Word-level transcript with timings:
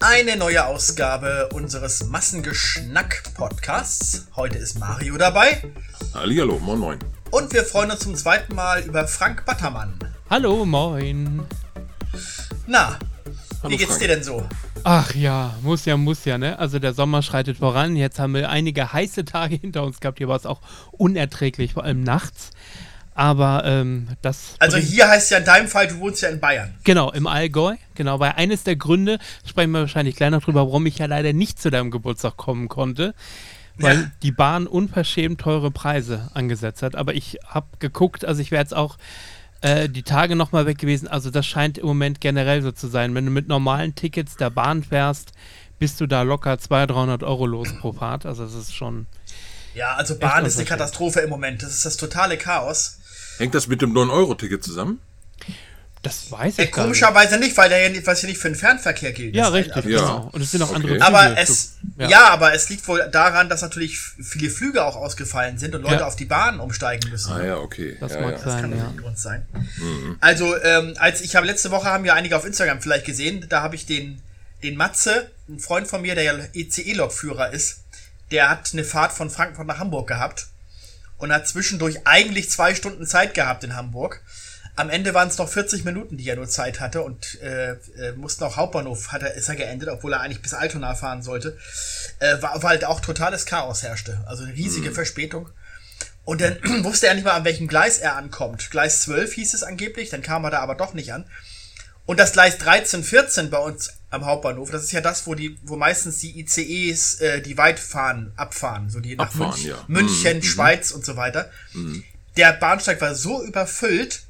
Eine 0.00 0.36
neue 0.36 0.66
Ausgabe 0.66 1.48
unseres 1.52 2.06
Massengeschnack-Podcasts. 2.08 4.28
Heute 4.34 4.58
ist 4.58 4.78
Mario 4.78 5.16
dabei. 5.18 5.62
Hallihallo, 6.14 6.58
moin 6.58 6.78
moin. 6.78 6.98
Und 7.30 7.52
wir 7.52 7.64
freuen 7.64 7.90
uns 7.90 8.00
zum 8.00 8.14
zweiten 8.14 8.54
Mal 8.54 8.80
über 8.82 9.06
Frank 9.06 9.44
Battermann. 9.44 9.98
Hallo, 10.30 10.64
moin. 10.64 11.42
Na, 12.66 12.98
Hallo, 13.62 13.72
wie 13.72 13.76
geht's 13.76 13.90
Frank. 13.90 14.00
dir 14.00 14.08
denn 14.08 14.24
so? 14.24 14.48
Ach 14.84 15.14
ja, 15.14 15.54
muss 15.62 15.84
ja, 15.84 15.98
muss 15.98 16.24
ja, 16.24 16.38
ne? 16.38 16.58
Also 16.58 16.78
der 16.78 16.94
Sommer 16.94 17.20
schreitet 17.22 17.58
voran. 17.58 17.94
Jetzt 17.94 18.18
haben 18.18 18.32
wir 18.34 18.48
einige 18.48 18.90
heiße 18.92 19.26
Tage 19.26 19.56
hinter 19.56 19.84
uns 19.84 20.00
gehabt. 20.00 20.16
Hier 20.18 20.28
war 20.28 20.36
es 20.36 20.46
auch 20.46 20.62
unerträglich, 20.92 21.74
vor 21.74 21.84
allem 21.84 22.02
nachts. 22.02 22.50
Aber 23.20 23.64
ähm, 23.66 24.08
das. 24.22 24.54
Also 24.60 24.78
hier 24.78 25.06
heißt 25.06 25.30
ja 25.30 25.38
in 25.38 25.44
deinem 25.44 25.68
Fall, 25.68 25.86
du 25.88 25.98
wohnst 25.98 26.22
ja 26.22 26.30
in 26.30 26.40
Bayern. 26.40 26.74
Genau, 26.84 27.10
im 27.12 27.26
Allgäu. 27.26 27.76
Genau, 27.94 28.18
weil 28.18 28.32
eines 28.36 28.64
der 28.64 28.76
Gründe, 28.76 29.18
sprechen 29.46 29.72
wir 29.72 29.80
wahrscheinlich 29.80 30.16
gleich 30.16 30.30
noch 30.30 30.42
drüber, 30.42 30.60
warum 30.66 30.86
ich 30.86 30.96
ja 30.96 31.04
leider 31.04 31.34
nicht 31.34 31.60
zu 31.60 31.68
deinem 31.70 31.90
Geburtstag 31.90 32.38
kommen 32.38 32.68
konnte. 32.68 33.14
Weil 33.76 34.00
Ja. 34.00 34.10
die 34.22 34.32
Bahn 34.32 34.66
unverschämt 34.66 35.38
teure 35.38 35.70
Preise 35.70 36.30
angesetzt 36.32 36.82
hat. 36.82 36.96
Aber 36.96 37.14
ich 37.14 37.38
habe 37.46 37.66
geguckt, 37.78 38.24
also 38.24 38.40
ich 38.40 38.50
wäre 38.52 38.62
jetzt 38.62 38.74
auch 38.74 38.96
äh, 39.60 39.90
die 39.90 40.02
Tage 40.02 40.34
nochmal 40.34 40.64
weg 40.64 40.78
gewesen. 40.78 41.06
Also 41.06 41.30
das 41.30 41.44
scheint 41.46 41.76
im 41.76 41.86
Moment 41.86 42.22
generell 42.22 42.62
so 42.62 42.72
zu 42.72 42.88
sein. 42.88 43.14
Wenn 43.14 43.26
du 43.26 43.30
mit 43.30 43.48
normalen 43.48 43.94
Tickets 43.94 44.36
der 44.36 44.48
Bahn 44.48 44.82
fährst, 44.82 45.32
bist 45.78 46.00
du 46.00 46.06
da 46.06 46.22
locker 46.22 46.58
200, 46.58 46.90
300 46.90 47.22
Euro 47.22 47.44
los 47.44 47.68
pro 47.82 47.92
Fahrt. 47.92 48.24
Also 48.24 48.44
das 48.44 48.54
ist 48.54 48.74
schon. 48.74 49.06
Ja, 49.74 49.96
also 49.96 50.18
Bahn 50.18 50.46
ist 50.46 50.56
eine. 50.56 50.64
Katastrophe 50.64 51.20
im 51.20 51.28
Moment. 51.28 51.62
Das 51.62 51.70
ist 51.74 51.84
das 51.84 51.98
totale 51.98 52.38
Chaos. 52.38 52.99
Hängt 53.40 53.54
das 53.54 53.66
mit 53.66 53.82
dem 53.82 53.92
9-Euro-Ticket 53.92 54.62
zusammen? 54.62 55.00
Das 56.02 56.30
weiß 56.32 56.40
Äh, 56.40 56.46
ich 56.46 56.56
gar 56.56 56.64
nicht. 56.64 56.72
komischerweise 56.72 57.38
nicht, 57.38 57.54
weil 57.58 57.68
der 57.68 57.90
ja, 57.90 58.06
was 58.06 58.22
ja 58.22 58.28
nicht 58.28 58.38
für 58.40 58.48
den 58.48 58.54
Fernverkehr 58.54 59.12
gilt. 59.12 59.34
Ja, 59.34 59.48
richtig, 59.48 59.84
Ja. 59.84 60.00
genau. 60.00 60.30
Und 60.32 60.40
es 60.40 60.50
sind 60.50 60.62
auch 60.62 60.70
Okay. 60.70 60.76
andere 60.94 61.02
Aber 61.02 61.20
Flüge 61.24 61.40
es, 61.42 61.72
zu- 61.74 61.76
ja. 61.98 62.28
aber 62.30 62.54
es 62.54 62.70
liegt 62.70 62.88
wohl 62.88 63.06
daran, 63.12 63.50
dass 63.50 63.60
natürlich 63.60 63.98
viele 63.98 64.48
Flüge 64.48 64.82
auch 64.82 64.96
ausgefallen 64.96 65.58
sind 65.58 65.74
und 65.74 65.82
Leute 65.82 65.96
Ja. 65.96 66.06
auf 66.06 66.16
die 66.16 66.24
Bahn 66.24 66.58
umsteigen 66.58 67.10
müssen. 67.10 67.30
Ah 67.32 67.44
ja, 67.44 67.56
okay. 67.58 67.98
Das 68.00 68.14
ja, 68.14 68.20
mag 68.22 68.30
ja. 68.30 68.36
Das 68.36 68.44
sein. 68.44 68.60
kann 68.62 68.70
ja. 68.70 68.76
nicht 68.78 68.86
ein 68.86 68.96
Grund 68.96 69.18
sein. 69.18 69.46
Also, 70.20 70.56
ähm, 70.62 70.94
als 70.98 71.20
ich 71.20 71.36
habe 71.36 71.46
letzte 71.46 71.70
Woche 71.70 71.90
haben 71.90 72.06
ja 72.06 72.14
einige 72.14 72.34
auf 72.34 72.46
Instagram 72.46 72.80
vielleicht 72.80 73.04
gesehen, 73.04 73.44
da 73.50 73.60
habe 73.60 73.74
ich 73.74 73.84
den, 73.84 74.22
den 74.62 74.76
Matze, 74.76 75.30
ein 75.50 75.58
Freund 75.60 75.86
von 75.86 76.00
mir, 76.00 76.14
der 76.14 76.24
ja 76.24 76.32
ECE-Lokführer 76.54 77.52
ist, 77.52 77.80
der 78.30 78.48
hat 78.48 78.70
eine 78.72 78.84
Fahrt 78.84 79.12
von 79.12 79.28
Frankfurt 79.28 79.66
nach 79.66 79.78
Hamburg 79.78 80.06
gehabt 80.08 80.46
und 81.20 81.32
hat 81.32 81.46
zwischendurch 81.46 82.06
eigentlich 82.06 82.50
zwei 82.50 82.74
Stunden 82.74 83.06
Zeit 83.06 83.34
gehabt 83.34 83.62
in 83.64 83.76
Hamburg. 83.76 84.22
Am 84.76 84.88
Ende 84.88 85.12
waren 85.14 85.28
es 85.28 85.36
noch 85.36 85.48
40 85.48 85.84
Minuten, 85.84 86.16
die 86.16 86.28
er 86.28 86.36
nur 86.36 86.48
Zeit 86.48 86.80
hatte 86.80 87.02
und 87.02 87.40
äh, 87.42 87.72
äh, 87.72 88.12
mussten 88.16 88.44
auch 88.44 88.56
Hauptbahnhof 88.56 89.12
hat 89.12 89.22
er, 89.22 89.34
ist 89.34 89.48
er 89.48 89.56
geendet, 89.56 89.88
obwohl 89.90 90.14
er 90.14 90.20
eigentlich 90.20 90.42
bis 90.42 90.54
Altona 90.54 90.94
fahren 90.94 91.22
sollte. 91.22 91.58
Äh, 92.18 92.40
war, 92.40 92.62
weil 92.62 92.70
halt 92.70 92.84
auch 92.86 93.00
totales 93.00 93.44
Chaos 93.44 93.82
herrschte. 93.82 94.24
Also 94.26 94.44
eine 94.44 94.54
riesige 94.54 94.92
Verspätung. 94.92 95.50
Und 96.24 96.40
dann 96.40 96.56
wusste 96.84 97.08
er 97.08 97.14
nicht 97.14 97.24
mal, 97.24 97.32
an 97.32 97.44
welchem 97.44 97.68
Gleis 97.68 97.98
er 97.98 98.16
ankommt. 98.16 98.70
Gleis 98.70 99.02
12 99.02 99.34
hieß 99.34 99.54
es 99.54 99.62
angeblich, 99.62 100.08
dann 100.08 100.22
kam 100.22 100.44
er 100.44 100.50
da 100.50 100.60
aber 100.60 100.74
doch 100.74 100.94
nicht 100.94 101.12
an. 101.12 101.26
Und 102.10 102.18
das 102.18 102.32
Gleis 102.32 102.58
13, 102.58 103.04
14 103.04 103.50
bei 103.50 103.58
uns 103.58 103.92
am 104.10 104.24
Hauptbahnhof, 104.26 104.72
das 104.72 104.82
ist 104.82 104.90
ja 104.90 105.00
das, 105.00 105.28
wo 105.28 105.36
die, 105.36 105.56
wo 105.62 105.76
meistens 105.76 106.18
die 106.18 106.40
ICEs, 106.40 107.20
äh, 107.20 107.40
die 107.40 107.56
weit 107.56 107.78
fahren, 107.78 108.32
abfahren, 108.34 108.90
so 108.90 108.98
die 108.98 109.14
nach 109.14 109.26
Abfahren, 109.26 109.50
Münch, 109.50 109.64
ja. 109.64 109.84
München, 109.86 110.38
Mhm, 110.38 110.42
Schweiz 110.42 110.90
und 110.90 111.04
so 111.04 111.14
weiter. 111.14 111.52
Der 112.36 112.52
Bahnsteig 112.54 113.00
war 113.00 113.14
so 113.14 113.44
überfüllt, 113.44 114.24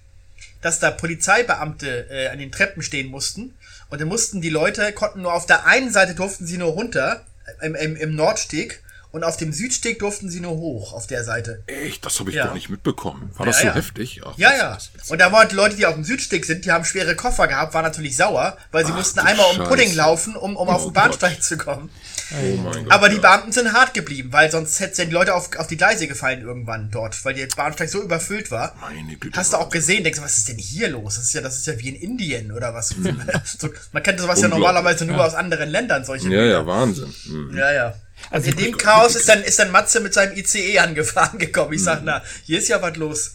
dass 0.60 0.78
da 0.78 0.90
Polizeibeamte 0.90 2.10
äh, 2.10 2.28
an 2.28 2.38
den 2.38 2.52
Treppen 2.52 2.82
stehen 2.82 3.08
mussten. 3.08 3.54
Und 3.88 3.98
dann 3.98 4.08
mussten 4.08 4.42
die 4.42 4.50
Leute, 4.50 4.92
konnten 4.92 5.22
nur 5.22 5.32
auf 5.32 5.46
der 5.46 5.64
einen 5.64 5.90
Seite 5.90 6.14
durften 6.14 6.46
sie 6.46 6.58
nur 6.58 6.72
runter, 6.72 7.24
im, 7.62 7.74
im, 7.74 7.96
im 7.96 8.14
Nordsteg, 8.14 8.82
und 9.12 9.24
auf 9.24 9.36
dem 9.36 9.52
Südsteg 9.52 9.98
durften 9.98 10.30
sie 10.30 10.40
nur 10.40 10.52
hoch, 10.52 10.92
auf 10.92 11.06
der 11.06 11.24
Seite. 11.24 11.62
Echt, 11.66 12.04
das 12.06 12.18
habe 12.20 12.30
ich 12.30 12.36
Ja. 12.36 12.46
gar 12.46 12.54
nicht 12.54 12.68
mitbekommen. 12.70 13.30
War 13.36 13.46
das 13.46 13.56
Ja, 13.56 13.62
so 13.62 13.66
ja. 13.68 13.74
heftig? 13.74 14.20
Ach, 14.24 14.32
Ja, 14.36 14.50
das- 14.50 14.58
ja. 14.58 14.74
das- 14.74 14.90
das- 14.96 15.10
Und 15.10 15.18
da 15.20 15.32
waren 15.32 15.48
die 15.48 15.54
Leute, 15.54 15.76
die 15.76 15.86
auf 15.86 15.94
dem 15.94 16.04
Südsteg 16.04 16.44
sind, 16.44 16.64
die 16.64 16.70
haben 16.72 16.84
schwere 16.84 17.16
Koffer 17.16 17.46
gehabt, 17.48 17.74
waren 17.74 17.84
natürlich 17.84 18.16
sauer, 18.16 18.56
weil 18.72 18.84
sie 18.86 18.92
Ach, 18.92 18.96
mussten 18.96 19.20
einmal 19.20 19.46
um 19.50 19.56
Scheiße. 19.56 19.68
Pudding 19.68 19.94
laufen, 19.94 20.36
um, 20.36 20.56
um 20.56 20.68
auf 20.68 20.82
Oh 20.82 20.88
den 20.88 20.92
Bahnsteig 20.94 21.42
zu 21.42 21.56
kommen. 21.56 21.90
Oh 22.32 22.56
mein 22.58 22.84
Gott. 22.84 22.92
Aber 22.92 23.08
die. 23.08 23.16
Beamten 23.20 23.50
sind 23.52 23.72
hart 23.72 23.92
geblieben, 23.92 24.32
weil 24.32 24.50
sonst 24.50 24.78
hätten 24.80 25.08
die 25.08 25.12
Leute 25.12 25.34
auf, 25.34 25.50
auf 25.56 25.66
die 25.66 25.76
Gleise 25.76 26.06
gefallen 26.06 26.42
irgendwann 26.42 26.90
dort, 26.90 27.22
weil 27.24 27.34
der 27.34 27.48
Bahnsteig 27.48 27.88
so 27.90 28.00
überfüllt 28.02 28.50
war. 28.52 28.74
Meine 28.80 29.16
Güte. 29.16 29.36
Hast 29.36 29.52
du 29.52 29.56
auch 29.56 29.68
gesehen, 29.68 30.04
denkst 30.04 30.20
du, 30.20 30.24
was 30.24 30.36
ist 30.36 30.48
denn 30.48 30.56
hier 30.56 30.88
los? 30.88 31.16
Das 31.16 31.24
ist 31.24 31.32
ja, 31.34 31.40
das 31.40 31.56
ist 31.56 31.66
ja 31.66 31.76
wie 31.78 31.88
in 31.88 31.96
Indien 31.96 32.52
oder 32.52 32.72
was. 32.72 32.88
so, 33.58 33.68
man 33.92 34.02
kennt 34.04 34.20
sowas 34.20 34.40
ja 34.40 34.46
normalerweise 34.48 35.04
nur 35.06 35.22
aus 35.24 35.34
anderen 35.34 35.68
Ländern, 35.70 36.04
solche 36.04 36.24
Ja, 36.26 36.30
Bilder. 36.30 36.46
ja, 36.60 36.66
Wahnsinn. 36.66 37.12
Hm. 37.24 37.56
Ja, 37.56 37.72
ja. 37.72 37.94
Also 38.30 38.50
in 38.50 38.56
dem 38.56 38.66
ich- 38.70 38.78
Chaos 38.78 39.16
ist 39.16 39.28
dann, 39.28 39.42
ist 39.42 39.58
dann 39.58 39.70
Matze 39.70 40.00
mit 40.00 40.14
seinem 40.14 40.36
ICE 40.36 40.78
angefahren 40.80 41.38
gekommen. 41.38 41.72
Ich 41.72 41.82
sag, 41.82 42.02
na, 42.04 42.22
hier 42.44 42.58
ist 42.58 42.68
ja 42.68 42.80
was 42.82 42.96
los. 42.96 43.34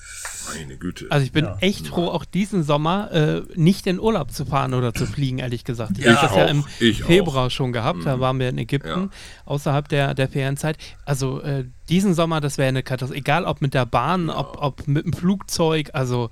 Meine 0.53 0.77
Güte. 0.77 1.07
Also 1.09 1.25
ich 1.25 1.31
bin 1.31 1.47
echt 1.59 1.87
froh, 1.87 2.07
auch 2.07 2.23
diesen 2.23 2.63
Sommer 2.63 3.11
äh, 3.11 3.41
nicht 3.55 3.87
in 3.87 3.99
Urlaub 3.99 4.31
zu 4.31 4.45
fahren 4.45 4.75
oder 4.75 4.93
zu 4.93 5.07
fliegen, 5.07 5.39
ehrlich 5.39 5.63
gesagt. 5.63 5.97
Ich 5.97 6.05
Ja, 6.05 6.15
habe 6.21 6.27
das 6.27 6.37
ja 6.37 6.45
auch. 6.45 6.49
im 6.49 6.65
Ich 6.79 7.03
Februar 7.03 7.49
schon 7.49 7.73
gehabt. 7.73 8.05
Da 8.05 8.19
waren 8.19 8.39
wir 8.39 8.49
in 8.49 8.57
Ägypten, 8.59 8.87
Ja. 8.87 9.09
außerhalb 9.45 9.87
der, 9.89 10.13
der 10.13 10.29
Ferienzeit. 10.29 10.77
Also 11.03 11.41
äh, 11.41 11.65
diesen 11.89 12.13
Sommer, 12.13 12.41
das 12.41 12.59
wäre 12.59 12.69
eine 12.69 12.83
Katastrophe. 12.83 13.17
Egal 13.19 13.45
ob 13.45 13.61
mit 13.61 13.73
der 13.73 13.87
Bahn, 13.87 14.29
ob, 14.29 14.57
ob 14.61 14.87
mit 14.87 15.05
dem 15.05 15.13
Flugzeug. 15.13 15.89
Also 15.93 16.29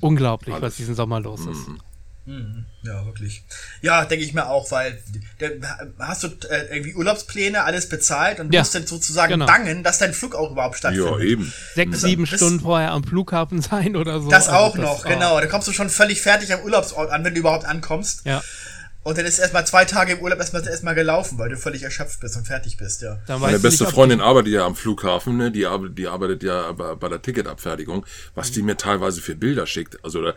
unglaublich, 0.00 0.54
was 0.60 0.76
diesen 0.76 0.94
Sommer 0.94 1.20
los 1.20 1.40
ist. 1.40 1.66
Ja, 2.82 3.04
wirklich. 3.06 3.42
Ja, 3.82 4.04
denke 4.04 4.24
ich 4.24 4.32
mir 4.34 4.46
auch, 4.48 4.70
weil 4.70 5.02
der, 5.40 5.52
hast 5.98 6.22
du 6.22 6.28
äh, 6.48 6.74
irgendwie 6.74 6.94
Urlaubspläne, 6.94 7.64
alles 7.64 7.88
bezahlt 7.88 8.40
und 8.40 8.52
Ja, 8.54 8.60
musst 8.60 8.74
dann 8.74 8.86
sozusagen 8.86 9.32
genau. 9.32 9.46
bangen, 9.46 9.82
dass 9.82 9.98
dein 9.98 10.14
Flug 10.14 10.34
auch 10.34 10.50
überhaupt 10.52 10.76
stattfindet. 10.78 11.10
ja, 11.12 11.18
eben. 11.20 11.52
Sechs, 11.74 11.92
Also, 11.94 12.06
sieben 12.06 12.24
das- 12.26 12.36
Stunden 12.38 12.60
vorher 12.60 12.92
am 12.92 13.04
Flughafen 13.04 13.60
sein 13.62 13.96
oder 13.96 14.20
so. 14.20 14.30
Das 14.30 14.48
Also 14.48 14.58
auch 14.58 14.76
noch, 14.76 15.04
oh. 15.04 15.08
genau. 15.08 15.40
Da 15.40 15.46
kommst 15.46 15.68
du 15.68 15.72
schon 15.72 15.90
völlig 15.90 16.20
fertig 16.22 16.52
am 16.52 16.60
Urlaubsort 16.60 17.10
an, 17.10 17.24
wenn 17.24 17.34
du 17.34 17.40
überhaupt 17.40 17.64
ankommst. 17.66 18.24
Ja, 18.24 18.42
Und 19.02 19.16
dann 19.16 19.24
ist 19.24 19.38
erstmal 19.38 19.66
zwei 19.66 19.86
Tage 19.86 20.12
im 20.12 20.18
Urlaub 20.20 20.38
erstmal 20.38 20.66
erstmal 20.66 20.94
gelaufen, 20.94 21.38
weil 21.38 21.48
du 21.48 21.56
völlig 21.56 21.82
erschöpft 21.82 22.20
bist 22.20 22.36
und 22.36 22.46
fertig 22.46 22.76
bist, 22.76 23.00
ja. 23.00 23.18
dann 23.26 23.40
Meine 23.40 23.58
beste 23.58 23.84
nicht, 23.84 23.94
Freundin 23.94 24.20
arbeitet 24.20 24.52
ja 24.52 24.66
am 24.66 24.76
Flughafen, 24.76 25.38
ne? 25.38 25.50
die, 25.50 25.64
arbeitet, 25.66 25.96
die 25.98 26.06
arbeitet 26.06 26.42
ja 26.42 26.70
bei, 26.72 26.94
bei 26.96 27.08
der 27.08 27.22
Ticketabfertigung, 27.22 28.04
was 28.34 28.52
die 28.52 28.60
mir 28.62 28.76
teilweise 28.76 29.22
für 29.22 29.34
Bilder 29.34 29.66
schickt. 29.66 30.02
Also 30.04 30.22
da, 30.22 30.34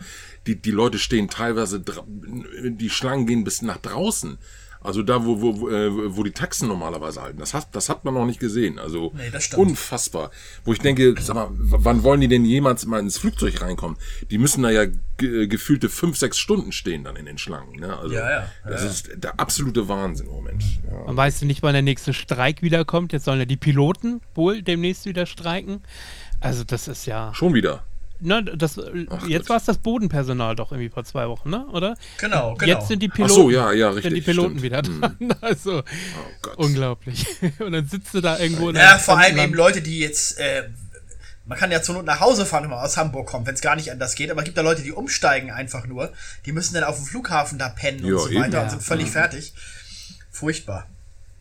die, 0.48 0.62
die 0.62 0.72
Leute 0.72 1.00
stehen 1.00 1.30
teilweise, 1.30 1.84
die 1.84 2.90
Schlangen 2.90 3.26
gehen 3.26 3.44
bis 3.44 3.62
nach 3.62 3.78
draußen. 3.78 4.38
Also 4.84 5.02
da, 5.02 5.26
wo, 5.26 5.42
wo, 5.42 5.62
wo, 5.62 5.70
äh, 5.70 6.16
wo 6.18 6.24
die 6.24 6.32
Taxen 6.32 6.68
normalerweise 6.68 7.22
halten. 7.22 7.40
Das 7.40 7.54
hat, 7.54 7.74
das 7.74 7.88
hat 7.88 8.04
man 8.04 8.14
noch 8.14 8.26
nicht 8.26 8.42
gesehen. 8.42 8.80
Also 8.80 9.14
Nee, 9.16 9.32
unfassbar. 9.56 10.30
Wo 10.66 10.74
ich 10.74 10.80
denke, 10.80 11.16
sag 11.22 11.36
mal, 11.36 11.48
wann 11.54 12.04
wollen 12.04 12.20
die 12.20 12.28
denn 12.28 12.44
jemals 12.44 12.86
mal 12.86 13.00
ins 13.00 13.18
Flugzeug 13.18 13.62
reinkommen? 13.62 13.98
Die 14.30 14.38
müssen 14.38 14.62
da 14.62 14.72
ja 14.72 14.86
ge 15.18 15.48
gefühlte 15.48 15.88
fünf, 15.88 16.18
sechs 16.18 16.38
Stunden 16.38 16.74
stehen 16.74 17.06
dann 17.06 17.16
in 17.16 17.26
den 17.26 17.38
Schlangen. 17.38 17.80
Ne? 17.80 17.98
Also 17.98 18.14
Ja, 18.14 18.30
ja. 18.30 18.52
das 18.68 18.84
Ja, 18.84 18.90
ist 18.90 19.10
der 19.16 19.40
absolute 19.40 19.88
Wahnsinn 19.88 20.28
im 20.28 20.34
Moment. 20.34 20.64
Ja. 20.86 21.06
Man 21.06 21.16
weiß 21.16 21.44
nicht, 21.44 21.64
wann 21.64 21.74
der 21.74 21.82
nächste 21.82 22.14
Streik 22.14 22.62
wiederkommt. 22.62 23.14
Jetzt 23.14 23.24
sollen 23.24 23.40
ja 23.40 23.46
die 23.46 23.56
Piloten 23.56 24.20
wohl 24.36 24.64
demnächst 24.64 25.06
wieder 25.06 25.26
streiken. 25.26 25.82
Also 26.42 26.66
das 26.66 26.90
ist 26.90 27.06
ja. 27.06 27.34
Schon 27.34 27.54
wieder. 27.54 27.86
Ne, 28.26 28.44
das, 28.44 28.76
jetzt 29.28 29.42
Gott. 29.44 29.50
war 29.50 29.58
es 29.58 29.66
das 29.66 29.78
Bodenpersonal 29.78 30.56
doch 30.56 30.72
irgendwie 30.72 30.90
vor 30.90 31.04
zwei 31.04 31.28
Wochen, 31.28 31.50
ne? 31.50 31.66
Oder? 31.68 31.96
Genau, 32.20 32.56
genau. 32.56 32.72
Jetzt 32.80 32.88
sind 32.88 33.02
die 33.04 33.10
Ach 33.12 33.16
Piloten, 33.16 33.34
so, 33.34 33.50
ja, 33.52 33.72
ja, 33.74 33.92
sind 33.94 34.04
die 34.04 34.08
richtig, 34.10 34.26
Piloten 34.26 34.60
stimmt. 34.60 34.62
wieder 34.64 34.82
dran. 34.82 35.18
Also 35.42 35.80
Oh 35.80 35.84
Gott. 36.42 36.58
unglaublich. 36.58 37.26
Und 37.60 37.74
dann 37.74 37.88
sitzt 37.88 38.14
du 38.14 38.22
da 38.22 38.40
irgendwo 38.40 38.70
in 38.70 38.76
Ja, 38.76 38.98
vor 38.98 39.18
allem 39.18 39.38
eben. 39.38 39.54
Leute, 39.54 39.82
die 39.82 40.00
jetzt, 40.00 40.40
äh, 40.40 40.70
man 41.46 41.58
kann 41.58 41.72
ja 41.72 41.82
zur 41.82 41.96
Not 41.96 42.06
nach 42.06 42.22
Hause 42.22 42.46
fahren, 42.46 42.64
wenn 42.64 42.70
man 42.70 42.80
aus 42.80 42.96
Hamburg 42.96 43.28
kommt, 43.28 43.46
wenn 43.48 43.56
es 43.56 43.62
gar 43.62 43.76
nicht 43.76 43.92
anders 43.92 44.16
geht, 44.16 44.32
aber 44.32 44.40
es 44.42 44.46
gibt 44.46 44.58
da 44.58 44.62
Leute, 44.62 44.82
die 44.82 44.94
umsteigen 44.94 45.52
einfach 45.52 45.86
nur. 45.86 46.14
Die 46.46 46.54
müssen 46.54 46.74
dann 46.74 46.86
auf 46.86 46.96
dem 46.96 47.06
Flughafen 47.06 47.60
da 47.60 47.68
pennen 47.70 48.06
Ja, 48.06 48.14
und 48.14 48.20
so 48.20 48.30
eben. 48.30 48.42
weiter 48.42 48.58
Ja. 48.58 48.64
und 48.64 48.70
sind 48.70 48.84
völlig 48.84 49.10
fertig. 49.12 49.54
Furchtbar. 50.32 50.88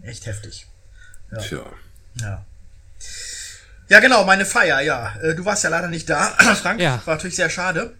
Echt 0.03 0.27
heftig. 0.27 0.67
Tja. 1.41 1.61
Ja. 2.21 2.45
Ja, 3.93 4.01
genau, 4.01 4.25
meine 4.25 4.47
Feier, 4.47 4.81
ja. 4.81 5.13
Äh, 5.23 5.35
Du 5.35 5.45
warst 5.45 5.65
ja 5.65 5.69
leider 5.71 5.89
nicht 5.89 6.09
da, 6.09 6.25
Frank. 6.63 6.81
Ja. 6.81 7.03
War 7.05 7.17
natürlich 7.17 7.37
sehr 7.37 7.51
schade. 7.51 7.95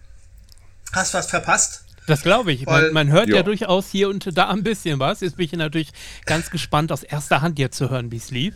Hast 0.91 1.13
was 1.13 1.27
verpasst. 1.27 1.83
Das 2.07 2.23
glaube 2.23 2.51
ich. 2.51 2.65
Weil- 2.65 2.85
Man, 2.91 3.07
man 3.07 3.11
hört 3.11 3.29
ja. 3.29 3.35
Ja. 3.37 3.43
durchaus 3.43 3.89
hier 3.91 4.09
und 4.09 4.35
da 4.35 4.49
ein 4.49 4.63
bisschen 4.63 4.97
was. 4.99 5.21
Jetzt 5.21 5.37
bin 5.37 5.45
ich 5.45 5.51
natürlich 5.53 5.91
ganz 6.25 6.49
gespannt, 6.49 6.91
aus 6.91 7.03
erster 7.03 7.41
Hand 7.41 7.59
jetzt 7.59 7.77
zu 7.77 7.91
hören, 7.91 8.11
wie 8.11 8.17
es 8.17 8.31
lief. 8.31 8.55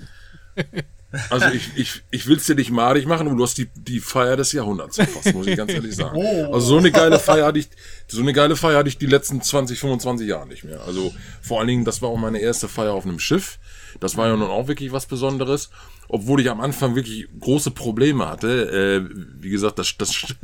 Also 1.29 1.47
ich, 1.47 1.71
ich, 1.75 2.03
ich 2.11 2.27
will 2.27 2.35
es 2.35 2.45
dir 2.45 2.55
nicht 2.55 2.69
madig 2.69 3.05
machen, 3.05 3.27
aber 3.27 3.37
du 3.37 3.43
hast 3.43 3.57
die, 3.57 3.69
die 3.75 4.01
Feier 4.01 4.35
des 4.35 4.51
Jahrhunderts 4.51 4.97
verfasst, 4.97 5.33
muss 5.33 5.47
ich 5.47 5.55
ganz 5.55 5.71
ehrlich 5.71 5.95
sagen. 5.95 6.17
Oh. 6.17 6.53
Also 6.53 6.67
so 6.67 6.77
eine 6.77 6.91
geile 6.91 7.17
Feier 7.17 7.45
hatte 7.45 7.59
ich, 7.59 7.69
so 8.07 8.21
eine 8.21 8.33
geile 8.33 8.57
Feier 8.57 8.79
hatte 8.79 8.89
ich 8.89 8.97
die 8.97 9.05
letzten 9.05 9.41
20, 9.41 9.79
25 9.79 10.27
Jahre 10.27 10.47
nicht 10.47 10.65
mehr. 10.65 10.81
Also 10.81 11.13
vor 11.41 11.59
allen 11.59 11.69
Dingen, 11.69 11.85
das 11.85 12.01
war 12.01 12.09
auch 12.09 12.17
meine 12.17 12.39
erste 12.39 12.67
Feier 12.67 12.93
auf 12.93 13.05
einem 13.05 13.19
Schiff. 13.19 13.57
Das 13.99 14.17
war 14.17 14.27
ja 14.27 14.35
nun 14.35 14.49
auch 14.49 14.67
wirklich 14.67 14.91
was 14.91 15.05
Besonderes. 15.05 15.69
Obwohl 16.09 16.39
ich 16.39 16.49
am 16.49 16.61
Anfang 16.61 16.95
wirklich 16.95 17.27
große 17.39 17.71
Probleme 17.71 18.27
hatte. 18.27 18.47
Äh, 18.69 19.09
wie 19.41 19.49
gesagt, 19.49 19.77
das, 19.79 19.95
das, 19.97 20.35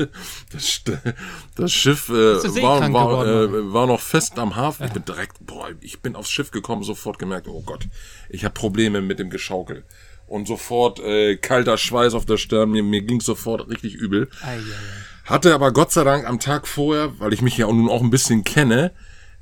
das, 0.51 0.81
das 1.56 1.71
Schiff 1.71 2.10
äh, 2.10 2.13
war, 2.62 2.92
war, 2.92 3.25
äh, 3.25 3.74
war 3.74 3.88
noch 3.88 4.01
fest 4.01 4.39
am 4.39 4.56
Hafen. 4.56 4.86
Ich 4.86 4.92
bin 4.92 5.06
direkt, 5.06 5.38
boah, 5.45 5.69
ich 5.80 6.01
bin 6.01 6.15
aufs 6.15 6.31
Schiff 6.31 6.51
gekommen, 6.51 6.83
sofort 6.83 7.18
gemerkt, 7.18 7.48
oh 7.48 7.62
Gott, 7.62 7.88
ich 8.30 8.44
habe 8.44 8.54
Probleme 8.54 9.01
mit 9.01 9.19
dem 9.19 9.30
Geschaukel. 9.30 9.86
Und 10.28 10.48
sofort 10.48 11.00
äh, 11.00 11.36
kalter 11.38 11.78
Schweiß 11.78 12.14
auf 12.14 12.25
der 12.25 12.38
Stirn, 12.38 12.72
mir, 12.72 12.84
mir 12.84 13.02
ging 13.02 13.22
sofort 13.22 13.70
richtig 13.70 13.96
übel. 13.96 14.30
Ei, 14.42 14.54
ei, 14.54 14.58
ei. 14.58 14.60
Hatte 15.25 15.54
aber 15.54 15.72
Gott 15.72 15.92
sei 15.92 16.04
Dank 16.04 16.28
am 16.28 16.40
Tag 16.40 16.68
vorher, 16.68 17.18
weil 17.20 17.34
ich 17.34 17.42
mich 17.42 17.58
ja 17.58 17.68
nun 17.68 17.90
auch 17.90 18.02
ein 18.02 18.10
bisschen 18.10 18.44
kenne, 18.44 18.92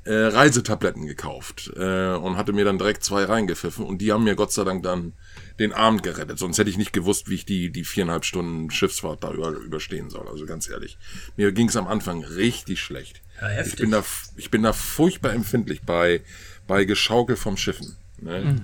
äh, 0.04 0.14
Reisetabletten 0.14 1.06
gekauft 1.06 1.72
äh, 1.76 2.14
und 2.14 2.36
hatte 2.36 2.52
mir 2.52 2.64
dann 2.64 2.78
direkt 2.78 3.04
zwei 3.04 3.24
reingepfiffen 3.24 3.84
und 3.84 3.98
die 3.98 4.12
haben 4.12 4.24
mir 4.24 4.34
Gott 4.34 4.52
sei 4.52 4.64
Dank 4.64 4.82
dann 4.82 5.12
den 5.58 5.72
Abend 5.72 6.02
gerettet. 6.02 6.38
Sonst 6.38 6.58
hätte 6.58 6.70
ich 6.70 6.78
nicht 6.78 6.92
gewusst, 6.92 7.28
wie 7.28 7.34
ich 7.34 7.46
die, 7.46 7.70
die 7.70 7.84
viereinhalb 7.84 8.24
Stunden 8.24 8.70
Schiffsfahrt 8.70 9.22
da 9.22 9.32
über, 9.32 9.50
überstehen 9.50 10.10
soll. 10.10 10.26
Also 10.28 10.44
ganz 10.46 10.68
ehrlich. 10.68 10.98
Mir 11.36 11.52
ging 11.52 11.68
es 11.68 11.76
am 11.76 11.86
Anfang 11.86 12.24
richtig 12.24 12.80
schlecht. 12.80 13.22
Ja, 13.40 13.60
ich, 13.60 13.76
bin 13.76 13.90
da, 13.90 14.04
ich 14.36 14.50
bin 14.50 14.62
da 14.62 14.72
furchtbar 14.72 15.32
empfindlich 15.32 15.82
bei, 15.82 16.22
bei 16.66 16.84
Geschaukel 16.84 17.36
vom 17.36 17.56
Schiffen. 17.56 17.96
Ne? 18.22 18.56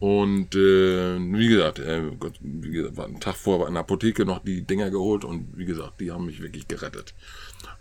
Und 0.00 0.54
äh, 0.54 1.18
wie 1.18 1.48
gesagt, 1.48 1.78
äh, 1.78 2.02
Gott, 2.18 2.34
wie 2.40 2.70
gesagt, 2.70 2.96
war 2.96 3.06
einen 3.06 3.20
Tag 3.20 3.36
vorher 3.36 3.68
in 3.68 3.74
der 3.74 3.82
Apotheke 3.82 4.24
noch 4.24 4.40
die 4.40 4.62
Dinger 4.62 4.90
geholt 4.90 5.24
und 5.24 5.56
wie 5.56 5.64
gesagt, 5.64 6.00
die 6.00 6.10
haben 6.10 6.26
mich 6.26 6.42
wirklich 6.42 6.68
gerettet. 6.68 7.14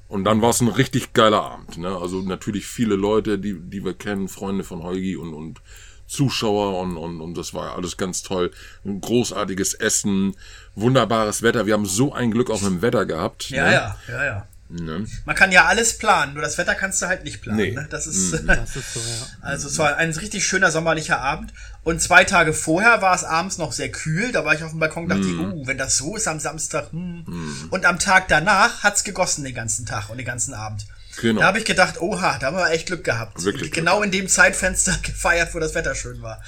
Und 0.07 0.25
dann 0.25 0.41
war 0.41 0.49
es 0.49 0.61
ein 0.61 0.67
richtig 0.67 1.13
geiler 1.13 1.41
Abend. 1.41 1.77
Ne? 1.77 1.87
Also 1.87 2.21
natürlich 2.21 2.67
viele 2.67 2.95
Leute, 2.95 3.39
die, 3.39 3.57
die 3.59 3.83
wir 3.83 3.93
kennen, 3.93 4.27
Freunde 4.27 4.63
von 4.63 4.83
Heugi 4.83 5.15
und, 5.15 5.33
und 5.33 5.61
Zuschauer 6.05 6.79
und, 6.81 6.97
und, 6.97 7.21
und 7.21 7.37
das 7.37 7.53
war 7.53 7.75
alles 7.75 7.95
ganz 7.95 8.21
toll. 8.21 8.51
Ein 8.85 8.99
großartiges 8.99 9.73
Essen, 9.73 10.35
wunderbares 10.75 11.41
Wetter. 11.41 11.65
Wir 11.65 11.73
haben 11.73 11.85
so 11.85 12.11
ein 12.11 12.31
Glück 12.31 12.49
auch 12.49 12.61
mit 12.61 12.71
dem 12.71 12.81
Wetter 12.81 13.05
gehabt. 13.05 13.49
Ja, 13.49 13.65
ne? 13.65 13.71
ja, 13.71 13.97
ja, 14.09 14.25
ja. 14.25 14.47
Ne? 14.71 15.06
Man 15.25 15.35
kann 15.35 15.51
ja 15.51 15.65
alles 15.65 15.97
planen, 15.97 16.33
nur 16.33 16.41
das 16.41 16.57
Wetter 16.57 16.75
kannst 16.75 17.01
du 17.01 17.07
halt 17.07 17.23
nicht 17.23 17.41
planen. 17.41 17.57
Nee. 17.57 17.71
Ne? 17.71 17.88
Das 17.89 18.07
ist, 18.07 18.33
Das 18.47 18.75
ist 18.75 18.94
so, 18.94 19.00
ja. 19.00 19.27
also 19.41 19.68
es 19.68 19.77
war 19.77 19.97
ein 19.97 20.12
richtig 20.12 20.45
schöner 20.45 20.71
sommerlicher 20.71 21.19
Abend. 21.19 21.53
Und 21.83 22.01
zwei 22.01 22.23
Tage 22.23 22.53
vorher 22.53 23.01
war 23.01 23.15
es 23.15 23.23
abends 23.23 23.57
noch 23.57 23.73
sehr 23.73 23.91
kühl. 23.91 24.31
Da 24.31 24.45
war 24.45 24.53
ich 24.53 24.63
auf 24.63 24.71
dem 24.71 24.79
Balkon 24.79 25.03
und 25.03 25.09
dachte, 25.09 25.25
uh, 25.25 25.68
wenn 25.68 25.77
das 25.77 25.97
so 25.97 26.15
ist 26.15 26.27
am 26.27 26.39
Samstag. 26.39 26.91
Hm. 26.91 27.68
Und 27.69 27.85
am 27.85 28.00
Tag 28.00 28.27
danach 28.27 28.83
hat's 28.83 29.03
gegossen 29.03 29.44
den 29.44 29.56
ganzen 29.56 29.85
Tag 29.85 30.09
und 30.09 30.18
den 30.18 30.25
ganzen 30.25 30.53
Abend. 30.53 30.85
Genau. 31.19 31.41
Da 31.41 31.47
habe 31.47 31.59
ich 31.59 31.65
gedacht, 31.65 31.99
oha, 31.99 32.37
da 32.39 32.47
haben 32.47 32.57
wir 32.57 32.71
echt 32.71 32.87
Glück 32.87 33.03
gehabt. 33.03 33.43
Wirklich 33.43 33.63
Glück 33.71 33.73
genau 33.73 34.01
in 34.01 34.11
dem 34.11 34.27
Zeitfenster 34.27 34.95
gefeiert, 35.03 35.53
wo 35.53 35.59
das 35.59 35.75
Wetter 35.75 35.93
schön 35.95 36.21
war. 36.21 36.41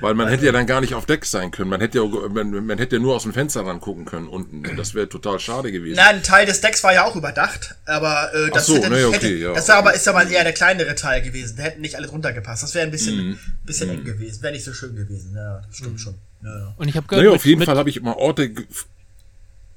Weil 0.00 0.14
man 0.14 0.28
hätte 0.28 0.44
ja 0.44 0.52
dann 0.52 0.66
gar 0.66 0.80
nicht 0.80 0.94
auf 0.94 1.06
Deck 1.06 1.24
sein 1.24 1.50
können. 1.50 1.70
Man 1.70 1.80
hätte 1.80 1.98
ja, 1.98 2.04
man, 2.04 2.66
man 2.66 2.76
hätte 2.78 2.96
ja 2.96 3.02
nur 3.02 3.14
aus 3.16 3.22
dem 3.22 3.32
Fenster 3.32 3.64
ran 3.64 3.80
gucken 3.80 4.04
können 4.04 4.26
unten. 4.28 4.76
Das 4.76 4.94
wäre 4.94 5.08
total 5.08 5.38
schade 5.38 5.70
gewesen. 5.72 5.96
Na, 5.96 6.08
ein 6.08 6.22
Teil 6.22 6.44
des 6.44 6.60
Decks 6.60 6.82
war 6.82 6.92
ja 6.92 7.04
auch 7.04 7.14
überdacht, 7.16 7.76
aber 7.86 8.30
äh, 8.34 8.50
das 8.50 8.64
Ach 8.64 8.66
so, 8.66 8.74
hätte, 8.76 8.90
nee, 8.90 9.04
okay, 9.04 9.14
hätte, 9.16 9.28
ja. 9.28 9.52
das 9.54 9.68
war 9.68 9.76
aber 9.76 9.94
ist 9.94 10.06
aber 10.08 10.26
eher 10.28 10.42
der 10.44 10.52
kleinere 10.52 10.94
Teil 10.94 11.22
gewesen. 11.22 11.56
Da 11.56 11.62
hätten 11.62 11.80
nicht 11.80 11.94
alle 11.96 12.08
drunter 12.08 12.32
gepasst. 12.32 12.62
Das 12.64 12.74
wäre 12.74 12.84
ein 12.84 12.90
bisschen, 12.90 13.16
Mhm. 13.30 13.38
bisschen 13.64 13.90
eng 13.90 14.04
gewesen. 14.04 14.42
Wäre 14.42 14.52
nicht 14.52 14.64
so 14.64 14.72
schön 14.72 14.96
gewesen. 14.96 15.34
Ja, 15.36 15.58
das 15.58 15.68
Mhm. 15.68 15.74
stimmt 15.84 16.00
schon. 16.00 16.14
Ja, 16.42 16.58
ja. 16.58 16.74
Und 16.76 16.88
ich 16.88 16.96
habe 16.96 17.06
gehört, 17.06 17.24
naja, 17.24 17.36
auf 17.36 17.46
jeden 17.46 17.60
mit, 17.60 17.66
Fall 17.66 17.78
habe 17.78 17.88
ich 17.88 17.96
immer 17.96 18.16
Orte. 18.16 18.52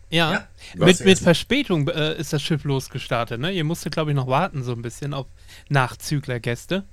Ja, 0.10 0.32
Ja. 0.32 0.48
mit, 0.76 1.00
mit? 1.04 1.20
Verspätung 1.20 1.88
äh, 1.90 2.14
ist 2.16 2.32
das 2.34 2.42
Schiff 2.42 2.64
losgestartet. 2.64 3.40
Ne? 3.40 3.52
Ihr 3.52 3.64
musstet, 3.64 3.94
glaube 3.94 4.12
ich, 4.12 4.16
noch 4.16 4.28
warten 4.28 4.64
so 4.64 4.72
ein 4.74 4.82
bisschen 4.82 5.14
auf 5.14 5.28
Nachzüglergäste. 5.70 6.84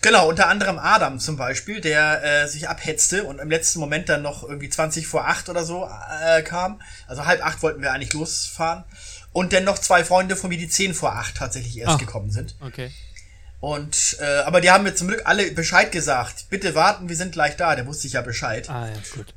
Genau, 0.00 0.28
unter 0.28 0.48
anderem 0.48 0.78
Adam 0.78 1.18
zum 1.18 1.36
Beispiel, 1.36 1.80
der 1.80 2.22
äh, 2.44 2.48
sich 2.48 2.68
abhetzte 2.68 3.24
und 3.24 3.38
im 3.40 3.50
letzten 3.50 3.78
Moment 3.80 4.08
dann 4.08 4.22
noch 4.22 4.42
irgendwie 4.42 4.68
20 4.68 5.06
vor 5.06 5.26
8 5.28 5.48
oder 5.48 5.64
so 5.64 5.88
äh, 6.24 6.42
kam. 6.42 6.80
Also 7.06 7.26
halb 7.26 7.44
acht 7.44 7.62
wollten 7.62 7.82
wir 7.82 7.92
eigentlich 7.92 8.12
losfahren. 8.12 8.84
Und 9.32 9.52
dann 9.52 9.64
noch 9.64 9.78
zwei 9.78 10.04
Freunde 10.04 10.36
von 10.36 10.50
mir, 10.50 10.58
die 10.58 10.68
10 10.68 10.94
vor 10.94 11.14
8 11.16 11.36
tatsächlich 11.36 11.78
erst 11.78 11.94
Ah. 11.94 11.96
gekommen 11.98 12.30
sind. 12.30 12.54
Okay. 12.60 12.90
Und 13.60 14.16
äh, 14.20 14.40
aber 14.40 14.60
die 14.60 14.70
haben 14.70 14.84
mir 14.84 14.94
zum 14.94 15.08
Glück 15.08 15.22
alle 15.24 15.50
Bescheid 15.52 15.92
gesagt. 15.92 16.46
Bitte 16.50 16.74
warten, 16.74 17.08
wir 17.08 17.16
sind 17.16 17.32
gleich 17.32 17.56
da. 17.56 17.76
Der 17.76 17.86
wusste 17.86 18.06
ich 18.06 18.14
ja 18.14 18.22
Bescheid. 18.22 18.68
Ah 18.68 18.88
ja, 18.88 18.94
gut. 19.14 19.34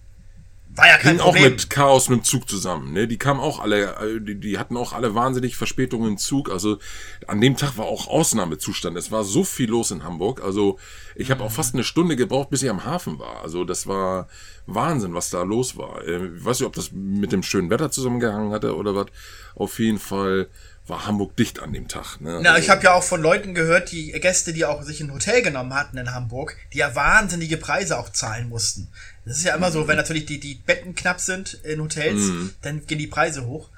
War 0.76 0.88
ja 0.88 0.98
kein 0.98 1.12
Hing 1.14 1.20
auch 1.22 1.32
Problem. 1.34 1.52
mit 1.54 1.70
Chaos 1.70 2.10
mit 2.10 2.20
dem 2.20 2.24
Zug 2.24 2.50
zusammen. 2.50 2.92
Ne? 2.92 3.08
Die 3.08 3.18
kamen 3.18 3.40
auch 3.40 3.60
alle, 3.60 3.96
äh, 3.96 4.20
die, 4.22 4.40
die 4.40 4.58
hatten 4.60 4.76
auch 4.76 4.92
alle 4.94 5.16
wahnsinnig 5.16 5.56
Verspätungen 5.56 6.12
im 6.12 6.18
Zug. 6.18 6.50
Also 6.50 6.80
an 7.28 7.40
dem 7.40 7.56
Tag 7.56 7.78
war 7.78 7.86
auch 7.86 8.08
Ausnahmezustand. 8.08 8.98
Es 8.98 9.12
war 9.12 9.24
so 9.24 9.44
viel 9.44 9.70
los 9.70 9.92
in 9.92 10.04
Hamburg. 10.04 10.44
Also 10.44 10.78
ich 11.16 11.32
habe 11.32 11.44
auch 11.44 11.52
fast 11.52 11.74
eine 11.76 11.84
Stunde 11.86 12.16
gebraucht, 12.16 12.50
bis 12.50 12.62
ich 12.62 12.70
am 12.70 12.84
Hafen 12.84 13.20
war. 13.20 13.42
Also 13.42 13.64
das 13.64 13.88
war 13.88 14.28
Wahnsinn, 14.66 15.14
was 15.14 15.30
da 15.30 15.44
los 15.44 15.78
war. 15.78 16.04
Äh, 16.06 16.26
Ich 16.36 16.44
weiß 16.46 16.60
nicht, 16.60 16.68
ob 16.68 16.74
das 16.76 16.92
mit 16.92 17.32
dem 17.32 17.44
schönen 17.44 17.70
Wetter 17.70 17.90
zusammengehangen 17.90 18.52
hatte 18.52 18.76
oder 18.76 18.96
was. 18.96 19.08
Auf 19.56 19.80
jeden 19.80 20.00
Fall 20.00 20.48
war 20.88 21.06
Hamburg 21.08 21.36
dicht 21.36 21.60
an 21.62 21.74
dem 21.74 21.88
Tag. 21.88 22.22
Ne? 22.22 22.40
Na, 22.42 22.52
Also- 22.52 22.62
ich 22.64 22.70
habe 22.70 22.84
ja 22.84 22.94
auch 22.94 23.04
von 23.04 23.22
Leuten 23.22 23.54
gehört, 23.56 23.92
die 23.92 24.12
Gäste, 24.12 24.54
die 24.54 24.66
auch 24.66 24.84
sich 24.84 25.02
ein 25.02 25.12
Hotel 25.14 25.42
genommen 25.42 25.74
hatten 25.74 25.98
in 25.98 26.14
Hamburg, 26.14 26.56
die 26.74 26.78
ja 26.80 26.94
wahnsinnige 26.96 27.58
Preise 27.58 27.98
auch 27.98 28.10
zahlen 28.10 28.50
mussten. 28.50 28.88
Das 29.26 29.38
ist 29.38 29.44
ja 29.46 29.56
immer 29.56 29.72
so, 29.72 29.88
wenn 29.88 29.98
natürlich 29.98 30.26
die, 30.28 30.40
die 30.40 30.56
Betten 30.56 30.94
knapp 30.94 31.20
sind 31.20 31.56
in 31.64 31.82
Hotels, 31.82 32.22
dann 32.62 32.86
gehen 32.86 33.00
die 33.00 33.08
Preise 33.08 33.46
hoch. 33.48 33.70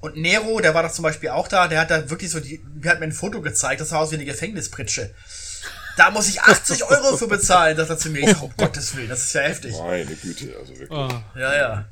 Und 0.00 0.16
Nero, 0.16 0.60
der 0.60 0.74
war 0.74 0.82
doch 0.82 0.92
zum 0.92 1.02
Beispiel 1.02 1.30
auch 1.30 1.48
da, 1.48 1.68
der 1.68 1.80
hat 1.80 1.90
da 1.90 2.08
wirklich 2.10 2.30
so, 2.30 2.38
die, 2.40 2.60
der 2.76 2.92
hat 2.92 3.00
mir 3.00 3.06
ein 3.06 3.12
Foto 3.12 3.40
gezeigt, 3.42 3.80
das 3.80 3.90
sah 3.90 3.98
aus 3.98 4.10
wie 4.10 4.14
eine 4.16 4.24
Gefängnispritsche. 4.24 5.10
Da 5.96 6.10
muss 6.10 6.28
ich 6.28 6.42
80 6.42 6.84
Euro 6.84 7.16
für 7.16 7.26
bezahlen, 7.26 7.76
sagt 7.76 7.88
er 7.90 7.98
zu 7.98 8.10
mir. 8.10 8.20
Ich 8.20 8.28
sag, 8.30 8.42
um 8.42 8.52
Gottes 8.56 8.94
Willen, 8.96 9.08
das 9.08 9.24
ist 9.24 9.32
ja 9.32 9.40
heftig. 9.42 9.74
Meine 9.78 10.14
Güte, 10.14 10.54
also 10.58 10.72
wirklich. 10.78 10.90
Oh. 10.90 11.08
Ja, 11.38 11.56
ja. 11.56 11.84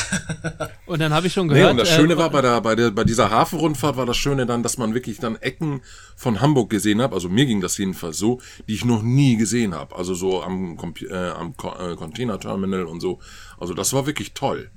Und 0.86 1.00
dann 1.00 1.12
habe 1.14 1.26
ich 1.26 1.32
schon 1.32 1.46
Nee, 1.46 1.54
gehört. 1.54 1.70
und 1.72 1.76
das 1.78 1.90
äh, 1.90 1.96
Schöne 1.96 2.16
war 2.18 2.28
bei 2.30 2.42
der, 2.42 2.60
bei 2.60 2.74
der, 2.74 2.90
bei 2.90 3.04
dieser 3.04 3.30
Hafenrundfahrt 3.30 3.96
war 3.96 4.04
das 4.06 4.16
Schöne 4.16 4.44
dann, 4.46 4.62
dass 4.62 4.76
man 4.78 4.94
wirklich 4.94 5.18
dann 5.18 5.36
Ecken 5.36 5.80
von 6.16 6.40
Hamburg 6.40 6.68
gesehen 6.70 7.00
hat. 7.00 7.12
Also 7.12 7.28
mir 7.28 7.46
ging 7.46 7.60
das 7.60 7.78
jedenfalls 7.78 8.18
so, 8.18 8.40
die 8.68 8.74
ich 8.74 8.84
noch 8.84 9.02
nie 9.02 9.36
gesehen 9.36 9.74
habe. 9.74 9.96
Also 9.96 10.14
so 10.14 10.42
am, 10.42 10.76
äh, 11.08 11.14
am 11.14 11.56
Co- 11.56 11.74
äh, 11.78 11.96
Containerterminal 11.96 12.84
und 12.84 13.00
so. 13.00 13.20
Also 13.58 13.72
das 13.74 13.92
war 13.92 14.06
wirklich 14.06 14.32
toll. 14.34 14.70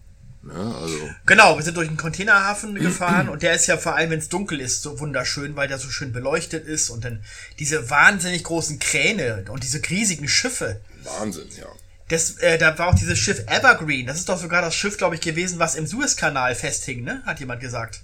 Ja, 0.48 0.72
also 0.76 0.96
Genau, 1.26 1.58
wir 1.58 1.64
sind 1.64 1.76
durch 1.76 1.88
einen 1.88 1.98
Containerhafen 1.98 2.76
gefahren 2.80 3.28
und 3.30 3.42
der 3.42 3.54
ist 3.56 3.66
ja 3.68 3.78
vor 3.78 3.96
allem, 3.96 4.12
wenn 4.12 4.20
es 4.20 4.30
dunkel 4.30 4.62
ist, 4.62 4.84
so 4.84 5.00
wunderschön, 5.00 5.56
weil 5.56 5.68
der 5.68 5.80
so 5.80 5.90
schön 5.90 6.14
beleuchtet 6.14 6.66
ist 6.68 6.90
und 6.92 7.04
dann 7.04 7.24
diese 7.60 7.90
wahnsinnig 7.90 8.44
großen 8.44 8.78
Kräne 8.80 9.46
und 9.50 9.64
diese 9.64 9.82
riesigen 9.90 10.28
Schiffe. 10.28 10.82
Wahnsinn, 11.20 11.48
ja. 11.60 11.66
Das, 12.10 12.38
äh, 12.38 12.58
da 12.58 12.78
war 12.78 12.90
auch 12.90 12.96
dieses 12.96 13.18
Schiff 13.18 13.40
Evergreen. 13.48 14.06
Das 14.06 14.18
ist 14.18 14.30
doch 14.30 14.38
sogar 14.38 14.62
das 14.62 14.76
Schiff, 14.76 14.98
glaube 14.98 15.16
ich, 15.16 15.22
gewesen, 15.22 15.58
was 15.58 15.76
im 15.76 15.88
Suezkanal 15.88 16.54
festhing, 16.54 17.04
ne? 17.04 17.24
Hat 17.26 17.40
jemand 17.40 17.62
gesagt. 17.62 18.02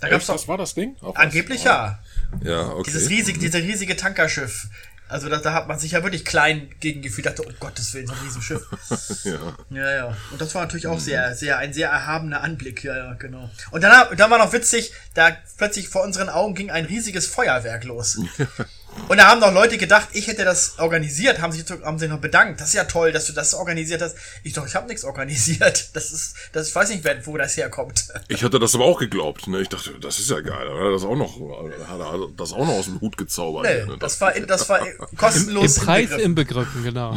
Da 0.00 0.08
gab's 0.08 0.22
Echt, 0.22 0.28
doch 0.28 0.34
das 0.34 0.48
war 0.48 0.58
das 0.58 0.74
Ding? 0.74 0.96
Auch 1.00 1.14
was? 1.14 1.22
angeblich 1.22 1.64
ja. 1.64 1.98
Ja, 2.42 2.68
okay. 2.68 2.82
Dieses 2.86 3.08
riesige, 3.10 3.38
diese 3.38 3.58
riesige 3.58 3.96
Tankerschiff. 3.96 4.68
Also 5.08 5.28
da, 5.28 5.36
da 5.36 5.52
hat 5.52 5.68
man 5.68 5.78
sich 5.78 5.92
ja 5.92 6.02
wirklich 6.02 6.24
klein 6.24 6.70
gegen 6.80 7.02
gefühlt, 7.02 7.26
dachte, 7.26 7.42
oh 7.46 7.52
Gottes 7.60 7.92
Willen, 7.92 8.06
so 8.06 8.14
ein 8.14 8.18
Riesenschiff. 8.20 8.62
ja. 9.24 9.56
Ja, 9.70 9.90
ja. 9.94 10.16
Und 10.30 10.40
das 10.40 10.54
war 10.54 10.62
natürlich 10.62 10.86
auch 10.86 10.98
sehr, 10.98 11.34
sehr, 11.34 11.58
ein 11.58 11.72
sehr 11.72 11.90
erhabener 11.90 12.40
Anblick. 12.42 12.82
Ja, 12.84 12.96
ja, 12.96 13.12
genau. 13.14 13.50
Und 13.70 13.82
dann, 13.82 14.16
dann 14.16 14.30
war 14.30 14.38
noch 14.38 14.52
witzig, 14.52 14.92
da 15.12 15.36
plötzlich 15.58 15.88
vor 15.88 16.02
unseren 16.04 16.28
Augen 16.28 16.54
ging 16.54 16.70
ein 16.70 16.86
riesiges 16.86 17.26
Feuerwerk 17.26 17.84
los. 17.84 18.18
Und 19.08 19.18
da 19.18 19.26
haben 19.26 19.40
noch 19.40 19.52
Leute 19.52 19.76
gedacht, 19.76 20.08
ich 20.12 20.28
hätte 20.28 20.44
das 20.44 20.78
organisiert, 20.78 21.40
haben 21.40 21.52
sich, 21.52 21.64
haben 21.84 21.98
sich 21.98 22.08
noch 22.08 22.20
bedankt. 22.20 22.60
Das 22.60 22.68
ist 22.68 22.74
ja 22.74 22.84
toll, 22.84 23.12
dass 23.12 23.26
du 23.26 23.32
das 23.34 23.52
organisiert 23.52 24.00
hast. 24.00 24.16
Ich 24.44 24.54
doch, 24.54 24.66
ich 24.66 24.74
habe 24.74 24.86
nichts 24.86 25.04
organisiert. 25.04 25.90
Das 25.94 26.10
ist, 26.10 26.34
das 26.52 26.68
ich 26.68 26.74
weiß 26.74 26.88
nicht, 26.88 27.04
wer- 27.04 27.24
wo 27.26 27.36
das 27.36 27.56
herkommt. 27.56 28.06
Ich 28.28 28.42
hatte 28.42 28.58
das 28.58 28.74
aber 28.74 28.84
auch 28.84 28.98
geglaubt. 28.98 29.46
Ne? 29.46 29.60
Ich 29.60 29.68
dachte, 29.68 29.90
das 30.00 30.18
ist 30.20 30.30
ja 30.30 30.40
geil. 30.40 30.54
Hat 30.70 30.76
er 30.86 30.90
das 30.92 31.04
auch 31.04 31.16
noch, 31.16 31.38
hat 31.86 32.00
er 32.00 32.28
das 32.36 32.52
auch 32.52 32.66
noch 32.66 32.72
aus 32.74 32.86
dem 32.86 33.00
Hut 33.00 33.16
gezaubert? 33.18 33.64
Nee, 33.66 33.84
ne? 33.84 33.98
das 33.98 34.20
war, 34.22 34.34
in- 34.34 34.46
das 34.46 34.68
war 34.70 34.80
Im 34.86 35.16
kostenlos. 35.18 35.74
Preis 35.80 36.10
inbegriffen. 36.12 36.24
inbegriffen, 36.24 36.82
genau. 36.84 37.14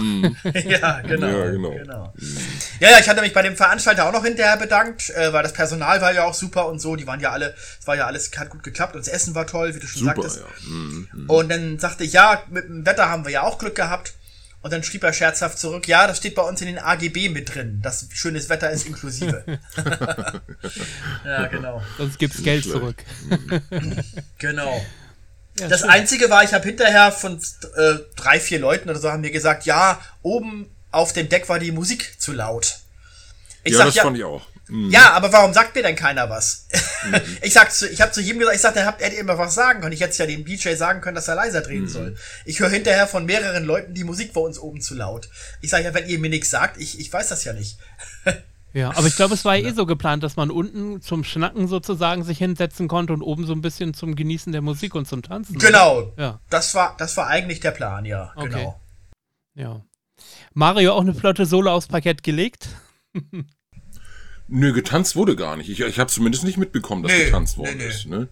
ja, 0.69 0.99
genau, 1.01 1.27
Ja, 1.27 1.49
genau. 1.51 2.13
Ja, 2.81 2.89
ja, 2.91 2.99
ich 2.99 3.07
hatte 3.07 3.21
mich 3.21 3.33
bei 3.33 3.43
dem 3.43 3.55
Veranstalter 3.55 4.07
auch 4.07 4.13
noch 4.13 4.25
hinterher 4.25 4.57
bedankt, 4.57 5.09
äh, 5.11 5.31
weil 5.31 5.43
das 5.43 5.53
Personal 5.53 6.01
war 6.01 6.13
ja 6.13 6.25
auch 6.25 6.33
super 6.33 6.67
und 6.67 6.79
so. 6.79 6.95
Die 6.97 7.07
waren 7.07 7.19
ja 7.21 7.31
alle, 7.31 7.55
es 7.79 7.87
war 7.87 7.95
ja 7.95 8.07
alles, 8.07 8.29
hat 8.37 8.49
gut 8.49 8.63
geklappt 8.63 8.95
und 8.95 9.05
das 9.05 9.13
Essen 9.13 9.35
war 9.35 9.47
toll, 9.47 9.73
wie 9.73 9.79
du 9.79 9.87
schon 9.87 10.01
Super, 10.01 10.15
sagtest. 10.23 10.39
ja. 10.39 10.69
Mhm. 10.69 11.07
Und 11.27 11.49
dann 11.49 11.66
sagte 11.79 12.03
ich, 12.03 12.13
ja, 12.13 12.43
mit 12.49 12.65
dem 12.65 12.85
Wetter 12.85 13.09
haben 13.09 13.25
wir 13.25 13.31
ja 13.31 13.43
auch 13.43 13.57
Glück 13.57 13.75
gehabt. 13.75 14.13
Und 14.61 14.73
dann 14.73 14.83
schrieb 14.83 15.03
er 15.03 15.13
scherzhaft 15.13 15.59
zurück, 15.59 15.87
ja, 15.87 16.07
das 16.07 16.17
steht 16.17 16.35
bei 16.35 16.41
uns 16.41 16.59
in 16.61 16.67
den 16.67 16.79
AGB 16.79 17.29
mit 17.29 17.53
drin. 17.53 17.79
Das 17.83 18.07
schönes 18.11 18.49
Wetter 18.49 18.69
ist 18.71 18.87
inklusive. 18.87 19.43
ja, 21.25 21.47
genau. 21.47 21.81
Sonst 21.97 22.17
gibt's 22.17 22.41
Geld 22.43 22.63
schlecht. 22.63 22.77
zurück. 22.77 23.03
Genau. 24.39 24.83
Ja, 25.59 25.67
Das 25.67 25.81
schön. 25.81 25.89
Einzige 25.89 26.29
war, 26.29 26.43
ich 26.43 26.53
habe 26.53 26.65
hinterher 26.65 27.11
von 27.11 27.39
äh, 27.75 27.93
drei, 28.15 28.39
vier 28.39 28.59
Leuten 28.59 28.89
oder 28.89 28.99
so 28.99 29.11
haben 29.11 29.21
mir 29.21 29.31
gesagt, 29.31 29.65
ja, 29.65 30.01
oben 30.21 30.69
auf 30.91 31.13
dem 31.13 31.29
Deck 31.29 31.47
war 31.49 31.59
die 31.59 31.71
Musik 31.71 32.19
zu 32.19 32.33
laut. 32.33 32.79
Ich 33.63 33.73
ja, 33.73 33.77
sag, 33.79 33.85
das 33.87 33.95
ja, 33.95 34.03
fand 34.03 34.17
ich 34.17 34.23
auch. 34.23 34.41
Mhm. 34.69 34.89
Ja, 34.89 35.13
aber 35.13 35.31
warum 35.31 35.53
sagt 35.53 35.75
mir 35.75 35.83
denn 35.83 35.95
keiner 35.95 36.29
was? 36.29 36.67
Mhm. 37.05 37.21
ich 37.41 37.53
sag 37.53 37.71
zu, 37.71 37.89
ich 37.89 38.01
habe 38.01 38.11
zu 38.11 38.21
jedem 38.21 38.39
gesagt, 38.39 38.55
ich 38.55 38.61
sagte, 38.61 38.85
habt 38.85 39.01
ihr 39.01 39.17
immer 39.17 39.37
was 39.37 39.55
sagen 39.55 39.81
können. 39.81 39.93
Ich 39.93 40.01
hätte 40.01 40.17
ja 40.17 40.25
dem 40.25 40.45
DJ 40.45 40.75
sagen 40.75 41.01
können, 41.01 41.15
dass 41.15 41.27
er 41.27 41.35
leiser 41.35 41.61
drehen 41.61 41.83
mhm. 41.83 41.87
soll. 41.87 42.15
Ich 42.45 42.59
höre 42.59 42.69
hinterher 42.69 43.07
von 43.07 43.25
mehreren 43.25 43.63
Leuten, 43.63 43.93
die 43.93 44.03
Musik 44.03 44.35
war 44.35 44.43
uns 44.43 44.59
oben 44.59 44.81
zu 44.81 44.95
laut. 44.95 45.29
Ich 45.61 45.69
sage 45.69 45.85
ja, 45.85 45.93
wenn 45.93 46.07
ihr 46.07 46.19
mir 46.19 46.29
nichts 46.29 46.49
sagt, 46.49 46.77
ich, 46.77 46.99
ich 46.99 47.11
weiß 47.11 47.29
das 47.29 47.43
ja 47.45 47.53
nicht. 47.53 47.77
ja, 48.73 48.89
aber 48.95 49.07
ich 49.07 49.15
glaube, 49.15 49.33
es 49.33 49.45
war 49.45 49.55
ja. 49.57 49.69
eh 49.69 49.73
so 49.73 49.85
geplant, 49.85 50.23
dass 50.23 50.35
man 50.35 50.51
unten 50.51 51.01
zum 51.01 51.23
Schnacken 51.23 51.67
sozusagen 51.67 52.23
sich 52.23 52.37
hinsetzen 52.37 52.87
konnte 52.87 53.13
und 53.13 53.21
oben 53.21 53.45
so 53.45 53.53
ein 53.53 53.61
bisschen 53.61 53.93
zum 53.93 54.15
Genießen 54.15 54.51
der 54.51 54.61
Musik 54.61 54.95
und 54.95 55.07
zum 55.07 55.21
Tanzen. 55.23 55.57
Genau. 55.57 56.13
Ja. 56.17 56.41
Das 56.49 56.75
war, 56.75 56.95
das 56.97 57.15
war 57.15 57.27
eigentlich 57.27 57.61
der 57.61 57.71
Plan, 57.71 58.05
ja. 58.05 58.33
Okay. 58.35 58.49
Genau. 58.49 58.81
Ja. 59.55 59.81
Mario 60.53 60.93
auch 60.93 61.01
eine 61.01 61.13
flotte 61.13 61.45
Solo 61.45 61.71
aufs 61.71 61.87
Parkett 61.87 62.23
gelegt? 62.23 62.69
Nö, 64.47 64.73
getanzt 64.73 65.15
wurde 65.15 65.35
gar 65.35 65.57
nicht. 65.57 65.69
Ich, 65.69 65.81
ich 65.81 65.99
habe 65.99 66.09
zumindest 66.09 66.43
nicht 66.43 66.57
mitbekommen, 66.57 67.03
dass 67.03 67.11
nee, 67.11 67.25
getanzt 67.25 67.57
worden 67.57 67.77
nee, 67.77 67.83
nee. 67.83 67.89
ist. 67.89 68.07
Ne? 68.07 68.27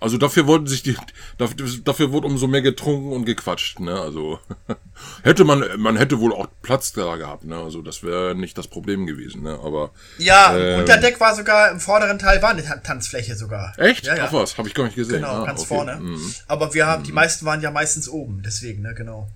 Also 0.00 0.16
dafür 0.16 0.46
wollten 0.46 0.68
sich 0.68 0.82
die, 0.84 0.96
dafür, 1.38 1.56
dafür 1.84 2.12
wurde 2.12 2.28
umso 2.28 2.46
mehr 2.46 2.62
getrunken 2.62 3.12
und 3.12 3.24
gequatscht. 3.24 3.80
Ne? 3.80 3.98
Also 3.98 4.38
hätte 5.22 5.44
man, 5.44 5.64
man 5.76 5.96
hätte 5.96 6.20
wohl 6.20 6.32
auch 6.32 6.46
Platz 6.62 6.92
da 6.92 7.16
gehabt. 7.16 7.44
Ne? 7.44 7.56
Also 7.56 7.82
das 7.82 8.04
wäre 8.04 8.36
nicht 8.36 8.56
das 8.56 8.68
Problem 8.68 9.06
gewesen. 9.06 9.42
Ne? 9.42 9.58
Aber 9.62 9.90
ja, 10.18 10.56
äh, 10.56 10.78
unter 10.78 10.98
Deck 10.98 11.18
war 11.18 11.34
sogar 11.34 11.72
im 11.72 11.80
vorderen 11.80 12.18
Teil 12.18 12.40
war 12.42 12.50
eine 12.50 12.62
Tanzfläche 12.82 13.34
sogar. 13.34 13.74
Echt? 13.76 14.06
Ja, 14.06 14.16
ja. 14.16 14.24
Ach 14.28 14.32
was, 14.32 14.56
habe 14.56 14.68
ich 14.68 14.74
gar 14.74 14.84
nicht 14.84 14.96
gesehen. 14.96 15.22
Genau, 15.22 15.42
ah, 15.42 15.46
ganz 15.46 15.60
okay. 15.60 15.68
vorne. 15.68 15.96
Mhm. 15.96 16.34
Aber 16.46 16.74
wir 16.74 16.86
haben, 16.86 17.02
die 17.02 17.12
meisten 17.12 17.44
waren 17.44 17.60
ja 17.60 17.72
meistens 17.72 18.08
oben, 18.08 18.42
deswegen, 18.44 18.82
ne, 18.82 18.94
genau. 18.94 19.28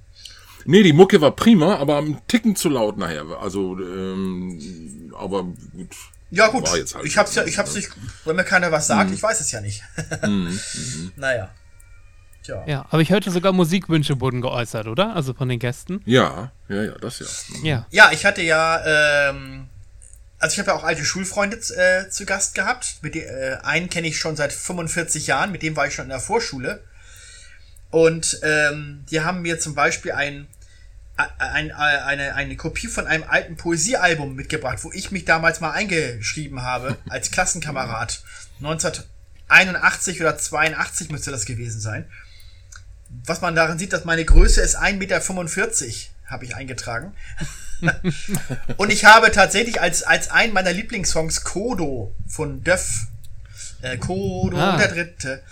Nee, 0.64 0.82
die 0.82 0.92
Mucke 0.92 1.20
war 1.20 1.32
prima, 1.32 1.76
aber 1.76 1.98
ein 1.98 2.20
Ticken 2.28 2.56
zu 2.56 2.68
laut 2.68 2.98
nachher. 2.98 3.24
Also, 3.40 3.78
ähm, 3.78 5.12
aber 5.16 5.44
gut. 5.44 5.96
Ja, 6.30 6.48
gut. 6.48 6.68
Halt 6.70 6.94
ich 7.04 7.18
hab's 7.18 7.34
ja, 7.34 7.44
ich 7.44 7.58
hab's 7.58 7.74
nicht, 7.74 7.90
wenn 8.24 8.36
mir 8.36 8.44
keiner 8.44 8.72
was 8.72 8.86
sagt, 8.86 9.10
mhm. 9.10 9.14
ich 9.14 9.22
weiß 9.22 9.40
es 9.40 9.52
ja 9.52 9.60
nicht. 9.60 9.82
mhm. 10.22 10.58
mhm. 10.74 11.12
Naja. 11.16 11.50
Tja. 12.42 12.64
Ja, 12.66 12.86
aber 12.90 13.00
ich 13.02 13.10
hörte 13.10 13.30
sogar 13.30 13.52
Musikwünsche 13.52 14.20
wurden 14.20 14.40
geäußert, 14.40 14.88
oder? 14.88 15.14
Also 15.14 15.32
von 15.32 15.48
den 15.48 15.58
Gästen. 15.58 16.02
Ja, 16.06 16.50
ja, 16.68 16.82
ja, 16.82 16.92
das 16.98 17.20
ja. 17.20 17.26
Mhm. 17.56 17.64
Ja, 17.64 17.86
ja 17.90 18.10
ich 18.12 18.24
hatte 18.24 18.42
ja, 18.42 19.30
ähm, 19.30 19.68
also 20.38 20.54
ich 20.54 20.58
habe 20.58 20.70
ja 20.70 20.76
auch 20.76 20.84
alte 20.84 21.04
Schulfreunde 21.04 21.58
äh, 21.58 22.08
zu 22.08 22.26
Gast 22.26 22.54
gehabt. 22.54 22.96
Mit 23.02 23.14
äh, 23.14 23.58
einen 23.62 23.90
kenne 23.90 24.08
ich 24.08 24.18
schon 24.18 24.34
seit 24.34 24.52
45 24.52 25.28
Jahren, 25.28 25.52
mit 25.52 25.62
dem 25.62 25.76
war 25.76 25.86
ich 25.86 25.94
schon 25.94 26.06
in 26.06 26.10
der 26.10 26.18
Vorschule. 26.20 26.82
Und 27.92 28.40
ähm, 28.42 29.04
die 29.10 29.20
haben 29.20 29.42
mir 29.42 29.60
zum 29.60 29.74
Beispiel 29.74 30.12
ein, 30.12 30.48
ein, 31.16 31.70
eine, 31.72 32.34
eine 32.34 32.56
Kopie 32.56 32.86
von 32.86 33.06
einem 33.06 33.22
alten 33.28 33.56
Poesiealbum 33.56 34.34
mitgebracht, 34.34 34.78
wo 34.80 34.90
ich 34.92 35.10
mich 35.10 35.26
damals 35.26 35.60
mal 35.60 35.72
eingeschrieben 35.72 36.62
habe, 36.62 36.96
als 37.10 37.30
Klassenkamerad. 37.30 38.22
1981 38.60 40.22
oder 40.22 40.38
82 40.38 41.10
müsste 41.10 41.30
das 41.32 41.44
gewesen 41.44 41.80
sein. 41.80 42.10
Was 43.26 43.42
man 43.42 43.54
darin 43.54 43.78
sieht, 43.78 43.92
dass 43.92 44.06
meine 44.06 44.24
Größe 44.24 44.62
ist 44.62 44.78
1,45 44.78 44.94
Meter, 44.96 46.00
habe 46.24 46.46
ich 46.46 46.56
eingetragen. 46.56 47.14
Und 48.78 48.90
ich 48.90 49.04
habe 49.04 49.32
tatsächlich 49.32 49.82
als, 49.82 50.02
als 50.02 50.30
einen 50.30 50.54
meiner 50.54 50.72
Lieblingssongs 50.72 51.44
Kodo 51.44 52.16
von 52.26 52.64
Döff, 52.64 53.08
äh, 53.82 53.98
Kodo 53.98 54.56
ah. 54.56 54.78
der 54.78 54.88
Dritte, 54.88 55.42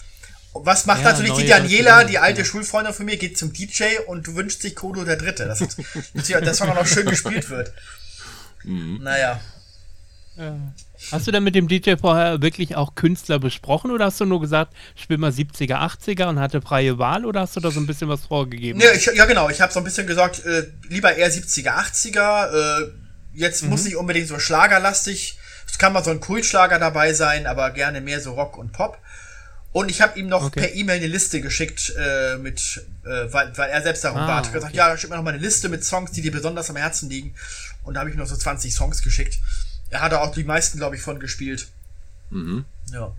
was 0.53 0.87
macht 0.87 1.03
ja, 1.03 1.13
natürlich 1.13 1.35
die 1.35 1.47
Daniela, 1.47 2.05
die 2.05 2.19
alte 2.19 2.45
Schulfreundin 2.45 2.93
von 2.93 3.07
mir, 3.07 3.17
geht 3.17 3.39
zum 3.39 3.53
DJ 3.53 3.85
und 4.07 4.35
wünscht 4.35 4.63
sich 4.63 4.75
Kodo 4.75 5.05
der 5.05 5.17
Dritte. 5.17 5.47
Das, 5.47 5.59
das 5.63 6.57
Song 6.57 6.71
auch 6.71 6.75
noch 6.75 6.87
schön 6.87 7.07
gespielt 7.07 7.49
wird. 7.51 7.73
Mhm. 8.65 8.99
Naja. 9.03 9.41
Hast 11.13 11.27
du 11.27 11.33
denn 11.33 11.43
mit 11.43 11.55
dem 11.55 11.69
DJ 11.69 11.95
vorher 12.01 12.41
wirklich 12.41 12.77
auch 12.77 12.95
Künstler 12.95 13.39
besprochen 13.39 13.91
oder 13.91 14.07
hast 14.07 14.21
du 14.21 14.25
nur 14.25 14.41
gesagt, 14.41 14.75
spiel 14.95 15.19
mal 15.19 15.31
70er, 15.31 15.75
80er 15.75 16.29
und 16.29 16.39
hatte 16.39 16.63
freie 16.63 16.99
Wahl 16.99 17.27
oder 17.27 17.41
hast 17.41 17.57
du 17.57 17.61
da 17.61 17.71
so 17.71 17.81
ein 17.81 17.87
bisschen 17.87 18.09
was 18.09 18.27
vorgegeben? 18.27 18.79
Nee, 18.79 18.97
ich, 18.97 19.07
ja 19.07 19.25
genau, 19.27 19.51
ich 19.51 19.61
habe 19.61 19.73
so 19.73 19.81
ein 19.81 19.85
bisschen 19.85 20.07
gesagt, 20.07 20.45
äh, 20.45 20.67
lieber 20.89 21.15
eher 21.15 21.31
70er, 21.31 21.73
80er. 21.73 22.83
Äh, 22.83 22.91
jetzt 23.35 23.63
mhm. 23.63 23.71
muss 23.71 23.85
nicht 23.85 23.97
unbedingt 23.97 24.29
so 24.29 24.39
schlagerlastig. 24.39 25.39
Es 25.67 25.79
kann 25.79 25.93
mal 25.93 26.05
so 26.05 26.11
ein 26.11 26.21
Kultschlager 26.21 26.79
dabei 26.79 27.13
sein, 27.13 27.47
aber 27.47 27.71
gerne 27.71 28.01
mehr 28.01 28.21
so 28.21 28.33
Rock 28.33 28.57
und 28.57 28.73
Pop. 28.73 28.99
Und 29.73 29.89
ich 29.89 30.01
habe 30.01 30.19
ihm 30.19 30.27
noch 30.27 30.47
okay. 30.47 30.61
per 30.61 30.75
E-Mail 30.75 30.97
eine 30.97 31.07
Liste 31.07 31.41
geschickt, 31.41 31.95
äh, 31.97 32.37
mit, 32.39 32.85
äh, 33.05 33.33
weil, 33.33 33.57
weil 33.57 33.71
er 33.71 33.83
selbst 33.83 34.03
darum 34.03 34.19
ah, 34.19 34.27
bat. 34.27 34.47
Ich 34.47 34.53
gesagt, 34.53 34.73
okay. 34.73 34.79
ja, 34.79 34.97
schick 34.97 35.11
mir 35.11 35.17
noch 35.17 35.23
mal 35.23 35.33
eine 35.33 35.43
Liste 35.43 35.69
mit 35.69 35.85
Songs, 35.85 36.11
die 36.11 36.23
dir 36.23 36.33
besonders 36.33 36.71
am 36.71 36.77
Herzen 36.77 37.09
liegen. 37.09 37.35
Und 37.85 37.95
da 37.95 38.01
habe 38.01 38.11
ich 38.11 38.17
noch 38.17 38.27
so 38.27 38.37
20 38.37 38.75
Songs 38.75 39.03
geschickt. 39.03 39.39
Er 39.91 40.03
hatte 40.03 40.21
auch 40.21 40.35
die 40.35 40.45
meisten, 40.45 40.79
glaube 40.79 40.97
ich, 40.97 41.03
von 41.03 41.21
gespielt. 41.21 41.69
Mhm. 42.31 42.65
Ja. 42.93 43.13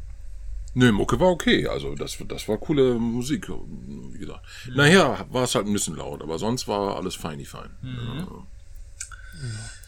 Nö, 0.74 0.92
Mucke 0.92 1.20
war 1.20 1.30
okay. 1.30 1.68
Also 1.68 1.96
das, 1.96 2.18
das 2.28 2.48
war 2.48 2.58
coole 2.58 2.96
Musik, 2.96 3.48
wie 3.50 4.20
gesagt. 4.20 4.42
Mhm. 4.68 4.76
Nachher 4.76 5.26
war 5.30 5.44
es 5.44 5.56
halt 5.56 5.68
ein 5.68 5.74
bisschen 5.74 5.96
laut, 5.96 6.22
aber 6.22 6.38
sonst 6.38 6.68
war 6.68 6.98
alles 6.98 7.16
feini 7.16 7.46
fein. 7.46 7.70
Mhm. 7.82 8.18
Ja. 8.18 8.28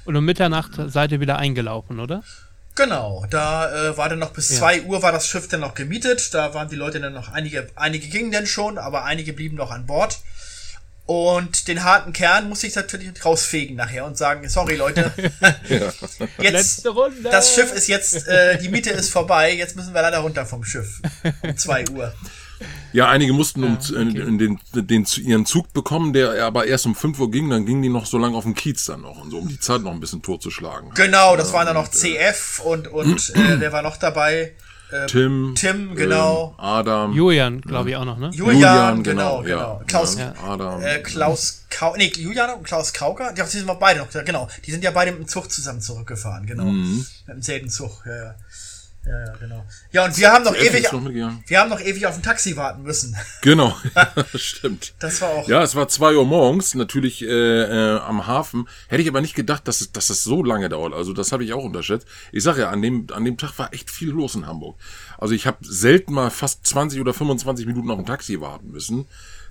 Und 0.05 0.15
um 0.15 0.25
Mitternacht 0.25 0.73
seid 0.87 1.11
ihr 1.11 1.19
wieder 1.19 1.37
eingelaufen, 1.37 1.99
oder? 1.99 2.23
Genau, 2.75 3.25
da 3.29 3.89
äh, 3.89 3.97
war 3.97 4.09
dann 4.09 4.19
noch 4.19 4.31
bis 4.31 4.49
ja. 4.49 4.57
2 4.57 4.83
Uhr 4.83 5.01
war 5.03 5.11
das 5.11 5.27
Schiff 5.27 5.47
dann 5.47 5.59
noch 5.59 5.75
gemietet. 5.75 6.33
Da 6.33 6.53
waren 6.53 6.69
die 6.69 6.75
Leute 6.75 6.99
dann 6.99 7.13
noch, 7.13 7.31
einige, 7.31 7.69
einige 7.75 8.07
gingen 8.07 8.31
dann 8.31 8.47
schon, 8.47 8.77
aber 8.77 9.03
einige 9.05 9.33
blieben 9.33 9.57
noch 9.57 9.71
an 9.71 9.85
Bord. 9.85 10.19
Und 11.05 11.67
den 11.67 11.83
harten 11.83 12.13
Kern 12.13 12.47
muss 12.47 12.63
ich 12.63 12.73
natürlich 12.75 13.13
rausfegen 13.23 13.75
nachher 13.75 14.05
und 14.05 14.17
sagen, 14.17 14.47
sorry 14.47 14.75
Leute, 14.75 15.11
jetzt 16.39 16.87
das 17.23 17.53
Schiff 17.53 17.73
ist 17.73 17.87
jetzt, 17.87 18.25
äh, 18.27 18.57
die 18.57 18.69
Miete 18.69 18.91
ist 18.91 19.09
vorbei, 19.09 19.53
jetzt 19.53 19.75
müssen 19.75 19.93
wir 19.93 20.01
leider 20.01 20.19
runter 20.19 20.45
vom 20.45 20.63
Schiff 20.63 21.01
um 21.43 21.57
2 21.57 21.89
Uhr. 21.89 22.13
Ja, 22.93 23.09
einige 23.09 23.33
mussten 23.33 23.63
ja, 23.63 23.69
um, 23.69 23.75
okay. 23.75 24.21
in, 24.21 24.37
den, 24.37 24.59
den, 24.73 25.05
ihren 25.23 25.45
Zug 25.45 25.73
bekommen, 25.73 26.13
der 26.13 26.45
aber 26.45 26.67
erst 26.67 26.85
um 26.85 26.95
5 26.95 27.19
Uhr 27.19 27.31
ging, 27.31 27.49
dann 27.49 27.65
gingen 27.65 27.81
die 27.81 27.89
noch 27.89 28.05
so 28.05 28.17
lange 28.17 28.37
auf 28.37 28.43
dem 28.43 28.53
Kiez 28.53 28.85
dann 28.85 29.01
noch 29.01 29.21
und 29.21 29.31
so, 29.31 29.39
um 29.39 29.47
die 29.47 29.59
Zeit 29.59 29.81
noch 29.81 29.91
ein 29.91 29.99
bisschen 29.99 30.21
totzuschlagen. 30.21 30.91
Genau, 30.93 31.35
das 31.35 31.49
ja, 31.49 31.53
waren 31.55 31.65
dann 31.65 31.75
noch 31.75 31.89
CF 31.89 32.61
und, 32.63 32.87
und 32.87 33.31
äh, 33.35 33.55
wer 33.59 33.71
war 33.71 33.81
noch 33.81 33.97
dabei? 33.97 34.53
Äh, 34.91 35.07
Tim, 35.07 35.55
Tim, 35.55 35.95
genau. 35.95 36.55
Äh, 36.59 36.61
Adam. 36.61 37.13
Julian, 37.13 37.61
glaube 37.61 37.89
ich 37.89 37.95
auch 37.95 38.05
noch, 38.05 38.19
ne? 38.19 38.29
Julian, 38.31 38.53
Julian 38.53 39.03
genau, 39.03 39.41
genau. 39.41 39.47
Ja, 39.47 39.81
Klaus, 39.87 40.17
ja. 40.19 40.33
Adam. 40.43 40.83
Äh, 40.83 40.99
Klaus 40.99 41.65
Kau, 41.71 41.95
nee, 41.95 42.11
Julian 42.15 42.51
und 42.51 42.63
Klaus 42.63 42.93
Kauker, 42.93 43.33
die, 43.33 43.41
die 43.41 43.47
sind 43.47 43.79
beide 43.79 43.99
noch, 43.99 44.09
genau. 44.23 44.47
Die 44.63 44.71
sind 44.71 44.83
ja 44.83 44.91
beide 44.91 45.11
mit 45.11 45.21
dem 45.21 45.27
Zug 45.27 45.51
zusammen 45.51 45.81
zurückgefahren, 45.81 46.45
genau. 46.45 46.65
Mhm. 46.65 47.05
Mit 47.25 47.37
dem 47.37 47.41
selben 47.41 47.69
Zug, 47.69 48.03
ja, 48.05 48.15
ja. 48.15 48.35
Ja, 49.05 49.25
ja, 49.25 49.33
genau. 49.37 49.65
Ja, 49.91 50.05
und 50.05 50.17
wir 50.17 50.31
haben 50.31 50.45
noch 50.45 50.55
ewig, 50.55 50.89
wir 51.47 51.59
haben 51.59 51.69
noch 51.69 51.81
ewig 51.81 52.07
auf 52.07 52.15
ein 52.15 52.23
Taxi 52.23 52.55
warten 52.55 52.83
müssen. 52.83 53.15
Genau, 53.41 53.75
stimmt. 54.35 54.93
Das 54.99 55.21
war 55.21 55.29
auch. 55.29 55.47
Ja, 55.49 55.61
es 55.61 55.75
war 55.75 55.89
zwei 55.89 56.15
Uhr 56.15 56.25
morgens, 56.25 56.75
natürlich 56.75 57.21
äh, 57.21 57.27
äh, 57.27 57.99
am 57.99 58.25
Hafen. 58.25 58.69
Hätte 58.87 59.01
ich 59.01 59.09
aber 59.09 59.19
nicht 59.19 59.35
gedacht, 59.35 59.67
dass 59.67 59.81
es, 59.81 59.91
dass 59.91 60.09
es 60.09 60.23
so 60.23 60.43
lange 60.43 60.69
dauert. 60.69 60.93
Also 60.93 61.11
das 61.11 61.33
habe 61.33 61.43
ich 61.43 61.51
auch 61.51 61.63
unterschätzt. 61.63 62.07
Ich 62.31 62.43
sage 62.43 62.61
ja, 62.61 62.69
an 62.69 62.81
dem, 62.81 63.07
an 63.11 63.25
dem 63.25 63.37
Tag 63.37 63.59
war 63.59 63.73
echt 63.73 63.91
viel 63.91 64.11
los 64.11 64.35
in 64.35 64.47
Hamburg. 64.47 64.79
Also 65.17 65.33
ich 65.33 65.45
habe 65.45 65.57
selten 65.61 66.13
mal 66.13 66.29
fast 66.29 66.65
20 66.65 67.01
oder 67.01 67.13
25 67.13 67.65
Minuten 67.65 67.91
auf 67.91 67.99
ein 67.99 68.05
Taxi 68.05 68.39
warten 68.39 68.71
müssen 68.71 69.05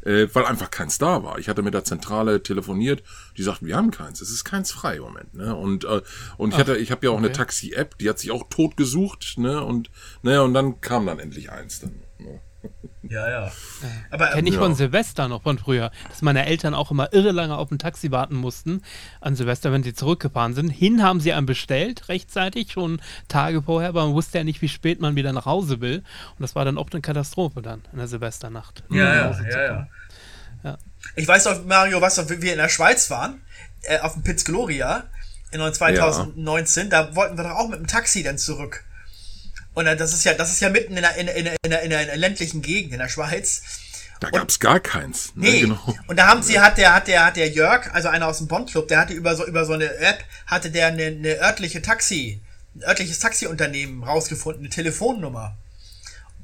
äh, 0.04 0.26
weil 0.32 0.44
einfach 0.44 0.70
keins 0.70 0.98
da 0.98 1.22
war. 1.22 1.38
Ich 1.38 1.48
hatte 1.48 1.62
mit 1.62 1.74
der 1.74 1.84
Zentrale 1.84 2.42
telefoniert, 2.42 3.02
die 3.36 3.42
sagten, 3.42 3.66
wir 3.66 3.76
haben 3.76 3.90
keins, 3.90 4.20
es 4.20 4.30
ist 4.30 4.44
keins 4.44 4.72
frei 4.72 4.96
im 4.96 5.02
Moment. 5.02 5.34
Ne? 5.34 5.54
Und, 5.54 5.84
äh, 5.84 6.02
und 6.36 6.52
ich 6.52 6.58
hatte, 6.58 6.76
ich 6.76 6.90
habe 6.90 7.06
ja 7.06 7.10
auch 7.10 7.16
okay. 7.16 7.26
eine 7.26 7.32
Taxi-App, 7.32 7.98
die 7.98 8.08
hat 8.08 8.18
sich 8.18 8.30
auch 8.30 8.48
tot 8.48 8.76
gesucht, 8.76 9.34
ne? 9.38 9.64
Und 9.64 9.90
naja, 10.22 10.42
und 10.42 10.54
dann 10.54 10.80
kam 10.80 11.06
dann 11.06 11.18
endlich 11.18 11.50
eins 11.50 11.80
dann. 11.80 12.01
Ja, 13.02 13.28
ja. 13.28 13.52
Aber 14.10 14.28
kenne 14.28 14.48
ich 14.48 14.54
ja. 14.54 14.60
von 14.60 14.74
Silvester 14.74 15.28
noch 15.28 15.42
von 15.42 15.58
früher, 15.58 15.90
dass 16.08 16.22
meine 16.22 16.46
Eltern 16.46 16.72
auch 16.74 16.90
immer 16.90 17.12
irre 17.12 17.32
lange 17.32 17.56
auf 17.56 17.70
ein 17.70 17.78
Taxi 17.78 18.10
warten 18.10 18.36
mussten 18.36 18.82
an 19.20 19.34
Silvester, 19.34 19.72
wenn 19.72 19.82
sie 19.82 19.92
zurückgefahren 19.92 20.54
sind. 20.54 20.70
Hin 20.70 21.02
haben 21.02 21.20
sie 21.20 21.32
einen 21.32 21.46
bestellt, 21.46 22.08
rechtzeitig, 22.08 22.72
schon 22.72 23.02
Tage 23.28 23.62
vorher, 23.62 23.90
aber 23.90 24.04
man 24.04 24.14
wusste 24.14 24.38
ja 24.38 24.44
nicht, 24.44 24.62
wie 24.62 24.68
spät 24.68 25.00
man 25.00 25.16
wieder 25.16 25.32
nach 25.32 25.46
Hause 25.46 25.80
will. 25.80 25.98
Und 25.98 26.40
das 26.40 26.54
war 26.54 26.64
dann 26.64 26.78
auch 26.78 26.90
eine 26.92 27.00
Katastrophe 27.00 27.60
dann 27.60 27.82
in 27.92 27.98
der 27.98 28.06
Silvesternacht. 28.06 28.84
Ja, 28.90 29.14
ja, 29.14 29.42
ja, 29.50 29.64
ja, 29.64 29.88
ja. 30.62 30.78
Ich 31.16 31.26
weiß 31.26 31.44
noch, 31.46 31.64
Mario, 31.64 32.00
was 32.00 32.16
wir 32.28 32.52
in 32.52 32.58
der 32.58 32.68
Schweiz 32.68 33.10
waren, 33.10 33.42
äh, 33.82 33.98
auf 33.98 34.14
dem 34.14 34.22
Piz 34.22 34.44
Gloria 34.44 35.04
in 35.50 35.60
2019, 35.60 36.84
ja. 36.84 36.88
da 36.88 37.16
wollten 37.16 37.36
wir 37.36 37.44
doch 37.44 37.56
auch 37.56 37.68
mit 37.68 37.78
dem 37.78 37.86
Taxi 37.86 38.22
dann 38.22 38.38
zurück. 38.38 38.84
Und 39.74 39.86
das 39.86 40.12
ist 40.12 40.24
ja, 40.24 40.34
das 40.34 40.52
ist 40.52 40.60
ja 40.60 40.68
mitten 40.68 40.96
in 40.96 41.04
einer, 41.04 41.16
in, 41.16 41.28
in, 41.28 41.46
in, 41.64 41.72
in 41.72 41.92
einer 41.94 42.16
ländlichen 42.16 42.62
Gegend 42.62 42.92
in 42.92 42.98
der 42.98 43.08
Schweiz. 43.08 43.62
Da 44.20 44.30
gab 44.30 44.48
es 44.48 44.60
gar 44.60 44.78
keins. 44.78 45.32
Ne? 45.34 45.50
Nee, 45.50 45.60
genau. 45.62 45.96
Und 46.06 46.16
da 46.16 46.28
haben 46.28 46.42
sie, 46.42 46.60
hat 46.60 46.78
der, 46.78 46.94
hat 46.94 47.08
der, 47.08 47.24
hat 47.24 47.36
der 47.36 47.48
Jörg, 47.48 47.92
also 47.92 48.08
einer 48.08 48.28
aus 48.28 48.38
dem 48.38 48.46
Bond-Club, 48.46 48.86
der 48.86 49.00
hatte 49.00 49.14
über 49.14 49.34
so, 49.34 49.44
über 49.44 49.64
so 49.64 49.72
eine 49.72 49.96
App, 49.96 50.24
hatte 50.46 50.70
der 50.70 50.88
eine, 50.88 51.06
eine 51.06 51.40
örtliche 51.40 51.82
Taxi, 51.82 52.40
ein 52.76 52.84
örtliches 52.84 53.18
Taxiunternehmen 53.18 54.04
rausgefunden, 54.04 54.62
eine 54.62 54.70
Telefonnummer. 54.70 55.56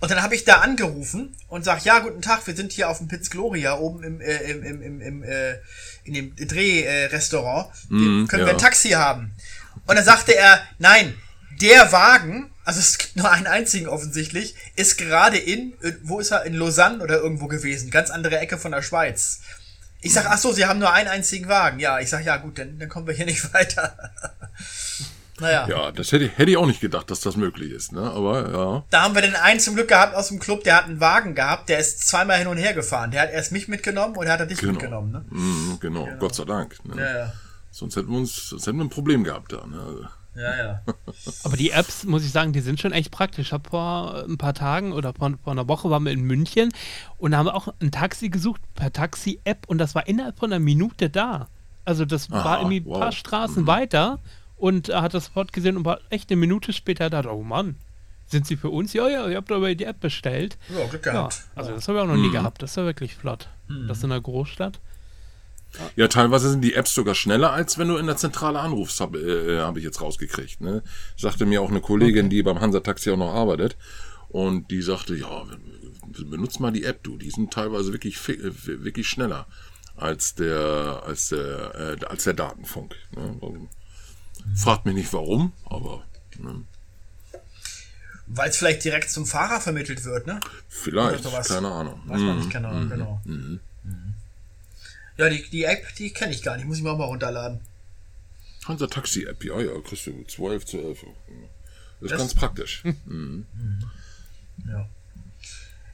Und 0.00 0.11
dann 0.11 0.23
habe 0.23 0.35
ich 0.35 0.44
da 0.44 0.56
angerufen 0.56 1.35
und 1.49 1.64
sag, 1.64 1.85
ja, 1.85 1.99
guten 2.00 2.23
Tag, 2.23 2.47
wir 2.47 2.54
sind 2.54 2.73
hier 2.73 2.88
auf 2.88 2.99
dem 2.99 3.08
Piz 3.08 3.30
Gloria 3.30 3.78
oben 3.78 4.02
im, 4.02 4.20
äh, 4.20 4.38
im, 4.50 4.62
im, 4.62 4.82
im, 4.82 5.00
im 5.00 5.23
äh, 5.23 5.54
in 6.04 6.14
dem 6.14 6.37
Drehrestaurant. 6.37 7.68
Äh, 7.90 7.94
mm, 7.94 8.28
können 8.28 8.40
ja. 8.40 8.47
wir 8.47 8.54
ein 8.54 8.58
Taxi 8.58 8.90
haben? 8.90 9.32
Und 9.87 9.97
dann 9.97 10.04
sagte 10.04 10.35
er, 10.35 10.61
nein, 10.78 11.14
der 11.61 11.92
Wagen, 11.92 12.50
also 12.69 12.81
es 12.81 12.99
gibt 12.99 13.17
nur 13.17 13.31
einen 13.31 13.47
einzigen 13.47 13.89
offensichtlich, 13.89 14.55
ist 14.77 14.99
gerade 14.99 15.39
in, 15.39 15.73
wo 16.03 16.21
ist 16.21 16.33
er, 16.33 16.45
in 16.45 16.53
Lausanne 16.53 17.03
oder 17.03 17.17
irgendwo 17.17 17.47
gewesen, 17.47 17.91
ganz 17.91 18.11
andere 18.11 18.39
Ecke 18.41 18.59
von 18.59 18.73
der 18.73 18.83
Schweiz. 18.83 19.41
Ich 20.03 20.13
sag, 20.13 20.27
ach 20.27 20.37
so, 20.37 20.53
sie 20.53 20.67
haben 20.67 20.79
nur 20.79 20.93
einen 20.93 21.09
einzigen 21.09 21.49
Wagen. 21.49 21.81
Ja, 21.81 21.99
ich 21.99 22.11
sag, 22.11 22.27
ja 22.27 22.37
gut, 22.37 22.59
dann, 22.59 22.79
dann 22.79 22.91
kommen 22.91 23.07
wir 23.07 23.15
hier 23.15 23.25
nicht 23.25 23.55
weiter. 23.55 23.97
naja. 25.41 25.67
Ja, 25.67 25.93
das 25.93 26.13
hätte, 26.13 26.29
hätte 26.29 26.51
ich 26.51 26.59
auch 26.59 26.67
nicht 26.67 26.83
gedacht, 26.83 27.11
dass 27.11 27.21
das 27.21 27.39
möglich 27.39 27.73
ist, 27.73 27.93
ne? 27.93 28.03
Aber 28.03 28.53
ja. 28.53 28.85
Da 28.91 29.03
haben 29.03 29.15
wir 29.15 29.23
den 29.23 29.35
einen 29.35 29.61
zum 29.61 29.75
Glück 29.75 29.89
gehabt 29.89 30.15
aus 30.15 30.29
dem 30.29 30.39
Club, 30.39 30.63
der 30.65 30.77
hat 30.77 30.85
einen 30.85 31.01
Wagen 31.01 31.35
gehabt, 31.35 31.71
der 31.71 31.79
ist 31.79 32.07
zweimal 32.07 32.37
hin 32.37 32.49
und 32.49 32.59
her 32.59 32.75
gefahren. 32.75 33.13
Der 33.13 33.23
hat 33.23 33.31
erst 33.31 33.51
mich 33.51 33.69
mitgenommen 33.69 34.15
und 34.15 34.27
er 34.27 34.39
hat 34.39 34.51
dich 34.51 34.59
genau. 34.59 34.73
mitgenommen, 34.73 35.13
ne? 35.13 35.25
Mhm, 35.31 35.79
genau. 35.81 36.05
genau, 36.05 36.19
Gott 36.19 36.35
sei 36.35 36.45
Dank. 36.45 36.85
Ne? 36.85 37.01
Ja, 37.01 37.19
ja. 37.19 37.33
Sonst 37.71 37.97
hätten 37.97 38.11
wir 38.11 38.19
uns, 38.19 38.51
sonst 38.51 38.67
hätten 38.67 38.77
wir 38.77 38.85
ein 38.85 38.91
Problem 38.91 39.25
gehabt 39.25 39.53
da, 39.53 39.67
ne? 39.67 40.11
Ja, 40.38 40.57
ja. 40.57 40.83
Aber 41.42 41.57
die 41.57 41.71
Apps, 41.71 42.04
muss 42.04 42.25
ich 42.25 42.30
sagen, 42.30 42.52
die 42.52 42.61
sind 42.61 42.80
schon 42.80 42.92
echt 42.92 43.11
praktisch. 43.11 43.49
Ich 43.49 43.52
habe 43.52 43.68
vor 43.68 44.25
ein 44.28 44.38
paar 44.38 44.54
Tagen 44.54 44.92
oder 44.92 45.12
vor, 45.12 45.33
vor, 45.42 45.52
einer 45.52 45.66
Woche 45.66 45.90
waren 45.90 46.04
wir 46.04 46.12
in 46.12 46.23
München 46.23 46.71
und 47.18 47.33
da 47.33 47.38
haben 47.38 47.47
wir 47.47 47.54
auch 47.54 47.68
ein 47.80 47.90
Taxi 47.90 48.28
gesucht 48.28 48.61
per 48.75 48.92
Taxi-App 48.92 49.66
und 49.66 49.78
das 49.78 49.95
war 49.97 50.07
innerhalb 50.07 50.38
von 50.38 50.52
einer 50.52 50.61
Minute 50.61 51.11
da. 51.11 51.49
Also 51.85 52.04
das 52.04 52.30
Aha, 52.30 52.45
war 52.45 52.59
irgendwie 52.61 52.80
ein 52.80 52.87
wow. 52.87 53.00
paar 53.00 53.12
Straßen 53.12 53.62
mhm. 53.62 53.66
weiter 53.66 54.21
und 54.57 54.90
er 54.90 55.02
hat 55.02 55.14
das 55.14 55.26
sofort 55.26 55.52
gesehen 55.52 55.76
und 55.76 55.85
war 55.85 55.99
echt 56.11 56.30
eine 56.30 56.38
Minute 56.38 56.73
später 56.73 57.11
da. 57.11 57.25
Oh 57.25 57.42
Mann, 57.42 57.75
sind 58.26 58.47
Sie 58.47 58.57
für 58.57 58.71
uns? 58.71 58.92
Ja, 58.92 59.09
ja, 59.09 59.26
ich 59.26 59.35
habe 59.35 59.47
da 59.47 59.57
über 59.57 59.75
die 59.75 59.85
App 59.85 59.99
bestellt. 59.99 60.57
Ja, 60.68 60.87
Glück 60.87 61.02
gehabt. 61.02 61.35
Ja, 61.35 61.45
also 61.57 61.73
das 61.73 61.88
habe 61.88 61.99
ich 61.99 62.04
auch 62.04 62.09
noch 62.09 62.14
mhm. 62.14 62.23
nie 62.23 62.30
gehabt. 62.30 62.62
Das 62.62 62.76
war 62.76 62.85
wirklich 62.85 63.16
flott. 63.16 63.49
Mhm. 63.66 63.88
Das 63.88 64.04
in 64.04 64.12
einer 64.12 64.21
Großstadt. 64.21 64.78
Ja, 65.97 66.09
teilweise 66.09 66.51
sind 66.51 66.63
die 66.63 66.75
Apps 66.75 66.95
sogar 66.95 67.15
schneller, 67.15 67.53
als 67.53 67.79
wenn 67.79 67.89
du 67.89 67.97
in 67.97 68.07
der 68.07 68.17
Zentrale 68.17 68.59
anrufst, 68.59 69.01
habe 69.01 69.19
äh, 69.19 69.61
hab 69.61 69.77
ich 69.77 69.85
jetzt 69.85 70.01
rausgekriegt. 70.01 70.61
Ne? 70.61 70.83
Sagte 71.17 71.47
mir 71.47 71.63
auch 71.63 71.71
eine 71.71 71.81
Kollegin, 71.81 72.27
okay. 72.27 72.37
die 72.37 72.43
beim 72.43 72.61
Hansa 72.61 72.81
Taxi 72.81 73.11
auch 73.11 73.17
noch 73.17 73.35
arbeitet. 73.35 73.77
Und 74.29 74.71
die 74.71 74.83
sagte, 74.83 75.15
ja, 75.15 75.45
benutzt 76.07 76.61
mal 76.61 76.73
die 76.73 76.85
App, 76.85 77.03
du. 77.03 77.17
Die 77.17 77.31
sind 77.31 77.53
teilweise 77.53 77.93
wirklich, 77.93 78.17
äh, 78.29 78.53
wirklich 78.83 79.09
schneller 79.09 79.47
als 79.97 80.35
der, 80.35 81.03
als 81.07 81.29
der, 81.29 81.97
äh, 82.01 82.05
als 82.07 82.25
der 82.25 82.35
Datenfunk. 82.35 82.95
Ne? 83.15 83.69
Fragt 84.55 84.87
mich 84.87 84.95
nicht 84.95 85.13
warum, 85.13 85.53
aber. 85.65 86.05
Ne? 86.39 86.65
Weil 88.27 88.51
es 88.51 88.59
vielleicht 88.59 88.85
direkt 88.85 89.11
zum 89.11 89.27
Fahrer 89.27 89.61
vermittelt 89.61 90.05
wird, 90.05 90.27
ne? 90.27 90.39
Vielleicht, 90.69 91.25
keine 91.49 91.71
Ahnung. 91.71 92.03
Weiß 92.07 92.21
man 92.21 92.39
nicht 92.39 92.51
genau, 92.51 92.73
mhm. 92.75 92.91
genau. 92.91 93.21
Mhm. 93.25 93.61
Ja, 95.19 95.29
die, 95.29 95.43
die 95.51 95.65
App, 95.65 95.95
die 95.97 96.11
kenne 96.11 96.33
ich 96.33 96.43
gar 96.43 96.57
nicht. 96.57 96.67
Muss 96.67 96.79
ich 96.79 96.83
mir 96.83 96.91
auch 96.91 96.99
mal 96.99 97.05
runterladen. 97.05 97.61
Hansa 98.67 98.87
Taxi 98.87 99.25
App, 99.25 99.45
ja, 99.45 99.61
ja, 99.61 99.73
kriegst 99.81 100.07
du 100.07 100.25
12 100.25 100.65
zu 100.65 100.79
11. 100.79 100.99
Das 101.01 101.09
ist 102.01 102.11
das 102.13 102.19
ganz 102.19 102.35
praktisch. 102.35 102.85
mhm. 103.05 103.47
Ja. 104.69 104.89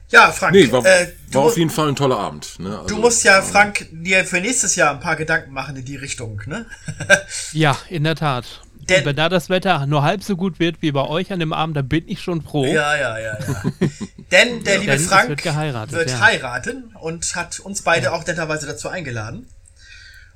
Ja, 0.09 0.31
Frank. 0.31 0.53
Nee, 0.53 0.71
war, 0.71 0.85
äh, 0.85 1.11
war 1.31 1.43
auf 1.43 1.57
jeden 1.57 1.71
Fall 1.71 1.89
ein 1.89 1.95
toller 1.95 2.19
Abend. 2.19 2.59
Ne? 2.59 2.77
Also, 2.77 2.95
du 2.95 3.01
musst 3.01 3.23
ja, 3.23 3.41
Frank, 3.41 3.87
dir 3.91 4.23
für 4.23 4.39
nächstes 4.39 4.75
Jahr 4.75 4.93
ein 4.93 4.99
paar 4.99 5.15
Gedanken 5.15 5.51
machen 5.51 5.75
in 5.75 5.85
die 5.85 5.95
Richtung, 5.95 6.41
ne? 6.45 6.67
ja, 7.53 7.75
in 7.89 8.03
der 8.03 8.15
Tat. 8.15 8.61
Denn, 8.89 9.05
wenn 9.05 9.15
da 9.15 9.29
das 9.29 9.49
Wetter 9.49 9.85
nur 9.87 10.03
halb 10.03 10.23
so 10.23 10.35
gut 10.35 10.59
wird 10.59 10.81
wie 10.81 10.91
bei 10.91 11.01
euch 11.01 11.31
an 11.31 11.39
dem 11.39 11.53
Abend, 11.53 11.75
da 11.75 11.81
bin 11.81 12.07
ich 12.07 12.21
schon 12.21 12.41
froh. 12.41 12.65
Ja, 12.65 12.95
ja, 12.95 13.17
ja, 13.17 13.37
ja. 13.39 13.63
Denn 14.31 14.63
der 14.63 14.79
liebe 14.79 14.91
Denn 14.91 15.01
Frank 15.01 15.29
wird, 15.29 15.43
wird 15.43 16.09
ja. 16.09 16.19
heiraten 16.19 16.95
und 16.99 17.35
hat 17.35 17.59
uns 17.59 17.81
beide 17.81 18.05
ja. 18.05 18.11
auch 18.11 18.25
netterweise 18.25 18.67
dazu 18.67 18.89
eingeladen. 18.89 19.47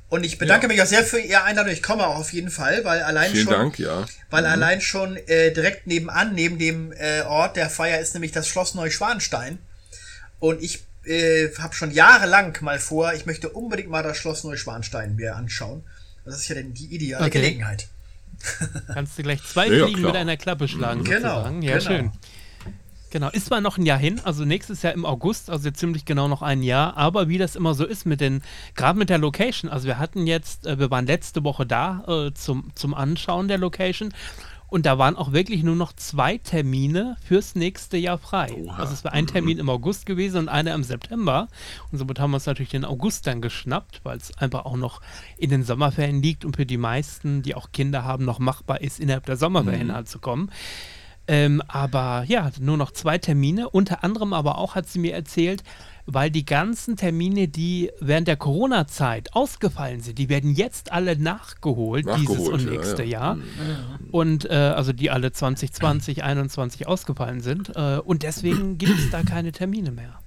Und 0.10 0.24
ich 0.24 0.40
bedanke 0.40 0.66
ja. 0.66 0.74
mich 0.74 0.82
auch 0.82 0.88
sehr 0.88 1.04
für 1.04 1.20
Ihr 1.20 1.44
Einladung. 1.44 1.72
Ich 1.72 1.84
komme 1.84 2.08
auch 2.08 2.18
auf 2.18 2.34
jeden 2.34 2.50
Fall, 2.50 2.84
weil 2.84 3.04
allein 3.04 3.32
Vielen 3.32 3.44
schon, 3.46 3.54
Dank, 3.54 3.80
ja. 3.80 4.06
weil 4.32 4.42
mhm. 4.42 4.50
allein 4.50 4.82
schon 4.82 5.18
äh, 5.28 5.52
direkt 5.52 5.86
nebenan, 5.86 6.34
neben 6.34 6.58
dem 6.58 6.92
äh, 6.94 7.22
Ort 7.22 7.56
der 7.56 7.70
Feier, 7.70 8.00
ist 8.00 8.16
nämlich 8.16 8.32
das 8.32 8.48
Schloss 8.48 8.74
Neuschwanstein. 8.74 9.60
Und 10.40 10.64
ich 10.64 10.84
äh, 11.06 11.50
habe 11.60 11.76
schon 11.76 11.92
jahrelang 11.92 12.58
mal 12.62 12.80
vor, 12.80 13.14
ich 13.14 13.28
möchte 13.28 13.50
unbedingt 13.50 13.90
mal 13.90 14.02
das 14.02 14.18
Schloss 14.18 14.44
Neuschwanstein 14.44 15.16
mir 15.16 15.36
anschauen. 15.36 15.84
Das 16.26 16.36
ist 16.36 16.48
ja 16.48 16.56
denn 16.56 16.74
die 16.74 16.94
ideale 16.94 17.26
okay. 17.26 17.40
Gelegenheit. 17.40 17.88
Kannst 18.94 19.18
du 19.18 19.24
gleich 19.24 19.44
zwei 19.44 19.68
ja, 19.68 19.86
Fliegen 19.86 20.02
mit 20.02 20.16
einer 20.16 20.38
Klappe 20.38 20.68
schlagen, 20.68 21.04
genau, 21.04 21.20
sozusagen. 21.20 21.62
Ja, 21.62 21.78
genau. 21.78 21.90
schön. 21.90 22.12
Genau, 23.12 23.30
ist 23.30 23.48
zwar 23.48 23.60
noch 23.60 23.80
ein 23.80 23.88
Jahr 23.88 23.98
hin, 23.98 24.22
also 24.24 24.46
nächstes 24.46 24.84
Jahr 24.84 24.94
im 24.94 25.04
August, 25.04 25.50
also 25.50 25.68
jetzt 25.68 25.80
ziemlich 25.80 26.06
genau 26.06 26.28
noch 26.28 26.44
ein 26.44 26.62
Jahr, 26.62 26.96
aber 26.96 27.28
wie 27.28 27.40
das 27.40 27.56
immer 27.56 27.74
so 27.74 27.84
ist 27.84 28.06
mit 28.06 28.22
den, 28.22 28.44
gerade 28.76 29.00
mit 29.00 29.10
der 29.10 29.18
Location, 29.18 29.72
also 29.72 29.88
wir 29.88 29.98
hatten 29.98 30.28
jetzt, 30.28 30.68
äh, 30.68 30.78
wir 30.78 30.92
waren 30.92 31.08
letzte 31.08 31.44
Woche 31.44 31.66
da 31.66 32.04
äh, 32.08 32.34
zum, 32.36 32.70
zum 32.76 32.94
Anschauen 32.94 33.48
der 33.48 33.58
Location 33.58 34.14
und 34.70 34.86
da 34.86 34.98
waren 34.98 35.16
auch 35.16 35.32
wirklich 35.32 35.64
nur 35.64 35.76
noch 35.76 35.94
zwei 35.94 36.38
Termine 36.38 37.18
fürs 37.24 37.56
nächste 37.56 37.98
Jahr 37.98 38.18
frei. 38.18 38.54
Oha. 38.54 38.78
Also 38.78 38.94
es 38.94 39.04
war 39.04 39.14
ein 39.14 39.28
Termin 39.28 39.56
mhm. 39.56 39.62
im 39.62 39.70
August 39.70 40.06
gewesen 40.06 40.38
und 40.38 40.50
einer 40.50 40.74
im 40.76 40.84
September. 40.84 41.48
Und 41.92 41.98
somit 41.98 42.20
haben 42.20 42.32
wir 42.32 42.36
uns 42.36 42.46
natürlich 42.46 42.70
den 42.70 42.86
August 42.86 43.26
dann 43.26 43.42
geschnappt, 43.42 44.02
weil 44.04 44.18
es 44.18 44.38
einfach 44.38 44.66
auch 44.66 44.78
noch 44.78 45.02
in 45.38 45.50
den 45.50 45.64
Sommerferien 45.64 46.22
liegt 46.22 46.46
und 46.46 46.56
für 46.56 46.66
die 46.66 46.78
meisten, 46.78 47.42
die 47.42 47.56
auch 47.56 47.72
Kinder 47.72 48.04
haben, 48.04 48.26
noch 48.26 48.40
machbar 48.40 48.82
ist, 48.82 49.00
innerhalb 49.00 49.26
der 49.26 49.38
Sommerferien 49.38 49.88
mhm. 49.88 49.96
anzukommen. 49.96 50.52
Ähm, 51.28 51.62
aber 51.68 52.24
ja, 52.28 52.50
nur 52.60 52.78
noch 52.78 52.92
zwei 52.92 53.20
Termine. 53.20 53.70
Unter 53.70 54.04
anderem 54.04 54.34
aber 54.34 54.58
auch 54.58 54.76
hat 54.76 54.88
sie 54.88 54.98
mir 54.98 55.14
erzählt, 55.14 55.64
weil 56.14 56.32
die 56.32 56.46
ganzen 56.46 56.98
Termine, 56.98 57.48
die 57.48 57.92
während 58.00 58.28
der 58.28 58.38
Corona-Zeit 58.38 59.34
ausgefallen 59.34 60.02
sind, 60.02 60.18
die 60.18 60.30
werden 60.30 60.54
jetzt 60.54 60.92
alle 60.92 61.18
nachgeholt, 61.18 62.06
nachgeholt 62.06 62.40
dieses 62.40 62.48
und 62.48 62.66
nächste 62.66 63.04
ja, 63.04 63.10
ja. 63.10 63.20
Jahr. 63.20 63.36
Mhm. 63.36 63.46
Und 64.12 64.46
äh, 64.46 64.54
also 64.54 64.94
die 64.94 65.12
alle 65.12 65.32
2020, 65.32 66.18
2021 66.18 66.88
ausgefallen 66.88 67.42
sind. 67.42 67.76
Äh, 67.76 68.00
und 68.00 68.24
deswegen 68.24 68.78
gibt 68.78 69.00
es 69.00 69.10
da 69.10 69.24
keine 69.24 69.52
Termine 69.52 69.92
mehr. 69.92 70.20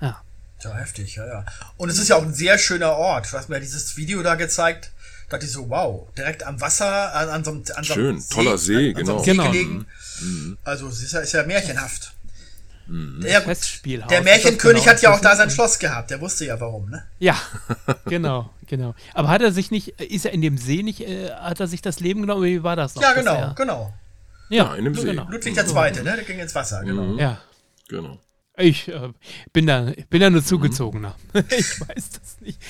Ja. 0.00 0.22
Ja, 0.62 0.74
heftig, 0.76 1.16
ja, 1.16 1.26
ja. 1.26 1.44
Und 1.76 1.90
es 1.90 1.98
ist 1.98 2.08
ja 2.08 2.16
auch 2.16 2.22
ein 2.22 2.32
sehr 2.32 2.56
schöner 2.56 2.92
Ort. 2.92 3.30
Du 3.30 3.36
hast 3.36 3.50
mir 3.50 3.60
dieses 3.60 3.96
Video 3.98 4.22
da 4.22 4.34
gezeigt 4.34 4.92
dachte 5.28 5.46
ich 5.46 5.52
so, 5.52 5.68
wow, 5.68 6.06
direkt 6.16 6.44
am 6.44 6.60
Wasser, 6.60 7.14
an, 7.14 7.28
an 7.28 7.44
so 7.44 7.50
einem, 7.50 7.64
an 7.74 7.84
so 7.84 7.94
Schön, 7.94 8.20
See, 8.20 8.34
toller 8.34 8.58
See, 8.58 8.88
an, 8.88 8.94
genau. 8.94 9.18
An 9.18 9.18
so 9.18 9.24
genau. 9.24 9.50
gelegen. 9.50 9.86
Mhm. 10.20 10.58
Also 10.64 10.88
es 10.88 11.02
ist 11.02 11.12
ja, 11.12 11.20
ist 11.20 11.32
ja 11.32 11.44
märchenhaft. 11.44 12.12
Mhm. 12.86 13.20
Der, 13.22 13.40
Festspielhaus. 13.42 14.08
der 14.08 14.22
Märchenkönig 14.22 14.82
genau 14.82 14.94
hat 14.94 15.02
ja 15.02 15.14
auch 15.14 15.20
da 15.20 15.36
sein 15.36 15.50
Schloss 15.50 15.78
gehabt. 15.78 16.10
Der 16.10 16.20
wusste 16.20 16.44
ja 16.44 16.60
warum, 16.60 16.90
ne? 16.90 17.04
Ja, 17.18 17.36
genau, 18.06 18.50
genau. 18.66 18.94
Aber 19.14 19.28
hat 19.28 19.40
er 19.40 19.52
sich 19.52 19.70
nicht, 19.70 20.00
ist 20.00 20.26
er 20.26 20.32
in 20.32 20.42
dem 20.42 20.58
See 20.58 20.82
nicht, 20.82 21.00
äh, 21.00 21.30
hat 21.30 21.60
er 21.60 21.66
sich 21.66 21.82
das 21.82 22.00
Leben 22.00 22.20
genommen? 22.20 22.44
Wie 22.44 22.62
war 22.62 22.76
das 22.76 22.94
noch? 22.94 23.02
Ja, 23.02 23.12
genau, 23.14 23.54
genau. 23.54 23.94
Ja, 24.50 24.64
ja 24.64 24.74
in 24.74 24.84
dem 24.84 24.94
See. 24.94 25.06
Genau. 25.06 25.26
Ludwig 25.30 25.56
II., 25.56 25.64
ne? 25.64 26.02
Der 26.02 26.24
ging 26.24 26.38
ins 26.38 26.54
Wasser, 26.54 26.82
genau. 26.84 27.02
Mhm. 27.02 27.18
Ja. 27.18 27.38
Genau. 27.88 28.18
Ich 28.56 28.86
äh, 28.86 29.12
bin, 29.52 29.66
da, 29.66 29.92
bin 30.10 30.20
da 30.20 30.30
nur 30.30 30.44
zugezogener. 30.44 31.16
Mhm. 31.32 31.44
ich 31.58 31.80
weiß 31.80 32.10
das 32.10 32.40
nicht. 32.40 32.60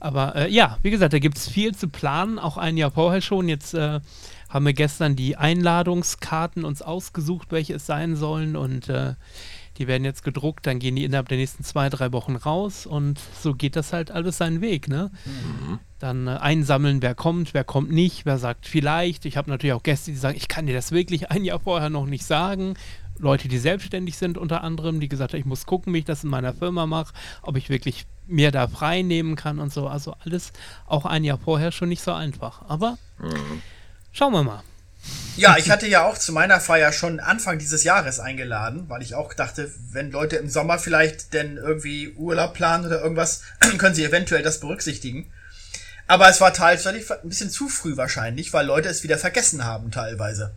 Aber 0.00 0.34
äh, 0.36 0.50
ja, 0.50 0.78
wie 0.82 0.90
gesagt, 0.90 1.12
da 1.12 1.18
gibt 1.18 1.36
es 1.36 1.48
viel 1.48 1.74
zu 1.74 1.88
planen, 1.88 2.38
auch 2.38 2.56
ein 2.56 2.76
Jahr 2.76 2.90
vorher 2.90 3.20
schon. 3.20 3.48
Jetzt 3.48 3.74
äh, 3.74 4.00
haben 4.48 4.64
wir 4.64 4.72
gestern 4.72 5.16
die 5.16 5.36
Einladungskarten 5.36 6.64
uns 6.64 6.80
ausgesucht, 6.80 7.48
welche 7.50 7.74
es 7.74 7.84
sein 7.84 8.16
sollen. 8.16 8.56
Und 8.56 8.88
äh, 8.88 9.14
die 9.78 9.86
werden 9.88 10.04
jetzt 10.04 10.22
gedruckt, 10.22 10.66
dann 10.66 10.78
gehen 10.78 10.96
die 10.96 11.04
innerhalb 11.04 11.28
der 11.28 11.38
nächsten 11.38 11.64
zwei, 11.64 11.88
drei 11.88 12.12
Wochen 12.12 12.36
raus. 12.36 12.86
Und 12.86 13.20
so 13.40 13.54
geht 13.54 13.76
das 13.76 13.92
halt 13.92 14.10
alles 14.10 14.38
seinen 14.38 14.60
Weg. 14.60 14.88
Ne? 14.88 15.10
Mhm. 15.24 15.78
Dann 15.98 16.26
äh, 16.26 16.30
einsammeln, 16.30 17.02
wer 17.02 17.14
kommt, 17.14 17.54
wer 17.54 17.64
kommt 17.64 17.90
nicht, 17.90 18.24
wer 18.24 18.38
sagt 18.38 18.66
vielleicht. 18.66 19.24
Ich 19.24 19.36
habe 19.36 19.50
natürlich 19.50 19.72
auch 19.72 19.82
Gäste, 19.82 20.10
die 20.10 20.16
sagen, 20.16 20.36
ich 20.36 20.48
kann 20.48 20.66
dir 20.66 20.74
das 20.74 20.92
wirklich 20.92 21.30
ein 21.30 21.44
Jahr 21.44 21.60
vorher 21.60 21.90
noch 21.90 22.06
nicht 22.06 22.24
sagen. 22.24 22.74
Leute, 23.18 23.48
die 23.48 23.58
selbstständig 23.58 24.16
sind 24.16 24.38
unter 24.38 24.64
anderem, 24.64 24.98
die 24.98 25.08
gesagt 25.08 25.32
haben, 25.32 25.40
ich 25.40 25.46
muss 25.46 25.66
gucken, 25.66 25.94
wie 25.94 25.98
ich 25.98 26.04
das 26.04 26.24
in 26.24 26.30
meiner 26.30 26.52
Firma 26.52 26.86
mache, 26.86 27.14
ob 27.42 27.56
ich 27.56 27.68
wirklich 27.68 28.06
mir 28.26 28.50
da 28.50 28.66
frei 28.66 29.02
nehmen 29.02 29.36
kann 29.36 29.60
und 29.60 29.72
so. 29.72 29.86
Also 29.86 30.14
alles 30.24 30.52
auch 30.86 31.04
ein 31.04 31.24
Jahr 31.24 31.38
vorher 31.38 31.72
schon 31.72 31.88
nicht 31.88 32.02
so 32.02 32.12
einfach. 32.12 32.62
Aber 32.68 32.98
mhm. 33.18 33.62
schauen 34.12 34.32
wir 34.32 34.42
mal. 34.42 34.62
Ja, 35.36 35.56
ich 35.56 35.70
hatte 35.70 35.88
ja 35.88 36.04
auch 36.04 36.16
zu 36.16 36.32
meiner 36.32 36.60
Feier 36.60 36.92
schon 36.92 37.18
Anfang 37.18 37.58
dieses 37.58 37.82
Jahres 37.82 38.20
eingeladen, 38.20 38.84
weil 38.88 39.02
ich 39.02 39.14
auch 39.14 39.34
dachte, 39.34 39.70
wenn 39.90 40.12
Leute 40.12 40.36
im 40.36 40.48
Sommer 40.48 40.78
vielleicht 40.78 41.32
denn 41.32 41.56
irgendwie 41.56 42.12
Urlaub 42.14 42.54
planen 42.54 42.86
oder 42.86 43.02
irgendwas, 43.02 43.42
können 43.78 43.94
sie 43.94 44.04
eventuell 44.04 44.42
das 44.42 44.60
berücksichtigen. 44.60 45.32
Aber 46.06 46.28
es 46.28 46.40
war 46.40 46.52
tatsächlich 46.52 47.10
ein 47.10 47.28
bisschen 47.28 47.50
zu 47.50 47.68
früh 47.68 47.96
wahrscheinlich, 47.96 48.52
weil 48.52 48.66
Leute 48.66 48.88
es 48.88 49.02
wieder 49.02 49.18
vergessen 49.18 49.64
haben 49.64 49.90
teilweise. 49.90 50.54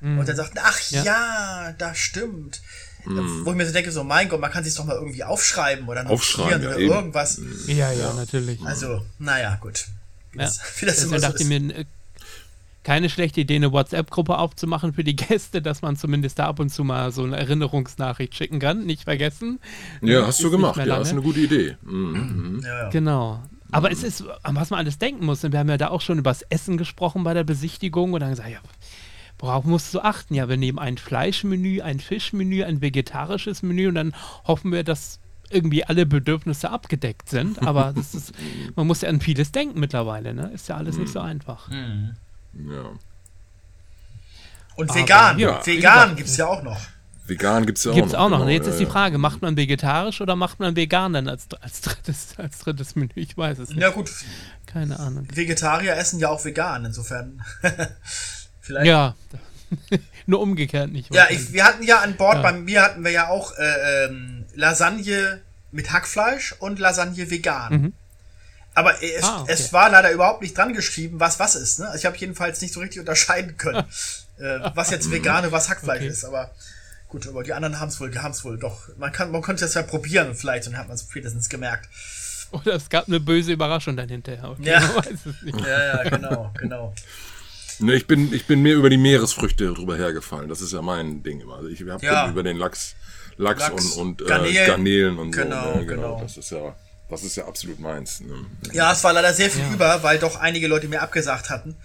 Mhm. 0.00 0.18
Und 0.18 0.28
dann 0.28 0.36
sagten, 0.36 0.58
ach 0.62 0.80
ja, 0.90 1.02
ja 1.02 1.74
das 1.78 1.98
stimmt. 1.98 2.60
Mhm. 3.04 3.44
Wo 3.44 3.50
ich 3.50 3.56
mir 3.56 3.66
so 3.66 3.72
denke, 3.72 3.90
so 3.90 4.04
mein 4.04 4.28
Gott, 4.28 4.40
man 4.40 4.50
kann 4.50 4.62
sich 4.62 4.74
doch 4.74 4.84
mal 4.84 4.94
irgendwie 4.94 5.24
aufschreiben 5.24 5.88
oder 5.88 6.04
notieren 6.04 6.62
ja, 6.62 6.68
oder 6.68 6.78
eben. 6.78 6.92
irgendwas. 6.92 7.40
Ja, 7.66 7.90
ja, 7.92 8.12
natürlich. 8.12 8.60
Also, 8.62 9.04
naja, 9.18 9.56
gut. 9.60 9.86
Ja. 10.34 10.50
Wie 10.78 10.86
das, 10.86 11.08
das 11.08 11.08
so 11.08 11.14
ist. 11.14 11.44
Mir, 11.44 11.86
keine 12.90 13.08
schlechte 13.08 13.42
Idee, 13.42 13.54
eine 13.54 13.70
WhatsApp-Gruppe 13.70 14.36
aufzumachen 14.36 14.94
für 14.94 15.04
die 15.04 15.14
Gäste, 15.28 15.62
dass 15.62 15.80
man 15.80 15.94
zumindest 15.94 16.40
da 16.40 16.46
ab 16.46 16.58
und 16.58 16.70
zu 16.70 16.82
mal 16.82 17.12
so 17.12 17.22
eine 17.22 17.36
Erinnerungsnachricht 17.36 18.34
schicken 18.34 18.58
kann. 18.58 18.84
Nicht 18.84 19.04
vergessen. 19.04 19.60
Ja, 20.02 20.26
hast 20.26 20.42
du 20.42 20.50
gemacht. 20.50 20.76
Ja, 20.84 20.96
ist 20.96 21.12
eine 21.12 21.22
gute 21.22 21.38
Idee. 21.38 21.76
Mhm. 21.82 21.92
mhm. 21.94 22.60
Ja, 22.64 22.82
ja. 22.82 22.88
Genau. 22.88 23.44
Aber 23.70 23.90
mhm. 23.90 23.92
es 23.92 24.02
ist, 24.02 24.24
an 24.42 24.56
was 24.56 24.70
man 24.70 24.80
alles 24.80 24.98
denken 24.98 25.24
muss. 25.24 25.44
Und 25.44 25.52
wir 25.52 25.60
haben 25.60 25.68
ja 25.68 25.76
da 25.76 25.90
auch 25.90 26.00
schon 26.00 26.18
über 26.18 26.30
das 26.30 26.42
Essen 26.42 26.78
gesprochen 26.78 27.22
bei 27.22 27.32
der 27.32 27.44
Besichtigung 27.44 28.12
und 28.12 28.18
dann 28.18 28.30
gesagt, 28.30 28.50
ja, 28.50 28.58
worauf 29.38 29.64
musst 29.64 29.94
du 29.94 30.00
achten? 30.00 30.34
Ja, 30.34 30.48
wir 30.48 30.56
nehmen 30.56 30.80
ein 30.80 30.98
Fleischmenü, 30.98 31.82
ein 31.82 32.00
Fischmenü, 32.00 32.64
ein 32.64 32.80
vegetarisches 32.80 33.62
Menü 33.62 33.86
und 33.86 33.94
dann 33.94 34.16
hoffen 34.48 34.72
wir, 34.72 34.82
dass 34.82 35.20
irgendwie 35.48 35.84
alle 35.84 36.06
Bedürfnisse 36.06 36.70
abgedeckt 36.70 37.28
sind. 37.28 37.64
Aber 37.64 37.92
das 37.94 38.16
ist, 38.16 38.34
man 38.74 38.88
muss 38.88 39.02
ja 39.02 39.10
an 39.10 39.20
vieles 39.20 39.52
denken 39.52 39.78
mittlerweile, 39.78 40.34
ne? 40.34 40.50
Ist 40.52 40.68
ja 40.68 40.76
alles 40.76 40.96
mhm. 40.96 41.02
nicht 41.02 41.12
so 41.12 41.20
einfach. 41.20 41.68
Mhm. 41.68 42.16
Ja. 42.54 42.90
Und 44.76 44.94
vegan, 44.94 45.38
ja, 45.38 45.64
vegan 45.64 46.16
gibt 46.16 46.28
es 46.28 46.36
ja 46.36 46.46
auch 46.46 46.62
noch. 46.62 46.80
Vegan 47.26 47.64
gibt 47.64 47.78
es 47.78 47.84
ja 47.84 47.92
auch 47.92 47.94
gibt's 47.94 48.12
noch. 48.12 48.18
auch 48.18 48.28
noch. 48.28 48.38
Genau, 48.40 48.50
jetzt 48.50 48.66
ist 48.66 48.80
die 48.80 48.86
Frage, 48.86 49.18
macht 49.18 49.40
man 49.40 49.56
vegetarisch 49.56 50.20
oder 50.20 50.36
macht 50.36 50.58
man 50.58 50.74
vegan 50.74 51.12
dann 51.12 51.28
als, 51.28 51.46
als, 51.60 51.80
drittes, 51.80 52.28
als 52.36 52.58
drittes 52.58 52.96
Menü? 52.96 53.12
Ich 53.14 53.36
weiß 53.36 53.58
es 53.58 53.70
nicht. 53.70 53.80
Ja 53.80 53.90
gut. 53.90 54.10
Keine 54.66 54.98
Ahnung. 54.98 55.26
Vegetarier 55.32 55.96
essen 55.96 56.18
ja 56.18 56.28
auch 56.28 56.44
vegan, 56.44 56.84
insofern. 56.84 57.42
Vielleicht. 58.60 58.86
Ja, 58.86 59.14
nur 60.26 60.40
umgekehrt 60.40 60.90
nicht. 60.90 61.14
Ja, 61.14 61.26
ich, 61.30 61.52
wir 61.52 61.64
hatten 61.64 61.82
ja 61.82 62.00
an 62.00 62.16
Bord, 62.16 62.36
ja. 62.36 62.42
bei 62.42 62.52
mir 62.52 62.82
hatten 62.82 63.04
wir 63.04 63.10
ja 63.10 63.28
auch 63.28 63.52
äh, 63.56 64.04
ähm, 64.06 64.44
Lasagne 64.54 65.40
mit 65.72 65.92
Hackfleisch 65.92 66.54
und 66.58 66.78
Lasagne 66.78 67.30
vegan. 67.30 67.72
Mhm. 67.72 67.92
Aber 68.80 69.02
es, 69.02 69.22
ah, 69.22 69.42
okay. 69.42 69.52
es, 69.52 69.72
war 69.74 69.90
leider 69.90 70.10
überhaupt 70.10 70.40
nicht 70.40 70.56
dran 70.56 70.72
geschrieben, 70.72 71.20
was 71.20 71.38
was 71.38 71.54
ist. 71.54 71.80
Ne? 71.80 71.86
Also 71.86 71.98
ich 71.98 72.06
habe 72.06 72.16
jedenfalls 72.16 72.62
nicht 72.62 72.72
so 72.72 72.80
richtig 72.80 73.00
unterscheiden 73.00 73.58
können, 73.58 73.84
äh, 74.38 74.58
was 74.74 74.90
jetzt 74.90 75.10
vegane, 75.10 75.52
was 75.52 75.68
Hackfleisch 75.68 76.00
okay. 76.00 76.08
ist. 76.08 76.24
Aber 76.24 76.50
gut, 77.08 77.28
aber 77.28 77.42
die 77.42 77.52
anderen 77.52 77.78
haben 77.78 77.88
es 77.88 78.00
wohl, 78.00 78.14
haben 78.16 78.34
wohl 78.42 78.58
doch. 78.58 78.88
Man 78.96 79.12
kann, 79.12 79.30
man 79.32 79.42
könnte 79.42 79.66
es 79.66 79.74
ja 79.74 79.82
probieren 79.82 80.34
vielleicht 80.34 80.66
und 80.66 80.78
hat 80.78 80.88
man 80.88 80.94
es 80.94 81.02
spätestens 81.02 81.50
gemerkt. 81.50 81.90
Oder 82.52 82.72
es 82.72 82.88
gab 82.88 83.06
eine 83.06 83.20
böse 83.20 83.52
Überraschung 83.52 83.98
dann 83.98 84.08
hinterher. 84.08 84.48
Okay, 84.48 84.70
ja. 84.70 84.80
ja, 85.66 86.02
ja, 86.02 86.08
genau, 86.08 86.50
genau. 86.58 86.94
Ne, 87.80 87.94
ich 87.94 88.06
bin, 88.06 88.32
ich 88.32 88.46
bin 88.46 88.62
mehr 88.62 88.76
über 88.76 88.88
die 88.88 88.96
Meeresfrüchte 88.96 89.74
drüber 89.74 89.98
hergefallen. 89.98 90.48
Das 90.48 90.62
ist 90.62 90.72
ja 90.72 90.80
mein 90.80 91.22
Ding 91.22 91.40
immer. 91.40 91.56
Also 91.56 91.68
ich 91.68 91.82
habe 91.86 92.04
ja. 92.04 92.30
über 92.30 92.42
den 92.42 92.56
Lachs, 92.56 92.96
Lachs, 93.36 93.60
Lachs 93.60 93.92
und, 93.96 94.22
und 94.22 94.28
Garnelen. 94.28 94.56
Äh, 94.56 94.66
Garnelen 94.66 95.18
und 95.18 95.32
genau, 95.32 95.74
so. 95.74 95.78
Ne? 95.80 95.86
Genau, 95.86 96.02
genau. 96.02 96.20
Das 96.22 96.38
ist 96.38 96.50
ja, 96.50 96.74
das 97.10 97.22
ist 97.22 97.36
ja 97.36 97.46
absolut 97.46 97.80
meins. 97.80 98.20
Ne? 98.20 98.46
Ja, 98.72 98.92
es 98.92 99.04
war 99.04 99.12
leider 99.12 99.34
sehr 99.34 99.50
viel 99.50 99.62
ja. 99.62 99.72
über, 99.72 100.02
weil 100.02 100.18
doch 100.18 100.36
einige 100.36 100.66
Leute 100.68 100.88
mir 100.88 101.02
abgesagt 101.02 101.50
hatten. 101.50 101.76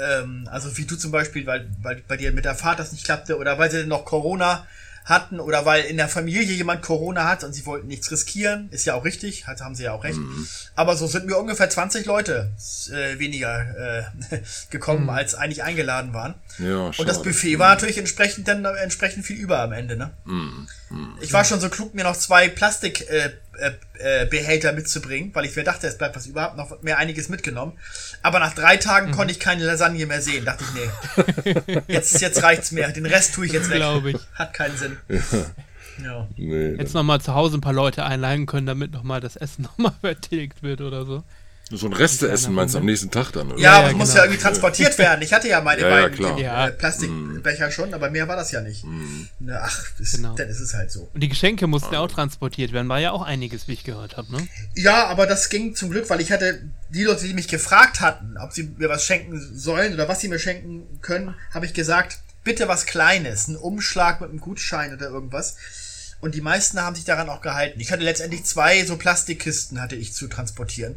Ähm, 0.00 0.48
also 0.50 0.76
wie 0.76 0.84
du 0.84 0.96
zum 0.96 1.10
Beispiel, 1.10 1.46
weil, 1.46 1.68
weil 1.82 2.02
bei 2.08 2.16
dir 2.16 2.32
mit 2.32 2.44
der 2.44 2.54
Fahrt 2.54 2.78
das 2.78 2.92
nicht 2.92 3.04
klappte 3.04 3.38
oder 3.38 3.58
weil 3.58 3.70
sie 3.70 3.86
noch 3.86 4.04
Corona 4.04 4.66
hatten 5.04 5.38
oder 5.38 5.66
weil 5.66 5.84
in 5.84 5.98
der 5.98 6.08
Familie 6.08 6.54
jemand 6.54 6.80
Corona 6.82 7.28
hat 7.28 7.44
und 7.44 7.52
sie 7.52 7.66
wollten 7.66 7.86
nichts 7.88 8.10
riskieren, 8.10 8.68
ist 8.70 8.86
ja 8.86 8.94
auch 8.94 9.04
richtig, 9.04 9.46
hat, 9.46 9.60
haben 9.60 9.74
sie 9.74 9.84
ja 9.84 9.92
auch 9.92 10.02
recht. 10.02 10.18
Mhm. 10.18 10.48
Aber 10.74 10.96
so 10.96 11.06
sind 11.06 11.26
mir 11.26 11.36
ungefähr 11.36 11.68
20 11.68 12.06
Leute 12.06 12.50
äh, 12.90 13.18
weniger 13.18 14.08
äh, 14.30 14.38
gekommen, 14.70 15.04
mhm. 15.04 15.10
als 15.10 15.34
eigentlich 15.34 15.62
eingeladen 15.62 16.14
waren. 16.14 16.34
Ja, 16.58 16.90
und 16.96 17.06
das 17.06 17.22
Buffet 17.22 17.58
war 17.58 17.68
natürlich 17.74 17.98
entsprechend 17.98 18.48
dann 18.48 18.64
entsprechend 18.64 19.26
viel 19.26 19.36
über 19.36 19.60
am 19.60 19.72
Ende, 19.72 19.96
ne? 19.96 20.10
Mhm. 20.24 20.68
mhm. 20.88 21.18
Ich 21.20 21.32
war 21.34 21.44
schon 21.44 21.60
so 21.60 21.68
klug, 21.68 21.94
mir 21.94 22.04
noch 22.04 22.16
zwei 22.16 22.48
Plastik 22.48 23.08
äh, 23.10 23.30
äh, 23.58 23.72
äh, 23.98 24.26
Behälter 24.26 24.72
mitzubringen, 24.72 25.34
weil 25.34 25.44
ich 25.44 25.54
mir 25.56 25.64
dachte, 25.64 25.86
es 25.86 25.98
bleibt 25.98 26.16
was 26.16 26.26
überhaupt 26.26 26.56
noch 26.56 26.82
mehr 26.82 26.98
einiges 26.98 27.28
mitgenommen. 27.28 27.72
Aber 28.22 28.38
nach 28.38 28.54
drei 28.54 28.76
Tagen 28.76 29.08
mhm. 29.08 29.12
konnte 29.12 29.32
ich 29.32 29.40
keine 29.40 29.64
Lasagne 29.64 30.06
mehr 30.06 30.20
sehen. 30.20 30.44
Dachte 30.44 30.64
ich, 30.64 31.54
nee. 31.54 31.82
jetzt, 31.88 32.20
jetzt 32.20 32.42
reicht's 32.42 32.72
mehr. 32.72 32.90
Den 32.90 33.06
Rest 33.06 33.34
tue 33.34 33.46
ich 33.46 33.52
jetzt 33.52 33.70
weg. 33.70 33.76
Glaube 33.76 34.12
ich. 34.12 34.18
Hat 34.34 34.52
keinen 34.54 34.76
Sinn. 34.76 34.96
Ja. 35.08 36.04
ja. 36.04 36.28
Nee, 36.36 36.74
jetzt 36.74 36.94
nochmal 36.94 37.20
zu 37.20 37.34
Hause 37.34 37.58
ein 37.58 37.60
paar 37.60 37.72
Leute 37.72 38.04
einladen 38.04 38.46
können, 38.46 38.66
damit 38.66 38.92
nochmal 38.92 39.20
das 39.20 39.36
Essen 39.36 39.62
nochmal 39.62 39.94
vertilgt 40.00 40.62
wird 40.62 40.80
oder 40.80 41.04
so. 41.04 41.22
So 41.76 41.86
ein 41.86 41.92
Resteessen 41.92 42.54
meinst 42.54 42.74
du 42.74 42.78
am 42.78 42.84
nächsten 42.84 43.10
Tag 43.10 43.32
dann, 43.32 43.52
oder? 43.52 43.60
Ja, 43.60 43.78
aber 43.78 43.88
ja, 43.88 43.94
muss 43.94 44.08
genau. 44.08 44.18
ja 44.18 44.24
irgendwie 44.24 44.42
transportiert 44.42 44.98
werden. 44.98 45.22
Ich 45.22 45.32
hatte 45.32 45.48
ja 45.48 45.60
meine 45.60 45.82
ja, 45.82 45.88
beiden 45.88 46.38
ja, 46.38 46.68
äh, 46.68 46.72
Plastikbecher 46.72 47.68
mm. 47.68 47.72
schon, 47.72 47.94
aber 47.94 48.10
mehr 48.10 48.28
war 48.28 48.36
das 48.36 48.52
ja 48.52 48.60
nicht. 48.60 48.84
Mm. 48.84 49.50
ach, 49.52 49.84
das, 49.98 50.12
genau. 50.12 50.34
dann 50.34 50.48
ist 50.48 50.60
es 50.60 50.74
halt 50.74 50.90
so. 50.90 51.08
Und 51.12 51.20
die 51.20 51.28
Geschenke 51.28 51.66
mussten 51.66 51.92
ja 51.94 52.00
auch 52.00 52.10
transportiert 52.10 52.72
werden, 52.72 52.88
war 52.88 53.00
ja 53.00 53.12
auch 53.12 53.22
einiges, 53.22 53.68
wie 53.68 53.72
ich 53.72 53.84
gehört 53.84 54.16
habe, 54.16 54.32
ne? 54.32 54.46
Ja, 54.74 55.06
aber 55.06 55.26
das 55.26 55.48
ging 55.48 55.74
zum 55.74 55.90
Glück, 55.90 56.08
weil 56.10 56.20
ich 56.20 56.32
hatte 56.32 56.62
die 56.90 57.04
Leute, 57.04 57.26
die 57.26 57.34
mich 57.34 57.48
gefragt 57.48 58.00
hatten, 58.00 58.36
ob 58.38 58.52
sie 58.52 58.74
mir 58.76 58.88
was 58.88 59.04
schenken 59.04 59.40
sollen 59.54 59.94
oder 59.94 60.08
was 60.08 60.20
sie 60.20 60.28
mir 60.28 60.38
schenken 60.38 61.00
können, 61.00 61.34
habe 61.52 61.66
ich 61.66 61.74
gesagt, 61.74 62.18
bitte 62.44 62.68
was 62.68 62.86
Kleines, 62.86 63.48
ein 63.48 63.56
Umschlag 63.56 64.20
mit 64.20 64.30
einem 64.30 64.40
Gutschein 64.40 64.92
oder 64.94 65.08
irgendwas. 65.08 65.56
Und 66.20 66.34
die 66.34 66.40
meisten 66.40 66.80
haben 66.80 66.94
sich 66.94 67.04
daran 67.04 67.28
auch 67.28 67.40
gehalten. 67.40 67.80
Ich 67.80 67.92
hatte 67.92 68.02
letztendlich 68.02 68.44
zwei 68.44 68.84
so 68.84 68.96
Plastikkisten 68.96 69.80
hatte 69.80 69.96
ich 69.96 70.14
zu 70.14 70.28
transportieren. 70.28 70.96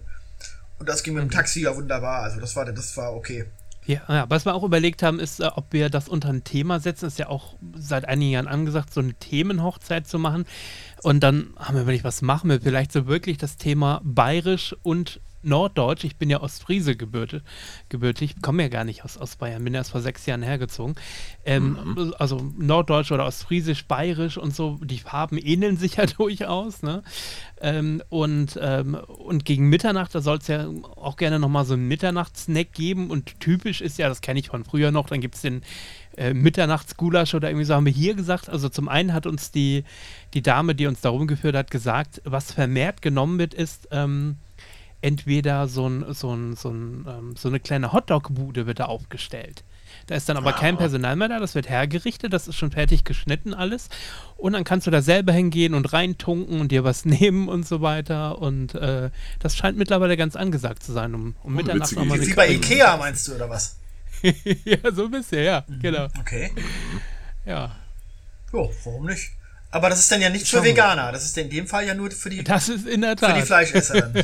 Und 0.80 0.90
das 0.90 1.04
ging 1.04 1.14
mit 1.14 1.24
dem 1.24 1.32
Taxi 1.32 1.62
ja 1.62 1.76
wunderbar. 1.76 2.22
Also 2.24 2.40
das 2.40 2.56
war, 2.56 2.66
das 2.66 2.96
war 2.98 3.14
okay. 3.14 3.46
Ja, 3.88 4.02
ja, 4.10 4.26
was 4.28 4.46
wir 4.46 4.54
auch 4.54 4.64
überlegt 4.64 5.02
haben, 5.02 5.18
ist, 5.20 5.40
äh, 5.40 5.50
ob 5.56 5.72
wir 5.72 5.90
das 5.90 6.10
unter 6.10 6.28
ein 6.28 6.44
Thema 6.44 6.82
setzen. 6.82 7.06
Ist 7.06 7.20
ja 7.20 7.30
auch 7.30 7.56
seit 7.74 8.06
einigen 8.06 8.32
Jahren 8.32 8.48
angesagt, 8.48 8.94
so 8.94 9.00
eine 9.00 9.14
Themenhochzeit 9.14 10.06
zu 10.06 10.20
machen. 10.20 10.46
Und 11.04 11.22
dann 11.22 11.54
haben 11.58 11.76
wir 11.76 11.84
überlegt, 11.84 12.04
was 12.04 12.22
machen 12.22 12.50
wir? 12.50 12.60
Vielleicht 12.60 12.92
so 12.92 13.08
wirklich 13.08 13.38
das 13.38 13.56
Thema 13.56 14.02
bayerisch 14.04 14.76
und 14.84 15.22
Norddeutsch. 15.48 16.04
Ich 16.04 16.18
bin 16.18 16.30
ja 16.30 16.42
Ostfriese 16.42 16.96
gebürtig, 16.96 17.42
gebürtig 17.90 18.42
komme 18.42 18.64
ja 18.64 18.70
gar 18.70 18.84
nicht 18.84 19.04
aus, 19.04 19.18
aus 19.18 19.36
Bayern, 19.36 19.64
bin 19.64 19.74
erst 19.74 19.92
vor 19.92 20.02
sechs 20.02 20.26
Jahren 20.26 20.44
hergezogen. 20.44 20.96
Ähm, 21.46 21.78
mhm. 21.84 22.14
Also 22.20 22.52
Norddeutsch 22.58 23.12
oder 23.12 23.26
Ostfriesisch, 23.26 23.86
Bayerisch 23.86 24.38
und 24.38 24.56
so, 24.56 24.78
die 24.84 25.00
Farben 25.00 25.38
ähneln 25.38 25.78
sich 25.78 25.96
ja 25.96 26.06
durchaus. 26.18 26.84
Ne? 26.84 27.04
Ähm, 27.60 28.04
und, 28.10 28.60
ähm, 28.62 28.96
und 28.96 29.46
gegen 29.46 29.70
Mitternacht, 29.70 30.14
da 30.14 30.22
soll 30.22 30.38
es 30.38 30.48
ja 30.48 30.68
auch 30.96 31.16
gerne 31.16 31.40
nochmal 31.40 31.66
so 31.66 31.74
einen 31.74 31.88
Mitternachtssnack 31.88 32.74
geben. 32.74 33.10
Und 33.10 33.40
typisch 33.40 33.82
ist 33.82 33.98
ja, 33.98 34.10
das 34.10 34.22
kenne 34.22 34.40
ich 34.40 34.50
von 34.50 34.64
früher 34.64 34.92
noch, 34.92 35.08
dann 35.08 35.22
gibt 35.22 35.36
es 35.36 35.42
den 35.42 35.64
äh, 36.18 36.34
Mitternachtsgulasch 36.34 37.36
oder 37.36 37.50
irgendwie 37.50 37.66
so 37.66 37.76
haben 37.76 37.86
wir 37.86 37.94
hier 37.94 38.16
gesagt. 38.16 38.50
Also 38.50 38.70
zum 38.70 38.90
einen 38.90 39.14
hat 39.14 39.26
uns 39.26 39.52
die, 39.52 39.84
die 40.34 40.42
Dame, 40.42 40.76
die 40.76 40.88
uns 40.88 41.02
darum 41.02 41.28
geführt 41.28 41.56
hat, 41.56 41.72
gesagt, 41.72 42.22
was 42.26 42.52
vermehrt 42.52 43.02
genommen 43.02 43.40
wird, 43.40 43.54
ist 43.54 43.88
ähm, 43.92 44.38
entweder 45.02 45.68
so, 45.68 45.88
ein, 45.88 46.14
so, 46.14 46.34
ein, 46.34 46.56
so, 46.56 46.70
ein, 46.70 47.06
ähm, 47.08 47.36
so 47.36 47.50
eine 47.50 47.60
kleine 47.60 47.94
Hotdog-Bude 47.94 48.66
wird 48.66 48.80
da 48.80 48.86
aufgestellt. 48.86 49.64
Da 50.08 50.16
ist 50.16 50.28
dann 50.30 50.38
aber 50.38 50.56
ah. 50.56 50.60
kein 50.60 50.78
Personal 50.78 51.16
mehr 51.16 51.28
da, 51.28 51.40
das 51.40 51.56
wird 51.56 51.70
hergerichtet, 51.70 52.34
das 52.34 52.48
ist 52.48 52.56
schon 52.56 52.72
fertig 52.72 53.04
geschnitten 53.04 53.54
alles. 53.54 53.90
Und 54.38 54.54
dann 54.54 54.64
kannst 54.64 54.88
du 54.88 54.92
da 54.92 55.02
selber 55.02 55.34
hingehen 55.34 55.74
und 55.74 55.92
reintunken 55.94 56.60
und 56.60 56.72
dir 56.72 56.84
was 56.84 57.06
nehmen 57.06 57.48
und 57.48 57.68
so 57.68 57.82
weiter. 57.82 58.40
Und 58.40 58.76
äh, 58.76 59.12
das 59.40 59.56
scheint 59.56 59.78
mittlerweile 59.78 60.18
ganz 60.18 60.36
angesagt 60.36 60.84
zu 60.84 60.94
sein, 60.94 61.14
um, 61.14 61.36
um 61.44 61.54
oh, 61.54 61.58
Mitternacht 61.58 61.96
nochmal 61.96 62.20
Wie 62.22 62.34
bei 62.34 62.50
Ikea 62.50 62.98
meinst 62.98 63.28
du, 63.28 63.36
oder 63.36 63.50
was? 63.50 63.78
ja, 64.22 64.92
so 64.92 65.06
ein 65.06 65.12
bisschen, 65.12 65.44
ja, 65.44 65.64
mhm. 65.68 65.80
genau. 65.80 66.08
Okay. 66.20 66.52
Ja. 67.46 67.76
Jo, 68.52 68.72
warum 68.84 69.06
nicht? 69.06 69.37
Aber 69.70 69.90
das 69.90 70.00
ist 70.00 70.12
dann 70.12 70.22
ja 70.22 70.30
nicht 70.30 70.48
für 70.48 70.64
Veganer. 70.64 71.12
Das 71.12 71.26
ist 71.26 71.38
in 71.38 71.50
dem 71.50 71.68
Fall 71.68 71.86
ja 71.86 71.94
nur 71.94 72.10
für 72.12 72.30
die, 72.30 72.44
das 72.44 72.70
ist 72.70 72.88
in 72.88 73.02
der 73.02 73.16
Tat. 73.18 73.32
Für 73.32 73.42
die 73.42 73.46
Fleischesser. 73.46 73.96
ja, 74.14 74.24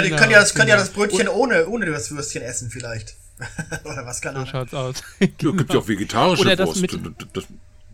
die 0.00 0.08
genau, 0.08 0.16
können 0.16 0.30
ja 0.30 0.40
das, 0.40 0.54
können 0.54 0.68
ja 0.68 0.76
genau. 0.76 0.86
das 0.86 0.90
Brötchen 0.90 1.28
ohne, 1.28 1.66
ohne 1.66 1.86
das 1.86 2.10
Würstchen 2.10 2.42
essen 2.42 2.70
vielleicht. 2.70 3.14
Oder 3.84 4.06
was 4.06 4.20
kann 4.20 4.34
So 4.36 4.46
schaut's 4.46 4.72
aus. 4.72 5.02
genau. 5.18 5.52
gibt 5.52 5.72
ja 5.72 5.80
auch 5.80 5.88
vegetarische 5.88 6.42
Oder 6.42 6.56
das 6.56 6.66
Wurst. 6.68 6.80
Mit, 6.80 6.92
das, 6.92 7.28
das, 7.32 7.44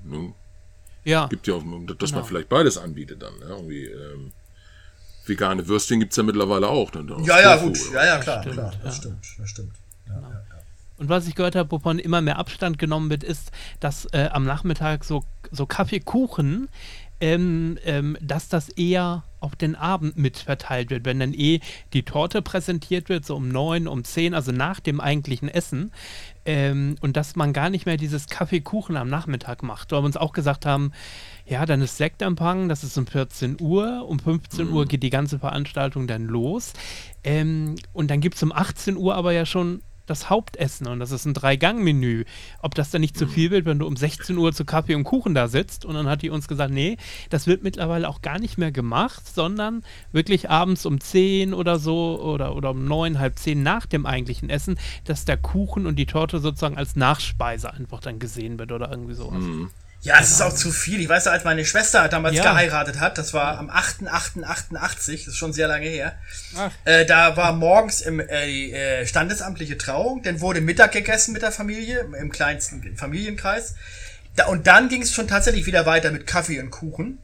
ne? 0.05 0.33
Ja. 1.05 1.27
Gibt 1.27 1.47
ja 1.47 1.55
auch, 1.55 1.63
dass 1.63 2.11
genau. 2.11 2.21
man 2.21 2.25
vielleicht 2.25 2.49
beides 2.49 2.77
anbietet 2.77 3.23
dann. 3.23 3.37
Ne? 3.39 3.47
Irgendwie, 3.49 3.87
ähm, 3.87 4.33
vegane 5.27 5.67
Würstchen 5.67 6.01
gibt 6.01 6.13
es 6.13 6.17
ja 6.17 6.23
mittlerweile 6.23 6.69
auch. 6.69 6.91
Dann 6.91 7.09
ja, 7.25 7.41
ja, 7.41 7.57
gut. 7.57 7.79
Ja, 7.93 8.05
ja, 8.05 8.19
klar. 8.19 8.45
Das 8.45 8.45
stimmt. 8.45 8.55
Klar. 8.55 8.73
Das 8.83 8.97
stimmt. 8.97 9.27
Das 9.39 9.51
stimmt. 9.51 9.73
Ja, 10.07 10.15
genau. 10.15 10.31
ja. 10.31 10.58
Und 10.99 11.09
was 11.09 11.29
ich 11.29 11.35
gehört 11.35 11.55
habe, 11.55 11.71
wovon 11.71 11.99
immer 11.99 12.21
mehr 12.21 12.39
Abstand 12.39 12.79
genommen 12.79 13.09
wird, 13.09 13.25
ist, 13.25 13.53
dass 13.81 14.07
äh, 14.13 14.29
am 14.33 14.45
Nachmittag 14.45 15.05
so, 15.05 15.25
so 15.51 15.65
Kaffeekuchen, 15.65 16.69
ähm, 17.21 17.79
ähm, 17.85 18.17
dass 18.21 18.49
das 18.49 18.69
eher 18.69 19.25
auf 19.41 19.55
den 19.55 19.77
Abend 19.77 20.17
mit 20.17 20.39
verteilt 20.39 20.91
wird, 20.91 21.05
wenn 21.05 21.21
dann 21.21 21.33
eh 21.33 21.61
die 21.93 22.03
Torte 22.03 22.43
präsentiert 22.43 23.09
wird, 23.09 23.25
so 23.25 23.37
um 23.37 23.49
neun, 23.49 23.87
um 23.87 24.03
zehn, 24.05 24.35
also 24.35 24.51
nach 24.53 24.81
dem 24.81 25.01
eigentlichen 25.01 25.49
Essen. 25.49 25.93
Ähm, 26.45 26.97
und 27.01 27.17
dass 27.17 27.37
man 27.37 27.53
gar 27.53 27.71
nicht 27.71 27.87
mehr 27.87 27.97
dieses 27.97 28.27
Kaffeekuchen 28.27 28.97
am 28.97 29.09
Nachmittag 29.09 29.63
macht. 29.63 29.93
Weil 29.93 30.03
wir 30.03 30.07
uns 30.07 30.17
auch 30.17 30.33
gesagt 30.33 30.67
haben, 30.67 30.93
ja, 31.47 31.67
dann 31.67 31.83
ist 31.83 31.97
Sektempfang, 31.97 32.69
das 32.69 32.83
ist 32.85 32.97
um 32.99 33.07
14 33.07 33.59
Uhr. 33.61 34.07
Um 34.09 34.19
15 34.19 34.67
mhm. 34.67 34.75
Uhr 34.75 34.87
geht 34.87 35.03
die 35.03 35.11
ganze 35.11 35.39
Veranstaltung 35.39 36.07
dann 36.07 36.25
los. 36.25 36.73
Ähm, 37.23 37.77
und 37.93 38.11
dann 38.11 38.21
gibt 38.21 38.37
es 38.37 38.43
um 38.43 38.53
18 38.53 38.97
Uhr 38.97 39.15
aber 39.15 39.33
ja 39.33 39.47
schon 39.47 39.83
das 40.09 40.31
Hauptessen 40.31 40.87
und 40.87 41.01
das 41.01 41.11
ist 41.11 41.25
ein 41.27 41.35
Drei-Gang-Menü. 41.35 42.25
Ob 42.63 42.75
das 42.75 42.91
dann 42.91 43.01
nicht 43.01 43.17
zu 43.17 43.27
Mhm. 43.27 43.31
viel 43.31 43.51
wird, 43.51 43.65
wenn 43.67 43.79
du 43.79 43.87
um 43.87 43.97
16 43.97 44.37
Uhr 44.39 44.53
zu 44.53 44.65
Kaffee 44.65 44.95
und 44.95 45.05
Kuchen 45.05 45.35
da 45.35 45.49
sitzt 45.49 45.85
und 45.85 45.95
dann 45.95 46.07
hat 46.09 46.23
die 46.23 46.31
uns 46.31 46.49
gesagt, 46.49 46.73
nee, 46.73 46.97
das 47.31 47.47
wird 47.47 47.63
mittlerweile 47.63 48.09
auch 48.09 48.23
gar 48.23 48.39
nicht 48.39 48.59
mehr 48.59 48.73
gemacht, 48.73 49.27
sondern 49.27 49.83
wirklich 50.13 50.51
abends 50.51 50.87
um 50.87 51.01
10 51.01 51.55
oder 51.55 51.79
so 51.79 52.21
oder, 52.21 52.55
oder 52.57 52.71
um 52.71 52.85
9, 52.85 53.19
halb 53.19 53.39
10 53.39 53.63
nach 53.63 53.87
dem 53.87 54.07
eigentlichen 54.07 54.51
Essen, 54.51 54.79
dass 55.05 55.25
der 55.25 55.37
Kuchen 55.37 55.87
und 55.87 55.97
die 55.97 56.07
Torte 56.07 56.39
sozusagen 56.39 56.77
als 56.77 56.97
Nachspeise 56.97 57.73
einfach 57.73 58.01
dann 58.01 58.19
gesehen 58.19 58.59
wird 58.59 58.73
oder 58.73 58.91
irgendwie 58.91 59.15
sowas. 59.15 59.45
Ja, 60.01 60.21
es 60.21 60.31
ist 60.31 60.41
auch 60.43 60.55
zu 60.55 60.71
viel. 60.71 61.01
Ich 61.01 61.09
weiß 61.09 61.25
ja, 61.25 61.33
als 61.33 61.43
meine 61.45 61.65
Schwester 61.65 62.09
damals 62.09 62.37
Ja. 62.37 62.45
geheiratet 62.45 63.01
hat, 63.01 63.19
das 63.19 63.35
war 63.35 63.59
am 63.59 63.69
8.8.88, 63.69 65.25
das 65.25 65.29
ist 65.29 65.37
schon 65.37 65.53
sehr 65.53 65.67
lange 65.69 65.89
her. 65.89 66.17
Äh, 66.85 67.05
da 67.05 67.37
war 67.37 67.53
morgens 67.53 68.01
im, 68.01 68.21
äh, 68.21 68.47
die 68.47 68.73
äh, 68.73 69.07
standesamtliche 69.07 69.77
Trauung, 69.77 70.23
dann 70.23 70.41
wurde 70.41 70.61
Mittag 70.61 70.93
gegessen 70.93 71.33
mit 71.33 71.43
der 71.43 71.51
Familie, 71.53 72.07
im 72.19 72.31
kleinsten 72.31 72.97
Familienkreis. 72.97 73.75
Da, 74.37 74.47
und 74.47 74.67
dann 74.69 74.89
ging 74.89 75.03
es 75.03 75.13
schon 75.13 75.27
tatsächlich 75.27 75.67
wieder 75.67 75.85
weiter 75.85 76.13
mit 76.13 76.27
Kaffee 76.27 76.61
und 76.61 76.71
Kuchen. 76.71 77.19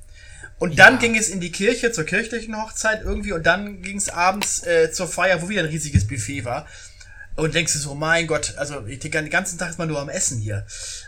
Und 0.58 0.78
dann 0.78 0.98
ging 0.98 1.16
es 1.16 1.28
in 1.28 1.40
die 1.40 1.52
Kirche 1.52 1.92
zur 1.92 2.04
kirchlichen 2.04 2.56
Hochzeit 2.60 3.02
irgendwie 3.02 3.32
und 3.32 3.44
dann 3.44 3.82
ging 3.82 3.98
es 3.98 4.08
abends 4.08 4.64
äh, 4.64 4.90
zur 4.90 5.08
Feier, 5.08 5.42
wo 5.42 5.48
wieder 5.48 5.62
ein 5.62 5.68
riesiges 5.68 6.06
Buffet 6.06 6.44
war. 6.44 6.66
Und 7.36 7.54
denkst 7.56 7.72
du 7.72 7.78
so, 7.80 7.94
mein 7.96 8.28
Gott, 8.28 8.54
also 8.56 8.86
ich 8.86 9.00
denke, 9.00 9.20
den 9.20 9.30
ganzen 9.30 9.58
Tag 9.58 9.70
ist 9.70 9.78
man 9.78 9.88
nur 9.88 10.00
am 10.00 10.08
Essen 10.08 10.38
hier. 10.38 10.64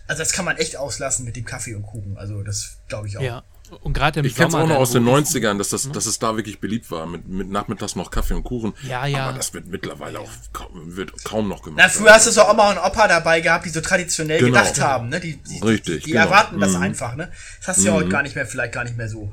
Also 0.06 0.22
das 0.22 0.32
kann 0.32 0.44
man 0.44 0.56
echt 0.56 0.76
auslassen 0.76 1.24
mit 1.24 1.36
dem 1.36 1.44
Kaffee 1.44 1.74
und 1.74 1.82
Kuchen. 1.82 2.16
Also 2.16 2.42
das 2.42 2.76
glaube 2.88 3.08
ich 3.08 3.18
auch. 3.18 3.22
Ja. 3.22 3.42
Und 3.82 3.94
gerade 3.94 4.20
im 4.20 4.26
Ich 4.26 4.36
kenne 4.36 4.48
es 4.48 4.54
auch 4.54 4.68
noch 4.68 4.76
aus 4.76 4.92
den 4.92 5.04
es- 5.08 5.34
90ern, 5.34 5.58
dass, 5.58 5.70
das, 5.70 5.90
dass 5.90 6.06
es 6.06 6.20
da 6.20 6.36
wirklich 6.36 6.60
beliebt 6.60 6.88
war. 6.92 7.04
Mit, 7.06 7.26
mit 7.26 7.48
nachmittags 7.50 7.96
noch 7.96 8.12
Kaffee 8.12 8.34
und 8.34 8.44
Kuchen. 8.44 8.74
Ja, 8.88 9.06
ja. 9.06 9.26
Aber 9.26 9.36
das 9.38 9.52
wird 9.54 9.66
mittlerweile 9.66 10.20
auch 10.20 10.30
kaum, 10.52 10.94
wird 10.96 11.24
kaum 11.24 11.48
noch 11.48 11.62
gemacht. 11.62 11.82
Na, 11.84 11.88
früher 11.88 12.12
hast 12.14 12.28
du 12.28 12.30
so 12.30 12.48
Oma 12.48 12.70
und 12.70 12.78
Opa 12.78 13.08
dabei 13.08 13.40
gehabt, 13.40 13.64
die 13.64 13.70
so 13.70 13.80
traditionell 13.80 14.38
Genau. 14.38 14.56
gedacht 14.60 14.80
haben, 14.80 15.08
ne? 15.08 15.18
Die, 15.18 15.38
die, 15.38 15.58
Richtig, 15.64 16.04
die 16.04 16.12
genau. 16.12 16.26
erwarten 16.26 16.60
das 16.60 16.74
Mhm. 16.74 16.82
einfach, 16.82 17.16
ne? 17.16 17.32
Das 17.58 17.68
hast 17.68 17.78
du 17.80 17.86
ja 17.88 17.92
heute 17.94 18.08
gar 18.08 18.22
nicht 18.22 18.36
mehr, 18.36 18.46
vielleicht 18.46 18.72
gar 18.72 18.84
nicht 18.84 18.96
mehr 18.96 19.08
so. 19.08 19.32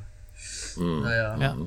Naja. 0.78 1.38
Ja. 1.40 1.58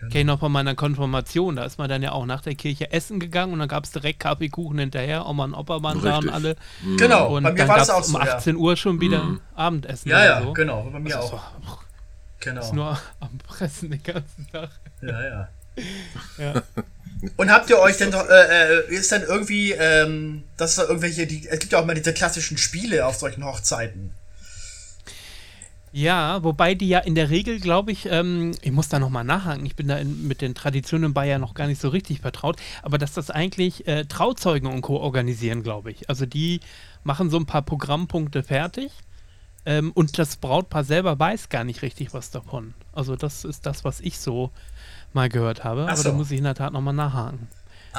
Kenne 0.00 0.20
ich 0.20 0.24
noch 0.26 0.40
von 0.40 0.52
meiner 0.52 0.74
Konfirmation, 0.74 1.56
da 1.56 1.64
ist 1.64 1.78
man 1.78 1.88
dann 1.88 2.02
ja 2.02 2.12
auch 2.12 2.24
nach 2.26 2.40
der 2.40 2.54
Kirche 2.54 2.92
essen 2.92 3.18
gegangen 3.20 3.52
und 3.52 3.58
dann 3.58 3.68
gab 3.68 3.84
es 3.84 3.90
direkt 3.90 4.20
Kaffee, 4.20 4.48
Kuchen 4.48 4.78
hinterher, 4.78 5.26
Oma 5.26 5.44
und 5.44 5.54
Opa 5.54 5.82
waren 5.82 6.00
da 6.02 6.18
und 6.18 6.28
alle. 6.28 6.56
Genau, 6.96 7.36
Und 7.36 7.42
bei 7.42 7.52
mir 7.52 7.58
dann 7.58 7.68
war 7.68 7.78
das 7.78 7.88
gab's 7.88 7.98
auch 8.00 8.10
so. 8.12 8.18
um 8.18 8.24
ja. 8.24 8.36
18 8.36 8.56
Uhr 8.56 8.76
schon 8.76 9.00
wieder 9.00 9.38
Abendessen. 9.54 10.08
Ja, 10.10 10.24
ja, 10.24 10.42
so. 10.42 10.52
genau, 10.52 10.82
bei 10.92 10.98
mir 11.00 11.10
Das 11.10 11.24
auch. 11.26 11.32
war 11.32 11.52
Genau. 12.40 12.72
nur 12.72 12.98
am 13.20 13.36
Pressen 13.46 13.90
den 13.90 14.02
ganzen 14.02 14.46
Tag. 14.52 14.70
Ja, 15.02 15.22
ja. 15.24 15.48
Ja. 16.38 16.62
Und 17.36 17.50
habt 17.50 17.68
ihr 17.70 17.78
euch 17.78 17.96
denn 17.98 18.10
doch, 18.10 18.28
äh, 18.28 18.78
äh, 18.78 18.94
ist 18.94 19.10
dann 19.12 19.22
irgendwie, 19.22 19.72
ähm, 19.72 20.44
dass 20.56 20.76
da 20.76 20.82
irgendwelche, 20.82 21.26
die, 21.26 21.48
es 21.48 21.58
gibt 21.60 21.72
ja 21.72 21.80
auch 21.80 21.84
mal 21.84 21.94
diese 21.94 22.12
klassischen 22.12 22.58
Spiele 22.58 23.06
auf 23.06 23.16
solchen 23.16 23.44
Hochzeiten. 23.44 24.12
Ja, 25.92 26.42
wobei 26.44 26.74
die 26.74 26.88
ja 26.88 26.98
in 26.98 27.14
der 27.14 27.30
Regel, 27.30 27.60
glaube 27.60 27.92
ich, 27.92 28.06
ähm, 28.10 28.52
ich 28.62 28.72
muss 28.72 28.88
da 28.88 28.98
nochmal 28.98 29.24
nachhaken, 29.24 29.64
ich 29.64 29.76
bin 29.76 29.88
da 29.88 29.96
in, 29.96 30.28
mit 30.28 30.42
den 30.42 30.54
Traditionen 30.54 31.06
in 31.10 31.14
Bayern 31.14 31.40
noch 31.40 31.54
gar 31.54 31.66
nicht 31.66 31.80
so 31.80 31.88
richtig 31.88 32.20
vertraut, 32.20 32.56
aber 32.82 32.98
dass 32.98 33.12
das 33.12 33.30
eigentlich 33.30 33.86
äh, 33.86 34.04
Trauzeugen 34.04 34.70
und 34.70 34.82
Co. 34.82 34.96
organisieren, 34.98 35.62
glaube 35.62 35.90
ich. 35.90 36.08
Also 36.08 36.26
die 36.26 36.60
machen 37.04 37.30
so 37.30 37.38
ein 37.38 37.46
paar 37.46 37.62
Programmpunkte 37.62 38.42
fertig 38.42 38.92
ähm, 39.64 39.92
und 39.92 40.18
das 40.18 40.36
Brautpaar 40.36 40.84
selber 40.84 41.18
weiß 41.18 41.48
gar 41.48 41.64
nicht 41.64 41.82
richtig 41.82 42.12
was 42.14 42.30
davon. 42.30 42.74
Also 42.92 43.16
das 43.16 43.44
ist 43.44 43.66
das, 43.66 43.84
was 43.84 44.00
ich 44.00 44.18
so 44.18 44.50
mal 45.12 45.28
gehört 45.28 45.64
habe, 45.64 45.84
Ach 45.86 45.92
aber 45.92 45.96
so. 45.96 46.10
da 46.10 46.14
muss 46.14 46.30
ich 46.30 46.38
in 46.38 46.44
der 46.44 46.54
Tat 46.54 46.72
nochmal 46.72 46.94
nachhaken. 46.94 47.48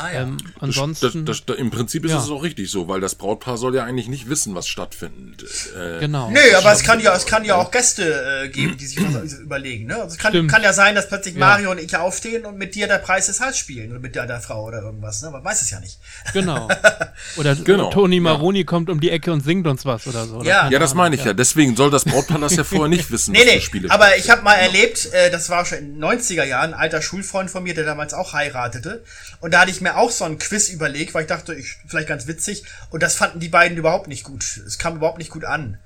Ah 0.02 0.14
ja. 0.14 0.22
Ähm, 0.22 0.38
Das, 0.54 0.64
ansonsten, 0.64 1.26
das, 1.26 1.44
das, 1.46 1.58
Im 1.58 1.72
Prinzip 1.72 2.06
ist 2.06 2.12
Ja. 2.12 2.20
es 2.20 2.30
auch 2.30 2.42
richtig 2.44 2.72
so, 2.72 2.88
weil 2.88 3.02
das 3.02 3.16
Brautpaar 3.16 3.58
soll 3.58 3.76
ja 3.76 3.84
eigentlich 3.84 4.08
nicht 4.08 4.30
wissen, 4.30 4.56
was 4.56 4.68
stattfindet. 4.68 5.44
Äh, 5.78 6.00
genau. 6.00 6.30
Nö, 6.30 6.40
aber 6.58 6.72
es 6.72 6.84
kann 6.84 7.00
ja, 7.02 7.14
es 7.16 7.26
kann 7.26 7.44
ja 7.44 7.56
auch 7.56 7.72
Gäste 7.72 8.44
äh, 8.46 8.50
geben, 8.50 8.78
die 8.78 8.86
sich 8.86 8.98
was 9.14 9.34
überlegen. 9.40 9.88
Ne? 9.88 9.96
Also 9.96 10.08
es 10.14 10.18
kann, 10.18 10.32
Stimmt. 10.32 10.52
kann 10.52 10.64
ja 10.64 10.72
sein, 10.74 10.96
dass 10.96 11.08
plötzlich 11.10 11.34
Ja. 11.36 11.40
Mario 11.42 11.72
und 11.72 11.80
ich 11.80 11.96
aufstehen 11.98 12.46
und 12.46 12.58
mit 12.58 12.76
dir 12.76 12.88
der 12.88 13.00
Preis 13.00 13.26
des 13.26 13.42
Heiß 13.42 13.58
spielen 13.58 13.92
oder 13.92 14.00
mit 14.00 14.16
deiner 14.16 14.40
Frau 14.40 14.64
oder 14.66 14.82
irgendwas. 14.82 15.22
Ne? 15.22 15.32
Man 15.32 15.44
weiß 15.44 15.62
es 15.62 15.70
ja 15.72 15.80
nicht. 15.80 16.00
Genau. 16.34 16.68
Oder 17.38 17.56
Genau, 17.56 17.90
Toni 17.90 18.16
ja. 18.18 18.22
Maroni 18.22 18.64
kommt 18.64 18.90
um 18.90 19.00
die 19.00 19.10
Ecke 19.10 19.32
und 19.34 19.42
singt 19.42 19.68
uns 19.68 19.86
was 19.86 20.08
oder 20.08 20.26
so. 20.26 20.42
Ja. 20.44 20.70
Ja, 20.70 20.80
das 20.80 20.94
meine 20.94 21.16
ich 21.16 21.24
ja. 21.26 21.34
Deswegen 21.34 21.76
soll 21.76 21.90
das 21.92 22.06
Brautpaar 22.06 22.40
das 22.40 22.56
ja 22.56 22.64
vorher 22.64 22.88
nicht 22.88 23.12
wissen, 23.12 23.32
Nee, 23.34 23.40
was 23.40 23.46
nee, 23.56 23.62
Spiele 23.62 23.92
aber 23.92 24.16
ich 24.18 24.30
habe 24.30 24.42
mal 24.44 24.56
erlebt, 24.56 25.10
äh, 25.14 25.30
das 25.30 25.50
war 25.50 25.66
schon 25.66 25.78
in 25.80 25.94
den 26.00 26.04
90er 26.04 26.44
Jahren, 26.44 26.74
ein 26.74 26.80
alter 26.80 27.02
Schulfreund 27.02 27.50
von 27.52 27.64
mir, 27.64 27.74
der 27.74 27.86
damals 27.86 28.14
auch 28.14 28.34
heiratete. 28.34 29.04
Und 29.42 29.54
da 29.54 29.62
hatte 29.62 29.72
ich 29.72 29.82
mir 29.82 29.89
auch 29.98 30.12
so 30.12 30.26
einen 30.26 30.38
Quiz 30.40 30.70
überlegt, 30.70 31.14
weil 31.14 31.24
ich 31.24 31.28
dachte, 31.28 31.54
ich, 31.56 31.78
vielleicht 31.88 32.08
ganz 32.08 32.28
witzig. 32.28 32.64
Und 32.90 33.02
das 33.04 33.16
fanden 33.16 33.40
die 33.40 33.50
beiden 33.50 33.78
überhaupt 33.78 34.08
nicht 34.08 34.24
gut. 34.24 34.44
Es 34.66 34.78
kam 34.78 34.96
überhaupt 34.98 35.18
nicht 35.18 35.32
gut 35.32 35.46
an. 35.46 35.78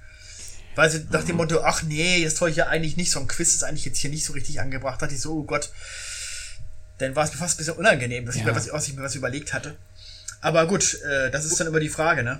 Weil 0.76 0.90
sie 0.90 1.06
nach 1.12 1.24
dem 1.24 1.36
Motto, 1.38 1.62
ach 1.64 1.84
nee, 1.84 2.24
das 2.24 2.36
soll 2.36 2.50
ich 2.50 2.56
ja 2.56 2.68
eigentlich 2.68 2.98
nicht, 2.98 3.12
so 3.12 3.20
ein 3.20 3.28
Quiz 3.28 3.54
ist 3.54 3.64
eigentlich 3.64 3.86
jetzt 3.86 4.00
hier 4.00 4.10
nicht 4.10 4.26
so 4.26 4.34
richtig 4.34 4.60
angebracht. 4.60 4.96
Da 5.02 5.06
dachte 5.06 5.16
ich 5.16 5.22
so, 5.22 5.34
oh 5.34 5.44
Gott. 5.44 5.70
Dann 6.98 7.16
war 7.16 7.26
es 7.26 7.32
mir 7.32 7.38
fast 7.38 7.56
ein 7.56 7.58
bisschen 7.58 7.76
unangenehm, 7.76 8.26
dass 8.26 8.36
ich, 8.36 8.42
Ja. 8.42 8.48
mir 8.48 8.56
was, 8.56 8.72
was 8.72 8.88
ich 8.88 8.96
mir 8.96 9.04
was 9.04 9.16
überlegt 9.16 9.54
hatte. 9.54 9.76
Aber 10.42 10.68
gut, 10.68 11.00
äh, 11.04 11.32
das 11.32 11.46
ist 11.46 11.60
dann 11.60 11.68
immer 11.68 11.80
die 11.80 11.90
Frage, 11.90 12.24
ne? 12.24 12.40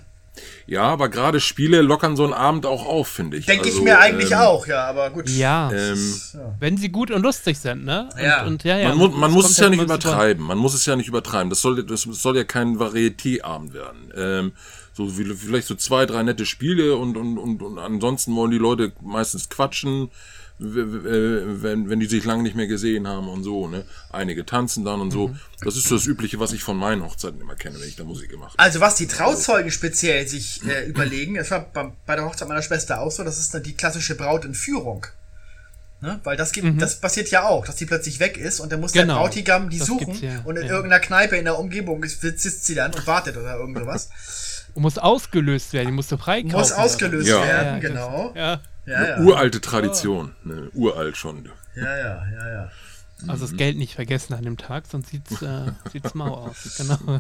Ja, 0.66 0.84
aber 0.84 1.10
gerade 1.10 1.40
Spiele 1.40 1.82
lockern 1.82 2.16
so 2.16 2.24
einen 2.24 2.34
Abend 2.34 2.66
auch 2.66 2.86
auf, 2.86 3.08
finde 3.08 3.38
ich. 3.38 3.46
Denke 3.46 3.66
Also, 3.66 3.78
ich 3.78 3.84
mir 3.84 4.00
eigentlich 4.00 4.32
ähm, 4.32 4.38
auch, 4.38 4.66
ja, 4.66 4.86
aber 4.86 5.10
gut. 5.12 5.30
Ja, 5.30 5.72
Ähm, 5.72 6.22
wenn 6.60 6.78
sie 6.78 6.90
gut 6.90 7.12
und 7.12 7.22
lustig 7.22 7.60
sind, 7.60 7.86
ne? 7.86 8.10
Und, 8.14 8.22
Ja. 8.24 8.44
und, 8.46 8.64
ja, 8.64 8.78
ja 8.78 8.90
man, 8.90 8.98
mu 8.98 9.08
man 9.10 9.32
muss 9.32 9.50
es 9.50 9.58
ja 9.58 9.70
nicht 9.70 9.82
übertreiben. 9.82 10.46
Man 10.46 10.58
muss 10.58 10.74
es 10.74 10.86
ja 10.86 10.96
nicht 10.96 11.08
übertreiben. 11.08 11.50
Das 11.50 11.62
soll, 11.62 11.84
das 11.84 12.02
soll 12.02 12.36
ja 12.38 12.44
kein 12.44 12.80
Varieté-Abend 12.80 13.74
werden. 13.74 14.12
Ähm, 14.16 14.52
so 14.94 15.18
wie, 15.18 15.26
vielleicht 15.36 15.68
so 15.68 15.76
zwei, 15.76 16.06
drei 16.06 16.24
nette 16.24 16.46
Spiele 16.46 16.96
und, 16.96 17.18
und, 17.18 17.38
und, 17.38 17.62
und 17.62 17.80
ansonsten 17.80 18.36
wollen 18.36 18.52
die 18.52 18.58
Leute 18.58 18.92
meistens 19.02 19.50
quatschen, 19.50 20.12
äh, 20.60 20.64
wenn, 20.64 21.90
wenn 21.90 22.00
die 22.00 22.06
sich 22.06 22.24
lange 22.26 22.44
nicht 22.44 22.56
mehr 22.56 22.68
gesehen 22.68 23.08
haben 23.08 23.28
und 23.28 23.44
so. 23.44 23.68
Ne? 23.68 23.86
Einige 24.12 24.46
tanzen 24.46 24.86
dann 24.86 25.02
und 25.02 25.12
so. 25.12 25.30
Mhm. 25.30 25.40
Das 25.64 25.76
ist 25.76 25.88
so 25.88 25.96
das 25.96 26.06
Übliche, 26.06 26.40
was 26.40 26.54
ich 26.54 26.64
von 26.64 26.78
meinen 26.78 27.04
Hochzeiten 27.04 27.42
immer 27.42 27.56
kenne, 27.56 27.80
wenn 27.80 27.88
ich 27.88 27.96
da 27.96 28.04
Musik 28.04 28.30
gemacht 28.30 28.52
habe. 28.54 28.60
Also 28.60 28.80
was 28.80 28.96
die 28.96 29.08
Trauzeugen 29.08 29.72
speziell 29.72 30.28
sich 30.28 30.62
äh, 30.68 30.86
überlegen, 30.88 31.36
das 31.36 31.50
war 31.52 31.62
bei, 31.62 31.92
bei 32.06 32.16
der 32.16 32.26
Hochzeit 32.26 32.48
meiner 32.48 32.62
Schwester 32.62 33.02
auch 33.02 33.12
so, 33.12 33.24
das 33.24 33.40
ist 33.40 33.54
dann 33.54 33.64
die 33.64 33.74
klassische 33.74 34.16
Brautentführung. 34.16 35.08
Ne? 36.02 36.20
Weil 36.26 36.36
das 36.36 36.52
gibt, 36.52 36.82
das 36.82 37.00
passiert 37.00 37.32
ja 37.32 37.44
auch, 37.48 37.66
dass 37.66 37.78
die 37.78 37.86
plötzlich 37.86 38.20
weg 38.20 38.38
ist 38.38 38.60
und 38.60 38.72
dann 38.74 38.82
muss 38.82 38.92
der 38.92 39.06
Mhm. 39.06 39.08
Genau. 39.08 39.22
Brautigam 39.22 39.70
die 39.70 39.78
Das 39.80 39.88
suchen 39.88 40.22
ja, 40.22 40.42
und 40.44 40.58
in 40.58 40.64
ja. 40.68 40.70
irgendeiner 40.74 41.00
Kneipe 41.00 41.38
in 41.38 41.46
der 41.46 41.58
Umgebung 41.58 42.04
ist- 42.04 42.20
sitzt 42.22 42.66
sie 42.66 42.76
dann 42.76 42.94
und 42.94 43.08
wartet 43.08 43.38
oder 43.38 43.56
irgend 43.58 43.78
sowas. 43.80 44.10
Muss 44.76 44.98
ausgelöst 44.98 45.74
werden, 45.74 45.88
die 45.88 45.94
musste 45.94 46.18
freikaufen. 46.18 46.58
muss 46.60 46.72
ausgelöst 46.72 47.28
Ja. 47.28 47.42
werden, 47.44 47.82
Ja, 47.82 47.88
genau. 47.90 48.34
Ja, 48.36 48.60
Ja, 48.86 49.08
ja. 49.08 49.18
Uralte 49.20 49.62
Tradition. 49.62 50.36
Ne? 50.44 50.70
Uralt 50.74 51.16
schon. 51.16 51.48
Ja, 51.76 51.84
ja, 51.98 52.26
ja, 52.32 52.50
ja. 52.54 52.72
Also 53.28 53.46
Mhm. 53.46 53.50
das 53.50 53.58
Geld 53.58 53.78
nicht 53.78 53.96
vergessen 53.96 54.34
an 54.34 54.44
dem 54.44 54.58
Tag, 54.58 54.86
sonst 54.92 55.10
sieht's, 55.10 55.42
äh, 55.42 55.72
sieht's 55.92 56.14
mau 56.14 56.34
aus. 56.34 56.76
Genau. 56.78 57.20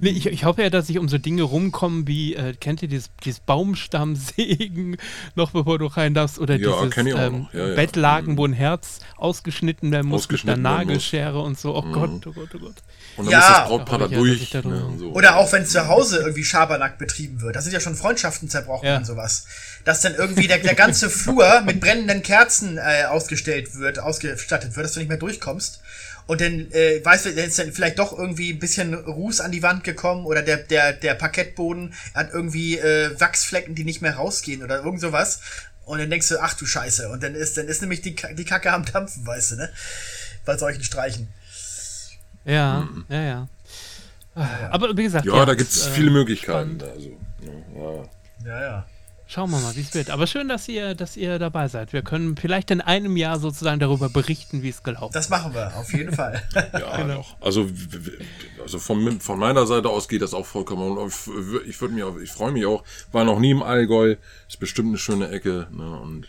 Nee, 0.00 0.10
ich, 0.10 0.26
ich 0.26 0.44
hoffe 0.44 0.62
ja, 0.62 0.70
dass 0.70 0.88
ich 0.88 0.98
um 0.98 1.08
so 1.08 1.18
Dinge 1.18 1.42
rumkomme 1.42 2.06
wie, 2.06 2.34
äh, 2.34 2.54
kennt 2.54 2.82
ihr 2.82 2.88
dieses, 2.88 3.10
dieses 3.24 3.40
Baumstammsägen, 3.40 4.96
noch 5.34 5.50
bevor 5.52 5.78
du 5.78 5.86
rein 5.86 6.14
darfst, 6.14 6.38
oder 6.38 6.56
Ja, 6.56 6.84
dieses 6.84 6.96
ähm. 7.16 7.46
Ja, 7.52 7.68
ja. 7.68 7.74
Bettlaken, 7.74 8.36
wo 8.36 8.44
ein 8.46 8.52
Herz 8.52 9.00
ausgeschnitten 9.16 9.90
werden 9.92 10.08
muss 10.08 10.22
Ausgeschnitten 10.22 10.62
mit 10.62 10.66
einer. 10.70 10.80
Mhm. 10.82 10.88
Nagelschere 10.88 11.40
und 11.40 11.58
so. 11.58 11.74
Oh 11.76 11.82
Gott, 11.82 12.26
oh 12.26 12.32
Gott, 12.32 12.48
oh 12.54 12.58
Gott. 12.58 12.74
Und 13.16 13.26
dann 13.26 13.32
Ja. 13.32 13.38
muss 13.38 13.48
das 13.48 13.68
Brautpaar 13.68 13.98
Da 13.98 14.08
durch. 14.08 14.50
da 14.50 14.62
ne? 14.62 14.94
so. 14.98 15.10
Oder 15.12 15.36
auch 15.36 15.52
wenn 15.52 15.66
zu 15.66 15.86
Hause 15.88 16.18
irgendwie 16.20 16.44
Schabernack 16.44 16.98
betrieben 16.98 17.40
wird. 17.40 17.56
Da 17.56 17.60
sind 17.62 17.72
ja 17.72 17.80
schon 17.80 17.94
Freundschaften 17.94 18.48
zerbrochen 18.48 18.86
Ja. 18.86 18.96
und 18.98 19.06
sowas. 19.06 19.46
Dass 19.84 20.00
dann 20.00 20.14
irgendwie 20.14 20.46
der, 20.46 20.58
der 20.58 20.74
ganze 20.74 21.10
Flur 21.10 21.62
mit 21.62 21.80
brennenden 21.80 22.22
Kerzen 22.22 22.78
äh, 22.78 23.04
ausgestellt 23.08 23.74
wird, 23.76 23.98
ausgestattet 23.98 24.76
wird, 24.76 24.84
dass 24.86 24.92
du 24.92 25.00
nicht 25.00 25.08
mehr 25.08 25.18
durchkommst. 25.18 25.80
Und 26.26 26.40
dann, 26.40 26.70
äh, 26.70 27.04
weißt 27.04 27.26
du, 27.26 27.34
dann 27.34 27.46
ist 27.46 27.58
dann 27.58 27.72
vielleicht 27.72 27.98
doch 27.98 28.16
irgendwie 28.16 28.52
ein 28.52 28.60
bisschen 28.60 28.94
Ruß 28.94 29.40
an 29.40 29.50
die 29.50 29.62
Wand 29.62 29.82
gekommen 29.82 30.24
oder 30.24 30.42
der, 30.42 30.58
der, 30.58 30.92
der 30.92 31.14
Parkettboden 31.14 31.94
hat 32.14 32.30
irgendwie 32.32 32.78
äh, 32.78 33.18
Wachsflecken, 33.18 33.74
die 33.74 33.84
nicht 33.84 34.02
mehr 34.02 34.14
rausgehen 34.14 34.62
oder 34.62 34.84
irgend 34.84 35.00
sowas. 35.00 35.40
Und 35.84 35.98
dann 35.98 36.10
denkst 36.10 36.28
du, 36.28 36.38
ach 36.40 36.54
du 36.54 36.64
Scheiße. 36.64 37.08
Und 37.08 37.24
dann 37.24 37.34
ist, 37.34 37.58
dann 37.58 37.66
ist 37.66 37.80
nämlich 37.80 38.02
die, 38.02 38.14
die 38.34 38.44
Kacke 38.44 38.72
am 38.72 38.84
Dampfen, 38.84 39.26
weißt 39.26 39.52
du, 39.52 39.56
ne? 39.56 39.70
Bei 40.44 40.56
solchen 40.56 40.84
Streichen. 40.84 41.28
Ja, 42.44 42.88
ja, 43.08 43.22
ja. 43.22 43.48
Aber 44.70 44.96
wie 44.96 45.02
gesagt, 45.02 45.26
Mhm. 45.26 45.34
Ja, 45.34 45.44
da 45.44 45.54
gibt 45.54 45.70
es 45.72 45.86
äh, 45.86 45.90
viele 45.90 46.10
Möglichkeiten. 46.10 46.78
Also, 46.82 47.08
ne, 47.40 47.64
ja. 47.76 48.48
Ja, 48.48 48.60
ja. 48.60 48.86
Schauen 49.32 49.50
wir 49.50 49.60
mal, 49.60 49.74
wie 49.76 49.80
es 49.80 49.94
wird. 49.94 50.10
Aber 50.10 50.26
schön, 50.26 50.46
dass 50.48 50.68
ihr, 50.68 50.94
dass 50.94 51.16
ihr 51.16 51.38
dabei 51.38 51.66
seid. 51.68 51.94
Wir 51.94 52.02
können 52.02 52.36
vielleicht 52.36 52.70
in 52.70 52.82
einem 52.82 53.16
Jahr 53.16 53.38
sozusagen 53.38 53.80
darüber 53.80 54.10
berichten, 54.10 54.62
wie 54.62 54.68
es 54.68 54.82
gelaufen 54.82 55.06
ist. 55.06 55.14
Das 55.14 55.30
machen 55.30 55.54
wir, 55.54 55.74
auf 55.74 55.90
jeden 55.94 56.14
Fall. 56.14 56.42
Ja, 56.54 56.96
Genau. 56.98 57.14
doch. 57.14 57.36
Also, 57.40 57.66
also 58.60 58.78
von, 58.78 59.20
von 59.22 59.38
meiner 59.38 59.66
Seite 59.66 59.88
aus 59.88 60.08
geht 60.08 60.20
das 60.20 60.34
auch 60.34 60.44
vollkommen. 60.44 60.98
Und 60.98 61.14
ich, 61.66 61.80
würde 61.80 61.94
mich 61.94 62.04
auch, 62.04 62.18
ich 62.18 62.30
freue 62.30 62.52
mich 62.52 62.66
auch. 62.66 62.84
War 63.10 63.24
noch 63.24 63.38
nie 63.38 63.52
im 63.52 63.62
Allgäu. 63.62 64.16
Ist 64.48 64.60
bestimmt 64.60 64.88
eine 64.88 64.98
schöne 64.98 65.30
Ecke. 65.30 65.66
Ne? 65.70 65.98
Und 65.98 66.26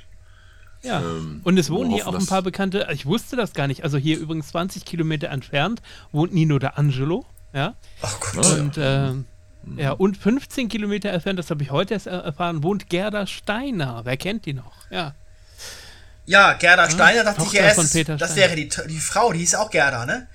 Ja. 0.82 1.02
Ähm, 1.02 1.42
und 1.44 1.58
es 1.58 1.70
wohnen 1.70 1.92
hier 1.92 2.08
auch 2.08 2.16
ein 2.16 2.26
paar 2.26 2.42
Bekannte. 2.42 2.88
Ich 2.94 3.06
wusste 3.06 3.36
das 3.36 3.52
gar 3.54 3.68
nicht. 3.68 3.84
Also 3.84 3.98
hier 3.98 4.18
übrigens 4.18 4.48
20 4.48 4.86
Kilometer 4.86 5.28
entfernt 5.28 5.82
wohnt 6.14 6.34
Nino 6.34 6.58
de 6.58 6.70
Angelo. 6.76 7.26
Ja. 7.54 7.76
Ach 8.02 8.20
Gott. 8.22 8.46
Ja. 8.46 8.62
Und 8.62 8.78
äh, 8.78 9.12
Ja, 9.78 9.92
und 9.92 10.18
15 10.18 10.70
Kilometer 10.70 11.10
entfernt, 11.10 11.40
das 11.40 11.50
habe 11.50 11.64
ich 11.64 11.72
heute 11.72 11.94
erst 11.94 12.08
erfahren, 12.08 12.64
wohnt 12.64 12.90
Gerda 12.90 13.28
Steiner. 13.28 14.02
Wer 14.04 14.18
kennt 14.18 14.46
die 14.46 14.54
noch? 14.54 14.90
Ja. 14.90 15.14
Ja, 16.26 16.54
Gerda 16.54 16.90
Steiner 16.90 17.24
dachte 17.24 17.42
ich 17.42 17.48
Tochter 17.48 17.60
erst, 17.60 17.76
von 17.76 17.90
Peter 17.90 18.18
das 18.18 18.36
wäre 18.36 18.56
die, 18.56 18.70
die 18.88 19.00
Frau, 19.00 19.34
die 19.34 19.40
hieß 19.40 19.56
auch 19.56 19.70
Gerda, 19.70 20.06
ne? 20.06 20.28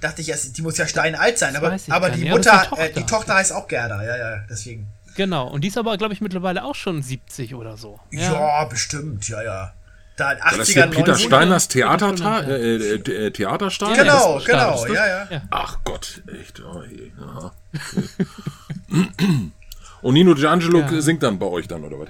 Dachte 0.00 0.20
ich 0.20 0.28
erst, 0.28 0.56
die 0.56 0.62
muss 0.62 0.78
ja 0.78 0.86
steinalt 0.86 1.38
sein, 1.38 1.56
aber, 1.56 1.74
ich 1.74 1.92
aber 1.92 2.10
die 2.10 2.20
nicht. 2.20 2.28
Ja, 2.28 2.34
Mutter, 2.34 2.68
die 2.72 2.80
äh, 2.80 2.88
die 2.88 3.00
Tochter. 3.00 3.06
Tochter 3.06 3.34
heißt 3.34 3.52
auch 3.52 3.66
Gerda, 3.68 4.02
ja, 4.02 4.16
ja, 4.16 4.44
deswegen. 4.48 4.88
Genau. 5.16 5.48
Und 5.48 5.62
die 5.62 5.68
ist 5.68 5.76
aber, 5.76 5.96
glaube 5.96 6.14
ich, 6.14 6.20
mittlerweile 6.20 6.62
auch 6.64 6.76
schon 6.76 7.02
70 7.02 7.54
oder 7.56 7.76
so. 7.76 7.98
Ja, 8.10 8.64
bestimmt, 8.64 9.28
ja, 9.28 9.42
ja. 9.42 9.72
Da 10.18 10.32
in 10.32 10.38
80er, 10.38 10.56
Das 10.58 10.68
ist 10.68 10.74
ja 10.74 10.86
Peter 10.86 11.12
90er. 11.14 11.18
Steiners 11.18 11.68
Theaterta 11.68 12.40
äh, 12.40 12.76
äh, 12.76 12.94
äh, 12.96 13.30
Theaterstein? 13.30 13.94
Genau, 13.96 14.34
das- 14.34 14.44
genau, 14.44 14.84
das- 14.84 14.94
ja, 14.94 15.06
ja. 15.06 15.26
Ja. 15.30 15.42
Ach 15.50 15.78
Gott, 15.84 16.20
echt. 16.40 16.60
Oh. 16.62 16.82
Und 20.02 20.14
Nino 20.14 20.32
D'Angelo 20.32 20.80
Ja. 20.92 21.00
singt 21.00 21.22
dann 21.22 21.38
bei 21.38 21.46
euch 21.46 21.66
dann, 21.68 21.84
oder 21.84 22.00
was? 22.00 22.08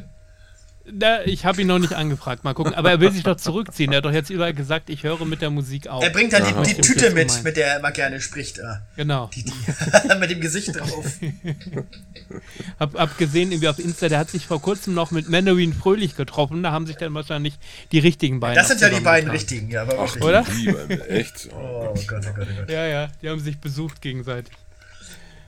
Da, 0.93 1.23
ich 1.25 1.45
habe 1.45 1.61
ihn 1.61 1.67
noch 1.67 1.79
nicht 1.79 1.93
angefragt. 1.93 2.45
Mal 2.45 2.55
gucken. 2.55 2.75
Aber 2.75 2.91
er 2.91 3.01
will 3.01 3.13
sich 3.13 3.23
doch 3.23 3.37
zurückziehen. 3.37 3.93
Er 3.93 3.99
hat 3.99 4.05
doch 4.05 4.13
jetzt 4.13 4.31
überall 4.31 4.55
gesagt, 4.55 4.91
ich 4.91 5.03
höre 5.03 5.25
mit 5.25 5.43
der 5.43 5.51
Musik 5.51 5.87
auf. 5.89 6.03
Er 6.03 6.11
bringt 6.11 6.33
dann 6.33 6.43
Aha. 6.43 6.63
die, 6.63 6.75
die 6.75 6.81
Tüte 6.81 7.11
mit, 7.11 7.29
gemeint. 7.29 7.45
mit 7.45 7.57
der 7.57 7.67
er 7.69 7.79
immer 7.79 7.91
gerne 7.91 8.21
spricht. 8.21 8.59
äh, 8.59 8.63
Genau. 8.97 9.31
Die, 9.35 9.45
die, 9.45 9.53
mit 10.21 10.31
dem 10.31 10.41
Gesicht 10.41 10.79
drauf. 10.79 11.05
Hab, 12.79 12.95
hab 12.95 13.17
gesehen, 13.17 13.51
irgendwie 13.53 13.69
auf 13.69 13.79
Insta, 13.79 14.09
der 14.09 14.19
hat 14.19 14.29
sich 14.31 14.47
vor 14.47 14.61
kurzem 14.61 14.93
noch 14.93 15.11
mit 15.11 15.31
Mandarin 15.31 15.73
Fröhlich 15.73 16.15
getroffen. 16.15 16.63
Da 16.63 16.73
haben 16.73 16.87
sich 16.87 16.97
dann 16.97 17.15
wahrscheinlich 17.15 17.55
die 17.91 17.99
richtigen 17.99 18.39
beiden. 18.39 18.57
Das 18.57 18.69
sind 18.69 18.81
ja 18.83 18.91
die 18.91 19.01
beiden 19.01 19.31
richtigen, 19.31 19.71
ja, 19.71 19.83
aber 19.83 19.95
Ach, 19.95 20.15
wirklich. 20.15 20.25
Oder? 20.25 20.43
die 20.43 20.67
Liebe, 20.67 21.09
echt. 21.09 21.49
Oh. 21.53 21.77
Oh 21.99 22.01
Gott, 22.07 22.25
oh 22.29 22.35
Gott, 22.37 22.47
oh 22.51 22.57
Gott. 22.61 22.71
Ja, 22.71 22.87
ja, 22.87 23.09
die 23.23 23.29
haben 23.31 23.41
sich 23.41 23.59
besucht 23.59 24.03
gegenseitig. 24.03 24.53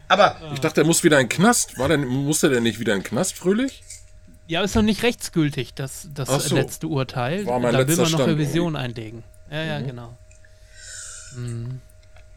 Aber 0.09 0.37
Ich 0.55 0.61
dachte, 0.61 0.81
er 0.81 0.87
muss 0.87 1.05
wieder 1.05 1.21
in 1.21 1.27
den 1.29 1.37
Knast. 1.37 1.79
War 1.79 1.89
denn, 1.89 2.07
musste 2.07 2.49
der 2.49 2.61
nicht 2.61 2.81
wieder 2.81 2.95
in 2.95 3.01
den 3.01 3.05
Knast, 3.05 3.37
Fröhlich? 3.37 3.83
Ja, 4.51 4.63
ist 4.65 4.75
noch 4.75 4.83
nicht 4.83 5.05
rechtsgültig, 5.05 5.75
das, 5.75 6.09
das 6.13 6.29
so. 6.49 6.57
letzte 6.57 6.89
Urteil. 6.89 7.47
War 7.47 7.61
mein 7.61 7.73
da 7.73 7.87
will 7.87 7.97
man 7.97 8.11
noch 8.11 8.27
Revision 8.27 8.75
einlegen. 8.75 9.23
Ja, 9.49 9.63
Mhm. 9.63 9.69
ja, 9.69 9.81
genau. 9.81 10.19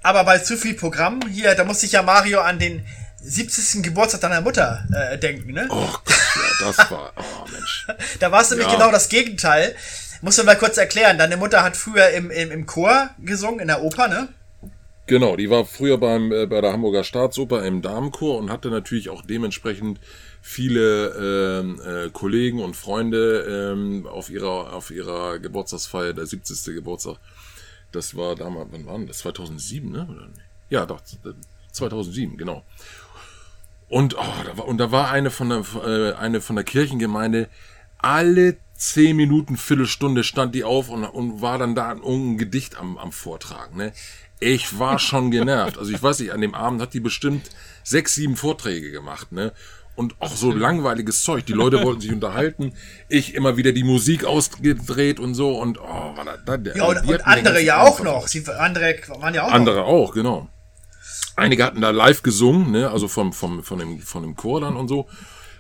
Aber 0.04 0.24
bei 0.24 0.38
zu 0.38 0.56
viel 0.56 0.76
Programm, 0.76 1.22
hier, 1.28 1.56
da 1.56 1.64
muss 1.64 1.80
sich 1.82 1.94
ja 1.94 2.04
Mario 2.04 2.42
an 2.42 2.60
den 2.60 2.86
70. 3.22 3.82
Geburtstag 3.82 4.22
deiner 4.22 4.42
Mutter 4.42 4.86
äh, 4.94 5.18
denken, 5.18 5.54
ne? 5.54 5.66
Oh 5.70 5.88
Gott, 6.06 6.16
ja, 6.36 6.68
das 6.68 6.92
war. 6.92 7.14
Oh 7.18 7.50
Mensch. 7.52 7.88
Da 8.20 8.32
war 8.32 8.42
es 8.42 8.50
nämlich 8.52 8.68
Ja. 8.68 8.74
genau 8.76 8.92
das 8.92 9.10
Gegenteil. 9.10 9.76
Muss 10.22 10.38
man 10.38 10.46
mal 10.46 10.56
kurz 10.58 10.78
erklären. 10.78 11.18
Deine 11.18 11.38
Mutter 11.38 11.64
hat 11.64 11.76
früher 11.76 12.10
im, 12.10 12.30
im, 12.30 12.52
im 12.52 12.66
Chor 12.68 13.10
gesungen, 13.20 13.60
in 13.60 13.68
der 13.70 13.82
Oper, 13.82 14.08
ne? 14.08 14.28
Genau, 15.08 15.36
die 15.36 15.50
war 15.50 15.66
früher 15.66 15.98
beim, 15.98 16.32
äh, 16.32 16.46
bei 16.46 16.62
der 16.62 16.74
Hamburger 16.74 17.04
Staatsoper 17.04 17.66
im 17.66 17.82
Damenchor 17.82 18.38
und 18.38 18.52
hatte 18.52 18.70
natürlich 18.70 19.10
auch 19.10 19.24
dementsprechend 19.26 20.00
viele 20.46 21.62
ähm, 21.62 21.80
äh, 21.82 22.10
Kollegen 22.10 22.62
und 22.62 22.76
Freunde 22.76 23.72
ähm, 23.72 24.06
auf 24.06 24.30
ihrer 24.30 24.74
auf 24.74 24.92
ihrer 24.92 25.40
Geburtstagsfeier, 25.40 26.12
der 26.12 26.26
70. 26.26 26.76
Geburtstag. 26.76 27.18
Das 27.94 28.18
war 28.18 28.36
damals, 28.36 28.68
wann 28.72 28.86
war 28.86 29.00
das? 29.00 29.20
2007, 29.20 29.90
ne? 29.90 30.30
Ja, 30.70 30.86
doch, 30.86 31.00
2007, 31.72 32.38
genau. 32.38 32.66
Und, 33.88 34.18
oh, 34.18 34.44
da 34.46 34.58
war, 34.58 34.68
und 34.68 34.80
da 34.80 34.92
war 34.92 35.12
eine 35.12 35.32
von 35.32 35.50
der, 35.50 35.64
äh, 35.86 36.14
eine 36.14 36.42
von 36.42 36.56
der 36.56 36.66
Kirchengemeinde, 36.66 37.48
alle 38.00 38.58
zehn 38.76 39.16
Minuten, 39.16 39.56
Viertelstunde 39.56 40.24
stand 40.24 40.56
die 40.56 40.66
auf 40.66 40.90
und, 40.90 41.06
und 41.06 41.42
war 41.42 41.58
dann 41.58 41.76
da 41.76 41.92
ein 41.92 42.38
Gedicht 42.38 42.76
am, 42.76 42.98
am 42.98 43.12
Vortragen. 43.14 43.78
Ne? 43.78 43.94
Ich 44.40 44.78
war 44.78 45.00
schon 45.00 45.32
genervt. 45.32 45.78
Also 45.78 45.94
ich 45.94 46.04
weiß 46.04 46.20
nicht, 46.20 46.34
an 46.34 46.42
dem 46.42 46.54
Abend 46.54 46.82
hat 46.82 46.94
die 46.94 47.00
bestimmt 47.00 47.50
sechs, 47.84 48.16
sieben 48.16 48.36
Vorträge 48.36 48.92
gemacht. 48.92 49.32
Ne? 49.32 49.54
Und 49.96 50.16
auch 50.20 50.36
so 50.36 50.52
langweiliges 50.52 51.24
Zeug. 51.24 51.46
Die 51.46 51.54
Leute 51.54 51.84
wollten 51.84 52.02
sich 52.02 52.12
unterhalten. 52.12 52.74
Ich 53.10 53.36
immer 53.36 53.58
wieder 53.58 53.74
die 53.74 53.84
Musik 53.84 54.26
ausgedreht 54.26 55.20
und 55.20 55.36
so. 55.36 55.60
Und 55.60 55.80
oh, 55.80 55.84
war 55.84 56.26
da, 56.26 56.58
da, 56.58 56.74
Ja, 56.74 56.86
und, 56.86 57.08
und 57.08 57.28
andere 57.28 57.62
ja 57.62 57.82
auch 57.82 58.02
noch. 58.02 58.28
Sie, 58.28 58.44
andere 58.48 58.96
waren 59.20 59.36
ja 59.36 59.44
auch 59.44 59.52
andere 59.52 59.84
auch, 59.84 60.14
genau. 60.14 60.50
Einige 61.36 61.64
hatten 61.64 61.82
da 61.82 61.92
live 61.92 62.24
gesungen, 62.24 62.72
ne, 62.72 62.90
also 62.90 63.08
vom, 63.08 63.34
vom, 63.34 63.64
von, 63.64 63.80
dem, 63.80 64.00
von 64.00 64.22
dem 64.24 64.36
Chor 64.36 64.62
dann 64.62 64.76
und 64.76 64.88
so. 64.88 65.08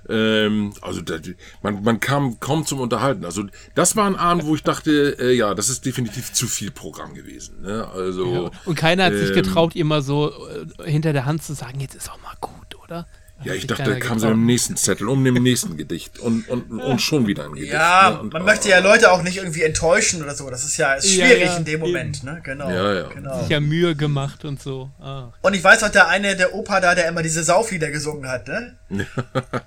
Ähm, 0.09 0.73
also 0.81 1.01
da, 1.01 1.15
man, 1.61 1.83
man 1.83 1.99
kam 1.99 2.39
kaum 2.39 2.65
zum 2.65 2.79
Unterhalten. 2.79 3.25
Also 3.25 3.45
das 3.73 3.95
war 3.95 4.05
ein 4.05 4.15
Abend, 4.15 4.45
wo 4.45 4.55
ich 4.55 4.63
dachte, 4.63 5.17
äh, 5.19 5.33
ja, 5.33 5.53
das 5.53 5.69
ist 5.69 5.85
definitiv 5.85 6.33
zu 6.33 6.47
viel 6.47 6.71
Programm 6.71 7.13
gewesen. 7.13 7.61
Ne? 7.61 7.87
Also 7.87 8.51
Und 8.65 8.75
keiner 8.75 9.05
hat 9.05 9.13
sich 9.13 9.29
ähm, 9.29 9.35
getraut, 9.35 9.75
ihr 9.75 9.85
mal 9.85 10.01
so 10.01 10.33
äh, 10.79 10.91
hinter 10.91 11.13
der 11.13 11.25
Hand 11.25 11.43
zu 11.43 11.53
sagen, 11.53 11.79
jetzt 11.79 11.95
ist 11.95 12.11
auch 12.11 12.21
mal 12.21 12.35
gut, 12.41 12.75
oder? 12.83 13.07
Ja, 13.43 13.53
ich 13.53 13.67
dachte, 13.67 13.83
da 13.83 13.99
kam 13.99 14.19
so 14.19 14.27
getraut. 14.27 14.33
im 14.39 14.45
nächsten 14.45 14.77
Zettel, 14.77 15.09
um 15.09 15.23
dem 15.23 15.33
nächsten 15.35 15.75
Gedicht 15.75 16.19
und, 16.19 16.47
und, 16.47 16.71
und 16.71 17.01
schon 17.01 17.27
wieder 17.27 17.43
ein 17.45 17.53
Gedicht. 17.53 17.73
Ja, 17.73 18.11
ne? 18.11 18.19
und, 18.21 18.31
man 18.33 18.45
möchte 18.45 18.69
ja 18.69 18.79
Leute 18.79 19.11
auch 19.11 19.21
nicht 19.21 19.37
irgendwie 19.37 19.63
enttäuschen 19.63 20.23
oder 20.23 20.33
so. 20.33 20.49
Das 20.49 20.63
ist 20.63 20.77
ja 20.77 20.93
ist 20.93 21.13
Ja, 21.13 21.25
schwierig 21.25 21.45
ja, 21.45 21.57
in 21.57 21.65
dem 21.65 21.73
eben. 21.73 21.81
Moment, 21.81 22.23
ne? 22.23 22.39
Genau. 22.43 22.69
Ja, 22.69 22.93
ja. 22.93 23.07
Genau. 23.09 23.39
sich 23.41 23.49
ja 23.49 23.59
Mühe 23.59 23.95
gemacht 23.95 24.45
und 24.45 24.61
so. 24.61 24.91
Ah. 25.01 25.33
Und 25.41 25.55
ich 25.55 25.63
weiß 25.63 25.83
auch, 25.83 25.89
der 25.89 26.07
eine, 26.07 26.35
der 26.37 26.53
Opa 26.53 26.79
da, 26.79 26.95
der 26.95 27.07
immer 27.09 27.21
diese 27.21 27.43
Sauflieder 27.43 27.91
gesungen 27.91 28.29
hat, 28.29 28.47
ne? 28.47 28.77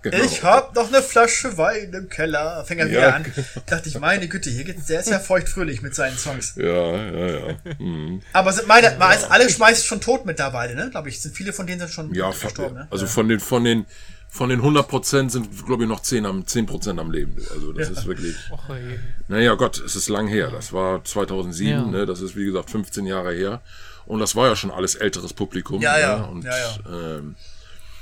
genau. 0.02 0.24
Ich 0.24 0.42
hab 0.42 0.74
noch 0.74 0.88
eine 0.88 1.02
Flasche 1.02 1.58
Wein 1.58 1.92
im 1.92 2.08
Keller. 2.08 2.64
Fängt 2.64 2.80
er 2.80 2.88
wieder 2.88 3.00
Ja, 3.00 3.14
an. 3.16 3.26
Dachte 3.66 3.88
ich, 3.88 3.98
meine 3.98 4.26
Güte, 4.28 4.48
hier 4.48 4.64
geht's, 4.64 4.86
der 4.86 5.00
ist 5.00 5.10
ja 5.10 5.18
feuchtfröhlich 5.18 5.82
mit 5.82 5.94
seinen 5.94 6.16
Songs. 6.16 6.54
Ja, 6.56 6.64
ja, 6.96 7.26
ja. 7.26 7.56
Mhm. 7.78 8.22
Aber 8.32 8.52
sind 8.52 8.68
meine, 8.68 8.86
ist 8.86 9.30
alle 9.30 9.50
schmeißt 9.50 9.84
schon 9.84 10.00
tot 10.00 10.24
mittlerweile, 10.24 10.74
ne? 10.74 10.88
Glaube 10.90 11.08
ich. 11.08 11.20
Sind 11.20 11.36
viele 11.36 11.52
von 11.52 11.66
denen 11.66 11.80
sind 11.80 11.90
schon 11.90 12.14
Ja, 12.14 12.30
verstorben, 12.32 12.74
ne? 12.76 12.88
also 12.90 13.06
von 13.06 13.28
den, 13.28 13.40
von 13.40 13.55
den, 13.64 13.86
von 14.28 14.48
den 14.50 14.58
100 14.60 14.86
Prozent 14.88 15.32
sind, 15.32 15.64
glaube 15.66 15.84
ich, 15.84 15.88
noch 15.88 16.00
10 16.00 16.26
am, 16.26 16.46
10 16.46 16.66
Prozent 16.66 17.00
am 17.00 17.10
Leben. 17.10 17.36
Also 17.54 17.72
das 17.72 17.88
ist 17.90 18.06
wirklich, 18.06 18.34
ey. 18.68 18.98
naja 19.28 19.54
Gott, 19.54 19.78
es 19.78 19.96
ist 19.96 20.08
lang 20.08 20.28
her. 20.28 20.50
Das 20.50 20.72
war 20.72 21.02
2007, 21.04 21.70
Ja. 21.70 21.84
ne? 21.86 22.06
das 22.06 22.20
ist 22.20 22.36
wie 22.36 22.44
gesagt 22.44 22.70
15 22.70 23.06
Jahre 23.06 23.32
her. 23.34 23.60
Und 24.04 24.20
das 24.20 24.36
war 24.36 24.48
ja 24.48 24.54
schon 24.56 24.70
alles 24.70 24.94
älteres 24.94 25.32
Publikum. 25.32 25.80
Ja, 25.80 25.98
ja, 25.98 26.18
Ne? 26.18 26.26
Und, 26.28 26.44
ja, 26.44 26.56
ja. 26.56 26.76
Ähm, 27.16 27.34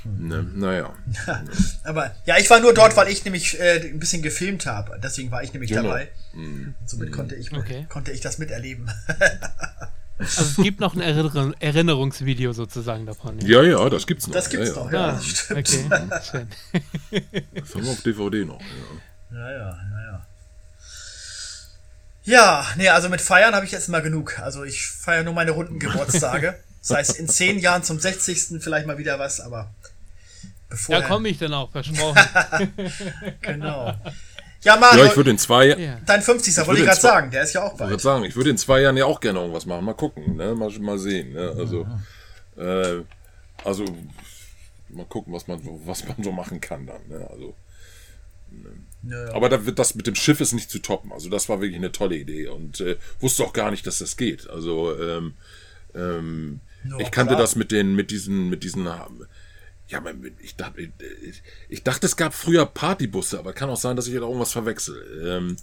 ne, 0.03 0.45
naja. 0.53 0.93
Aber 1.83 2.11
ja, 2.25 2.37
ich 2.37 2.49
war 2.49 2.59
nur 2.59 2.73
dort, 2.73 2.95
weil 2.95 3.07
ich 3.07 3.23
nämlich 3.25 3.59
äh, 3.59 3.79
ein 3.91 3.99
bisschen 3.99 4.21
gefilmt 4.21 4.65
habe. 4.67 4.99
Deswegen 5.03 5.31
war 5.31 5.41
ich 5.41 5.53
nämlich 5.53 5.71
Genau. 5.71 5.83
dabei. 5.83 6.09
Und 6.33 6.75
somit 6.85 7.11
konnte 7.11 7.35
ich 7.35 7.51
Okay. 7.53 7.85
konnte 7.89 8.11
ich 8.11 8.21
das 8.21 8.37
miterleben. 8.37 8.91
Also 10.17 10.41
es 10.41 10.55
gibt 10.55 10.79
noch 10.79 10.95
ein 10.95 11.01
Erinner 11.01 11.53
Erinnerungsvideo 11.59 12.53
sozusagen 12.53 13.05
davon. 13.05 13.39
Ja, 13.39 13.61
ja, 13.61 13.89
das 13.89 14.07
gibt's 14.07 14.27
noch. 14.27 14.33
Das 14.33 14.49
gibt's 14.49 14.69
ja, 14.69 14.75
noch, 14.75 14.91
ja. 14.91 14.99
ja. 14.99 15.07
Ah, 15.09 16.05
das 16.09 16.27
stimmt. 16.27 16.55
okay. 17.11 17.43
Das 17.53 17.75
haben 17.75 17.83
wir 17.83 17.91
auf 17.91 18.01
DVD 18.01 18.45
noch. 18.45 18.61
Ja. 18.61 19.37
Ja, 19.37 19.51
ja, 19.51 19.57
ja, 19.57 20.11
ja. 20.11 20.27
Ja, 22.23 22.65
nee, 22.77 22.89
also 22.89 23.09
mit 23.09 23.21
Feiern 23.21 23.53
habe 23.53 23.65
ich 23.65 23.71
jetzt 23.71 23.89
mal 23.89 24.01
genug. 24.01 24.39
Also 24.39 24.63
ich 24.63 24.87
feiere 24.87 25.23
nur 25.23 25.33
meine 25.33 25.51
runden 25.51 25.79
Geburtstage. 25.79 26.57
Das 26.79 26.97
heißt, 26.97 27.19
in 27.19 27.27
zehn 27.27 27.59
Jahren 27.59 27.83
zum 27.83 27.99
60. 27.99 28.61
vielleicht 28.61 28.87
mal 28.87 28.97
wieder 28.97 29.19
was, 29.19 29.39
aber 29.39 29.73
bevor. 30.69 30.99
Da 30.99 31.07
komme 31.07 31.29
ich 31.29 31.37
dann 31.37 31.53
auch, 31.53 31.71
versprochen. 31.71 32.21
Genau. 33.41 33.93
Ja, 34.65 34.75
Mario, 34.77 35.03
Ja, 35.03 35.09
ich 35.11 35.15
würde 35.15 35.29
in 35.31 35.37
zwei, 35.37 35.67
Ja. 35.67 35.99
dein 36.05 36.21
50. 36.21 36.57
wollte 36.67 36.81
ich 36.81 36.87
gerade 36.87 36.99
sagen, 36.99 37.31
der 37.31 37.43
ist 37.43 37.53
ja 37.53 37.61
auch 37.63 37.73
Ich 37.73 37.79
würde 37.79 37.89
bald. 37.91 38.01
sagen, 38.01 38.23
ich 38.25 38.35
würde 38.35 38.49
in 38.49 38.57
zwei 38.57 38.81
Jahren 38.81 38.97
ja 38.97 39.05
auch 39.05 39.19
gerne 39.19 39.39
irgendwas 39.39 39.65
machen. 39.65 39.85
Mal 39.85 39.93
gucken, 39.93 40.35
ne? 40.35 40.55
mal, 40.55 40.69
mal 40.79 40.97
sehen. 40.99 41.33
Ne? 41.33 41.53
Also, 41.57 41.85
äh, 42.57 43.03
also 43.63 43.85
mal 44.89 45.05
gucken, 45.05 45.33
was 45.33 45.47
man, 45.47 45.61
so- 45.63 45.79
was 45.85 46.07
man 46.07 46.21
so 46.23 46.31
machen 46.31 46.59
kann 46.61 46.85
dann. 46.87 47.07
Ne? 47.07 47.27
Also, 47.31 47.55
Ja, 49.07 49.25
ja. 49.27 49.33
aber 49.35 49.49
da 49.49 49.65
wird 49.65 49.77
das 49.79 49.93
mit 49.95 50.07
dem 50.07 50.15
Schiff 50.15 50.41
ist 50.41 50.53
nicht 50.53 50.69
zu 50.71 50.79
toppen. 50.79 51.11
Also 51.11 51.29
das 51.29 51.47
war 51.49 51.61
wirklich 51.61 51.77
eine 51.77 51.91
tolle 51.91 52.15
Idee 52.15 52.47
und 52.47 52.79
äh, 52.81 52.97
wusste 53.19 53.43
auch 53.43 53.53
gar 53.53 53.69
nicht, 53.71 53.85
dass 53.85 53.99
das 53.99 54.17
geht. 54.17 54.49
Also 54.49 54.97
ähm, 54.99 55.33
ähm, 55.93 56.59
Ja, 56.89 56.97
ich 56.99 57.11
kannte 57.11 57.33
klar. 57.33 57.41
das 57.41 57.55
mit 57.55 57.71
den, 57.71 57.95
mit 57.95 58.09
diesen, 58.11 58.49
mit 58.49 58.63
diesen. 58.63 58.87
Ja, 59.87 59.99
aber 59.99 60.13
ich 60.41 60.55
dachte, 60.55 60.81
ich, 60.81 61.43
ich 61.69 61.83
dachte, 61.83 62.07
es 62.07 62.15
gab 62.17 62.33
früher 62.33 62.65
Partybusse, 62.65 63.37
aber 63.37 63.53
kann 63.53 63.69
auch 63.69 63.77
sein, 63.77 63.95
dass 63.95 64.07
ich 64.07 64.13
da 64.15 64.21
irgendwas 64.21 64.51
verwechsel. 64.51 65.21
Ähm, 65.27 65.57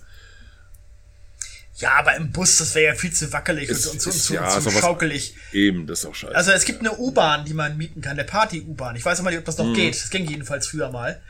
ja, 1.76 1.94
aber 1.98 2.14
im 2.16 2.30
Bus, 2.30 2.58
das 2.58 2.74
wäre 2.74 2.92
ja 2.92 2.94
viel 2.94 3.12
zu 3.12 3.32
wackelig 3.32 3.68
Es 3.68 3.86
und, 3.86 4.00
zu- 4.00 4.10
ist- 4.10 4.24
zu, 4.26 4.34
ja, 4.34 4.48
zu 4.48 4.68
ist 4.68 4.78
schaukelig. 4.78 5.34
eben, 5.52 5.86
das 5.86 6.00
ist 6.00 6.06
auch 6.06 6.14
scheiße. 6.14 6.36
Also 6.36 6.52
es 6.52 6.64
gibt 6.64 6.80
eine 6.80 6.96
U-Bahn, 6.96 7.44
die 7.44 7.54
man 7.54 7.76
mieten 7.76 8.00
kann, 8.02 8.12
eine 8.12 8.24
Party-U-Bahn. 8.24 8.94
Ich 8.94 9.04
weiß 9.04 9.18
immer 9.20 9.30
nicht, 9.30 9.38
ob 9.40 9.44
das 9.46 9.58
Mhm. 9.58 9.68
noch 9.70 9.74
geht. 9.74 9.94
Das 9.94 10.10
ging 10.10 10.26
jedenfalls 10.28 10.66
früher 10.68 10.90
mal. 10.90 11.20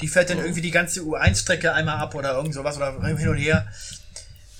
Die 0.00 0.08
fährt 0.08 0.30
dann 0.30 0.38
irgendwie 0.38 0.60
die 0.60 0.70
ganze 0.70 1.00
U1-Strecke 1.00 1.72
einmal 1.74 1.96
ab 1.96 2.14
oder 2.14 2.34
irgend 2.34 2.54
sowas 2.54 2.76
oder 2.76 2.92
hin 3.16 3.28
und 3.28 3.36
her. 3.36 3.66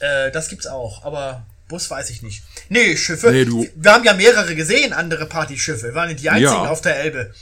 Äh, 0.01 0.31
das 0.33 0.49
gibt's 0.49 0.67
auch, 0.67 1.05
aber 1.05 1.47
Bus 1.69 1.91
weiß 1.91 2.11
ich 2.11 2.23
nicht. 2.23 2.43
Nee, 2.71 2.97
Schiffe. 2.97 3.31
Nee, 3.31 3.45
du- 3.45 3.69
Wir 3.77 3.93
haben 3.93 4.05
ja 4.05 4.15
mehrere 4.15 4.55
gesehen, 4.55 4.93
andere 4.93 5.27
Partyschiffe. 5.27 5.89
Wir 5.89 5.95
waren 5.95 6.09
nicht 6.09 6.21
die 6.23 6.31
einzigen 6.31 6.51
Ja. 6.53 6.65
Mhm. 6.65 6.69
auf 6.71 6.81
der 6.81 6.97
Elbe. 7.01 7.33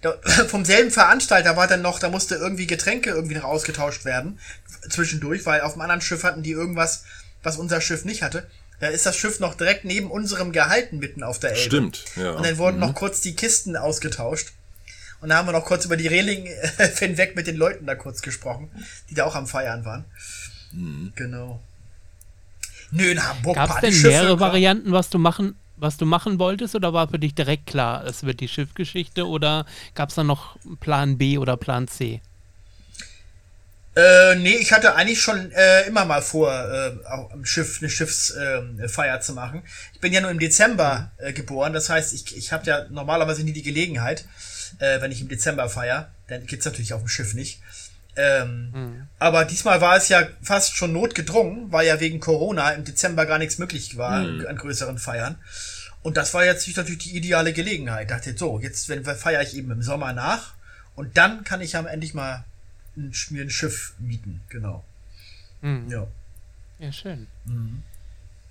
Da, 0.00 0.14
vom 0.48 0.64
selben 0.64 0.90
Veranstalter 0.90 1.56
war 1.56 1.66
dann 1.66 1.82
noch, 1.82 1.98
da 1.98 2.08
musste 2.08 2.36
irgendwie 2.36 2.66
Getränke 2.66 3.10
irgendwie 3.10 3.34
noch 3.34 3.44
ausgetauscht 3.44 4.04
werden. 4.04 4.38
Zwischendurch, 4.88 5.44
weil 5.46 5.60
auf 5.62 5.72
dem 5.72 5.82
anderen 5.82 6.00
Schiff 6.00 6.22
hatten 6.24 6.42
die 6.42 6.52
irgendwas, 6.52 7.04
was 7.42 7.56
unser 7.56 7.80
Schiff 7.80 8.04
nicht 8.04 8.22
hatte. 8.22 8.46
Da 8.80 8.88
ist 8.88 9.06
das 9.06 9.16
Schiff 9.16 9.40
noch 9.40 9.54
direkt 9.54 9.84
neben 9.84 10.10
unserem 10.10 10.52
gehalten 10.52 10.98
mitten 10.98 11.22
auf 11.22 11.38
der 11.38 11.50
Elbe. 11.50 11.62
Stimmt, 11.62 12.04
ja. 12.16 12.32
Und 12.32 12.44
dann 12.46 12.58
wurden 12.58 12.78
noch 12.80 12.94
kurz 12.94 13.20
die 13.20 13.34
Kisten 13.34 13.76
ausgetauscht. 13.76 14.52
Und 15.20 15.30
da 15.30 15.36
haben 15.36 15.46
wir 15.48 15.52
noch 15.52 15.64
kurz 15.64 15.84
über 15.86 15.96
die 15.96 16.06
Reling 16.08 16.46
hinweg 16.98 17.34
mit 17.34 17.46
den 17.46 17.56
Leuten 17.56 17.86
da 17.86 17.94
kurz 17.94 18.20
gesprochen, 18.20 18.70
die 19.10 19.14
da 19.14 19.24
auch 19.24 19.34
am 19.34 19.46
Feiern 19.46 19.84
waren. 19.84 20.04
Mhm. 20.72 21.12
Genau. 21.16 21.62
Nö, 22.94 23.10
in 23.10 23.22
Hamburg 23.22 23.56
Gab 23.56 23.70
es 23.70 23.80
denn 23.80 24.02
mehrere. 24.02 24.40
Varianten, 24.40 24.92
was 24.92 25.10
du 25.10 25.18
machen, 25.18 25.56
was 25.76 25.96
du 25.96 26.06
machen 26.06 26.38
wolltest, 26.38 26.74
oder 26.74 26.92
war 26.92 27.08
für 27.08 27.18
dich 27.18 27.34
direkt 27.34 27.66
klar, 27.66 28.04
es 28.06 28.22
wird 28.22 28.40
die 28.40 28.48
Schiffgeschichte, 28.48 29.26
oder 29.26 29.66
gab 29.94 30.10
es 30.10 30.14
da 30.14 30.24
noch 30.24 30.56
Plan 30.80 31.18
B 31.18 31.38
oder 31.38 31.56
Plan 31.56 31.88
C? 31.88 32.20
Äh, 33.96 34.34
nee, 34.36 34.56
ich 34.56 34.72
hatte 34.72 34.96
eigentlich 34.96 35.20
schon 35.20 35.52
äh, 35.52 35.82
immer 35.86 36.04
mal 36.04 36.20
vor, 36.20 36.50
äh, 36.52 36.92
auch 37.06 37.30
am 37.30 37.44
Schiff 37.44 37.78
eine 37.80 37.88
Schiffsfeier 37.88 39.16
äh, 39.16 39.20
zu 39.20 39.34
machen. 39.34 39.62
Ich 39.92 40.00
bin 40.00 40.12
ja 40.12 40.20
nur 40.20 40.30
im 40.30 40.40
Dezember 40.40 41.12
äh, 41.18 41.32
geboren, 41.32 41.72
das 41.72 41.90
heißt, 41.90 42.12
ich, 42.12 42.36
ich 42.36 42.52
habe 42.52 42.66
ja 42.66 42.86
normalerweise 42.90 43.44
nie 43.44 43.52
die 43.52 43.62
Gelegenheit, 43.62 44.24
äh, 44.78 45.00
wenn 45.00 45.12
ich 45.12 45.20
im 45.20 45.28
Dezember 45.28 45.68
feier. 45.68 46.10
Dann 46.26 46.46
geht's 46.46 46.64
natürlich 46.64 46.92
auf 46.92 47.02
dem 47.02 47.08
Schiff 47.08 47.34
nicht. 47.34 47.60
Ähm, 48.16 48.70
mhm. 48.72 49.06
Aber 49.18 49.44
diesmal 49.44 49.80
war 49.80 49.96
es 49.96 50.08
ja 50.08 50.26
fast 50.42 50.76
schon 50.76 50.92
notgedrungen, 50.92 51.72
weil 51.72 51.86
ja 51.86 51.98
wegen 52.00 52.20
Corona 52.20 52.70
im 52.70 52.84
Dezember 52.84 53.26
gar 53.26 53.38
nichts 53.38 53.58
möglich 53.58 53.96
war 53.96 54.20
mhm. 54.20 54.46
an 54.46 54.56
größeren 54.56 54.98
Feiern. 54.98 55.36
Und 56.02 56.16
das 56.16 56.34
war 56.34 56.44
jetzt 56.44 56.68
natürlich 56.76 57.04
die 57.04 57.16
ideale 57.16 57.52
Gelegenheit. 57.52 58.02
Ich 58.02 58.08
dachte, 58.08 58.36
so, 58.36 58.60
jetzt 58.60 58.88
wenn, 58.88 59.04
feiere 59.04 59.42
ich 59.42 59.56
eben 59.56 59.70
im 59.70 59.82
Sommer 59.82 60.12
nach 60.12 60.54
und 60.96 61.16
dann 61.16 61.44
kann 61.44 61.60
ich 61.60 61.72
ja 61.72 61.82
endlich 61.82 62.14
mal 62.14 62.44
ein, 62.96 63.12
mir 63.30 63.42
ein 63.42 63.50
Schiff 63.50 63.94
mieten, 63.98 64.42
genau. 64.48 64.84
Mhm. 65.62 65.88
Ja. 65.88 66.06
Ja, 66.78 66.92
schön. 66.92 67.26
Mhm. 67.46 67.82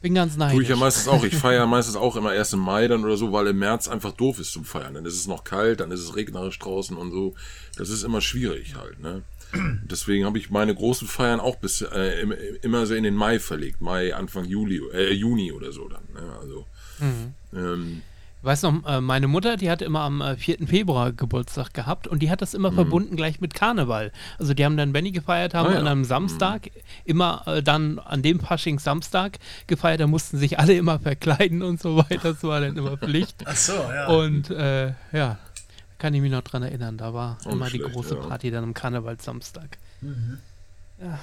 Bin 0.02 0.16
ganz 0.16 0.36
neidisch. 0.36 0.56
Tue 0.56 0.64
ich 0.64 0.70
ja 0.70 0.76
meistens 0.76 1.08
auch. 1.08 1.24
Ich 1.24 1.36
feiere 1.36 1.66
meistens 1.68 1.96
auch 1.96 2.18
immer 2.18 2.34
erst 2.34 2.54
im 2.54 2.60
Mai 2.60 2.90
dann 2.90 3.06
oder 3.06 3.16
so, 3.16 3.32
weil 3.32 3.48
im 3.48 3.60
März 3.60 3.88
einfach 3.88 4.12
doof 4.12 4.40
ist 4.40 4.52
zum 4.52 4.66
Feiern. 4.66 4.96
Dann 4.96 5.06
ist 5.06 5.14
es 5.14 5.28
noch 5.28 5.46
kalt, 5.46 5.80
dann 5.80 5.92
ist 5.92 6.02
es 6.02 6.16
regnerisch 6.16 6.60
draußen 6.60 6.98
und 6.98 7.12
so. 7.12 7.36
Das 7.78 7.90
ist 7.90 8.04
immer 8.04 8.20
schwierig 8.20 8.76
halt, 8.76 9.00
ne? 9.00 9.22
Deswegen 9.84 10.26
habe 10.26 10.38
ich 10.38 10.50
meine 10.50 10.74
großen 10.74 11.08
Feiern 11.08 11.40
auch 11.40 11.58
bis 11.58 11.82
äh, 11.82 12.26
immer 12.62 12.86
so 12.86 12.96
in 12.96 13.04
den 13.04 13.16
Mai 13.16 13.40
verlegt. 13.40 13.82
Mai, 13.82 14.14
Anfang 14.14 14.46
Juli, 14.46 14.82
äh, 14.94 15.14
Juni 15.14 15.52
oder 15.52 15.72
so 15.72 15.88
dann. 15.88 16.04
Ne? 16.14 16.38
Also, 16.42 16.66
mhm. 17.00 17.34
ähm, 17.54 18.02
ich 18.44 18.48
weiß 18.48 18.64
noch, 18.64 18.86
äh, 18.86 19.00
meine 19.00 19.30
Mutter, 19.30 19.56
die 19.56 19.72
hatte 19.72 19.86
immer 19.86 20.02
am 20.02 20.22
4. 20.38 20.60
Äh, 20.60 20.66
Februar 20.66 21.14
Geburtstag 21.14 21.74
gehabt 21.74 22.08
und 22.08 22.20
die 22.22 22.30
hat 22.30 22.42
das 22.42 22.54
immer 22.54 22.72
mhm. 22.72 22.76
verbunden 22.76 23.16
gleich 23.16 23.40
mit 23.40 23.54
Karneval. 23.54 24.12
Also 24.38 24.54
die 24.54 24.66
haben 24.66 24.76
dann, 24.76 24.94
wenn 24.94 25.06
die 25.06 25.14
gefeiert 25.14 25.54
haben, 25.54 25.70
ah, 25.70 25.74
ja. 25.74 25.80
an 25.80 25.88
einem 25.88 26.04
Samstag, 26.04 26.66
mhm. 26.66 26.82
immer 27.06 27.44
äh, 27.46 27.64
dann 27.64 28.00
an 28.00 28.22
dem 28.22 28.42
Fasching 28.42 28.80
Samstag 28.80 29.40
gefeiert, 29.68 30.02
da 30.02 30.08
mussten 30.08 30.38
sich 30.38 30.60
alle 30.60 30.74
immer 30.74 31.00
verkleiden 31.00 31.62
und 31.62 31.80
so 31.80 31.96
weiter. 31.96 32.34
Das 32.34 32.44
war 32.44 32.60
dann 32.60 32.76
immer 32.76 32.98
Pflicht. 33.04 33.46
Ach 33.46 33.56
so, 33.56 33.74
ja. 33.74 34.08
Und 34.08 34.50
äh, 34.50 34.92
ja, 35.14 35.38
kann 36.04 36.14
ich 36.14 36.22
mich 36.22 36.34
noch 36.34 36.42
dran 36.42 36.64
erinnern. 36.64 36.98
Da 36.98 37.14
war 37.14 37.38
oh, 37.46 37.52
immer 37.52 37.70
schlecht, 37.70 37.86
die 37.86 37.92
große 37.94 38.16
ja. 38.16 38.28
Party 38.28 38.52
dann 38.52 38.66
am 38.66 38.74
Karneval 38.74 39.22
Samstag. 39.22 39.78
Mhm. 40.02 40.38
Ja. 41.02 41.18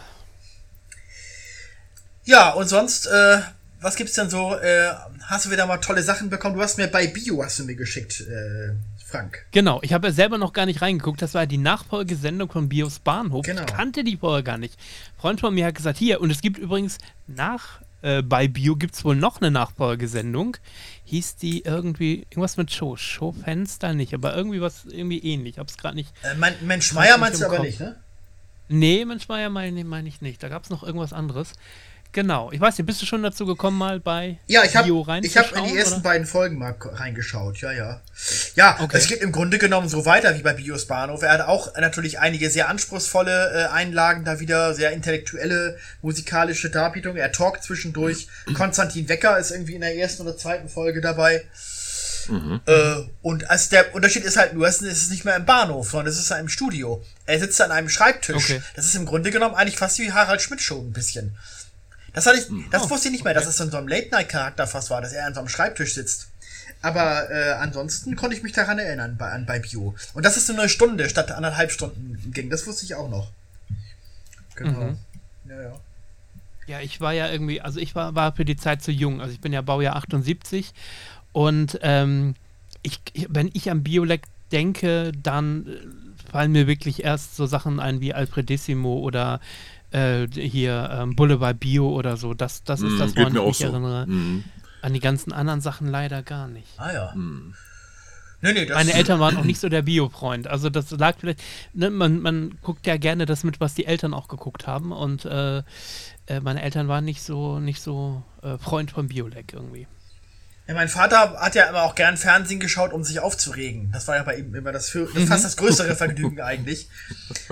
Ja, 2.25 2.51
und 2.55 2.67
sonst, 2.67 3.05
äh, 3.05 3.41
was 3.83 3.97
gibt's 3.97 4.15
denn 4.15 4.31
so? 4.31 4.57
Äh, 4.57 4.89
hast 5.25 5.45
du 5.45 5.51
wieder 5.51 5.67
mal 5.67 5.77
tolle 5.77 6.03
Sachen 6.03 6.31
bekommen? 6.31 6.55
Du 6.55 6.63
hast 6.63 6.79
mir 6.79 6.87
bei 6.89 7.09
Bio 7.09 7.45
hast 7.45 7.59
du 7.59 7.65
mir 7.65 7.75
geschickt, 7.75 8.23
äh, 8.23 8.73
Frank. 9.05 9.45
Genau, 9.51 9.81
ich 9.83 9.93
habe 9.93 10.07
ja 10.07 10.15
selber 10.15 10.39
noch 10.39 10.55
gar 10.55 10.65
nicht 10.65 10.81
reingeguckt. 10.81 11.21
Das 11.21 11.35
war 11.35 11.45
die 11.45 11.59
Nachfolgesendung 11.59 12.51
von 12.51 12.71
Bios 12.71 13.01
Bahnhof. 13.01 13.45
Genau. 13.45 13.61
Ich 13.61 13.67
kannte 13.67 14.03
die 14.03 14.17
vorher 14.17 14.43
gar 14.43 14.57
nicht. 14.57 14.79
Ein 14.79 15.21
Freund 15.21 15.41
von 15.41 15.53
mir 15.53 15.67
hat 15.67 15.75
gesagt, 15.75 15.99
hier, 15.99 16.23
und 16.23 16.31
es 16.31 16.41
gibt 16.41 16.57
übrigens 16.57 16.97
nach 17.27 17.83
äh, 18.03 18.23
bei 18.23 18.49
Bio 18.49 18.77
gibt 18.77 18.95
es 18.95 19.05
wohl 19.05 19.17
noch 19.17 19.41
eine 19.41 19.51
Nachfolgesendung. 19.51 20.57
Hieß 21.05 21.37
die 21.37 21.65
irgendwie 21.65 22.27
irgendwas 22.31 22.57
mit 22.57 22.73
Show? 22.73 22.97
Showfenster 22.97 23.93
nicht, 23.93 24.15
aber 24.15 24.35
irgendwie 24.35 24.61
was 24.61 24.85
irgendwie 24.87 25.19
ähnlich. 25.19 25.55
Ich 25.55 25.59
hab's 25.59 25.77
gerade 25.77 25.97
nicht. 25.97 26.13
Äh, 26.23 26.35
mein, 26.37 26.55
Mensch 26.63 26.93
Meier 26.93 27.19
meinst 27.19 27.41
du 27.41 27.47
aber 27.47 27.61
nicht, 27.61 27.81
ne? 27.81 27.97
Nee, 28.69 29.05
Mensch 29.05 29.29
Meier 29.29 29.51
meine 29.51 29.83
mein 29.85 30.07
ich 30.07 30.21
nicht. 30.21 30.43
Da 30.43 30.49
gab 30.49 30.63
es 30.63 30.71
noch 30.71 30.85
irgendwas 30.85 31.13
anderes. 31.13 31.55
Genau. 32.13 32.51
Ich 32.51 32.61
weiß 32.61 32.77
nicht, 32.77 32.87
bist 32.87 33.01
du 33.01 33.07
schon 33.07 33.23
dazu 33.23 33.47
gekommen, 33.47 33.79
mal 33.79 34.01
bei 34.01 34.39
ja, 34.47 34.65
ich 34.65 34.77
hab, 34.77 34.87
Ich 34.87 35.37
habe 35.37 35.49
in 35.59 35.65
die 35.67 35.77
ersten 35.77 35.95
oder? 35.95 36.03
beiden 36.03 36.27
Folgen 36.27 36.59
mal 36.59 36.75
reingeschaut, 36.81 37.59
ja, 37.61 37.73
ja. 37.73 38.01
Ja, 38.57 38.79
okay. 38.81 38.97
es 38.97 39.07
geht 39.07 39.21
im 39.21 39.31
Grunde 39.33 39.59
genommen 39.59 39.89
so 39.89 40.05
weiter 40.05 40.37
wie 40.37 40.43
bei 40.43 40.53
Bios 40.53 40.87
Bahnhof. 40.87 41.23
Er 41.23 41.33
hat 41.33 41.43
auch 41.43 41.77
natürlich 41.77 42.19
einige 42.19 42.51
sehr 42.51 42.69
anspruchsvolle 42.69 43.53
äh, 43.53 43.73
Einlagen, 43.73 44.25
da 44.25 44.41
wieder 44.41 44.75
sehr 44.75 44.91
intellektuelle 44.91 45.79
musikalische 46.03 46.71
Darbietungen. 46.71 47.17
Er 47.17 47.33
talkt 47.33 47.63
zwischendurch. 47.63 48.27
Konstantin 48.55 49.09
Wecker 49.09 49.39
ist 49.39 49.53
irgendwie 49.53 49.75
in 49.75 49.81
der 49.81 49.97
ersten 49.97 50.23
oder 50.23 50.37
zweiten 50.37 50.69
Folge 50.69 51.01
dabei. 51.01 51.45
Mhm. 52.29 52.61
Äh, 52.67 52.95
und 53.23 53.51
als 53.51 53.69
der 53.69 53.95
Unterschied 53.95 54.25
ist 54.25 54.37
halt 54.37 54.55
nur, 54.55 54.67
es 54.67 54.83
ist 54.83 55.11
nicht 55.11 55.25
mehr 55.25 55.37
im 55.37 55.45
Bahnhof, 55.45 55.91
sondern 55.91 56.09
es 56.09 56.19
ist 56.19 56.31
im 56.31 56.49
Studio. 56.49 57.03
Er 57.27 57.39
sitzt 57.39 57.61
an 57.61 57.71
einem 57.71 57.89
Schreibtisch. 57.89 58.37
Okay. 58.37 58.63
Das 58.77 58.85
ist 58.85 58.95
im 58.95 59.07
Grunde 59.07 59.31
genommen 59.31 59.55
eigentlich 59.55 59.79
fast 59.79 59.99
wie 59.99 60.13
Harald 60.13 60.43
Schmidt 60.43 60.61
Show 60.61 60.81
ein 60.81 60.93
bisschen. 60.93 61.37
Das 62.13 62.27
hatte 62.27 62.39
ich, 62.39 62.49
hm. 62.49 62.67
das 62.71 62.85
oh, 62.85 62.91
wusste 62.91 63.09
ich 63.09 63.13
nicht 63.13 63.25
mehr, 63.25 63.33
okay. 63.33 63.45
dass 63.45 63.55
es 63.55 63.61
in 63.61 63.71
so 63.71 63.77
einem 63.77 63.89
Late-Night-Charakter 63.89 64.67
fast 64.67 64.91
war, 64.91 65.01
dass 65.01 65.13
er 65.13 65.27
an 65.27 65.35
so 65.35 65.41
einem 65.41 65.49
Schreibtisch 65.49 65.95
sitzt. 65.95 66.29
Aber 66.83 67.31
äh, 67.31 67.53
ansonsten 67.53 68.17
konnte 68.17 68.37
ich 68.37 68.43
mich 68.43 68.53
daran 68.53 68.79
erinnern 68.79 69.17
bei, 69.19 69.31
an, 69.31 69.45
bei 69.45 69.59
Bio. 69.59 69.95
Und 70.15 70.25
das 70.25 70.37
ist 70.37 70.49
nur 70.49 70.59
eine 70.59 70.69
Stunde 70.69 71.09
statt 71.11 71.31
anderthalb 71.31 71.71
Stunden 71.71 72.33
ging. 72.33 72.49
Das 72.49 72.67
wusste 72.67 72.85
ich 72.85 72.95
auch 72.95 73.11
noch. 73.11 73.31
Genau. 74.57 74.81
Mhm. 74.81 74.99
Ja, 75.49 75.63
ja. 75.63 75.81
Ja, 76.67 76.81
ich 76.81 77.01
war 77.01 77.13
ja 77.13 77.29
irgendwie, 77.29 77.61
also 77.61 77.81
ich 77.81 77.95
war, 77.95 78.15
war 78.15 78.33
für 78.35 78.45
die 78.45 78.57
Zeit 78.57 78.81
zu 78.83 78.93
jung. 78.93 79.21
Also 79.21 79.33
ich 79.33 79.41
bin 79.41 79.53
ja 79.53 79.61
Baujahr 79.61 79.97
78 79.97 80.73
und 81.33 81.79
ähm, 81.83 82.35
ich, 82.83 83.01
wenn 83.29 83.51
ich 83.53 83.71
an 83.71 83.83
Biolek 83.83 84.23
denke, 84.53 85.13
dann 85.21 85.67
äh, 85.67 86.31
fallen 86.31 86.53
mir 86.53 86.67
wirklich 86.67 87.03
erst 87.03 87.37
so 87.37 87.47
Sachen 87.47 87.81
ein 87.81 88.01
wie 88.01 88.15
Alfredissimo 88.15 88.99
oder 89.01 89.41
äh, 89.91 90.27
hier 90.29 90.91
ähm, 90.93 91.17
Boulevard 91.17 91.59
Bio 91.59 91.89
oder 91.91 92.17
so. 92.17 92.35
Das, 92.35 92.63
das 92.65 92.81
ist 92.81 92.93
mm, 92.93 92.99
das, 92.99 93.17
woran 93.17 93.37
ich 93.37 93.43
mich 93.43 93.57
so. 93.59 93.65
erinnere. 93.65 94.07
Mm. 94.07 94.45
An 94.83 94.93
die 94.95 95.01
ganzen 95.01 95.33
anderen 95.33 95.61
Sachen 95.61 95.89
leider 95.89 96.23
gar 96.23 96.49
nicht. 96.49 96.69
Ah 96.79 96.93
ja. 96.93 97.13
Mm. 97.15 97.55
Nee, 98.43 98.55
nee, 98.55 98.67
Meine 98.73 98.95
Eltern 98.95 99.21
waren 99.21 99.37
auch 99.37 99.45
nicht 99.45 99.61
so 99.61 99.69
der 99.69 99.83
Bio-Freund. 99.83 100.47
Also 100.47 100.71
das 100.71 100.91
lag 100.93 101.17
vielleicht, 101.19 101.43
ne, 101.75 101.91
man, 101.91 102.23
man 102.23 102.59
guckt 102.63 102.87
ja 102.87 102.97
gerne 102.97 103.27
das 103.27 103.45
mit, 103.45 103.61
was 103.61 103.75
die 103.75 103.85
Eltern 103.85 104.15
auch 104.15 104.29
geguckt 104.29 104.67
haben. 104.67 104.93
Und 104.93 105.27
äh, 105.27 105.59
äh, 105.59 106.41
meine 106.41 106.63
Eltern 106.63 106.89
waren 106.89 107.05
nicht 107.05 107.23
so, 107.23 107.61
nicht 107.61 107.83
so 107.83 108.23
äh, 108.43 108.57
Freund 108.57 108.93
von 108.93 109.09
Biolek 109.09 109.53
irgendwie. 109.53 109.87
Ja, 110.67 110.75
mein 110.75 110.89
Vater 110.89 111.37
hat 111.39 111.55
ja 111.55 111.65
immer 111.65 111.83
auch 111.83 111.95
gern 111.95 112.17
Fernsehen 112.17 112.61
geschaut, 112.61 112.93
um 112.93 113.05
sich 113.05 113.21
aufzuregen. 113.21 113.91
Das 113.93 114.09
war 114.09 114.17
ja 114.17 114.23
bei 114.23 114.37
ihm 114.37 114.55
immer 114.55 114.73
das, 114.73 114.89
für, 114.89 115.09
das 115.13 115.25
fast 115.25 115.45
das 115.45 115.57
größere 115.57 115.95
Vergnügen 115.95 116.41
eigentlich. 116.41 116.89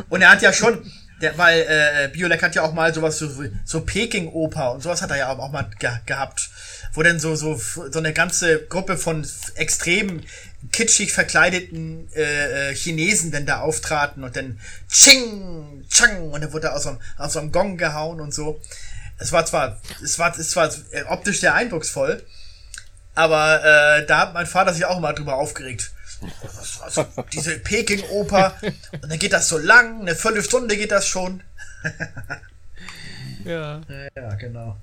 Und 0.09 0.23
er 0.23 0.31
hat 0.31 0.41
ja 0.41 0.53
schon, 0.53 0.91
der, 1.21 1.37
weil 1.37 1.61
äh, 1.61 2.09
Biolek 2.09 2.43
hat 2.43 2.55
ja 2.55 2.63
auch 2.63 2.73
mal 2.73 2.95
sowas 2.95 3.19
so, 3.19 3.29
so 3.65 3.81
Peking-Oper 3.81 4.73
und 4.73 4.83
sowas 4.83 5.03
hat 5.03 5.11
er 5.11 5.17
ja 5.17 5.29
auch 5.31 5.51
mal 5.51 5.69
ge 5.79 5.91
gehabt, 6.07 6.51
wo 6.93 7.03
dann 7.03 7.19
so, 7.19 7.35
so, 7.35 7.57
so 7.57 7.99
eine 7.99 8.13
ganze 8.13 8.65
Gruppe 8.67 8.97
von 8.97 9.27
extrem 9.57 10.23
kitschig 10.73 11.13
verkleideten 11.13 12.09
äh, 12.15 12.71
äh, 12.71 12.75
Chinesen 12.75 13.31
denn 13.31 13.47
da 13.47 13.61
auftraten 13.61 14.25
und 14.25 14.37
dann 14.37 14.59
Ching, 14.91 15.85
Chang 15.89 16.31
und 16.31 16.43
dann 16.43 16.53
wurde 16.53 16.69
er 16.69 16.77
aus 16.77 16.85
so, 16.85 16.91
einem, 16.91 16.99
aus 17.17 17.33
so 17.33 17.41
einem 17.41 17.53
Gong 17.53 17.77
gehauen 17.77 18.21
und 18.21 18.33
so. 18.33 18.61
Es 19.19 19.33
war 19.33 19.45
zwar, 19.47 19.81
es 20.03 20.19
war, 20.19 20.39
es 20.39 20.55
war 20.55 20.71
optisch 21.09 21.41
sehr 21.41 21.55
eindrucksvoll, 21.55 22.25
aber 23.15 23.65
äh, 23.65 24.07
da 24.07 24.19
hat 24.19 24.35
mein 24.35 24.47
Vater 24.47 24.73
sich 24.73 24.85
auch 24.85 24.99
immer 24.99 25.13
drüber 25.13 25.35
aufgeregt 25.35 25.93
also 26.83 27.07
diese 27.33 27.59
Peking-Oper. 27.59 28.55
Und 29.03 29.11
dann 29.11 29.19
geht 29.19 29.33
das 29.33 29.49
so 29.49 29.59
lang, 29.59 30.01
eine 30.01 30.15
Viertelstunde 30.15 30.77
geht 30.77 30.91
das 30.91 31.07
schon. 31.07 31.43
ja. 33.45 33.81
Ja, 34.17 34.35
genau. 34.35 34.77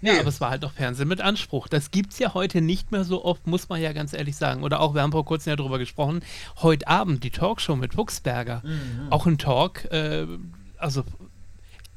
Nee. 0.00 0.12
Ja, 0.12 0.20
aber 0.20 0.28
es 0.28 0.40
war 0.40 0.50
halt 0.50 0.62
noch 0.62 0.72
Fernsehen 0.72 1.08
mit 1.08 1.20
Anspruch. 1.20 1.68
Das 1.68 1.90
gibt 1.90 2.12
es 2.12 2.18
ja 2.18 2.34
heute 2.34 2.60
nicht 2.60 2.92
mehr 2.92 3.04
so 3.04 3.24
oft, 3.24 3.46
muss 3.46 3.68
man 3.68 3.80
ja 3.80 3.92
ganz 3.92 4.12
ehrlich 4.12 4.36
sagen. 4.36 4.62
Oder 4.62 4.80
auch, 4.80 4.94
wir 4.94 5.02
haben 5.02 5.12
vor 5.12 5.24
kurzem 5.24 5.50
ja 5.50 5.56
drüber 5.56 5.78
gesprochen, 5.78 6.20
heute 6.62 6.86
Abend 6.86 7.24
die 7.24 7.30
Talkshow 7.30 7.76
mit 7.76 7.94
Fuchsberger. 7.94 8.62
Mhm. 8.64 9.10
Auch 9.10 9.26
ein 9.26 9.38
Talk, 9.38 9.86
äh, 9.86 10.26
also 10.76 11.04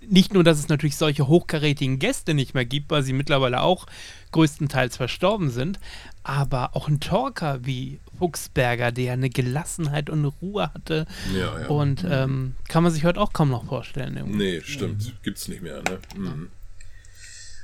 nicht 0.01 0.33
nur, 0.33 0.43
dass 0.43 0.59
es 0.59 0.69
natürlich 0.69 0.97
solche 0.97 1.27
hochkarätigen 1.27 1.99
Gäste 1.99 2.33
nicht 2.33 2.53
mehr 2.53 2.65
gibt, 2.65 2.89
weil 2.89 3.03
sie 3.03 3.13
mittlerweile 3.13 3.61
auch 3.61 3.85
größtenteils 4.31 4.97
verstorben 4.97 5.49
sind, 5.51 5.79
aber 6.23 6.75
auch 6.75 6.87
ein 6.87 6.99
Talker 6.99 7.65
wie 7.65 7.99
Fuchsberger, 8.19 8.91
der 8.91 9.13
eine 9.13 9.29
Gelassenheit 9.29 10.09
und 10.09 10.19
eine 10.19 10.27
Ruhe 10.27 10.71
hatte. 10.73 11.05
Ja, 11.33 11.59
ja. 11.61 11.67
Und 11.67 12.05
ähm, 12.07 12.55
kann 12.67 12.83
man 12.83 12.91
sich 12.91 13.05
heute 13.05 13.19
auch 13.19 13.33
kaum 13.33 13.49
noch 13.49 13.65
vorstellen. 13.65 14.17
Irgendwie. 14.17 14.37
Nee, 14.37 14.61
stimmt. 14.61 15.05
Mhm. 15.05 15.11
Gibt's 15.23 15.47
nicht 15.47 15.61
mehr, 15.61 15.77
ne? 15.77 15.99
Mhm. 16.15 16.49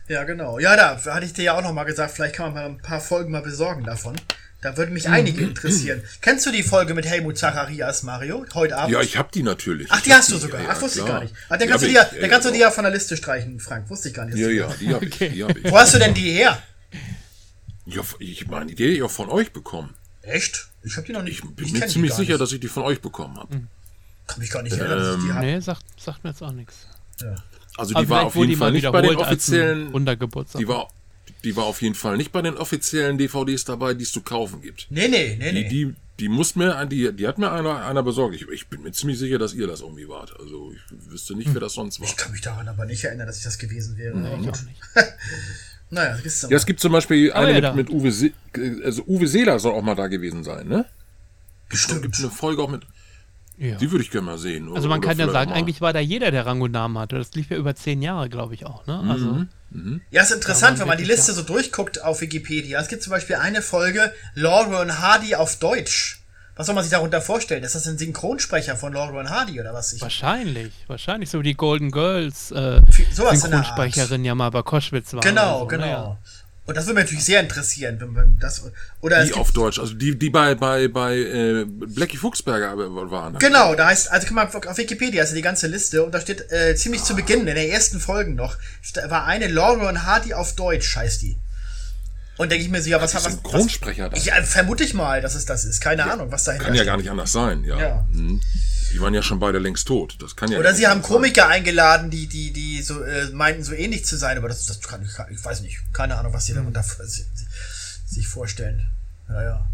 Ja, 0.08 0.24
genau. 0.24 0.60
Ja, 0.60 0.76
da 0.76 1.04
hatte 1.14 1.26
ich 1.26 1.34
dir 1.34 1.44
ja 1.44 1.58
auch 1.58 1.64
noch 1.64 1.74
mal 1.74 1.84
gesagt, 1.84 2.14
vielleicht 2.14 2.36
kann 2.36 2.54
man 2.54 2.64
mal 2.64 2.70
ein 2.70 2.78
paar 2.78 3.02
Folgen 3.02 3.32
mal 3.32 3.42
besorgen 3.42 3.84
davon. 3.84 4.16
Da 4.62 4.78
würden 4.78 4.94
mich 4.94 5.08
einige 5.08 5.42
mhm. 5.42 5.50
interessieren. 5.50 6.02
Kennst 6.22 6.46
du 6.46 6.52
die 6.52 6.64
Folge 6.64 6.96
mit 6.96 7.06
Helmut 7.06 7.38
Zacharias, 7.38 8.02
Mario? 8.02 8.46
Heute 8.56 8.76
Abend? 8.78 8.94
Ja, 8.94 9.02
ich 9.02 9.16
hab 9.16 9.32
die 9.32 9.44
natürlich. 9.44 9.88
Ach, 9.92 10.02
die 10.02 10.12
hast 10.12 10.32
du 10.32 10.38
sogar. 10.38 10.60
Ja, 10.60 10.70
Ach, 10.72 10.82
wusste 10.82 11.04
klar. 11.04 11.08
ich 11.08 11.14
gar 11.14 11.22
nicht. 11.22 11.36
Ach, 11.50 11.58
dann 11.58 11.70
kannst, 11.70 11.84
du 11.84 11.88
die, 11.88 11.94
ja, 11.94 12.04
dann 12.04 12.30
kannst 12.32 12.48
du 12.48 12.52
die 12.52 12.60
ja 12.60 12.72
von 12.72 12.84
der 12.84 12.92
Liste 12.92 13.16
streichen, 13.16 13.60
Frank. 13.60 13.90
Wusste 13.92 14.10
ich 14.10 14.16
gar 14.16 14.26
nicht. 14.26 14.38
Ja, 14.38 14.50
ja, 14.50 14.68
die 14.80 14.90
hab, 14.90 15.04
okay. 15.04 15.28
ich, 15.28 15.34
die 15.34 15.44
hab 15.44 15.56
ich. 15.56 15.72
Wo 15.72 15.78
hast 15.78 15.94
du 15.94 16.00
denn 16.00 16.16
die 16.16 16.32
her? 16.32 16.58
Ja, 17.86 18.02
ich 18.18 18.48
meine, 18.48 18.74
die 18.74 18.84
hätte 18.84 18.96
ich 18.96 19.04
auch 19.04 19.12
von 19.12 19.30
euch 19.30 19.54
bekommen. 19.54 19.94
Echt? 20.28 20.70
Ich 20.84 20.98
habe 20.98 21.08
die 21.08 21.14
noch 21.14 21.24
nicht. 21.24 21.44
Ich 21.44 21.50
bin 21.56 21.66
ich 21.66 21.74
mir 21.74 21.88
ziemlich 21.88 22.14
sicher, 22.14 22.34
nicht. 22.34 22.42
dass 22.42 22.52
ich 22.52 22.60
die 22.60 22.68
von 22.68 22.84
euch 22.84 23.02
bekommen 23.02 23.38
habe. 23.38 23.62
Kann 24.28 24.40
mich 24.40 24.50
gar 24.50 24.62
nicht 24.64 24.74
erinnern, 24.78 24.98
dass 25.00 25.16
ich 25.18 25.22
die 25.24 25.30
Ähm, 25.30 25.36
habe. 25.36 25.46
Nee, 25.46 25.60
sagt, 25.60 25.84
sagt 26.00 26.24
mir 26.24 26.32
jetzt 26.32 26.42
auch 26.42 26.52
nichts. 26.52 26.88
Ja. 27.22 27.36
Also 27.78 27.94
Aber 27.96 28.04
die 28.04 28.10
war 28.10 28.18
vielleicht 28.20 28.28
auf 28.28 28.36
jeden 28.36 28.50
die 28.50 28.56
Fall 28.56 28.72
nicht 28.72 28.92
bei 28.92 29.02
den 29.02 29.16
offiziellen. 29.18 29.92
Die 29.94 30.68
war, 30.68 30.88
die 31.44 31.56
war 31.56 31.64
auf 31.66 31.82
jeden 31.82 31.96
Fall 31.96 32.18
nicht 32.18 32.32
bei 32.32 32.42
den 32.42 32.56
offiziellen 32.58 33.18
DVDs 33.18 33.66
dabei, 33.66 33.94
die 33.94 34.04
es 34.04 34.12
zu 34.12 34.22
kaufen 34.22 34.62
gibt. 34.62 34.88
Nee, 34.90 35.08
nee, 35.08 35.36
nee, 35.40 35.52
Die, 35.52 35.62
nee. 35.64 35.70
die, 35.70 35.96
die 36.20 36.30
muss 36.30 36.56
mir, 36.56 36.86
die, 36.86 37.12
die 37.14 37.28
hat 37.28 37.38
mir 37.38 37.52
einer, 37.52 37.86
einer 37.86 38.02
besorgt. 38.02 38.36
Ich, 38.36 38.48
ich 38.48 38.68
bin 38.68 38.82
mir 38.84 38.92
ziemlich 38.94 39.20
sicher, 39.20 39.38
dass 39.38 39.54
ihr 39.54 39.68
das 39.68 39.82
irgendwie 39.82 40.08
wart. 40.08 40.34
Also 40.40 40.72
ich 40.74 41.12
wüsste 41.12 41.36
nicht, 41.36 41.54
wer 41.54 41.60
das 41.62 41.74
sonst 41.74 42.00
war. 42.00 42.08
Ich 42.08 42.16
kann 42.16 42.32
mich 42.32 42.42
daran 42.42 42.68
aber 42.68 42.86
nicht 42.86 43.04
erinnern, 43.04 43.28
dass 43.28 43.38
ich 43.38 43.44
das 43.44 43.58
gewesen 43.58 43.98
wäre. 43.98 44.18
Nee, 44.18 44.28
Aber 44.30 44.42
ich 44.42 44.50
auch 44.50 44.62
nicht. 44.64 44.82
Naja, 45.90 46.16
das 46.24 46.26
ist 46.26 46.50
Ja, 46.50 46.58
es 46.58 46.66
gibt 46.66 46.80
zum 46.80 46.92
Beispiel 46.92 47.32
Aber 47.32 47.48
eine 47.48 47.62
ja, 47.62 47.74
mit, 47.74 47.90
mit 47.90 47.96
Uwe, 47.96 48.12
Se 48.12 48.32
also 48.84 49.04
Uwe 49.06 49.28
Seeler 49.28 49.60
soll 49.60 49.74
auch 49.74 49.82
mal 49.84 49.96
da 49.96 50.08
gewesen 50.08 50.44
sein, 50.44 50.68
ne? 50.68 50.86
Es 51.70 51.88
gibt 51.88 52.02
bestimmt. 52.02 52.20
eine 52.20 52.32
Folge 52.32 52.62
auch 52.62 52.70
mit, 52.70 52.84
Ja. 53.58 53.76
die 53.78 53.92
würde 53.92 54.04
ich 54.04 54.12
gerne 54.12 54.26
mal 54.26 54.38
sehen. 54.38 54.68
Also 54.74 54.88
man 54.90 55.00
Oder 55.00 55.08
kann 55.10 55.18
ja 55.20 55.30
sagen, 55.30 55.52
mal- 55.52 55.58
eigentlich 55.58 55.82
war 55.82 55.94
da 55.94 56.00
jeder, 56.00 56.32
der 56.32 56.46
Rang 56.46 56.62
und 56.62 56.72
Namen 56.72 56.98
hatte. 56.98 57.18
Das 57.18 57.34
lief 57.34 57.50
ja 57.50 57.58
über 57.58 57.76
zehn 57.76 58.02
Jahre, 58.02 58.30
glaube 58.30 58.54
ich 58.54 58.66
auch. 58.66 58.86
Ne? 58.88 59.00
Also 59.10 59.46
Ja, 60.12 60.22
ist 60.24 60.32
interessant, 60.32 60.80
wenn 60.80 60.88
man 60.88 60.98
die 60.98 61.04
Liste 61.04 61.34
so 61.34 61.42
durchguckt 61.42 62.02
auf 62.04 62.22
Wikipedia. 62.22 62.80
Es 62.82 62.88
gibt 62.88 63.04
zum 63.04 63.12
Beispiel 63.12 63.36
eine 63.38 63.62
Folge 63.62 64.12
Laurel 64.34 64.76
und 64.82 65.00
Hardy 65.00 65.36
auf 65.36 65.58
Deutsch. 65.60 66.22
Was 66.56 66.68
soll 66.68 66.76
man 66.76 66.84
sich 66.84 66.92
darunter 66.92 67.22
vorstellen? 67.22 67.64
Ist 67.64 67.76
das 67.76 67.86
ein 67.88 67.98
Synchronsprecher 67.98 68.78
von 68.78 68.94
Laurel 68.94 69.18
und 69.18 69.30
Hardy 69.30 69.60
oder 69.60 69.74
was? 69.74 69.92
Ich, 69.92 70.02
wahrscheinlich, 70.02 70.72
wahrscheinlich 70.88 71.30
so 71.30 71.40
wie 71.40 71.44
die 71.44 71.54
Golden 71.54 71.92
Girls 71.92 72.52
äh, 72.52 72.82
sowas 73.12 73.44
in 73.44 73.52
der 73.52 73.60
Art. 73.60 73.68
Synchronsprecherin 73.68 74.24
ja 74.24 74.36
mal 74.36 74.52
bei 74.52 74.62
Koschwitz 74.62 75.14
war. 75.14 75.22
genau, 75.22 75.60
so, 75.60 75.68
genau. 75.68 75.86
Naja. 75.86 76.18
Und 76.68 76.76
das 76.76 76.86
würde 76.86 76.96
mich 76.96 77.04
natürlich 77.04 77.26
sehr 77.26 77.42
interessieren, 77.42 77.98
wenn 78.00 78.14
man 78.14 78.38
das 78.40 78.64
oder 79.02 79.24
Die 79.24 79.34
auf 79.34 79.52
Deutsch, 79.52 79.78
also 79.78 79.94
die, 79.94 80.18
die 80.18 80.32
bei, 80.32 80.56
bei, 80.56 80.88
bei 80.88 81.16
äh, 81.18 81.66
Blackie 81.66 82.18
Fuchsberger 82.18 82.76
waren. 82.76 83.38
Genau, 83.38 83.76
da 83.76 83.88
heißt, 83.88 84.12
also 84.12 84.26
guck 84.26 84.36
mal, 84.36 84.48
auf 84.48 84.78
Wikipedia 84.78 85.24
ist 85.24 85.30
ja 85.30 85.36
die 85.36 85.44
ganze 85.44 85.68
Liste 85.68 86.04
und 86.04 86.12
da 86.12 86.20
steht 86.20 86.52
äh, 86.52 86.76
ziemlich 86.76 87.04
zu 87.04 87.16
Beginn, 87.16 87.42
in 87.42 87.54
den 87.54 87.70
ersten 87.70 88.00
Folgen 88.00 88.34
noch, 88.34 88.58
war 89.10 89.26
eine 89.26 89.48
Laurel 89.48 89.88
und 89.88 90.06
Hardy 90.06 90.34
auf 90.34 90.56
Deutsch, 90.56 90.96
heißt 90.96 91.22
die. 91.22 91.36
Und 92.38 92.52
denke 92.52 92.66
ich 92.66 92.70
mir 92.72 92.82
so, 92.82 92.90
ja, 92.90 93.02
was 93.02 93.14
hat 93.14 93.24
was, 93.24 93.26
was 93.26 93.34
Synchronsprecher 93.36 94.10
da. 94.10 94.18
ich, 94.18 94.32
äh, 94.32 94.44
vermute 94.44 94.84
ich 94.84 94.94
mal, 94.94 95.22
dass 95.22 95.36
es 95.36 95.46
das 95.46 95.64
ist. 95.66 95.80
Keine 95.82 96.12
Ahnung, 96.12 96.32
was 96.32 96.44
dahinter 96.44 96.66
Kann 96.66 96.74
ja 96.74 96.80
steht. 96.82 96.88
gar 96.88 96.98
nicht 96.98 97.10
anders 97.10 97.32
sein, 97.32 97.64
ja. 97.64 97.78
Ja. 97.80 98.06
Mhm. 98.12 98.42
Die 98.94 99.02
waren 99.02 99.14
ja 99.14 99.22
schon 99.24 99.40
beide 99.40 99.58
längst 99.60 99.88
tot. 99.88 100.18
Das 100.22 100.36
kann 100.36 100.52
ja 100.52 100.60
Oder 100.60 100.74
sie 100.74 100.86
haben 100.88 100.98
anders 100.98 101.08
sein. 101.10 101.16
Komiker 101.16 101.48
eingeladen, 101.48 102.10
die, 102.10 102.28
die, 102.28 102.52
die 102.52 102.82
so 102.82 103.02
äh, 103.04 103.30
meinten, 103.32 103.64
so 103.64 103.74
ähnlich 103.74 104.06
zu 104.06 104.18
sein, 104.18 104.38
aber 104.38 104.48
das, 104.50 104.66
das 104.66 104.82
kann 104.82 105.02
ich, 105.02 105.10
ich 105.38 105.44
weiß 105.44 105.62
nicht. 105.62 105.78
Keine 105.94 106.16
Ahnung, 106.18 106.34
was 106.34 106.46
die 106.46 106.54
darunter 106.54 106.82
f- 106.82 106.98
si- 107.04 107.24
si- 107.34 107.46
sich 108.06 108.28
vorstellen. 108.28 108.86
Ja, 109.30 109.42
ja. 109.44 109.68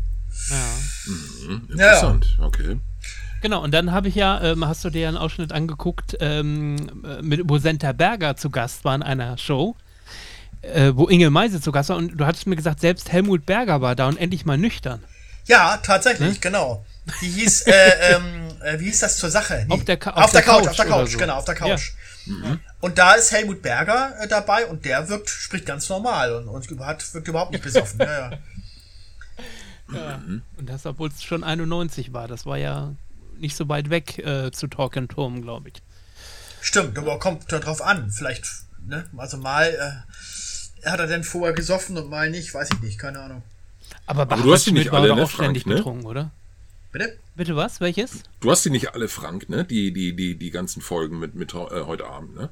Ja. 0.50 1.54
Interessant, 1.70 2.38
okay. 2.40 2.80
Genau, 3.42 3.64
und 3.64 3.72
dann 3.74 3.92
habe 3.92 4.08
ich 4.08 4.16
ja, 4.16 4.40
ähm, 4.42 4.68
hast 4.68 4.84
du 4.86 4.90
dir 4.90 5.08
einen 5.08 5.18
Ausschnitt 5.18 5.52
angeguckt, 5.52 6.16
ähm, 6.20 6.78
äh, 7.04 7.22
mit, 7.22 7.42
wo 7.46 7.58
Senta 7.58 7.92
Berger 7.92 8.38
zu 8.38 8.50
Gast 8.50 8.86
war 8.86 8.96
in 8.96 9.02
einer 9.04 9.38
Show, 9.38 9.76
äh, 10.62 10.92
wo 10.96 11.08
Inge 11.08 11.30
Meise 11.30 11.62
zu 11.62 11.72
Gast 11.72 11.90
war 11.90 11.98
und 11.98 12.18
du 12.18 12.26
hattest 12.26 12.48
mir 12.48 12.56
gesagt, 12.56 12.80
selbst 12.80 13.12
Helmut 13.12 13.46
Berger 13.46 13.82
war 13.82 13.96
da 13.96 14.08
und 14.08 14.18
endlich 14.18 14.46
mal 14.46 14.58
nüchtern. 14.58 15.04
Ja, 15.46 15.78
tatsächlich, 15.78 16.40
genau. 16.40 16.86
Die 17.22 17.30
hieß, 17.30 17.62
äh, 17.68 18.14
ähm, 18.16 18.48
äh, 18.64 18.80
wie 18.80 18.86
hieß 18.86 19.00
das 19.00 19.18
zur 19.18 19.30
Sache? 19.32 19.66
Nee. 19.68 19.74
Auf 19.74 19.84
der 19.86 19.98
auf, 19.98 20.26
auf 20.26 20.32
der 20.32 20.42
der 20.42 20.54
Couch, 20.54 20.64
Couch 20.64 20.70
auf 20.70 20.76
der 20.76 20.86
Couch, 20.86 21.12
so. 21.12 21.18
genau, 21.18 21.36
auf 21.36 21.46
der 21.46 21.56
Ja. 21.56 21.60
Couch. 21.76 21.92
Und 22.82 22.98
da 23.00 23.14
ist 23.14 23.32
Helmut 23.32 23.64
Berger 23.64 24.14
äh, 24.20 24.28
dabei 24.28 24.68
und 24.68 24.86
der 24.86 25.10
wirkt, 25.10 25.30
spricht 25.30 25.66
ganz 25.66 25.90
normal 25.90 26.36
und, 26.36 26.48
und 26.48 26.80
hat, 26.86 27.14
wirkt 27.16 27.28
überhaupt 27.28 27.52
nicht 27.52 27.64
besoffen. 27.64 28.00
ja, 28.00 28.30
ja. 28.32 28.38
Ja. 29.94 30.22
Und 30.58 30.70
das, 30.70 30.86
obwohl 30.86 31.10
es 31.10 31.22
schon 31.22 31.44
91 31.44 32.14
war, 32.14 32.30
das 32.30 32.46
war 32.46 32.58
ja 32.58 32.96
nicht 33.38 33.58
so 33.58 33.68
weit 33.68 33.90
weg 33.90 34.20
äh, 34.20 34.50
zu 34.52 34.68
Talk 34.68 34.96
and 34.96 35.12
Turm, 35.12 35.42
glaube 35.42 35.68
ich. 35.68 35.76
Stimmt, 36.62 36.98
aber 36.98 37.20
kommt 37.20 37.52
da 37.52 37.60
drauf 37.60 37.82
an. 37.82 38.10
Vielleicht, 38.10 38.46
ne? 38.88 39.10
Also 39.18 39.36
mal 39.36 39.66
äh, 39.68 40.12
hat 40.86 41.00
er 41.00 41.08
denn 41.08 41.24
vorher 41.24 41.54
gesoffen 41.54 41.98
und 41.98 42.10
mal 42.10 42.30
nicht, 42.30 42.54
weiß 42.54 42.70
ich 42.74 42.82
nicht, 42.82 43.00
keine 43.00 43.20
Ahnung. 43.20 43.44
Aber, 44.06 44.24
Aber 44.24 44.38
du 44.38 44.54
hast 44.54 44.66
die 44.66 44.72
nicht 44.72 44.92
alle, 44.92 45.14
ne, 45.14 45.24
auch 45.24 45.30
ständig 45.30 45.64
Frank, 45.64 45.76
ne? 45.76 45.76
betrunken, 45.76 46.06
oder? 46.06 46.32
Bitte? 46.92 47.18
Bitte 47.36 47.56
was? 47.56 47.80
Welches? 47.80 48.24
Du 48.42 48.52
hast 48.52 48.66
die 48.66 48.70
nicht 48.70 48.94
alle, 48.94 49.08
Frank, 49.08 49.50
ne? 49.50 49.64
Die, 49.64 49.94
die, 49.94 50.14
die, 50.16 50.36
die 50.36 50.52
ganzen 50.52 50.82
Folgen 50.82 51.20
mit, 51.20 51.36
mit 51.36 51.54
äh, 51.54 51.58
heute 51.58 52.06
Abend, 52.06 52.36
ne? 52.36 52.50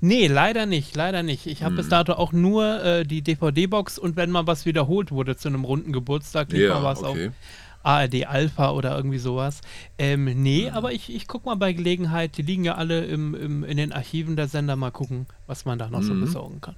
Nee, 0.00 0.26
leider 0.26 0.66
nicht, 0.66 0.94
leider 0.94 1.22
nicht. 1.22 1.46
Ich 1.46 1.62
habe 1.62 1.76
bis 1.76 1.86
Hm. 1.86 1.90
dato 1.90 2.12
auch 2.14 2.32
nur 2.32 2.82
äh, 2.84 3.04
die 3.06 3.22
DVD-Box 3.22 3.98
und 3.98 4.16
wenn 4.16 4.30
mal 4.30 4.46
was 4.46 4.66
wiederholt 4.66 5.10
wurde 5.10 5.36
zu 5.36 5.48
einem 5.48 5.64
runden 5.64 5.92
Geburtstag, 5.92 6.52
lief 6.52 6.60
Ja, 6.62 6.74
mal 6.80 6.84
was 6.84 7.02
okay. 7.02 7.28
auf 7.28 7.34
ARD 7.82 8.26
Alpha 8.26 8.70
oder 8.72 8.96
irgendwie 8.96 9.18
sowas. 9.18 9.60
Ähm, 9.98 10.24
nee, 10.42 10.66
Hm. 10.66 10.74
aber 10.74 10.92
ich, 10.92 11.14
ich 11.14 11.26
gucke 11.26 11.46
mal 11.46 11.54
bei 11.56 11.72
Gelegenheit, 11.72 12.36
die 12.36 12.42
liegen 12.42 12.64
ja 12.64 12.74
alle 12.74 13.04
im, 13.06 13.34
im, 13.34 13.64
in 13.64 13.76
den 13.76 13.92
Archiven 13.92 14.36
der 14.36 14.48
Sender, 14.48 14.76
mal 14.76 14.90
gucken, 14.90 15.26
was 15.46 15.64
man 15.64 15.78
da 15.78 15.88
noch 15.88 16.02
so 16.02 16.14
besorgen 16.14 16.60
kann. 16.60 16.76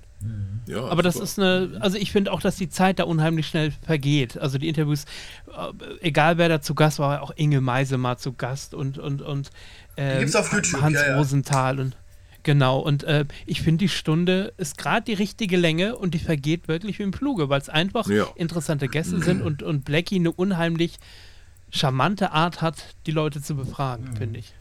Ja, 0.66 0.84
Aber 0.84 1.03
das 1.03 1.14
super. 1.14 1.24
ist 1.24 1.38
eine, 1.40 1.78
also 1.80 1.98
ich 1.98 2.12
finde 2.12 2.32
auch, 2.32 2.40
dass 2.40 2.55
die 2.55 2.68
Zeit 2.68 3.00
da 3.00 3.05
unheimlich 3.05 3.48
schnell 3.48 3.72
vergeht. 3.84 4.38
Also 4.38 4.57
die 4.57 4.68
Interviews, 4.68 5.05
äh, 5.48 6.07
egal 6.07 6.38
wer 6.38 6.48
da 6.48 6.61
zu 6.61 6.76
Gast 6.76 7.00
war, 7.00 7.22
auch 7.22 7.32
Inge 7.34 7.61
Meise 7.61 7.98
mal 7.98 8.18
zu 8.18 8.32
Gast 8.32 8.72
und 8.72 8.98
und 8.98 9.20
und 9.20 9.50
YouTube, 9.96 10.80
Hans 10.80 10.94
ja. 11.05 11.16
Rosenthal 11.16 11.80
und 11.80 11.96
genau. 12.43 12.78
Und 12.80 13.05
äh, 13.05 13.24
ich 13.47 13.62
finde 13.62 13.78
die 13.84 13.88
Stunde 13.88 14.53
ist 14.57 14.78
gerade 14.78 15.05
die 15.05 15.14
richtige 15.14 15.57
Länge 15.57 15.97
und 15.97 16.14
die 16.14 16.18
vergeht 16.18 16.68
wirklich 16.68 16.99
wie 16.99 17.03
im 17.05 17.12
Fluge, 17.12 17.49
weil 17.49 17.61
es 17.61 17.68
einfach 17.68 18.07
Ja. 18.09 18.26
interessante 18.36 18.88
Gäste 18.88 19.20
sind 19.22 19.43
und 19.47 19.62
und 19.62 19.84
Blackie 19.84 20.16
eine 20.16 20.32
unheimlich 20.32 20.99
charmante 21.74 22.32
Art 22.32 22.61
hat, 22.61 22.76
die 23.07 23.12
Leute 23.12 23.40
zu 23.40 23.57
befragen, 23.57 24.11
Mhm. 24.11 24.16
finde 24.16 24.38
ich. 24.40 24.53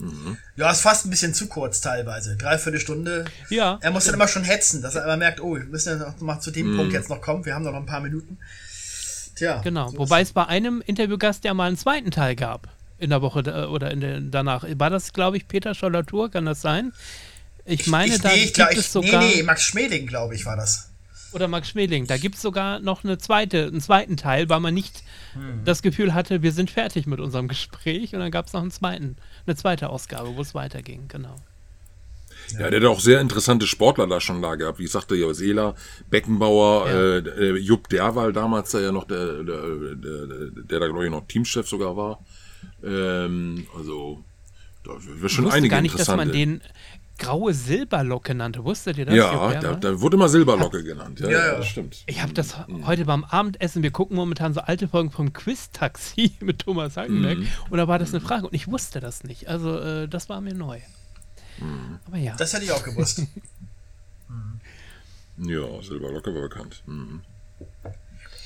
Ja, 0.55 0.71
ist 0.71 0.79
fast 0.81 1.05
ein 1.05 1.09
bisschen 1.09 1.33
zu 1.33 1.47
kurz 1.47 1.81
teilweise. 1.81 2.37
Dreiviertel 2.37 2.79
Stunde. 2.79 3.25
Ja. 3.49 3.79
Er 3.81 3.91
muss 3.91 4.05
dann 4.05 4.13
immer 4.13 4.29
schon 4.29 4.45
hetzen, 4.45 4.81
dass 4.81 4.95
er 4.95 5.03
immer 5.03 5.17
merkt, 5.17 5.41
oh, 5.41 5.55
wir 5.55 5.65
müssen 5.65 5.99
ja 5.99 6.05
noch 6.07 6.21
mal 6.21 6.39
zu 6.39 6.51
Mhm. 6.51 6.53
dem 6.53 6.77
Punkt 6.77 6.93
jetzt 6.93 7.09
noch 7.09 7.19
kommen. 7.19 7.43
Wir 7.45 7.53
haben 7.53 7.65
noch 7.65 7.73
ein 7.73 7.85
paar 7.85 7.99
Minuten. 7.99 8.37
Tja. 9.35 9.59
Genau, 9.61 9.89
so 9.89 9.97
wobei 9.97 10.21
es 10.21 10.31
bei 10.31 10.45
einem 10.45 10.81
Interviewgast 10.85 11.43
ja 11.43 11.53
mal 11.53 11.67
einen 11.67 11.77
zweiten 11.77 12.11
Teil 12.11 12.35
gab. 12.35 12.69
In 12.97 13.09
der 13.09 13.21
Woche 13.21 13.41
da- 13.43 13.67
oder 13.67 13.91
in 13.91 13.99
der, 13.99 14.21
danach. 14.21 14.63
War 14.77 14.89
das, 14.89 15.11
glaube 15.11 15.35
ich, 15.35 15.47
Peter 15.47 15.73
Schollatur? 15.73 16.29
Kann 16.31 16.45
das 16.45 16.61
sein? 16.61 16.93
Ich 17.71 17.87
meine, 17.87 18.15
ich, 18.15 18.21
da 18.21 18.29
nee, 18.29 18.35
ich, 18.35 18.43
gibt 18.45 18.55
glaub, 18.55 18.71
es 18.71 18.91
sogar. 18.91 19.21
nee, 19.23 19.35
nee, 19.37 19.43
Max 19.43 19.63
Schmeling, 19.63 20.05
glaube 20.07 20.35
ich, 20.35 20.45
war 20.45 20.55
das. 20.55 20.91
Oder 21.33 21.47
Max 21.47 21.69
Schmeling. 21.69 22.07
Da 22.07 22.17
gibt 22.17 22.35
es 22.35 22.41
sogar 22.41 22.79
noch 22.79 23.03
eine 23.05 23.17
zweite, 23.17 23.67
einen 23.67 23.79
zweiten 23.81 24.17
Teil, 24.17 24.49
weil 24.49 24.59
man 24.59 24.73
nicht 24.73 25.03
Hm. 25.33 25.61
das 25.63 25.81
Gefühl 25.81 26.13
hatte, 26.13 26.41
wir 26.41 26.51
sind 26.51 26.69
fertig 26.69 27.05
mit 27.07 27.21
unserem 27.21 27.47
Gespräch. 27.47 28.13
Und 28.13 28.19
dann 28.19 28.31
gab 28.31 28.47
es 28.47 28.53
noch 28.53 28.61
einen 28.61 28.71
zweiten, 28.71 29.15
eine 29.47 29.55
zweite 29.55 29.89
Ausgabe, 29.89 30.35
wo 30.35 30.41
es 30.41 30.53
weiterging. 30.53 31.07
Genau. 31.07 31.35
Ja, 32.59 32.69
der 32.69 32.81
hat 32.81 32.87
auch 32.87 32.99
sehr 32.99 33.21
interessante 33.21 33.65
Sportler 33.65 34.07
da 34.07 34.19
schon 34.19 34.41
da 34.41 34.55
gehabt. 34.55 34.79
Wie 34.79 34.83
ich 34.83 34.91
sagte, 34.91 35.15
ja, 35.15 35.33
Seeler, 35.33 35.75
Beckenbauer, 36.09 36.87
Ja. 36.89 36.93
äh, 36.93 37.17
äh, 37.19 37.57
Jupp 37.59 37.87
Derwal 37.87 38.33
damals, 38.33 38.71
der 38.71 38.81
ja 38.81 38.91
noch 38.91 39.05
der, 39.05 39.43
der, 39.43 39.61
der, 39.95 40.27
der 40.51 40.79
da, 40.81 40.87
glaube 40.87 41.05
ich, 41.05 41.11
noch 41.11 41.25
Teamchef 41.27 41.65
sogar 41.69 41.95
war. 41.95 42.19
Ähm, 42.83 43.65
also, 43.77 44.23
da 44.83 44.91
wird 44.99 45.23
Ich 45.25 45.31
schon 45.31 45.45
wusste 45.45 45.57
einige 45.57 45.71
gar 45.75 45.81
nicht, 45.81 45.97
dass 45.97 46.07
man 46.09 46.31
den 46.31 46.61
graue 47.21 47.53
Silberlocke 47.53 48.33
nannte. 48.33 48.63
Wusstet 48.63 48.97
ihr 48.97 49.05
das? 49.05 49.15
Ja, 49.15 49.53
da, 49.59 49.73
da 49.75 50.01
wurde 50.01 50.17
immer 50.17 50.27
Silberlocke 50.27 50.83
genannt. 50.83 51.19
Ja, 51.19 51.29
Ja, 51.29 51.37
ja, 51.39 51.47
ja. 51.47 51.55
das 51.57 51.67
stimmt. 51.67 52.03
Ich 52.07 52.21
habe 52.21 52.33
das 52.33 52.55
heute 52.85 53.05
beim 53.05 53.23
Abendessen, 53.23 53.83
wir 53.83 53.91
gucken 53.91 54.15
momentan 54.15 54.53
so 54.53 54.61
alte 54.61 54.87
Folgen 54.87 55.11
vom 55.11 55.31
Quiz-Taxi 55.31 56.33
mit 56.41 56.59
Thomas 56.59 56.97
Hagenbeck 56.97 57.37
und 57.69 57.77
da 57.77 57.87
war 57.87 57.99
das 57.99 58.13
eine 58.13 58.21
Frage 58.21 58.47
und 58.47 58.53
ich 58.53 58.67
wusste 58.67 58.99
das 58.99 59.23
nicht. 59.23 59.47
Also 59.47 59.77
äh, 59.79 60.07
das 60.07 60.29
war 60.29 60.41
mir 60.41 60.53
neu. 60.55 60.79
Aber 62.07 62.17
ja. 62.17 62.35
Das 62.37 62.53
hätte 62.53 62.63
ich 62.65 62.71
auch 62.71 62.83
gewusst. 62.83 63.21
Ja, 65.37 65.81
Silberlocke 65.81 66.33
war 66.35 66.41
bekannt. 66.41 66.83
Mhm. 66.85 67.21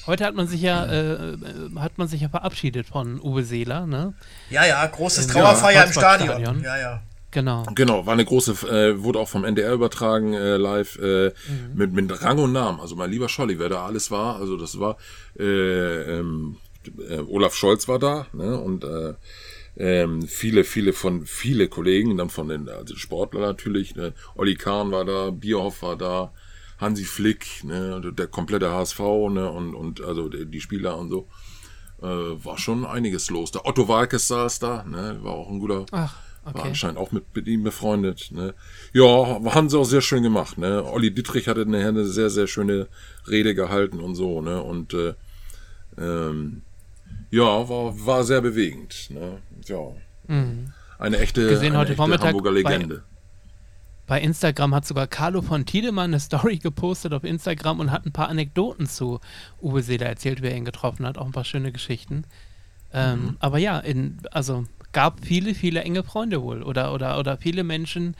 Heute 0.07 0.23
hat 0.26 0.36
man 0.36 0.47
sich 0.47 0.61
ja, 0.61 0.86
äh, 0.86 1.34
äh, 1.34 1.38
hat 1.78 1.97
man 1.97 2.07
sich 2.07 2.21
ja 2.21 2.30
verabschiedet 2.30 2.88
von 2.88 3.19
Uwe 3.19 3.43
Seeler, 3.43 3.86
ne? 3.88 4.13
Ja, 4.49 4.65
ja, 4.65 4.86
großes 4.86 5.28
Ja, 5.28 5.34
Trauerfeier 5.34 5.86
im 5.86 5.91
Volksparkstadion. 5.91 6.41
Stadion. 6.43 6.63
Ja, 6.63 6.78
ja. 6.78 7.03
Genau. 7.36 7.66
Genau, 7.76 8.06
war 8.06 8.14
eine 8.14 8.24
große, 8.24 8.54
äh, 8.70 9.04
wurde 9.04 9.20
auch 9.20 9.28
vom 9.28 9.44
NDR 9.44 9.74
übertragen, 9.74 10.34
äh, 10.34 10.56
live, 10.56 10.98
äh, 11.00 11.34
mit, 11.74 11.92
mit 11.92 12.24
Rang 12.24 12.40
und 12.40 12.54
Namen. 12.54 12.80
Also 12.80 12.96
mein 12.96 13.12
lieber 13.12 13.28
Scholli, 13.28 13.60
wer 13.60 13.68
da 13.68 13.86
alles 13.86 14.10
war, 14.10 14.38
also 14.38 14.56
das 14.56 14.80
war, 14.80 14.96
äh, 15.38 16.20
ähm, 16.20 16.56
äh, 17.10 17.18
Olaf 17.28 17.54
Scholz 17.54 17.90
war 17.90 18.00
da, 18.00 18.26
ne, 18.32 18.58
und, 18.58 18.86
äh, 18.86 19.16
ähm, 19.76 20.22
viele, 20.22 20.64
viele 20.64 20.94
von, 20.94 21.26
viele 21.26 21.68
Kollegen, 21.68 22.16
dann 22.16 22.30
von 22.30 22.48
den 22.48 22.70
also 22.70 22.96
Sportler 22.96 23.42
natürlich, 23.42 23.98
ne, 23.98 24.14
Olli 24.36 24.56
Kahn 24.56 24.92
war 24.92 25.04
da, 25.04 25.32
Bierhoff 25.32 25.82
war 25.82 25.98
da, 25.98 26.32
Hansi 26.78 27.04
Flick, 27.04 27.66
ne, 27.66 28.14
der 28.18 28.28
komplette 28.28 28.72
HSV, 28.72 29.00
ne, 29.30 29.52
und, 29.52 29.76
und 29.76 30.00
also 30.00 30.30
die, 30.30 30.46
die 30.46 30.62
Spieler 30.62 30.98
und 30.98 31.10
so. 31.10 31.28
Äh, 32.02 32.06
war 32.06 32.58
schon 32.58 32.86
einiges 32.86 33.30
los. 33.30 33.52
Der 33.52 33.66
Otto 33.66 33.90
Walkes 33.90 34.30
saß 34.30 34.60
da, 34.60 34.86
ne, 34.86 35.20
war 35.22 35.34
auch 35.34 35.50
ein 35.50 35.60
guter, 35.60 35.86
Ach, 35.92 36.16
war 36.46 36.56
okay. 36.56 36.68
anscheinend 36.70 36.98
auch 36.98 37.12
mit, 37.12 37.24
mit 37.36 37.48
ihm 37.48 37.64
befreundet. 37.64 38.30
Ne? 38.32 38.54
Ja, 38.93 39.04
haben 39.54 39.70
sie 39.70 39.78
auch 39.78 39.84
sehr 39.86 40.02
schön 40.02 40.24
gemacht. 40.24 40.58
Ne? 40.58 40.84
Olli 40.86 41.12
Dittrich 41.14 41.48
hatte 41.48 41.66
nachher 41.66 41.89
eine 41.89 42.06
sehr, 42.06 42.30
sehr 42.30 42.48
schöne 42.48 42.88
Rede 43.28 43.54
gehalten 43.56 44.00
und 44.00 44.16
so. 44.16 44.41
Ne? 44.41 44.62
Und 44.62 44.93
äh, 44.93 45.14
ähm, 45.98 46.62
Ja, 47.32 47.68
war, 47.70 48.06
war 48.06 48.24
sehr 48.24 48.41
bewegend. 48.41 49.10
Ne? 49.10 49.39
Ja. 49.66 49.80
Mhm. 50.28 50.72
Eine 50.98 51.18
echte, 51.20 51.48
Gesehen 51.50 51.72
eine 51.74 51.80
heute 51.80 51.89
echte 51.91 51.98
Vormittag 51.98 52.28
Hamburger 52.28 52.52
bei- 52.52 52.72
Legende. 52.76 53.04
Bei 54.08 54.22
Instagram 54.22 54.76
hat 54.76 54.86
sogar 54.86 55.08
Carlo 55.08 55.41
von 55.41 55.66
Tiedemann 55.66 56.12
eine 56.12 56.20
Story 56.20 56.58
gepostet 56.60 57.12
auf 57.12 57.24
Instagram 57.24 57.80
und 57.80 57.91
hat 57.91 58.06
ein 58.06 58.12
paar 58.12 58.30
Anekdoten 58.30 58.86
zu 58.86 59.20
Uwe 59.60 59.82
Seeler 59.82 60.06
erzählt, 60.06 60.43
wer 60.43 60.56
ihn 60.56 60.64
getroffen 60.64 61.08
hat. 61.08 61.18
Auch 61.18 61.26
ein 61.26 61.32
paar 61.32 61.43
schöne 61.43 61.72
Geschichten. 61.72 62.24
Ähm, 62.93 63.20
Mhm. 63.20 63.38
Aber 63.39 63.58
ja, 63.58 63.80
in, 63.80 64.20
also 64.32 64.66
gab 64.96 65.26
viele, 65.26 65.54
viele 65.54 65.84
enge 65.84 66.04
Freunde 66.04 66.41
wohl. 66.41 66.64
Oder, 66.64 66.93
oder, 66.93 67.20
oder 67.20 67.38
viele 67.38 67.66
Menschen, 67.66 68.16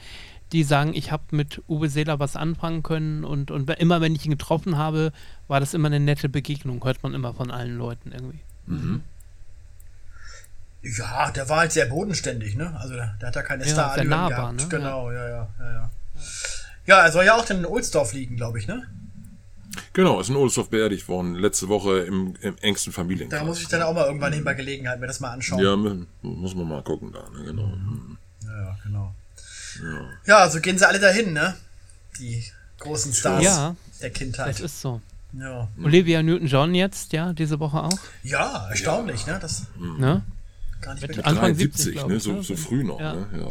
die 0.52 0.62
sagen, 0.62 0.92
ich 0.94 1.10
habe 1.10 1.24
mit 1.30 1.62
Uwe 1.68 1.88
Seeler 1.88 2.20
was 2.20 2.36
anfangen 2.36 2.82
können. 2.82 3.24
Und, 3.24 3.50
und 3.50 3.68
immer, 3.80 4.02
wenn 4.02 4.14
ich 4.14 4.26
ihn 4.26 4.30
getroffen 4.30 4.76
habe, 4.76 5.10
war 5.48 5.58
das 5.58 5.72
immer 5.72 5.86
eine 5.86 6.00
nette 6.00 6.28
Begegnung. 6.28 6.84
Hört 6.84 7.02
man 7.02 7.14
immer 7.14 7.32
von 7.32 7.50
allen 7.50 7.78
Leuten 7.78 8.12
irgendwie. 8.12 8.40
Ja, 10.82 11.30
der 11.30 11.48
war 11.48 11.60
halt 11.60 11.72
sehr 11.72 11.86
bodenständig, 11.86 12.56
ne? 12.56 12.76
Also 12.78 12.94
der, 12.94 13.16
der 13.20 13.28
hat 13.28 13.36
ja 13.36 13.42
keine 13.42 13.64
Ja, 13.64 13.70
Star 13.70 13.94
sehr 13.94 14.04
nahbar, 14.04 14.52
ne? 14.52 14.66
Genau, 14.68 15.10
ja, 15.10 15.28
ja, 15.28 15.48
ja, 15.58 15.72
ja. 15.72 15.90
Ja, 16.86 17.00
er 17.06 17.10
soll 17.10 17.24
ja 17.24 17.36
auch 17.36 17.48
in 17.48 17.64
Ohlsdorf 17.64 18.12
liegen, 18.12 18.36
glaube 18.36 18.58
ich, 18.58 18.68
ne? 18.68 18.86
Genau, 19.92 20.20
ist 20.20 20.28
in 20.30 20.36
Ohlsdorf 20.36 20.70
beerdigt 20.70 21.08
worden, 21.08 21.34
letzte 21.34 21.68
Woche 21.68 22.00
im, 22.00 22.34
im 22.40 22.56
engsten 22.58 22.92
Familienkreis. 22.92 23.40
Da 23.40 23.44
muss 23.46 23.60
ich 23.60 23.68
dann 23.68 23.82
auch 23.82 23.92
mal 23.94 24.06
irgendwann 24.06 24.32
hin 24.32 24.44
bei 24.44 24.54
Gelegenheit 24.54 25.00
mir 25.00 25.06
das 25.06 25.20
mal 25.20 25.30
anschauen. 25.30 25.62
ja, 25.62 25.76
mu- 25.76 26.04
muss 26.22 26.54
man 26.54 26.68
mal 26.68 26.82
gucken 26.82 27.12
da, 27.12 27.28
ne? 27.36 27.44
genau. 27.44 27.66
Mhm. 27.66 28.16
Ja, 28.44 28.50
ja, 28.62 28.76
genau. 28.82 29.14
Ja, 30.26 30.48
so 30.50 30.60
gehen 30.60 30.78
sie 30.78 30.86
alle 30.88 30.98
dahin, 31.00 31.32
ne? 31.34 31.54
Die 32.18 32.42
großen 32.78 33.12
Stars 33.12 33.42
Ja. 33.44 33.76
der 34.00 34.10
Das 34.10 34.18
Kindheit. 34.18 34.60
ist 34.60 34.80
so. 34.80 35.00
Ja. 35.38 35.68
Olivia 35.82 36.22
Newton-John 36.22 36.74
jetzt, 36.74 37.12
ja, 37.12 37.32
diese 37.34 37.60
Woche 37.60 37.82
auch. 37.82 37.98
ja, 38.22 38.68
erstaunlich, 38.70 39.26
ne? 39.26 39.38
Das 39.40 39.64
Ne? 39.78 40.22
gar 40.80 40.94
nicht 40.94 41.02
Mit 41.06 41.16
mit 41.16 41.26
Anfang 41.26 41.54
73, 41.54 41.74
70, 41.84 41.92
glaub 41.94 42.08
ne? 42.08 42.16
ich, 42.16 42.22
So, 42.22 42.32
ne? 42.32 42.42
so 42.42 42.56
früh 42.56 42.84
noch, 42.84 43.00
Ja. 43.00 43.14
ne? 43.14 43.26
Ja. 43.38 43.48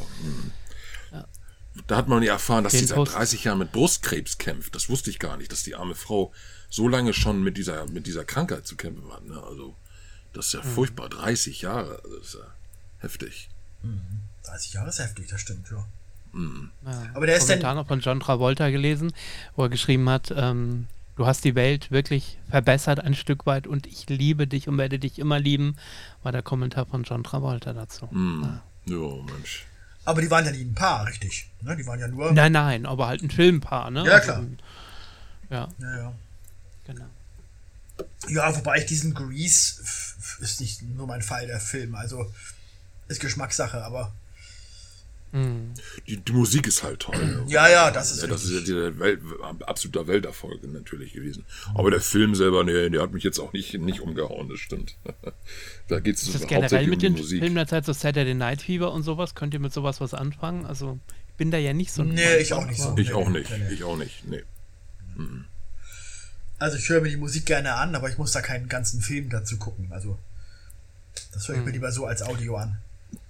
Mhm. 1.75 1.81
Da 1.87 1.97
hat 1.97 2.07
man 2.07 2.23
ja 2.23 2.33
erfahren, 2.33 2.63
dass 2.63 2.73
die 2.73 2.85
seit 2.85 2.95
Post. 2.95 3.13
30 3.15 3.43
Jahren 3.43 3.59
mit 3.59 3.71
Brustkrebs 3.71 4.37
kämpft. 4.37 4.73
Das 4.75 4.89
wusste 4.89 5.09
ich 5.09 5.19
gar 5.19 5.37
nicht, 5.37 5.51
dass 5.51 5.63
die 5.63 5.75
arme 5.75 5.95
Frau 5.95 6.31
so 6.69 6.87
lange 6.87 7.13
schon 7.13 7.43
mit 7.43 7.57
dieser, 7.57 7.85
mit 7.89 8.07
dieser 8.07 8.25
Krankheit 8.25 8.65
zu 8.65 8.75
kämpfen 8.75 9.11
hat. 9.11 9.25
Ne? 9.25 9.41
Also, 9.41 9.75
das 10.33 10.47
ist 10.47 10.53
ja 10.53 10.59
Mhm. 10.63 10.69
furchtbar. 10.73 11.09
30 11.09 11.61
Jahre, 11.61 12.01
also 12.03 12.17
das 12.17 12.27
ist 12.27 12.33
ja 12.35 12.47
heftig. 12.99 13.49
30 14.43 14.73
Jahre 14.73 14.89
ist 14.89 14.99
heftig, 14.99 15.27
das 15.27 15.41
stimmt, 15.41 15.69
ja. 15.69 15.85
Ja. 16.33 17.09
Aber 17.13 17.25
der 17.27 17.37
ist 17.37 17.47
Kommentar 17.47 17.75
noch 17.75 17.87
von 17.87 17.99
John 18.01 18.19
Travolta 18.19 18.69
gelesen, 18.69 19.13
wo 19.55 19.63
er 19.63 19.69
geschrieben 19.69 20.09
hat, 20.09 20.33
ähm, 20.35 20.87
du 21.15 21.25
hast 21.25 21.45
die 21.45 21.55
Welt 21.55 21.91
wirklich 21.91 22.37
verbessert 22.49 22.99
ein 22.99 23.15
Stück 23.15 23.45
weit 23.45 23.67
und 23.67 23.87
ich 23.87 24.09
liebe 24.09 24.45
dich 24.47 24.67
und 24.67 24.77
werde 24.77 24.99
dich 24.99 25.17
immer 25.19 25.39
lieben, 25.39 25.77
war 26.23 26.33
der 26.33 26.41
Kommentar 26.41 26.87
von 26.87 27.03
John 27.03 27.23
Travolta 27.23 27.71
dazu. 27.71 28.07
Mhm. 28.11 28.59
Ja, 28.85 28.97
Mensch. 29.33 29.65
Aber 30.05 30.21
die 30.21 30.29
waren 30.29 30.45
ja 30.45 30.51
nie 30.51 30.63
ein 30.63 30.75
Paar, 30.75 31.07
richtig. 31.07 31.49
Ne? 31.61 31.75
Die 31.75 31.85
waren 31.85 31.99
ja 31.99 32.07
nur. 32.07 32.31
Nein, 32.31 32.51
nein, 32.51 32.85
aber 32.85 33.07
halt 33.07 33.23
ein 33.23 33.31
Filmpaar, 33.31 33.89
ne? 33.89 34.05
Ja, 34.05 34.19
klar. 34.19 34.43
ja, 35.49 35.67
Ja, 35.79 35.97
ja. 35.97 36.13
genau. 36.85 37.05
ja, 38.27 38.55
wobei 38.55 38.77
ich 38.77 38.85
diesen 38.85 39.13
Grease 39.13 39.81
ist 40.39 40.61
nicht 40.61 40.83
nur 40.83 41.07
mein 41.07 41.21
Fall, 41.23 41.47
der 41.47 41.59
Film. 41.59 41.95
Also 41.95 42.31
ist 43.07 43.19
Geschmackssache, 43.19 43.83
aber. 43.83 44.13
Mhm. 45.35 45.73
Die, 46.07 46.17
die 46.17 46.31
Musik 46.31 46.65
ist 46.65 46.81
halt 46.83 47.01
toll. 47.01 47.43
Ja, 47.47 47.67
ja, 47.67 47.91
das 47.91 48.11
ist 48.11 48.21
Ja, 48.21 48.27
das 48.27 48.45
ist 48.45 48.51
ja 48.51 48.59
dieser 48.61 48.97
Welt, 48.99 49.19
absoluter 49.65 50.07
Welterfolg 50.07 50.63
natürlich 50.71 51.13
gewesen. 51.13 51.45
Aber 51.73 51.91
der 51.91 51.99
Film 51.99 52.35
selber, 52.35 52.63
nee, 52.63 52.89
der 52.89 53.01
hat 53.01 53.11
mich 53.11 53.23
jetzt 53.23 53.39
auch 53.39 53.51
nicht, 53.51 53.73
nicht 53.73 53.99
umgehauen, 53.99 54.47
das 54.49 54.59
stimmt. 54.59 54.95
da 55.89 55.99
geht 55.99 56.15
es 56.15 56.23
Ist 56.23 56.35
das 56.35 56.41
hauptsächlich 56.41 56.49
generell 56.49 56.83
um 56.85 56.89
mit 56.89 57.01
die 57.01 57.05
den 57.07 57.17
Musik. 57.17 57.39
Filmen 57.39 57.55
der 57.55 57.67
Zeit 57.67 57.85
so 57.85 57.91
Saturday 57.91 58.33
Night 58.33 58.61
Fever 58.61 58.93
und 58.93 59.03
sowas? 59.03 59.35
Könnt 59.35 59.53
ihr 59.53 59.59
mit 59.59 59.73
sowas 59.73 59.99
was 59.99 60.13
anfangen? 60.13 60.65
Also, 60.65 60.99
ich 61.27 61.33
bin 61.35 61.51
da 61.51 61.57
ja 61.57 61.73
nicht 61.73 61.91
so 61.91 62.01
ein 62.01 62.09
Nee, 62.09 62.37
ich 62.37 62.53
auch 62.53 62.65
nicht 62.65 62.81
so. 62.81 62.95
Ich 62.97 63.13
auch 63.13 63.29
nicht, 63.29 63.49
nee, 63.51 63.57
nee. 63.57 63.73
ich 63.73 63.83
auch 63.83 63.97
nicht, 63.97 64.27
nee. 64.27 64.43
Also 66.57 66.77
ich 66.77 66.87
höre 66.89 67.01
mir 67.01 67.09
die 67.09 67.17
Musik 67.17 67.45
gerne 67.45 67.73
an, 67.73 67.93
aber 67.95 68.09
ich 68.09 68.17
muss 68.17 68.31
da 68.31 68.41
keinen 68.41 68.69
ganzen 68.69 69.01
Film 69.01 69.29
dazu 69.29 69.57
gucken. 69.57 69.91
Also 69.91 70.17
das 71.33 71.47
höre 71.47 71.57
ich 71.57 71.65
mir 71.65 71.71
lieber 71.71 71.91
so 71.91 72.05
als 72.05 72.21
Audio 72.21 72.55
an. 72.55 72.77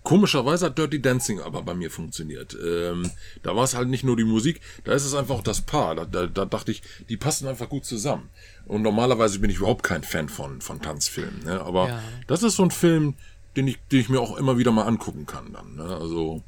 Komischerweise 0.05 0.67
hat 0.67 0.77
Dirty 0.77 1.01
Dancing 1.01 1.41
aber 1.41 1.63
bei 1.63 1.73
mir 1.73 1.91
funktioniert. 1.91 2.55
Ähm, 2.63 3.09
da 3.43 3.55
war 3.55 3.63
es 3.63 3.75
halt 3.75 3.89
nicht 3.89 4.03
nur 4.05 4.15
die 4.15 4.23
Musik, 4.23 4.61
da 4.85 4.93
ist 4.93 5.03
es 5.03 5.13
einfach 5.15 5.35
auch 5.35 5.43
das 5.43 5.61
Paar. 5.61 5.95
Da, 5.95 6.05
da, 6.05 6.27
da 6.27 6.45
dachte 6.45 6.71
ich, 6.71 6.81
die 7.09 7.17
passen 7.17 7.47
einfach 7.47 7.67
gut 7.67 7.85
zusammen. 7.85 8.29
Und 8.65 8.83
normalerweise 8.83 9.39
bin 9.39 9.49
ich 9.49 9.57
überhaupt 9.57 9.83
kein 9.83 10.03
Fan 10.03 10.29
von, 10.29 10.61
von 10.61 10.81
Tanzfilmen. 10.81 11.43
Ne? 11.43 11.59
Aber 11.59 11.89
Ja. 11.89 12.01
das 12.27 12.43
ist 12.43 12.55
so 12.55 12.63
ein 12.63 12.71
Film, 12.71 13.15
den 13.57 13.67
ich, 13.67 13.79
den 13.91 13.99
ich 13.99 14.09
mir 14.09 14.21
auch 14.21 14.37
immer 14.37 14.57
wieder 14.57 14.71
mal 14.71 14.83
angucken 14.83 15.25
kann 15.25 15.51
dann. 15.53 15.75
Ne? 15.75 15.95
Also, 15.95 16.43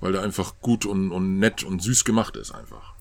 weil 0.00 0.12
der 0.12 0.22
einfach 0.22 0.54
gut 0.60 0.84
und, 0.86 1.12
und 1.12 1.38
nett 1.38 1.64
und 1.64 1.82
süß 1.82 2.04
gemacht 2.04 2.36
ist 2.36 2.52
einfach. 2.52 2.92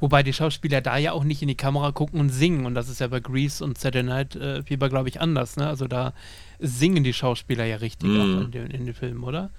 Wobei 0.00 0.22
die 0.22 0.32
Schauspieler 0.32 0.80
da 0.80 0.96
ja 0.96 1.10
auch 1.12 1.24
nicht 1.24 1.42
in 1.42 1.48
die 1.48 1.56
Kamera 1.56 1.90
gucken 1.90 2.20
und 2.20 2.28
singen. 2.28 2.66
Und 2.66 2.74
das 2.76 2.88
ist 2.88 3.00
ja 3.00 3.08
bei 3.08 3.18
Grease 3.20 3.64
und 3.64 3.78
Saturday 3.78 4.04
Night 4.04 4.36
äh, 4.36 4.62
Fever, 4.62 4.88
glaube 4.88 5.08
ich, 5.08 5.20
anders. 5.20 5.56
Ne? 5.56 5.66
Also 5.66 5.88
da 5.88 6.12
singen 6.58 7.04
die 7.04 7.12
Schauspieler 7.12 7.64
ja 7.64 7.76
richtig 7.76 8.08
Mhm. 8.08 8.20
auch 8.20 8.40
in, 8.44 8.50
den, 8.50 8.70
in 8.70 8.84
den 8.86 8.94
Filmen, 8.94 9.22
oder? 9.24 9.50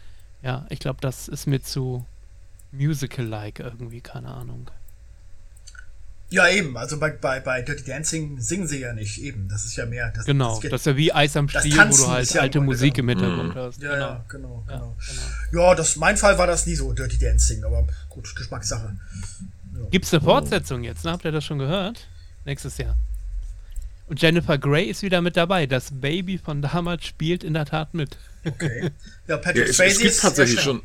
Ja, 0.41 0.65
ich 0.69 0.79
glaube, 0.79 0.99
das 1.01 1.27
ist 1.27 1.47
mir 1.47 1.61
zu 1.61 2.05
musical-like 2.71 3.59
irgendwie, 3.59 4.01
keine 4.01 4.29
Ahnung. 4.29 4.69
Ja, 6.31 6.47
eben. 6.47 6.77
Also 6.77 6.99
bei, 6.99 7.09
bei, 7.09 7.39
bei 7.39 7.63
Dirty 7.63 7.83
Dancing 7.85 8.39
singen 8.39 8.67
sie 8.67 8.79
ja 8.81 8.93
nicht. 8.93 9.17
Eben. 9.19 9.47
Das 9.49 9.65
ist 9.65 9.75
ja 9.75 9.87
mehr. 9.87 10.11
Das, 10.15 10.25
Genau, 10.25 10.59
das, 10.61 10.69
das 10.69 10.81
ist 10.81 10.85
ja 10.85 10.95
wie 10.95 11.11
Eis 11.11 11.35
am 11.35 11.49
Stiel, 11.49 11.75
wo 11.75 11.97
du 11.97 12.07
halt 12.07 12.31
ja 12.31 12.41
alte 12.41 12.61
Musik 12.61 12.99
im 12.99 13.09
Hintergrund 13.09 13.55
hast. 13.55 13.81
ja, 13.81 13.89
genau. 13.93 14.05
ja, 14.07 14.25
genau, 14.27 14.63
Ja, 14.67 14.73
genau. 14.75 14.95
genau. 15.51 15.63
Ja, 15.69 15.75
das, 15.75 15.95
mein 15.95 16.17
Fall 16.17 16.37
war 16.37 16.45
das 16.45 16.67
nie 16.67 16.75
so, 16.75 16.93
Dirty 16.93 17.17
Dancing, 17.17 17.63
aber 17.63 17.87
gut, 18.09 18.33
Geschmackssache. 18.35 18.95
Gibt 19.89 20.05
es 20.05 20.13
eine 20.13 20.21
Fortsetzung 20.21 20.83
jetzt, 20.83 21.03
ne? 21.03 21.11
Habt 21.13 21.25
ihr 21.25 21.31
das 21.31 21.43
schon 21.45 21.57
gehört? 21.57 22.07
Nächstes 22.45 22.77
Jahr. 22.77 22.95
Und 24.09 24.21
Jennifer 24.21 24.57
Grey 24.57 24.85
ist 24.85 25.03
wieder 25.03 25.21
mit 25.21 25.37
dabei. 25.37 25.65
Das 25.67 25.89
Baby 25.91 26.37
von 26.39 26.61
damals 26.61 27.05
spielt 27.05 27.43
in 27.43 27.53
der 27.53 27.65
Tat 27.65 27.93
mit. 27.93 28.17
Okay. 28.45 28.83
Ja, 28.83 28.89
Ja, 29.27 29.37
Patrick 29.37 29.69
es, 29.69 29.75
Swayze 29.77 29.91
es 29.93 29.99
gibt 29.99 30.11
ist 30.11 30.21
tatsächlich 30.21 30.57
ja 30.57 30.63
schon. 30.63 30.81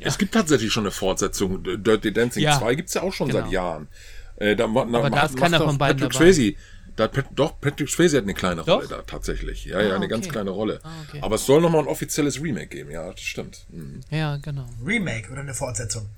Es 0.00 0.18
gibt 0.18 0.34
tatsächlich 0.34 0.72
schon 0.72 0.82
eine 0.84 0.90
Fortsetzung. 0.90 1.62
Dirty 1.62 2.12
Dancing 2.12 2.42
Ja, 2.42 2.58
2 2.58 2.74
gibt 2.74 2.88
es 2.88 2.94
ja 2.94 3.02
auch 3.02 3.12
schon 3.12 3.28
genau. 3.28 3.42
seit 3.44 3.52
Jahren. 3.52 3.88
Äh, 4.36 4.56
da, 4.56 4.64
Aber 4.64 4.84
da 4.86 5.00
macht- 5.08 5.30
ist 5.30 5.36
keiner 5.38 5.58
von 5.58 5.78
beiden 5.78 5.98
Patrick 6.00 6.12
dabei. 6.18 6.32
Swayze. 6.32 6.56
Da 6.96 7.08
doch, 7.34 7.60
Patrick 7.60 7.88
Swayze 7.88 8.16
hat 8.18 8.24
eine 8.24 8.34
kleine 8.34 8.62
Doch? 8.62 8.76
Rolle 8.78 8.88
da 8.88 9.02
tatsächlich. 9.02 9.64
Ja, 9.64 9.80
ja, 9.80 9.92
Ah, 9.92 9.96
eine 9.96 10.06
ganz 10.08 10.26
okay. 10.26 10.32
kleine 10.32 10.50
Rolle. 10.50 10.80
Ah, 10.84 10.90
okay. 11.08 11.20
Aber 11.22 11.36
es 11.36 11.46
soll 11.46 11.60
nochmal 11.60 11.82
ein 11.82 11.88
offizielles 11.88 12.40
Remake 12.42 12.68
geben, 12.68 12.90
ja, 12.90 13.10
das 13.10 13.20
stimmt. 13.20 13.66
Mhm. 13.70 14.00
Ja, 14.10 14.36
genau. 14.36 14.66
Remake 14.84 15.30
oder 15.30 15.40
eine 15.40 15.54
Fortsetzung. 15.54 16.08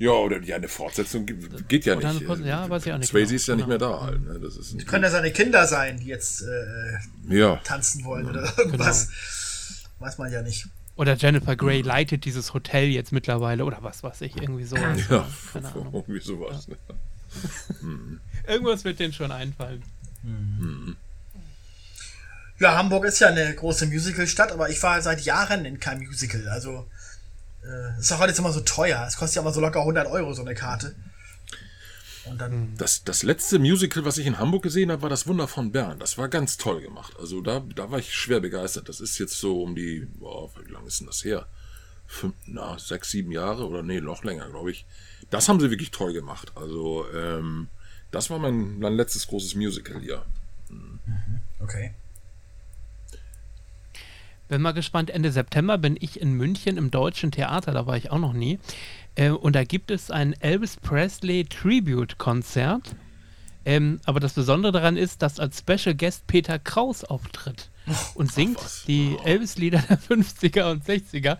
Ja, 0.00 0.10
oder 0.12 0.40
ja, 0.42 0.56
eine 0.56 0.68
Fortsetzung 0.68 1.26
geht 1.26 1.84
ja 1.84 1.96
Oder 1.96 2.12
nicht. 2.12 2.30
eine 2.30 2.46
ja, 2.46 2.70
weiß 2.70 2.86
ich 2.86 2.92
auch 2.92 2.98
nicht 2.98 3.08
Swayze 3.08 3.26
genau. 3.26 3.36
ist 3.36 3.46
ja 3.48 3.56
nicht 3.56 3.68
Genau. 3.68 3.68
mehr 3.68 3.78
da 3.78 4.00
halt. 4.02 4.22
Ne? 4.24 4.38
Das 4.40 4.56
ist 4.56 4.72
ein, 4.74 4.86
Können 4.86 5.02
ja 5.04 5.10
seine 5.10 5.32
Kinder 5.32 5.66
sein, 5.66 5.98
die 5.98 6.06
jetzt 6.06 6.42
äh, 6.42 7.36
ja. 7.36 7.56
tanzen 7.64 8.04
wollen 8.04 8.26
oder 8.30 8.42
irgendwas. 8.58 9.08
Genau. 9.08 10.06
Weiß 10.06 10.18
man 10.18 10.30
ja 10.32 10.42
nicht. 10.42 10.66
Oder 10.94 11.14
Jennifer 11.16 11.56
Grey 11.56 11.80
leitet 11.82 12.24
dieses 12.24 12.54
Hotel 12.54 12.88
jetzt 12.88 13.10
mittlerweile 13.12 13.64
oder 13.64 13.78
was 13.82 14.02
weiß 14.04 14.20
ich, 14.22 14.36
irgendwie 14.40 14.64
so. 14.64 14.76
Ja, 14.76 14.94
Keine 15.52 15.68
Ahnung. 15.72 15.92
irgendwie 15.92 16.20
sowas. 16.20 16.68
Ne? 16.68 16.76
Irgendwas 18.46 18.84
wird 18.84 19.00
denen 19.00 19.12
schon 19.12 19.32
einfallen. 19.32 19.82
Ja, 22.60 22.76
Hamburg 22.76 23.04
ist 23.04 23.20
ja 23.20 23.28
eine 23.28 23.54
große 23.54 23.86
Musicalstadt, 23.86 24.50
aber 24.52 24.68
ich 24.70 24.82
war 24.82 25.00
seit 25.02 25.20
Jahren 25.20 25.64
in 25.64 25.78
keinem 25.78 26.04
Musical. 26.06 26.48
Also, 26.48 26.86
äh, 27.68 27.98
ist 27.98 28.12
auch 28.12 28.20
alles 28.20 28.38
immer 28.38 28.52
so 28.52 28.60
teuer. 28.60 29.04
Es 29.06 29.16
kostet 29.16 29.36
ja 29.36 29.42
immer 29.42 29.52
so 29.52 29.60
locker 29.60 29.80
100 29.80 30.06
Euro 30.08 30.32
so 30.32 30.42
eine 30.42 30.54
Karte. 30.54 30.94
Und 32.24 32.40
dann, 32.40 32.74
Das, 32.76 33.04
das 33.04 33.22
letzte 33.22 33.58
Musical, 33.58 34.04
was 34.04 34.18
ich 34.18 34.26
in 34.26 34.38
Hamburg 34.38 34.62
gesehen 34.62 34.90
habe, 34.90 35.02
war 35.02 35.08
das 35.08 35.26
Wunder 35.26 35.48
von 35.48 35.72
Bern. 35.72 35.98
Das 35.98 36.18
war 36.18 36.28
ganz 36.28 36.56
toll 36.56 36.80
gemacht. 36.82 37.14
Also 37.18 37.40
da, 37.40 37.60
da 37.60 37.90
war 37.90 37.98
ich 37.98 38.14
schwer 38.14 38.40
begeistert. 38.40 38.88
Das 38.88 39.00
ist 39.00 39.18
jetzt 39.18 39.38
so 39.38 39.62
um 39.62 39.74
die, 39.74 40.06
boah, 40.18 40.50
wie 40.64 40.70
lange 40.70 40.88
ist 40.88 41.00
denn 41.00 41.06
das 41.06 41.24
her? 41.24 41.46
Fünf, 42.06 42.34
na, 42.46 42.78
sechs, 42.78 43.10
sieben 43.10 43.32
Jahre 43.32 43.66
oder 43.66 43.82
nee, 43.82 44.00
noch 44.00 44.24
länger, 44.24 44.48
glaube 44.48 44.70
ich. 44.70 44.86
Das 45.30 45.48
haben 45.48 45.60
sie 45.60 45.70
wirklich 45.70 45.90
toll 45.90 46.12
gemacht. 46.12 46.52
Also 46.54 47.06
ähm, 47.14 47.68
das 48.10 48.30
war 48.30 48.38
mein, 48.38 48.78
mein 48.78 48.94
letztes 48.94 49.26
großes 49.26 49.54
Musical 49.54 50.00
hier. 50.00 50.24
okay. 51.60 51.94
Bin 54.48 54.62
mal 54.62 54.72
gespannt, 54.72 55.10
Ende 55.10 55.30
September 55.30 55.76
bin 55.76 55.96
ich 56.00 56.20
in 56.20 56.32
München 56.32 56.78
im 56.78 56.90
Deutschen 56.90 57.30
Theater, 57.30 57.72
da 57.72 57.86
war 57.86 57.96
ich 57.96 58.10
auch 58.10 58.18
noch 58.18 58.32
nie. 58.32 58.58
Äh, 59.14 59.30
und 59.30 59.54
da 59.54 59.64
gibt 59.64 59.90
es 59.90 60.10
ein 60.10 60.32
Elvis 60.40 60.76
Presley 60.76 61.44
Tribute-Konzert. 61.44 62.94
Ähm, 63.64 64.00
aber 64.06 64.20
das 64.20 64.32
Besondere 64.32 64.72
daran 64.72 64.96
ist, 64.96 65.20
dass 65.20 65.38
als 65.38 65.58
Special 65.58 65.94
Guest 65.94 66.26
Peter 66.26 66.58
Kraus 66.58 67.04
auftritt 67.04 67.68
und 68.14 68.32
singt 68.32 68.56
was. 68.56 68.84
die 68.86 69.18
Elvis-Lieder 69.22 69.82
der 69.88 69.98
50er 69.98 70.70
und 70.70 70.84
60er. 70.84 71.36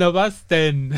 Na 0.00 0.14
was 0.14 0.46
denn? 0.46 0.96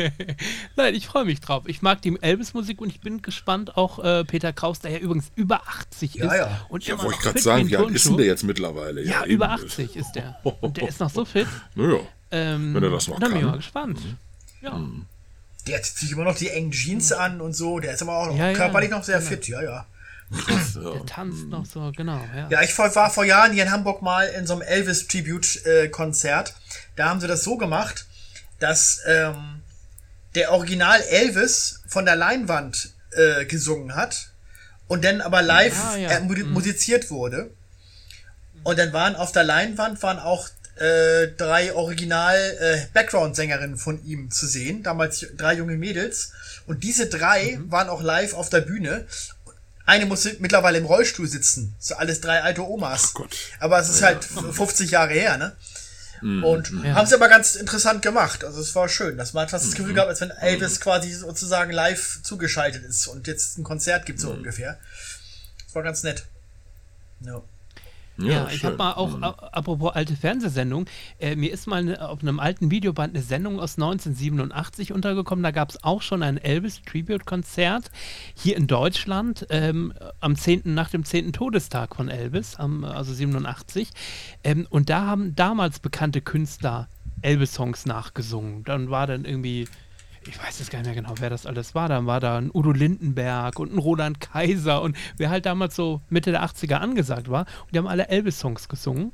Nein, 0.76 0.94
ich 0.94 1.08
freue 1.08 1.24
mich 1.24 1.40
drauf. 1.40 1.64
Ich 1.66 1.82
mag 1.82 2.00
die 2.02 2.16
Elvis-Musik 2.22 2.80
und 2.80 2.88
ich 2.88 3.00
bin 3.00 3.20
gespannt, 3.20 3.76
auch 3.76 3.98
äh, 3.98 4.24
Peter 4.24 4.52
Kraus, 4.52 4.78
der 4.78 4.92
ja 4.92 4.98
übrigens 4.98 5.32
über 5.34 5.60
80 5.66 6.14
Ja, 6.14 6.26
ist. 6.26 6.32
ja. 6.38 6.66
Und 6.68 6.86
Ja, 6.86 6.96
wollte 7.02 7.06
ich 7.06 7.16
noch 7.16 7.20
gerade 7.22 7.34
fit 7.34 7.42
sagen, 7.42 7.68
wie 7.68 7.76
alt 7.76 7.90
ist 7.90 8.06
denn 8.06 8.16
der 8.16 8.26
jetzt 8.26 8.44
mittlerweile? 8.44 9.02
Ja, 9.04 9.22
eben. 9.24 9.32
über 9.32 9.50
80 9.50 9.96
ist 9.96 10.12
der. 10.12 10.36
Und 10.60 10.76
der 10.80 10.88
ist 10.88 11.00
noch 11.00 11.10
so 11.10 11.24
fit. 11.24 11.48
Naja. 11.74 11.98
Ähm, 12.30 12.74
Wenn 12.74 12.82
er 12.84 12.90
das 12.90 13.08
noch 13.08 13.18
da 13.18 13.26
bin 13.26 13.36
ich 13.38 13.42
kann. 13.42 13.50
mal 13.50 13.56
gespannt. 13.56 13.98
Ja. 14.62 14.80
Der 15.66 15.82
zieht 15.82 15.96
sich 15.96 16.12
immer 16.12 16.22
noch 16.24 16.36
die 16.36 16.50
engen 16.50 16.70
Jeans 16.70 17.10
an 17.10 17.40
und 17.40 17.54
so. 17.56 17.80
Der 17.80 17.94
ist 17.94 18.02
aber 18.02 18.18
auch 18.18 18.26
noch 18.28 18.36
Ja, 18.36 18.50
ja. 18.50 18.54
körperlich 18.56 18.90
noch 18.90 19.02
sehr 19.02 19.20
fit, 19.20 19.48
ja, 19.48 19.60
ja. 19.62 19.84
Krass, 20.30 20.78
ja. 20.80 20.92
Der 20.92 21.06
tanzt 21.06 21.48
noch 21.48 21.66
so, 21.66 21.90
genau. 21.96 22.20
Ja. 22.36 22.48
Ja, 22.50 22.62
ich 22.62 22.78
war 22.78 22.94
war 22.94 23.10
vor 23.10 23.24
Jahren 23.24 23.52
hier 23.52 23.64
in 23.64 23.72
Hamburg 23.72 24.00
mal 24.00 24.28
in 24.28 24.46
so 24.46 24.52
einem 24.52 24.62
Elvis-Tribute-Konzert. 24.62 26.54
Da 26.96 27.08
haben 27.08 27.20
sie 27.20 27.26
das 27.26 27.42
so 27.42 27.56
gemacht, 27.56 28.06
dass 28.58 29.00
ähm, 29.06 29.62
der 30.34 30.52
Original 30.52 31.00
Elvis 31.02 31.80
von 31.86 32.04
der 32.04 32.16
Leinwand 32.16 32.90
äh, 33.12 33.44
gesungen 33.46 33.94
hat 33.96 34.28
und 34.88 35.04
dann 35.04 35.20
aber 35.20 35.42
live 35.42 35.76
Ah, 35.84 35.96
ja. 35.96 36.10
äh, 36.10 36.20
mu 36.20 36.34
musiziert 36.46 37.10
wurde. 37.10 37.50
Und 38.64 38.78
dann 38.78 38.92
waren 38.92 39.16
auf 39.16 39.32
der 39.32 39.44
Leinwand 39.44 40.02
waren 40.02 40.18
auch 40.18 40.48
äh, 40.76 41.28
drei 41.36 41.72
Original 41.74 42.36
äh, 42.60 42.86
Background-Sängerinnen 42.92 43.76
von 43.78 44.04
ihm 44.04 44.30
zu 44.30 44.46
sehen, 44.46 44.82
damals 44.82 45.26
drei 45.36 45.54
junge 45.54 45.76
Mädels. 45.76 46.32
Und 46.66 46.84
diese 46.84 47.06
drei 47.06 47.58
waren 47.68 47.88
auch 47.88 48.02
live 48.02 48.34
auf 48.34 48.48
der 48.50 48.60
Bühne. 48.60 49.06
Eine 49.86 50.04
musste 50.06 50.36
mittlerweile 50.40 50.78
im 50.78 50.84
Rollstuhl 50.84 51.26
sitzen. 51.26 51.74
So 51.78 51.94
alles 51.96 52.20
drei 52.20 52.42
alte 52.42 52.62
Omas. 52.62 53.14
Gott. 53.14 53.34
Aber 53.58 53.78
es 53.80 53.88
ist 53.88 54.02
halt 54.02 54.22
50 54.22 54.90
Jahre 54.90 55.14
her, 55.14 55.38
ne? 55.38 55.56
Mhm. 56.22 56.44
Und 56.44 56.70
Ja. 56.84 56.94
haben 56.94 57.06
sie 57.06 57.14
aber 57.14 57.28
ganz 57.28 57.54
interessant 57.54 58.02
gemacht. 58.02 58.44
Also 58.44 58.60
es 58.60 58.74
war 58.74 58.88
schön. 58.88 59.16
Das 59.16 59.32
man 59.32 59.48
fast 59.48 59.64
das 59.66 59.72
Mhm. 59.72 59.76
Gefühl 59.78 59.94
gehabt, 59.94 60.08
als 60.10 60.20
wenn 60.20 60.30
Elvis 60.30 60.80
quasi 60.80 61.12
sozusagen 61.12 61.72
live 61.72 62.20
zugeschaltet 62.22 62.84
ist 62.84 63.06
und 63.06 63.26
jetzt 63.26 63.58
ein 63.58 63.64
Konzert 63.64 64.06
gibt, 64.06 64.18
Mhm. 64.18 64.22
so 64.22 64.30
ungefähr. 64.32 64.78
Das 65.66 65.74
war 65.74 65.82
ganz 65.82 66.02
nett. 66.02 66.24
Ja. 67.20 67.42
Ja, 68.20 68.48
ich 68.50 68.60
schön. 68.60 68.70
habe 68.70 68.76
mal 68.78 68.92
auch, 68.94 69.20
a- 69.22 69.48
apropos 69.52 69.92
alte 69.94 70.16
Fernsehsendung, 70.16 70.86
äh, 71.20 71.36
mir 71.36 71.52
ist 71.52 71.66
mal 71.66 71.84
ne, 71.84 72.08
auf 72.08 72.20
einem 72.20 72.40
alten 72.40 72.70
Videoband 72.70 73.14
eine 73.14 73.22
Sendung 73.22 73.60
aus 73.60 73.76
1987 73.78 74.92
untergekommen. 74.92 75.42
Da 75.42 75.50
gab 75.52 75.70
es 75.70 75.84
auch 75.84 76.02
schon 76.02 76.22
ein 76.22 76.36
Elvis-Tribute-Konzert 76.36 77.90
hier 78.34 78.56
in 78.56 78.66
Deutschland 78.66 79.46
ähm, 79.50 79.92
am 80.20 80.36
10., 80.36 80.62
nach 80.74 80.90
dem 80.90 81.04
10. 81.04 81.32
Todestag 81.32 81.94
von 81.96 82.08
Elvis, 82.08 82.56
am, 82.56 82.84
also 82.84 83.12
87. 83.14 83.90
Ähm, 84.44 84.66
und 84.70 84.90
da 84.90 85.06
haben 85.06 85.34
damals 85.36 85.78
bekannte 85.80 86.20
Künstler 86.20 86.88
Elvis-Songs 87.22 87.86
nachgesungen. 87.86 88.64
Dann 88.64 88.90
war 88.90 89.06
dann 89.06 89.24
irgendwie 89.24 89.66
ich 90.26 90.38
weiß 90.42 90.58
jetzt 90.58 90.70
gar 90.70 90.78
nicht 90.80 90.86
mehr 90.86 90.94
genau, 90.94 91.14
wer 91.18 91.30
das 91.30 91.46
alles 91.46 91.74
war. 91.74 91.88
Dann 91.88 92.06
war 92.06 92.20
da 92.20 92.38
ein 92.38 92.50
Udo 92.52 92.72
Lindenberg 92.72 93.58
und 93.58 93.72
ein 93.74 93.78
Roland 93.78 94.20
Kaiser 94.20 94.82
und 94.82 94.96
wer 95.16 95.30
halt 95.30 95.46
damals 95.46 95.74
so 95.76 96.00
Mitte 96.10 96.30
der 96.30 96.44
80er 96.44 96.74
angesagt 96.76 97.30
war. 97.30 97.46
Und 97.66 97.74
die 97.74 97.78
haben 97.78 97.86
alle 97.86 98.08
Elvis-Songs 98.08 98.68
gesungen. 98.68 99.12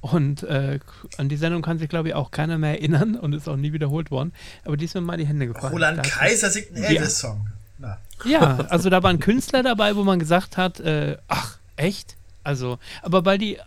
Und 0.00 0.44
äh, 0.44 0.78
an 1.16 1.28
die 1.28 1.36
Sendung 1.36 1.60
kann 1.62 1.78
sich, 1.78 1.88
glaube 1.88 2.08
ich, 2.08 2.14
auch 2.14 2.30
keiner 2.30 2.56
mehr 2.56 2.70
erinnern 2.80 3.16
und 3.16 3.32
ist 3.32 3.48
auch 3.48 3.56
nie 3.56 3.72
wiederholt 3.72 4.10
worden. 4.12 4.32
Aber 4.64 4.76
die 4.76 4.84
ist 4.84 4.94
mir 4.94 5.00
mal 5.00 5.16
die 5.16 5.26
Hände 5.26 5.48
gefallen. 5.48 5.72
Roland 5.72 5.98
Da- 5.98 6.02
Kaiser 6.02 6.50
singt 6.50 6.68
einen 6.74 6.84
Elvis-Song. 6.84 7.48
Na. 7.78 7.98
Ja, 8.24 8.58
also 8.68 8.90
da 8.90 9.02
waren 9.02 9.18
Künstler 9.18 9.62
dabei, 9.62 9.96
wo 9.96 10.04
man 10.04 10.18
gesagt 10.18 10.56
hat, 10.56 10.78
äh, 10.80 11.16
ach, 11.28 11.58
echt? 11.76 12.16
Also, 12.44 12.78
aber 13.02 13.24
weil 13.24 13.38
die 13.38 13.58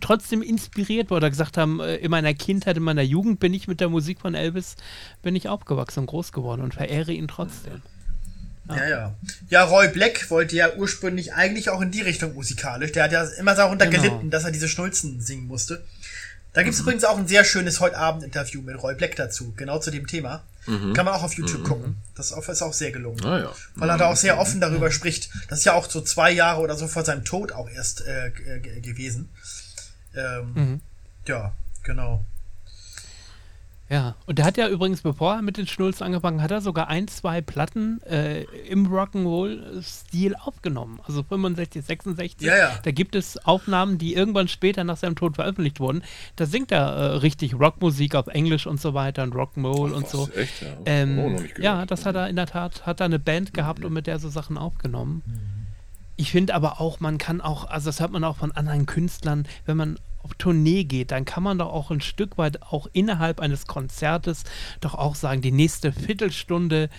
trotzdem 0.00 0.42
inspiriert 0.42 1.10
wurden 1.10 1.18
oder 1.18 1.30
gesagt 1.30 1.56
haben, 1.58 1.80
äh, 1.80 1.96
in 1.96 2.10
meiner 2.10 2.34
Kindheit, 2.34 2.76
in 2.76 2.82
meiner 2.82 3.02
Jugend 3.02 3.40
bin 3.40 3.54
ich 3.54 3.68
mit 3.68 3.80
der 3.80 3.88
Musik 3.88 4.20
von 4.20 4.34
Elvis, 4.34 4.76
bin 5.22 5.36
ich 5.36 5.48
aufgewachsen 5.48 6.00
und 6.00 6.06
groß 6.06 6.32
geworden 6.32 6.62
und 6.62 6.74
verehre 6.74 7.12
ihn 7.12 7.28
trotzdem. 7.28 7.82
Ja, 8.68 8.88
ja. 8.88 9.14
Ja, 9.50 9.64
Roy 9.64 9.88
Black 9.88 10.30
wollte 10.30 10.54
ja 10.56 10.72
ursprünglich 10.76 11.34
eigentlich 11.34 11.68
auch 11.68 11.80
in 11.80 11.90
die 11.90 12.00
Richtung 12.00 12.34
musikalisch. 12.34 12.92
Der 12.92 13.04
hat 13.04 13.12
ja 13.12 13.24
immer 13.38 13.54
darunter 13.54 13.86
Genau. 13.88 14.02
gelitten, 14.02 14.30
dass 14.30 14.44
er 14.44 14.52
diese 14.52 14.68
Schnulzen 14.68 15.20
singen 15.20 15.46
musste. 15.48 15.82
Da 16.52 16.62
gibt's 16.62 16.80
übrigens 16.80 17.04
auch 17.04 17.18
ein 17.18 17.26
sehr 17.26 17.44
schönes 17.44 17.80
heute 17.80 17.96
Abend 17.96 18.22
Interview 18.22 18.60
mit 18.62 18.80
Roy 18.82 18.94
Black 18.94 19.16
dazu, 19.16 19.52
genau 19.56 19.78
zu 19.78 19.90
dem 19.90 20.06
Thema. 20.06 20.42
Kann 20.64 21.04
man 21.04 21.08
auch 21.08 21.24
auf 21.24 21.34
YouTube 21.34 21.64
gucken. 21.64 21.96
Das 22.14 22.30
ist 22.30 22.62
auch, 22.62 22.72
sehr 22.72 22.92
gelungen. 22.92 23.24
Ah, 23.24 23.40
ja. 23.40 23.52
Weil 23.74 23.90
er 23.90 23.98
da 23.98 24.06
auch 24.06 24.14
sehr 24.16 24.38
offen 24.38 24.60
darüber 24.60 24.92
spricht. 24.92 25.28
Das 25.48 25.58
ist 25.58 25.64
ja 25.64 25.72
auch 25.72 25.90
so 25.90 26.00
zwei 26.02 26.30
Jahre 26.30 26.60
oder 26.60 26.76
so 26.76 26.86
vor 26.86 27.04
seinem 27.04 27.24
Tod 27.24 27.50
auch 27.50 27.68
erst 27.68 28.02
äh, 28.06 28.30
g- 28.30 28.80
gewesen. 28.80 29.28
Ähm, 30.16 30.80
Ja, 31.26 31.52
genau. 31.84 32.24
Ja, 33.88 34.14
und 34.24 34.38
der 34.38 34.46
hat 34.46 34.56
ja 34.56 34.68
übrigens, 34.68 35.02
bevor 35.02 35.34
er 35.34 35.42
mit 35.42 35.58
den 35.58 35.66
Schnulzen 35.66 36.04
angefangen 36.06 36.40
hat, 36.40 36.50
er 36.50 36.62
sogar 36.62 36.88
ein, 36.88 37.08
zwei 37.08 37.42
Platten 37.42 38.00
äh, 38.04 38.44
im 38.70 38.86
Rock'n'Roll-Stil 38.86 40.34
aufgenommen. 40.34 40.98
Also 41.06 41.22
65, 41.22 41.84
66. 41.84 42.40
Ja, 42.40 42.56
ja. 42.56 42.78
Da 42.82 42.90
gibt 42.90 43.14
es 43.14 43.36
Aufnahmen, 43.44 43.98
die 43.98 44.14
irgendwann 44.14 44.48
später 44.48 44.82
nach 44.84 44.96
seinem 44.96 45.14
Tod 45.14 45.34
veröffentlicht 45.34 45.78
wurden. 45.78 46.02
Da 46.36 46.46
singt 46.46 46.72
er 46.72 46.86
äh, 46.86 47.04
richtig 47.16 47.52
Rockmusik 47.54 48.14
auf 48.14 48.28
Englisch 48.28 48.66
und 48.66 48.80
so 48.80 48.94
weiter 48.94 49.24
und 49.24 49.34
Rock'n'Roll 49.34 49.92
und 49.92 50.08
so. 50.08 50.26
echt, 50.36 50.62
ja? 50.62 50.68
Ähm, 50.86 51.18
Oh, 51.18 51.28
noch 51.28 51.40
nicht 51.42 51.56
gehört. 51.56 51.62
ja, 51.80 51.84
das 51.84 52.06
hat 52.06 52.14
er 52.14 52.28
in 52.30 52.36
der 52.36 52.46
Tat, 52.46 52.86
hat 52.86 53.00
er 53.00 53.04
eine 53.06 53.18
Band 53.18 53.52
gehabt 53.52 53.84
und 53.84 53.92
mit 53.92 54.06
der 54.06 54.18
so 54.18 54.30
Sachen 54.30 54.56
aufgenommen. 54.56 55.20
Ich 56.16 56.30
finde 56.30 56.54
aber 56.54 56.80
auch, 56.80 57.00
man 57.00 57.18
kann 57.18 57.40
auch, 57.40 57.64
also 57.68 57.86
das 57.88 58.00
hat 58.00 58.10
man 58.12 58.22
auch 58.24 58.36
von 58.36 58.52
anderen 58.52 58.86
Künstlern, 58.86 59.46
wenn 59.66 59.76
man 59.76 59.98
auf 60.22 60.34
Tournee 60.34 60.84
geht, 60.84 61.10
dann 61.10 61.24
kann 61.24 61.42
man 61.42 61.58
doch 61.58 61.72
auch 61.72 61.90
ein 61.90 62.00
Stück 62.00 62.38
weit 62.38 62.62
auch 62.62 62.86
innerhalb 62.92 63.40
eines 63.40 63.66
Konzertes 63.66 64.44
doch 64.80 64.94
auch 64.94 65.14
sagen, 65.16 65.40
die 65.42 65.50
nächste 65.50 65.92
Viertelstunde 65.92 66.90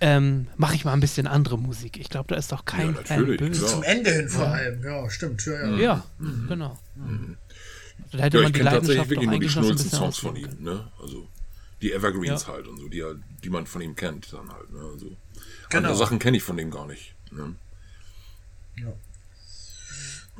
ähm, 0.00 0.48
mache 0.56 0.74
ich 0.74 0.84
mal 0.84 0.94
ein 0.94 1.00
bisschen 1.00 1.26
andere 1.26 1.58
Musik. 1.58 1.98
Ich 2.00 2.08
glaube, 2.08 2.28
da 2.28 2.36
ist 2.36 2.50
doch 2.50 2.64
kein 2.64 2.94
Ja, 2.94 3.02
Fan 3.02 3.20
natürlich, 3.20 3.38
böse. 3.40 3.66
Zum 3.66 3.82
Ende 3.82 4.10
hin 4.10 4.28
vor 4.28 4.46
allem. 4.48 4.82
Ja, 4.82 5.08
stimmt. 5.10 5.44
Ja, 5.46 5.68
ja. 5.68 5.78
Ja, 5.78 6.04
genau. 6.48 6.78
Da 8.10 8.18
hätte 8.18 8.38
Ja, 8.38 8.42
man 8.42 8.50
ich 8.50 8.52
die 8.54 8.58
kenne 8.64 8.70
tatsächlich 8.70 8.96
Leidenschaft 8.96 8.98
doch 8.98 9.10
wirklich 9.10 9.56
nur 9.56 9.64
die 9.64 9.70
bisschen 9.76 9.90
Songs 9.90 10.16
von 10.18 10.34
ihm, 10.36 10.48
ne? 10.58 10.88
Also 11.00 11.28
die 11.82 11.92
Evergreens 11.92 12.46
Ja. 12.46 12.54
halt 12.54 12.66
und 12.66 12.78
so, 12.80 12.88
die, 12.88 13.04
halt- 13.04 13.18
die 13.44 13.50
man 13.50 13.66
von 13.66 13.82
ihm 13.82 13.94
kennt 13.94 14.32
dann 14.32 14.50
halt, 14.50 14.72
ne? 14.72 14.80
Also 14.92 15.06
Genau. 15.68 15.76
andere 15.76 15.94
Sachen 15.96 16.18
kenne 16.18 16.38
ich 16.38 16.42
von 16.42 16.56
dem 16.56 16.70
gar 16.70 16.86
nicht. 16.86 17.14
Ne? 17.30 17.54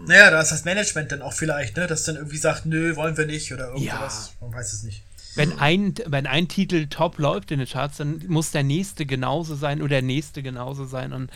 Naja, 0.07 0.31
da 0.31 0.41
ist 0.41 0.51
das 0.51 0.65
Management 0.65 1.13
dann 1.13 1.23
auch 1.23 1.33
vielleicht, 1.33 1.77
ne, 1.77 1.87
das 1.87 2.05
dann 2.05 2.17
irgendwie 2.17 2.39
sagt, 2.39 2.67
nö, 2.67 2.97
wollen 2.97 3.17
wir 3.17 3.27
nicht 3.27 3.53
oder 3.53 3.69
irgendwas. 3.69 4.33
Man 4.41 4.53
weiß 4.53 4.73
es 4.73 4.83
nicht. 4.83 5.03
Wenn 5.37 5.59
ein, 5.59 5.95
wenn 6.07 6.27
ein 6.27 6.49
Titel 6.49 6.87
top 6.87 7.19
läuft 7.19 7.51
in 7.51 7.59
den 7.59 7.69
Charts, 7.69 7.99
dann 7.99 8.23
muss 8.27 8.51
der 8.51 8.65
nächste 8.65 9.07
genauso 9.07 9.55
sein 9.55 9.81
oder 9.81 9.91
der 9.91 10.03
nächste 10.03 10.43
genauso 10.43 10.87
sein. 10.87 11.13
Und 11.13 11.31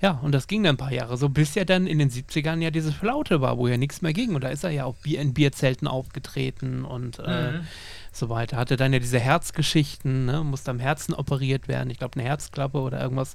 ja, 0.00 0.12
und 0.22 0.32
das 0.32 0.46
ging 0.46 0.62
dann 0.62 0.74
ein 0.74 0.78
paar 0.78 0.92
Jahre 0.92 1.16
so, 1.16 1.28
bis 1.28 1.54
ja 1.54 1.64
dann 1.64 1.86
in 1.86 1.98
den 1.98 2.10
70ern 2.10 2.60
ja 2.62 2.70
diese 2.70 2.92
Flaute 2.92 3.40
war, 3.40 3.58
wo 3.58 3.66
ja 3.66 3.76
nichts 3.76 4.02
mehr 4.02 4.12
ging. 4.12 4.34
Und 4.34 4.44
da 4.44 4.48
ist 4.48 4.64
er 4.64 4.70
ja 4.70 4.84
auch 4.84 4.94
Bier, 4.96 5.20
in 5.20 5.34
Bierzelten 5.34 5.88
aufgetreten 5.88 6.84
und 6.84 7.18
äh, 7.18 7.60
so 8.16 8.28
weiter. 8.28 8.56
Hatte 8.56 8.76
dann 8.76 8.92
ja 8.92 8.98
diese 8.98 9.18
Herzgeschichten, 9.18 10.26
ne, 10.26 10.42
musste 10.44 10.70
am 10.70 10.78
Herzen 10.78 11.14
operiert 11.14 11.68
werden. 11.68 11.90
Ich 11.90 11.98
glaube, 11.98 12.18
eine 12.18 12.28
Herzklappe 12.28 12.78
oder 12.78 13.00
irgendwas 13.00 13.34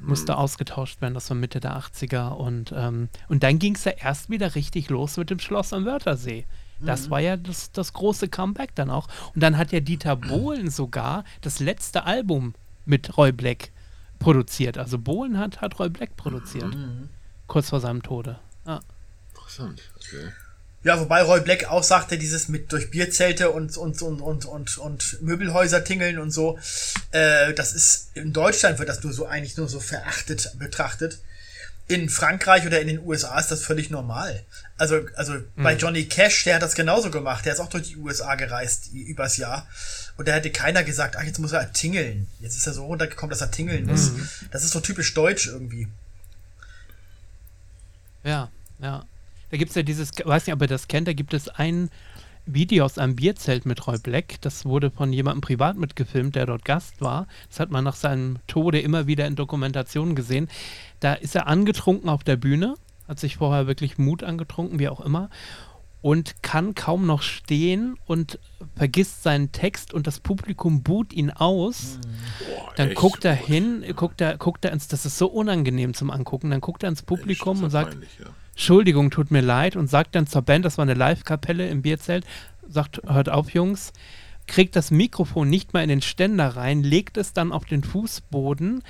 musste 0.00 0.36
ausgetauscht 0.36 1.00
werden. 1.00 1.14
Das 1.14 1.30
war 1.30 1.36
Mitte 1.36 1.60
der 1.60 1.78
80er. 1.78 2.30
Und, 2.30 2.72
ähm, 2.76 3.08
und 3.28 3.42
dann 3.42 3.58
ging 3.58 3.74
es 3.74 3.84
ja 3.84 3.92
erst 3.92 4.30
wieder 4.30 4.54
richtig 4.54 4.90
los 4.90 5.16
mit 5.16 5.30
dem 5.30 5.38
Schloss 5.38 5.72
am 5.72 5.84
Wörthersee. 5.84 6.46
Das 6.80 7.08
war 7.08 7.20
ja 7.20 7.36
das, 7.36 7.72
das 7.72 7.92
große 7.92 8.28
Comeback 8.28 8.74
dann 8.74 8.90
auch. 8.90 9.08
Und 9.34 9.42
dann 9.42 9.56
hat 9.56 9.72
ja 9.72 9.80
Dieter 9.80 10.16
Bohlen 10.16 10.70
sogar 10.70 11.24
das 11.40 11.60
letzte 11.60 12.04
Album 12.04 12.54
mit 12.84 13.16
Roy 13.16 13.32
Black 13.32 13.70
produziert. 14.18 14.78
Also 14.78 14.98
Bohlen 14.98 15.38
hat, 15.38 15.60
hat 15.60 15.78
Roy 15.78 15.88
Black 15.88 16.16
produziert. 16.16 16.76
Kurz 17.46 17.70
vor 17.70 17.80
seinem 17.80 18.02
Tode. 18.02 18.38
Ja. 18.66 18.80
Interessant, 19.30 19.82
okay. 19.96 20.32
Ja, 20.84 21.00
wobei 21.00 21.22
Roy 21.22 21.40
Black 21.40 21.64
auch 21.64 21.82
sagte, 21.82 22.18
dieses 22.18 22.48
mit 22.48 22.70
durch 22.70 22.90
Bierzelte 22.90 23.50
und, 23.50 23.76
und, 23.78 24.00
und, 24.02 24.20
und, 24.20 24.44
und, 24.44 24.78
und 24.78 25.22
Möbelhäuser 25.22 25.82
tingeln 25.82 26.18
und 26.18 26.30
so, 26.30 26.58
äh, 27.10 27.54
das 27.54 27.72
ist, 27.72 28.10
in 28.12 28.34
Deutschland 28.34 28.78
wird 28.78 28.90
das 28.90 29.02
nur 29.02 29.14
so 29.14 29.26
eigentlich 29.26 29.56
nur 29.56 29.66
so 29.66 29.80
verachtet 29.80 30.52
betrachtet. 30.58 31.18
In 31.86 32.08
Frankreich 32.08 32.66
oder 32.66 32.80
in 32.80 32.88
den 32.88 33.00
USA 33.00 33.38
ist 33.38 33.50
das 33.50 33.62
völlig 33.62 33.90
normal. 33.90 34.42
Also, 34.78 35.00
also 35.16 35.34
bei 35.56 35.74
Johnny 35.74 36.06
Cash, 36.06 36.44
der 36.44 36.56
hat 36.56 36.62
das 36.62 36.74
genauso 36.74 37.10
gemacht. 37.10 37.44
Der 37.44 37.52
ist 37.52 37.60
auch 37.60 37.68
durch 37.68 37.88
die 37.88 37.96
USA 37.96 38.34
gereist 38.36 38.88
übers 38.92 39.36
Jahr. 39.36 39.68
Und 40.16 40.26
da 40.26 40.32
hätte 40.32 40.50
keiner 40.50 40.82
gesagt, 40.82 41.16
ach, 41.16 41.24
jetzt 41.24 41.40
muss 41.40 41.52
er 41.52 41.72
tingeln. 41.72 42.26
Jetzt 42.40 42.56
ist 42.56 42.66
er 42.66 42.72
so 42.72 42.86
runtergekommen, 42.86 43.30
dass 43.30 43.42
er 43.42 43.50
tingeln 43.50 43.84
muss. 43.86 44.12
Das 44.50 44.64
ist 44.64 44.70
so 44.70 44.80
typisch 44.80 45.12
deutsch 45.12 45.46
irgendwie. 45.46 45.88
Ja, 48.22 48.50
ja. 48.78 49.04
Da 49.54 49.58
gibt 49.58 49.68
es 49.68 49.76
ja 49.76 49.84
dieses, 49.84 50.10
weiß 50.24 50.48
nicht, 50.48 50.54
ob 50.56 50.62
ihr 50.62 50.66
das 50.66 50.88
kennt, 50.88 51.06
da 51.06 51.12
gibt 51.12 51.32
es 51.32 51.48
ein 51.48 51.88
Video 52.44 52.84
aus 52.84 52.98
einem 52.98 53.14
Bierzelt 53.14 53.66
mit 53.66 53.86
Roy 53.86 53.98
Black. 54.00 54.40
Das 54.40 54.64
wurde 54.64 54.90
von 54.90 55.12
jemandem 55.12 55.42
privat 55.42 55.76
mitgefilmt, 55.76 56.34
der 56.34 56.46
dort 56.46 56.64
Gast 56.64 57.00
war. 57.00 57.28
Das 57.48 57.60
hat 57.60 57.70
man 57.70 57.84
nach 57.84 57.94
seinem 57.94 58.38
Tode 58.48 58.80
immer 58.80 59.06
wieder 59.06 59.28
in 59.28 59.36
Dokumentationen 59.36 60.16
gesehen. 60.16 60.48
Da 60.98 61.14
ist 61.14 61.36
er 61.36 61.46
angetrunken 61.46 62.08
auf 62.08 62.24
der 62.24 62.34
Bühne, 62.34 62.74
hat 63.06 63.20
sich 63.20 63.36
vorher 63.36 63.68
wirklich 63.68 63.96
Mut 63.96 64.24
angetrunken, 64.24 64.80
wie 64.80 64.88
auch 64.88 65.00
immer. 65.00 65.30
und 66.04 66.42
kann 66.42 66.74
kaum 66.74 67.06
noch 67.06 67.22
stehen 67.22 67.96
und 68.04 68.38
vergisst 68.76 69.22
seinen 69.22 69.52
Text 69.52 69.94
und 69.94 70.06
das 70.06 70.20
Publikum 70.20 70.82
buht 70.82 71.14
ihn 71.14 71.30
aus. 71.30 71.98
Boah, 72.40 72.74
Dann 72.76 72.92
guckt 72.92 73.24
er 73.24 73.34
hin, 73.34 73.82
guckt 73.96 74.20
er, 74.20 74.36
guckt 74.36 74.66
er 74.66 74.72
ins, 74.72 74.86
das 74.86 75.06
ist 75.06 75.16
so 75.16 75.28
unangenehm 75.28 75.94
zum 75.94 76.10
Angucken, 76.10 76.50
dann 76.50 76.60
guckt 76.60 76.82
er 76.82 76.90
ins 76.90 77.00
Publikum 77.00 77.54
Echt, 77.54 77.64
und 77.64 77.70
sagt, 77.70 77.92
peinlich, 77.92 78.18
ja. 78.20 78.26
Entschuldigung, 78.54 79.10
tut 79.10 79.30
mir 79.30 79.40
leid 79.40 79.76
und 79.76 79.90
sagt 79.90 80.14
dann 80.14 80.26
zur 80.26 80.42
Band, 80.42 80.64
das 80.64 80.78
war 80.78 80.84
eine 80.84 80.94
Live-Kapelle 80.94 81.68
im 81.68 81.82
Bierzelt, 81.82 82.24
sagt, 82.68 83.02
hört 83.04 83.28
auf, 83.28 83.50
Jungs, 83.50 83.92
kriegt 84.46 84.76
das 84.76 84.90
Mikrofon 84.90 85.50
nicht 85.50 85.72
mal 85.72 85.82
in 85.82 85.88
den 85.88 86.02
Ständer 86.02 86.56
rein, 86.56 86.82
legt 86.82 87.16
es 87.16 87.32
dann 87.32 87.50
auf 87.50 87.64
den 87.64 87.82
Fußboden, 87.82 88.82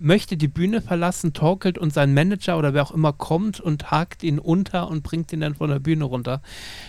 möchte 0.00 0.36
die 0.36 0.48
Bühne 0.48 0.80
verlassen, 0.80 1.32
torkelt 1.32 1.78
und 1.78 1.92
sein 1.92 2.14
Manager 2.14 2.58
oder 2.58 2.74
wer 2.74 2.82
auch 2.82 2.92
immer 2.92 3.12
kommt 3.12 3.60
und 3.60 3.90
hakt 3.90 4.22
ihn 4.22 4.38
unter 4.38 4.88
und 4.88 5.02
bringt 5.02 5.32
ihn 5.32 5.40
dann 5.40 5.54
von 5.54 5.70
der 5.70 5.80
Bühne 5.80 6.04
runter. 6.04 6.40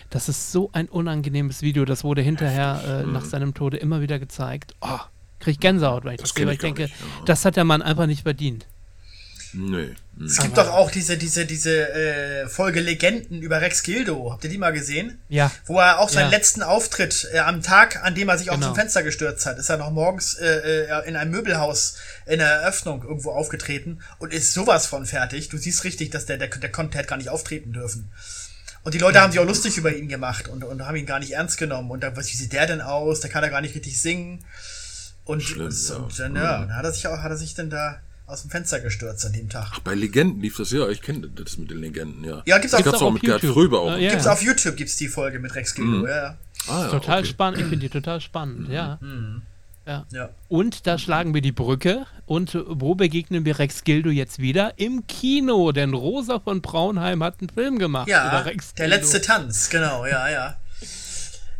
Das 0.09 0.29
ist 0.29 0.51
so 0.51 0.69
ein 0.73 0.87
unangenehmes 0.87 1.61
Video, 1.61 1.85
das 1.85 2.03
wurde 2.03 2.21
hinterher 2.21 3.03
äh, 3.05 3.11
nach 3.11 3.25
seinem 3.25 3.53
Tode 3.53 3.77
immer 3.77 4.01
wieder 4.01 4.19
gezeigt. 4.19 4.75
Oh, 4.81 4.99
krieg 5.39 5.59
Gänsehaut, 5.59 6.05
weil 6.05 6.13
ich 6.15 6.21
das, 6.21 6.29
Das 6.29 6.35
sehe, 6.35 6.45
weil 6.45 6.53
ich 6.53 6.59
denke, 6.59 6.83
nicht, 6.83 6.95
ja. 6.99 7.25
das 7.25 7.45
hat 7.45 7.55
der 7.55 7.65
Mann 7.65 7.81
einfach 7.81 8.05
nicht 8.05 8.23
verdient. 8.23 8.67
Nee. 9.53 9.95
hm. 10.17 10.25
Es 10.25 10.37
gibt 10.37 10.57
doch 10.57 10.69
auch 10.69 10.91
diese, 10.91 11.17
diese, 11.17 11.45
diese 11.45 11.89
äh, 11.89 12.47
Folge 12.47 12.81
Legenden 12.81 13.41
über 13.41 13.61
Rex 13.61 13.83
Gildo. 13.83 14.31
Habt 14.31 14.43
ihr 14.43 14.49
die 14.49 14.57
mal 14.57 14.71
gesehen? 14.73 15.19
Ja. 15.29 15.51
Wo 15.65 15.79
er 15.79 15.99
auch 15.99 16.09
seinen 16.09 16.31
Ja. 16.31 16.37
letzten 16.37 16.61
Auftritt 16.61 17.27
äh, 17.33 17.39
am 17.39 17.61
Tag, 17.63 18.03
an 18.03 18.15
dem 18.15 18.29
er 18.29 18.37
sich 18.37 18.49
aus 18.51 18.57
Genau. 18.57 18.71
dem 18.71 18.75
Fenster 18.75 19.01
gestürzt 19.03 19.45
hat, 19.45 19.57
ist 19.57 19.69
er 19.69 19.77
noch 19.77 19.91
morgens 19.91 20.35
äh, 20.35 20.85
äh, 20.85 21.07
in 21.07 21.15
einem 21.15 21.31
Möbelhaus 21.31 21.95
in 22.25 22.39
der 22.39 22.47
Eröffnung 22.49 23.01
irgendwo 23.03 23.31
aufgetreten 23.31 24.01
und 24.19 24.33
ist 24.33 24.53
sowas 24.53 24.85
von 24.87 25.05
fertig. 25.05 25.49
Du 25.49 25.57
siehst 25.57 25.83
richtig, 25.83 26.09
dass 26.11 26.25
der, 26.25 26.37
der, 26.37 26.49
der 26.49 26.71
konnte 26.71 26.91
der 26.91 26.99
hätte 26.99 27.09
gar 27.09 27.17
nicht 27.17 27.29
auftreten 27.29 27.73
dürfen. 27.73 28.11
Und 28.83 28.93
die 28.93 28.99
Leute 28.99 29.19
haben 29.21 29.31
sich 29.31 29.39
auch 29.41 29.45
lustig 29.45 29.77
über 29.77 29.93
ihn 29.93 30.07
gemacht 30.07 30.47
und, 30.47 30.63
und 30.63 30.85
haben 30.85 30.95
ihn 30.95 31.05
gar 31.05 31.19
nicht 31.19 31.31
ernst 31.31 31.57
genommen. 31.57 31.91
Und 31.91 32.01
dann, 32.01 32.15
was, 32.15 32.31
wie 32.31 32.37
sieht 32.37 32.53
der 32.53 32.65
denn 32.65 32.81
aus? 32.81 33.19
Der 33.19 33.29
kann 33.29 33.43
ja 33.43 33.49
gar 33.49 33.61
nicht 33.61 33.75
richtig 33.75 34.01
singen. 34.01 34.45
Und, 35.25 35.43
Schlimm, 35.43 35.67
und, 35.67 35.89
ja. 35.89 35.95
und 35.95 36.19
dann, 36.19 36.35
ja, 36.35 36.59
dann 36.59 36.75
hat 36.75 36.85
er 36.85 36.91
sich 36.93 37.05
auch, 37.07 37.17
hat 37.19 37.29
er 37.31 37.37
sich 37.37 37.53
dann 37.55 37.69
da 37.69 37.99
aus 38.29 38.41
dem 38.41 38.51
Fenster 38.51 38.79
gestürzt 38.79 39.25
an 39.25 39.33
dem 39.33 39.49
Tag. 39.49 39.83
Bei 39.83 39.93
Legenden 39.95 40.41
lief 40.41 40.57
das 40.57 40.71
ja, 40.71 40.87
ich 40.89 41.01
kenne 41.01 41.27
das 41.29 41.57
mit 41.57 41.69
den 41.71 41.79
Legenden, 41.79 42.23
ja. 42.23 42.41
Ja, 42.45 42.57
gibt's 42.57 42.73
auch- 42.73 42.77
Das 42.79 42.85
gab's 42.85 42.91
Gibt's 42.99 43.01
auch 43.01 43.07
auch 43.07 43.11
mit 43.11 43.21
auf 43.23 43.27
Gerd 43.27 43.43
YouTube. 43.43 43.53
Fröbe 43.55 43.79
auch. 43.79 43.91
Äh, 43.97 44.03
ja. 44.05 44.11
Gibt's 44.11 44.27
auf 44.27 44.41
YouTube 44.41 44.75
gibt's 44.77 44.95
die 44.97 45.07
Folge 45.07 45.39
mit 45.39 45.53
Rex 45.55 45.73
Gildo, 45.75 46.07
ja, 46.07 46.15
ja. 46.15 46.37
Ah, 46.67 46.83
ja, 46.83 46.89
Total 46.89 47.19
okay. 47.19 47.27
spannend, 47.29 47.59
ich 47.59 47.65
finde 47.67 47.79
die 47.87 47.89
total 47.89 48.21
spannend, 48.21 48.69
ja. 48.69 48.99
ja. 49.87 50.05
ja. 50.11 50.29
Und 50.49 50.85
da 50.87 50.97
schlagen 50.97 51.33
wir 51.33 51.41
die 51.41 51.51
Brücke. 51.53 52.05
Und 52.25 52.55
wo 52.67 52.93
begegnen 52.95 53.43
wir 53.45 53.57
Rex 53.57 53.83
Gildo 53.83 54.09
jetzt 54.09 54.37
wieder? 54.39 54.73
Im 54.77 55.07
Kino, 55.07 55.71
denn 55.71 55.93
Rosa 55.95 56.39
von 56.39 56.61
Braunheim 56.61 57.23
hat 57.23 57.35
einen 57.39 57.49
Film 57.49 57.79
gemacht 57.79 58.07
Ja, 58.07 58.27
über 58.27 58.45
Rex 58.45 58.73
der 58.75 58.87
Gildo. 58.87 59.01
letzte 59.01 59.21
Tanz, 59.21 59.69
genau, 59.69 60.05
ja, 60.05 60.29
ja. 60.29 60.57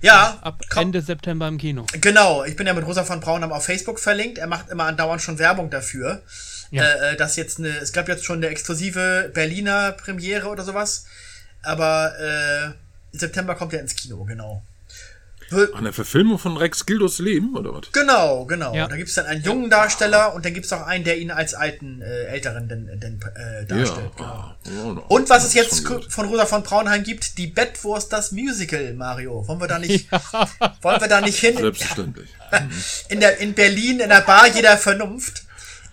Ja, 0.01 0.38
Ab 0.41 0.61
komm, 0.70 0.84
Ende 0.84 1.01
September 1.01 1.47
im 1.47 1.57
Kino. 1.57 1.86
genau. 1.99 2.43
Ich 2.45 2.55
bin 2.55 2.65
ja 2.67 2.74
mit 2.74 2.86
Rosa 2.86 3.03
von 3.03 3.20
Braunheim 3.20 3.51
auf 3.51 3.65
Facebook 3.65 3.99
verlinkt. 3.99 4.38
Er 4.38 4.47
macht 4.47 4.70
immer 4.70 4.86
andauernd 4.86 5.22
schon 5.22 5.39
Werbung 5.39 5.70
dafür. 5.70 6.22
Ja. 6.72 6.84
Äh, 6.84 7.13
äh, 7.13 7.17
dass 7.17 7.36
jetzt 7.36 7.59
eine, 7.59 7.70
es 7.70 7.93
gab 7.93 8.07
jetzt 8.07 8.26
schon 8.26 8.38
eine 8.38 8.47
exklusive 8.47 9.32
Berliner 9.34 9.91
Premiere 9.93 10.47
oder 10.47 10.63
sowas. 10.63 11.05
Aber 11.63 12.13
äh, 12.20 12.65
im 13.13 13.20
September 13.20 13.55
kommt 13.55 13.74
er 13.74 13.82
ins 13.82 13.95
Kino, 13.95 14.24
genau. 14.24 14.63
An 15.74 15.84
der 15.84 15.93
Verfilmung 15.93 16.38
von 16.38 16.57
Rex 16.57 16.86
Gildos 16.86 17.17
Leben, 17.20 17.55
oder 17.57 17.74
was? 17.74 17.91
Genau, 17.91 18.45
genau. 18.45 18.76
Ja. 18.76 18.88
Da 18.88 18.95
gibt's 18.95 19.15
dann 19.15 19.26
einen 19.26 19.43
jungen 19.43 19.70
Darsteller 19.70 20.36
und 20.36 20.45
dann 20.45 20.53
gibt's 20.53 20.72
auch 20.72 20.86
einen, 20.86 21.03
der 21.03 21.17
ihn 21.17 21.32
als 21.32 21.55
alten, 21.55 22.01
äh, 22.01 22.26
älteren 22.26 22.67
denn, 22.70 22.99
denn, 22.99 23.20
äh, 23.36 23.65
darstellt. 23.65 24.15
genau. 24.15 24.30
ah, 24.30 24.55
ja, 24.65 25.03
Und 25.07 25.30
was 25.30 25.45
es 25.45 25.55
jetzt 25.55 25.88
von 26.09 26.28
Rosa 26.28 26.45
von 26.45 26.61
Braunheim 26.61 27.03
gibt, 27.03 27.39
die 27.39 27.47
Bettwurst, 27.47 28.13
das 28.13 28.32
Musical, 28.32 28.93
Mario. 28.93 29.47
Wollen 29.47 29.59
wir 29.59 29.67
da 29.67 29.80
nicht, 29.80 30.11
wollen 30.11 31.01
wir 31.01 31.07
da 31.07 31.22
nicht 31.22 31.39
hin? 31.39 31.57
Selbstverständlich. 31.57 32.30
In, 33.09 33.20
der, 33.20 33.38
in 33.39 33.53
Berlin, 33.53 33.99
in 33.99 34.09
der 34.09 34.22
Bar 34.22 34.47
jeder 34.47 34.76
Vernunft. 34.76 35.43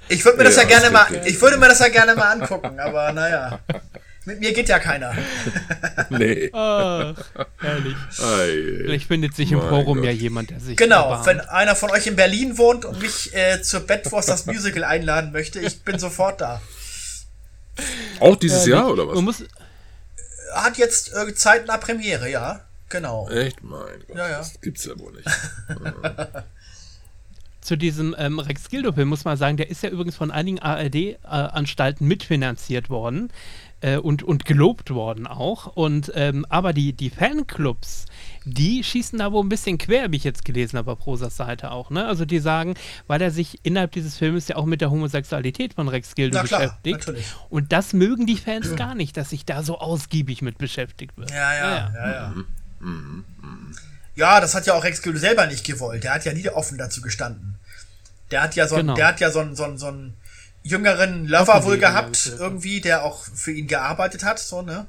Ich 0.09 0.25
würde 0.25 0.39
mir 0.39 0.45
das 0.45 0.57
ja, 0.57 0.63
Ja, 0.63 0.69
gerne 0.69 0.91
mal, 0.91 1.07
ich 1.27 1.41
würde 1.41 1.57
mir 1.59 1.69
das 1.69 1.79
ja 1.81 1.89
gerne 1.89 2.15
mal 2.15 2.31
angucken, 2.33 2.79
aber 2.81 3.13
naja. 3.13 3.59
Mit 4.25 4.41
mir 4.41 4.53
geht 4.53 4.69
ja 4.69 4.79
keiner. 4.81 5.15
Nee. 6.11 6.51
Ach, 6.53 7.15
herrlich. 7.59 7.97
Ei, 8.19 8.83
Vielleicht 8.83 9.07
findet 9.09 9.35
sich 9.35 9.51
im 9.53 9.61
Forum 9.61 9.99
Gott. 9.99 10.05
ja 10.07 10.11
jemand, 10.13 10.51
der 10.51 10.61
sich 10.61 10.77
Genau, 10.77 11.05
erbarmt. 11.05 11.27
wenn 11.27 11.41
einer 11.41 11.75
von 11.77 11.91
euch 11.91 12.07
in 12.07 12.17
Berlin 12.17 12.59
wohnt 12.59 12.85
und 12.85 13.01
mich 13.01 13.35
äh, 13.35 13.61
zur 13.63 13.81
Bettwurst, 13.81 14.29
das 14.29 14.47
Musical 14.47 14.85
einladen 14.85 15.33
möchte, 15.33 15.59
ich 15.61 15.83
bin 15.83 15.99
sofort 15.99 16.41
da. 16.41 16.61
Auch 18.21 18.37
dieses 18.37 18.59
Herrlich. 18.67 18.73
Jahr, 18.75 18.89
oder 18.93 19.07
was? 19.09 19.15
Man 19.17 19.25
muss, 19.25 19.45
Hat 20.55 20.77
jetzt 20.79 21.13
äh, 21.15 21.35
zeitnah 21.35 21.77
Premiere, 21.79 22.29
ja. 22.31 22.61
Genau. 22.89 23.29
Echt? 23.31 23.63
Mein 23.65 23.81
Gott, 24.07 24.17
Ja, 24.17 24.29
ja. 24.29 24.39
das 24.39 24.61
gibt's 24.61 24.85
ja 24.85 24.97
wohl 24.99 25.13
nicht. 25.13 25.27
zu 27.67 27.77
diesem 27.77 28.14
ähm, 28.17 28.39
Rex 28.39 28.69
Gildo-Film 28.69 29.09
muss 29.09 29.25
man 29.25 29.37
sagen, 29.37 29.57
der 29.57 29.69
ist 29.69 29.83
ja 29.83 29.91
übrigens 29.91 30.17
von 30.17 30.31
einigen 30.31 30.61
ARD-Anstalten 30.61 32.07
mitfinanziert 32.07 32.91
worden 32.91 33.29
äh, 33.81 33.97
und, 33.97 34.23
und 34.23 34.45
gelobt 34.45 34.91
worden 34.91 35.27
auch. 35.27 35.67
Und 35.75 36.12
ähm, 36.14 36.47
aber 36.49 36.73
die, 36.73 36.93
die 36.93 37.11
Fanclubs, 37.11 38.07
die 38.45 38.85
schießen 38.85 39.19
da 39.19 39.33
wohl 39.33 39.45
ein 39.45 39.49
bisschen 39.49 39.79
quer, 39.79 40.12
wie 40.12 40.17
ich 40.17 40.25
jetzt 40.25 40.45
gelesen 40.45 40.79
habe 40.79 40.93
auf 40.93 41.05
Rosas 41.07 41.37
Seite 41.37 41.73
auch. 41.73 41.91
Ne? 41.91 42.07
Also 42.07 42.25
die 42.25 42.39
sagen, 42.39 42.75
weil 43.09 43.21
er 43.21 43.33
sich 43.33 43.59
innerhalb 43.64 43.91
dieses 43.93 44.17
Filmes 44.17 44.47
ja 44.47 44.57
auch 44.57 44.67
mit 44.67 44.81
der 44.81 44.93
Homosexualität 44.93 45.75
von 45.75 45.89
Rex 45.89 46.14
Gildo 46.14 46.39
Na 46.39 46.45
klar, 46.45 46.61
beschäftigt. 46.61 46.99
natürlich. 46.99 47.27
Und 47.51 47.73
das 47.73 47.93
mögen 47.93 48.27
die 48.27 48.37
Fans 48.37 48.77
gar 48.77 48.95
nicht, 48.95 49.17
dass 49.17 49.31
sich 49.31 49.45
da 49.45 49.64
so 49.64 49.79
ausgiebig 49.79 50.41
mit 50.41 50.59
beschäftigt 50.59 51.19
wird. 51.19 51.31
Ja, 51.33 51.55
ja, 51.55 51.69
Ja, 51.69 51.93
ja, 51.95 52.07
ja. 52.07 52.12
Ja, 52.12 52.35
das 54.17 54.55
hat 54.55 54.67
ja 54.67 54.75
auch 54.75 54.85
Rex 54.85 55.03
Gildo 55.03 55.19
selber 55.19 55.47
nicht 55.47 55.64
gewollt. 55.64 56.05
Der 56.05 56.14
hat 56.14 56.25
ja 56.25 56.33
nie 56.33 56.49
offen 56.49 56.79
dazu 56.79 57.01
gestanden. 57.01 57.57
Der 58.31 58.43
hat 58.43 58.57
ja 58.57 58.67
so, 58.67 58.77
Genau. 58.77 58.95
der 58.95 59.07
hat 59.09 59.21
ja 59.21 59.31
so 59.31 59.41
einen, 59.41 59.55
so 59.55 59.64
einen, 59.64 59.79
so 59.79 59.87
einen 59.87 60.14
jüngeren 60.62 61.27
Lover 61.29 61.64
wohl 61.64 61.79
gehabt, 61.79 62.27
ja. 62.27 62.37
irgendwie, 62.39 62.81
der 62.81 63.05
auch 63.05 63.25
für 63.25 63.53
ihn 63.53 63.69
gearbeitet 63.69 64.25
hat, 64.25 64.39
so, 64.39 64.62
ne? 64.62 64.87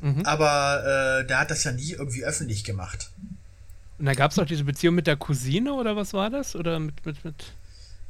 Mhm. 0.00 0.26
Aber 0.26 1.20
äh, 1.20 1.26
der 1.26 1.38
hat 1.38 1.50
das 1.50 1.62
ja 1.64 1.72
nie 1.72 1.92
irgendwie 1.92 2.24
öffentlich 2.24 2.64
gemacht. 2.64 3.10
Und 3.98 4.06
da 4.06 4.14
gab 4.14 4.32
es 4.32 4.38
auch 4.38 4.46
diese 4.46 4.64
Beziehung 4.64 4.96
mit 4.96 5.06
der 5.06 5.16
Cousine 5.16 5.72
oder 5.72 5.94
was 5.94 6.12
war 6.14 6.30
das? 6.30 6.56
Oder 6.56 6.80
mit, 6.80 7.06
mit, 7.06 7.24
mit 7.24 7.52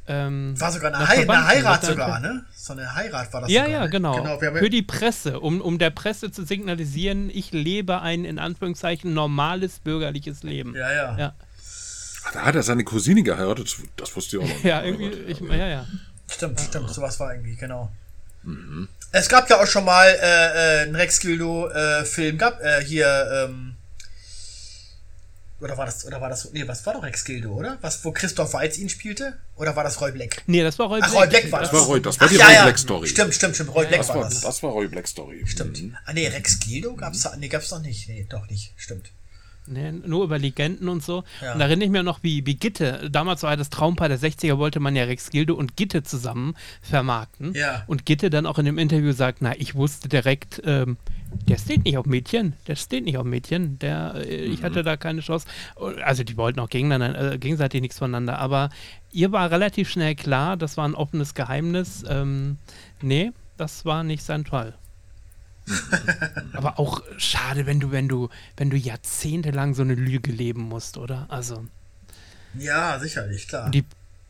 ähm, 0.07 0.59
War 0.59 0.71
sogar 0.71 0.93
eine, 0.93 1.07
Hei 1.07 1.27
eine 1.29 1.47
Heirat 1.47 1.83
sogar, 1.85 2.19
ne? 2.19 2.45
So 2.55 2.73
eine 2.73 2.93
Heirat 2.95 3.33
war 3.33 3.41
das 3.41 3.49
Ja, 3.51 3.63
sogar. 3.65 3.79
ja, 3.79 3.83
ne? 3.85 3.89
genau. 3.89 4.15
genau 4.21 4.41
wir 4.41 4.49
haben, 4.49 4.57
Für 4.57 4.69
die 4.69 4.81
Presse, 4.83 5.39
um, 5.39 5.61
um 5.61 5.79
der 5.79 5.89
Presse 5.89 6.31
zu 6.31 6.45
signalisieren, 6.45 7.29
ich 7.33 7.51
lebe 7.51 8.01
ein 8.01 8.25
in 8.25 8.37
Anführungszeichen 8.39 9.13
normales 9.13 9.79
bürgerliches 9.79 10.43
Leben. 10.43 10.75
ja, 10.75 10.91
ja. 10.93 11.17
Ja, 11.17 11.33
Ach, 12.27 12.31
da 12.31 12.41
hat 12.41 12.55
er 12.55 12.63
seine 12.63 12.83
Cousine 12.83 13.23
geheiratet, 13.23 13.75
das, 13.97 14.15
wusste 14.15 14.37
ich 14.37 14.43
auch 14.43 14.47
noch. 14.47 14.53
nicht. 14.55 14.65
ja 14.65 14.83
irgendwie, 14.83 15.09
ich, 15.09 15.39
ja, 15.41 15.67
ja. 15.67 15.85
Stimmt, 16.27 16.59
stimmt, 16.59 16.89
sowas 16.89 17.19
war 17.19 17.33
irgendwie, 17.33 17.55
genau. 17.55 17.91
Mhm. 18.43 18.87
Es 19.11 19.29
gab 19.29 19.49
ja 19.49 19.61
auch 19.61 19.67
schon 19.67 19.85
mal 19.85 20.07
äh, 20.07 20.81
äh, 20.81 20.83
einen 20.83 20.95
Rex 20.95 21.19
Gildo 21.19 21.67
äh, 21.69 22.03
Film, 22.03 22.37
gab 22.37 22.59
äh, 22.61 22.83
hier 22.83 23.47
ähm, 23.47 23.74
oder 25.65 25.77
war 25.77 25.85
das 25.85 26.05
oder 26.05 26.21
war 26.21 26.29
das 26.29 26.51
nee, 26.53 26.67
was 26.67 26.85
war 26.85 26.93
doch 26.93 27.03
Rex 27.03 27.25
Gildo, 27.25 27.51
oder? 27.51 27.77
Was 27.81 28.05
wo 28.05 28.11
Christoph 28.11 28.53
Waltz 28.53 28.77
ihn 28.77 28.87
spielte 28.87 29.37
oder 29.55 29.75
war 29.75 29.83
das 29.83 29.99
Roy 29.99 30.11
Black? 30.11 30.43
Nee, 30.45 30.61
das 30.61 30.77
war 30.79 30.87
Roy 30.87 30.99
Ach, 31.01 31.13
Roy 31.13 31.27
Black 31.27 31.51
war 31.51 31.61
das. 31.61 31.71
Das 31.71 31.79
war 31.79 31.87
Roy, 31.87 32.01
das 32.01 32.19
war 32.19 32.27
Ach, 32.27 32.31
die 32.31 32.37
ja, 32.37 32.45
Roy 32.45 32.53
ja. 32.53 32.63
Black 32.63 32.79
Story. 32.79 33.07
Stimmt, 33.07 33.33
stimmt, 33.33 33.55
stimmt, 33.55 33.73
Roy 33.73 33.85
Black 33.87 33.99
Das 33.99 34.09
war 34.09 34.15
war, 34.17 34.23
das. 34.25 34.41
das 34.41 34.63
war 34.63 34.71
Roy 34.71 34.87
Black 34.87 35.07
Story. 35.07 35.43
Stimmt. 35.45 35.81
Mhm. 35.81 35.97
Ah 36.05 36.13
nee, 36.13 36.27
Rex 36.27 36.59
Gildo 36.59 36.95
gab's 36.95 37.23
da 37.23 37.35
nee, 37.35 37.47
gab's 37.47 37.71
noch 37.71 37.81
nicht. 37.81 38.07
Nee, 38.07 38.27
doch 38.29 38.47
nicht. 38.47 38.73
Stimmt. 38.77 39.11
Nee, 39.67 39.91
nur 39.91 40.25
über 40.25 40.37
Legenden 40.37 40.87
und 40.89 41.03
so. 41.03 41.23
Ja. 41.41 41.53
Und 41.53 41.59
da 41.59 41.65
erinnere 41.65 41.85
ich 41.85 41.91
mich 41.91 42.03
noch, 42.03 42.21
wie, 42.21 42.45
wie 42.45 42.53
Gitte, 42.53 43.09
damals 43.11 43.41
war 43.41 43.57
das 43.57 43.71
Traumpaar 43.71 44.09
der 44.09 44.19
60er, 44.19 44.59
wollte 44.59 44.79
man 44.79 44.95
ja 44.95 45.05
Rex 45.05 45.31
Gildo 45.31 45.55
und 45.55 45.75
Gitte 45.75 46.03
zusammen 46.03 46.55
vermarkten. 46.83 47.55
Ja. 47.55 47.83
Und 47.87 48.05
Gitte 48.05 48.29
dann 48.29 48.45
auch 48.45 48.59
in 48.59 48.65
dem 48.65 48.77
Interview 48.77 49.11
sagt, 49.11 49.41
na, 49.41 49.55
ich 49.57 49.73
wusste 49.73 50.07
direkt, 50.07 50.61
ähm, 50.65 50.97
der 51.47 51.57
steht 51.57 51.85
nicht 51.85 51.97
auf 51.97 52.05
Mädchen, 52.05 52.53
der 52.67 52.75
steht 52.75 53.05
nicht 53.05 53.17
auf 53.17 53.25
Mädchen, 53.25 53.79
der, 53.79 54.15
äh, 54.15 54.45
ich 54.45 54.63
hatte 54.63 54.83
da 54.83 54.97
keine 54.97 55.21
Chance. 55.21 55.47
Also 56.03 56.23
die 56.23 56.37
wollten 56.37 56.59
auch 56.59 56.69
gegeneinander, 56.69 57.33
äh, 57.33 57.37
gegenseitig 57.37 57.81
nichts 57.81 57.99
voneinander, 57.99 58.39
aber 58.39 58.69
ihr 59.11 59.31
war 59.31 59.51
relativ 59.51 59.89
schnell 59.89 60.15
klar, 60.15 60.57
das 60.57 60.77
war 60.77 60.87
ein 60.87 60.95
offenes 60.95 61.33
Geheimnis. 61.33 62.03
Ähm, 62.07 62.57
nee, 63.01 63.31
das 63.57 63.85
war 63.85 64.03
nicht 64.03 64.23
sein 64.23 64.45
Fall. 64.45 64.73
Aber 66.53 66.77
auch 66.79 67.01
schade, 67.17 67.65
wenn 67.65 67.79
du, 67.79 67.91
wenn 67.91 68.07
du, 68.07 68.29
wenn 68.55 68.69
du 68.69 68.77
jahrzehntelang 68.77 69.73
so 69.73 69.81
eine 69.81 69.95
Lüge 69.95 70.31
leben 70.31 70.61
musst, 70.61 70.97
oder? 70.97 71.25
Also 71.29 71.65
Ja, 72.53 72.99
sicherlich, 72.99 73.47
klar. 73.47 73.71
die 73.71 73.83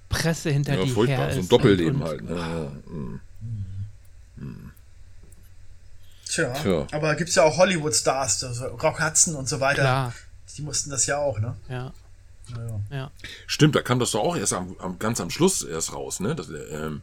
Presse 0.08 0.50
hinter 0.52 0.76
Ja, 0.76 0.84
die 0.86 0.92
furchtbar, 0.92 1.26
her 1.26 1.32
so 1.32 1.40
ein 1.40 1.42
ist 1.42 1.52
Doppelleben 1.52 2.02
und, 2.02 2.02
und, 2.02 2.08
halt. 2.08 2.24
Ne? 2.24 2.36
Ja, 2.38 2.72
mhm. 2.94 3.20
Tja, 6.36 6.54
Tja. 6.54 6.88
aber 6.92 7.16
gibt's 7.16 7.36
ja 7.36 7.44
auch 7.44 7.58
Hollywood 7.58 7.96
Stars, 7.96 8.44
also 8.44 8.66
Rock 8.68 9.02
Hudson 9.02 9.36
und 9.36 9.48
so 9.50 9.60
weiter. 9.60 9.82
Klar, 9.82 10.14
Die 10.58 10.62
mussten 10.62 10.90
das 10.90 11.06
ja 11.06 11.18
auch, 11.18 11.40
ne? 11.40 11.56
ja, 11.70 11.92
Ja, 12.50 12.80
ja. 12.98 13.12
Stimmt, 13.48 13.76
da 13.76 13.82
kam 13.82 14.00
das 14.00 14.12
doch 14.12 14.22
auch 14.22 14.36
erst 14.38 14.54
am, 14.54 14.76
am, 14.80 15.00
ganz 15.00 15.20
am 15.22 15.30
Schluss 15.30 15.64
erst 15.64 15.94
raus, 15.94 16.20
ne? 16.20 16.36
Dass, 16.36 16.48
der, 16.48 16.70
ähm, 16.70 17.02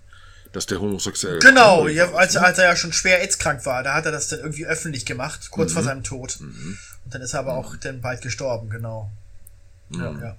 dass 0.52 0.66
der 0.66 0.80
homosexuell 0.80 1.38
Genau, 1.40 1.88
ja, 1.88 2.12
als, 2.12 2.34
ne? 2.34 2.42
als 2.44 2.58
er 2.58 2.64
ja 2.66 2.76
schon 2.76 2.92
schwer 2.92 3.20
AIDS-krank 3.20 3.64
war, 3.66 3.82
da 3.82 3.94
hat 3.94 4.04
er 4.06 4.12
das 4.12 4.28
dann 4.28 4.40
irgendwie 4.40 4.66
öffentlich 4.66 5.04
gemacht, 5.06 5.50
kurz 5.50 5.70
Mhm. 5.70 5.74
vor 5.74 5.82
seinem 5.82 6.02
Tod. 6.04 6.38
Und 6.40 6.78
dann 7.14 7.22
ist 7.22 7.32
er 7.34 7.40
aber 7.40 7.54
auch 7.54 7.74
dann 7.76 8.00
bald 8.00 8.20
gestorben, 8.22 8.68
genau. 8.70 9.10
Ja, 9.90 10.12
ja. 10.12 10.36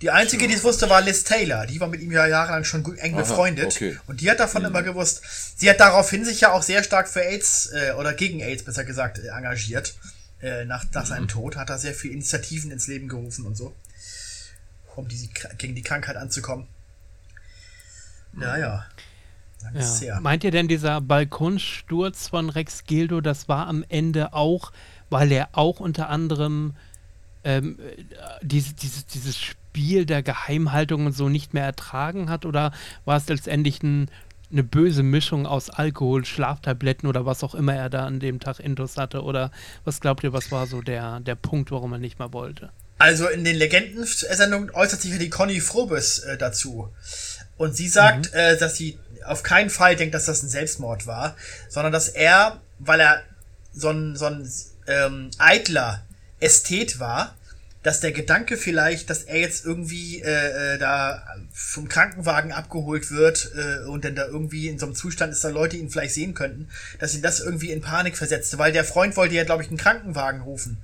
Die 0.00 0.10
einzige, 0.10 0.46
die 0.46 0.54
es 0.54 0.62
wusste, 0.62 0.88
war 0.88 1.00
Liz 1.00 1.24
Taylor. 1.24 1.66
Die 1.66 1.80
war 1.80 1.88
mit 1.88 2.00
ihm 2.00 2.12
ja 2.12 2.26
jahrelang 2.26 2.62
schon 2.62 2.84
eng 2.98 3.14
Aha, 3.14 3.20
befreundet. 3.20 3.66
okay. 3.66 3.98
Und 4.06 4.20
die 4.20 4.30
hat 4.30 4.38
davon 4.38 4.64
immer 4.64 4.82
gewusst. 4.82 5.22
Sie 5.56 5.68
hat 5.68 5.80
daraufhin 5.80 6.24
sich 6.24 6.40
ja 6.40 6.52
auch 6.52 6.62
sehr 6.62 6.84
stark 6.84 7.08
für 7.08 7.22
AIDS, 7.22 7.70
äh, 7.72 7.92
oder 7.92 8.14
gegen 8.14 8.40
AIDS 8.40 8.62
besser 8.62 8.84
gesagt, 8.84 9.18
äh, 9.18 9.28
engagiert. 9.28 9.94
Äh, 10.40 10.64
nach, 10.66 10.84
nach 10.92 11.04
seinem 11.04 11.26
Tod 11.26 11.56
hat 11.56 11.68
er 11.68 11.78
sehr 11.78 11.94
viele 11.94 12.14
Initiativen 12.14 12.70
ins 12.70 12.86
Leben 12.86 13.08
gerufen 13.08 13.44
und 13.44 13.56
so. 13.56 13.74
Um 14.94 15.08
diese, 15.08 15.28
gegen 15.58 15.74
die 15.74 15.82
Krankheit 15.82 16.16
anzukommen. 16.16 16.68
Ja, 18.40 18.56
ja. 18.56 18.86
Lang 19.62 19.74
ist 19.74 19.94
es 19.94 20.00
Ja. 20.00 20.20
Meint 20.20 20.44
ihr 20.44 20.52
denn, 20.52 20.68
dieser 20.68 21.00
Balkonsturz 21.00 22.28
von 22.28 22.50
Rex 22.50 22.84
Gildo, 22.84 23.20
das 23.20 23.48
war 23.48 23.66
am 23.66 23.84
Ende 23.88 24.32
auch, 24.32 24.72
weil 25.10 25.32
er 25.32 25.48
auch 25.52 25.80
unter 25.80 26.08
anderem 26.08 26.76
ähm, 27.44 27.78
äh, 27.80 28.02
diese, 28.42 28.74
dieses, 28.74 29.06
dieses 29.06 29.36
Spiel 29.68 30.06
der 30.06 30.22
Geheimhaltung 30.22 31.06
und 31.06 31.12
so 31.12 31.28
nicht 31.28 31.54
mehr 31.54 31.64
ertragen 31.64 32.30
hat? 32.30 32.46
Oder 32.46 32.72
war 33.04 33.16
es 33.16 33.28
letztendlich 33.28 33.82
ein, 33.82 34.10
eine 34.50 34.64
böse 34.64 35.02
Mischung 35.02 35.46
aus 35.46 35.68
Alkohol, 35.68 36.24
Schlaftabletten 36.24 37.08
oder 37.08 37.26
was 37.26 37.44
auch 37.44 37.54
immer 37.54 37.74
er 37.74 37.90
da 37.90 38.06
an 38.06 38.18
dem 38.18 38.40
Tag 38.40 38.60
Intus 38.60 38.96
hatte? 38.96 39.22
Oder 39.22 39.50
was 39.84 40.00
glaubt 40.00 40.24
ihr, 40.24 40.32
was 40.32 40.50
war 40.50 40.66
so 40.66 40.80
der, 40.80 41.20
der 41.20 41.34
Punkt, 41.34 41.70
warum 41.70 41.92
er 41.92 41.98
nicht 41.98 42.18
mehr 42.18 42.32
wollte? 42.32 42.70
Also 42.96 43.28
in 43.28 43.44
den 43.44 43.56
Legendensendungen 43.56 44.70
äußert 44.70 45.02
sich 45.02 45.12
ja 45.12 45.18
die 45.18 45.30
Conny 45.30 45.60
Frobes 45.60 46.20
äh, 46.20 46.36
dazu. 46.36 46.88
Und 47.56 47.76
sie 47.76 47.88
sagt, 47.88 48.32
äh, 48.32 48.56
dass 48.58 48.76
sie 48.76 48.98
auf 49.24 49.42
keinen 49.42 49.70
Fall 49.70 49.96
denkt, 49.96 50.14
dass 50.14 50.24
das 50.24 50.42
ein 50.42 50.48
Selbstmord 50.48 51.06
war, 51.06 51.36
sondern 51.68 51.92
dass 51.92 52.08
er, 52.08 52.60
weil 52.78 53.00
er 53.00 53.22
so 53.72 53.90
ein, 53.90 54.16
so 54.16 54.26
ein 54.26 54.50
ähm, 54.86 55.30
eitler 55.38 56.02
Ästhet 56.40 56.98
war, 56.98 57.36
dass 57.82 58.00
der 58.00 58.12
Gedanke 58.12 58.56
vielleicht, 58.56 59.08
dass 59.08 59.22
er 59.22 59.38
jetzt 59.38 59.64
irgendwie 59.64 60.20
äh, 60.20 60.74
äh, 60.74 60.78
da 60.78 61.22
vom 61.52 61.88
Krankenwagen 61.88 62.52
abgeholt 62.52 63.10
wird 63.10 63.52
äh, 63.54 63.84
und 63.86 64.04
dann 64.04 64.16
da 64.16 64.26
irgendwie 64.26 64.68
in 64.68 64.78
so 64.78 64.86
einem 64.86 64.94
Zustand 64.96 65.32
ist, 65.32 65.44
da 65.44 65.48
Leute 65.48 65.76
ihn 65.76 65.88
vielleicht 65.90 66.14
sehen 66.14 66.34
könnten, 66.34 66.68
dass 66.98 67.14
ihn 67.14 67.22
das 67.22 67.40
irgendwie 67.40 67.70
in 67.70 67.80
Panik 67.80 68.16
versetzte, 68.16 68.58
weil 68.58 68.72
der 68.72 68.84
Freund 68.84 69.16
wollte 69.16 69.34
ja, 69.36 69.44
glaube 69.44 69.62
ich, 69.62 69.68
einen 69.68 69.78
Krankenwagen 69.78 70.40
rufen. 70.40 70.78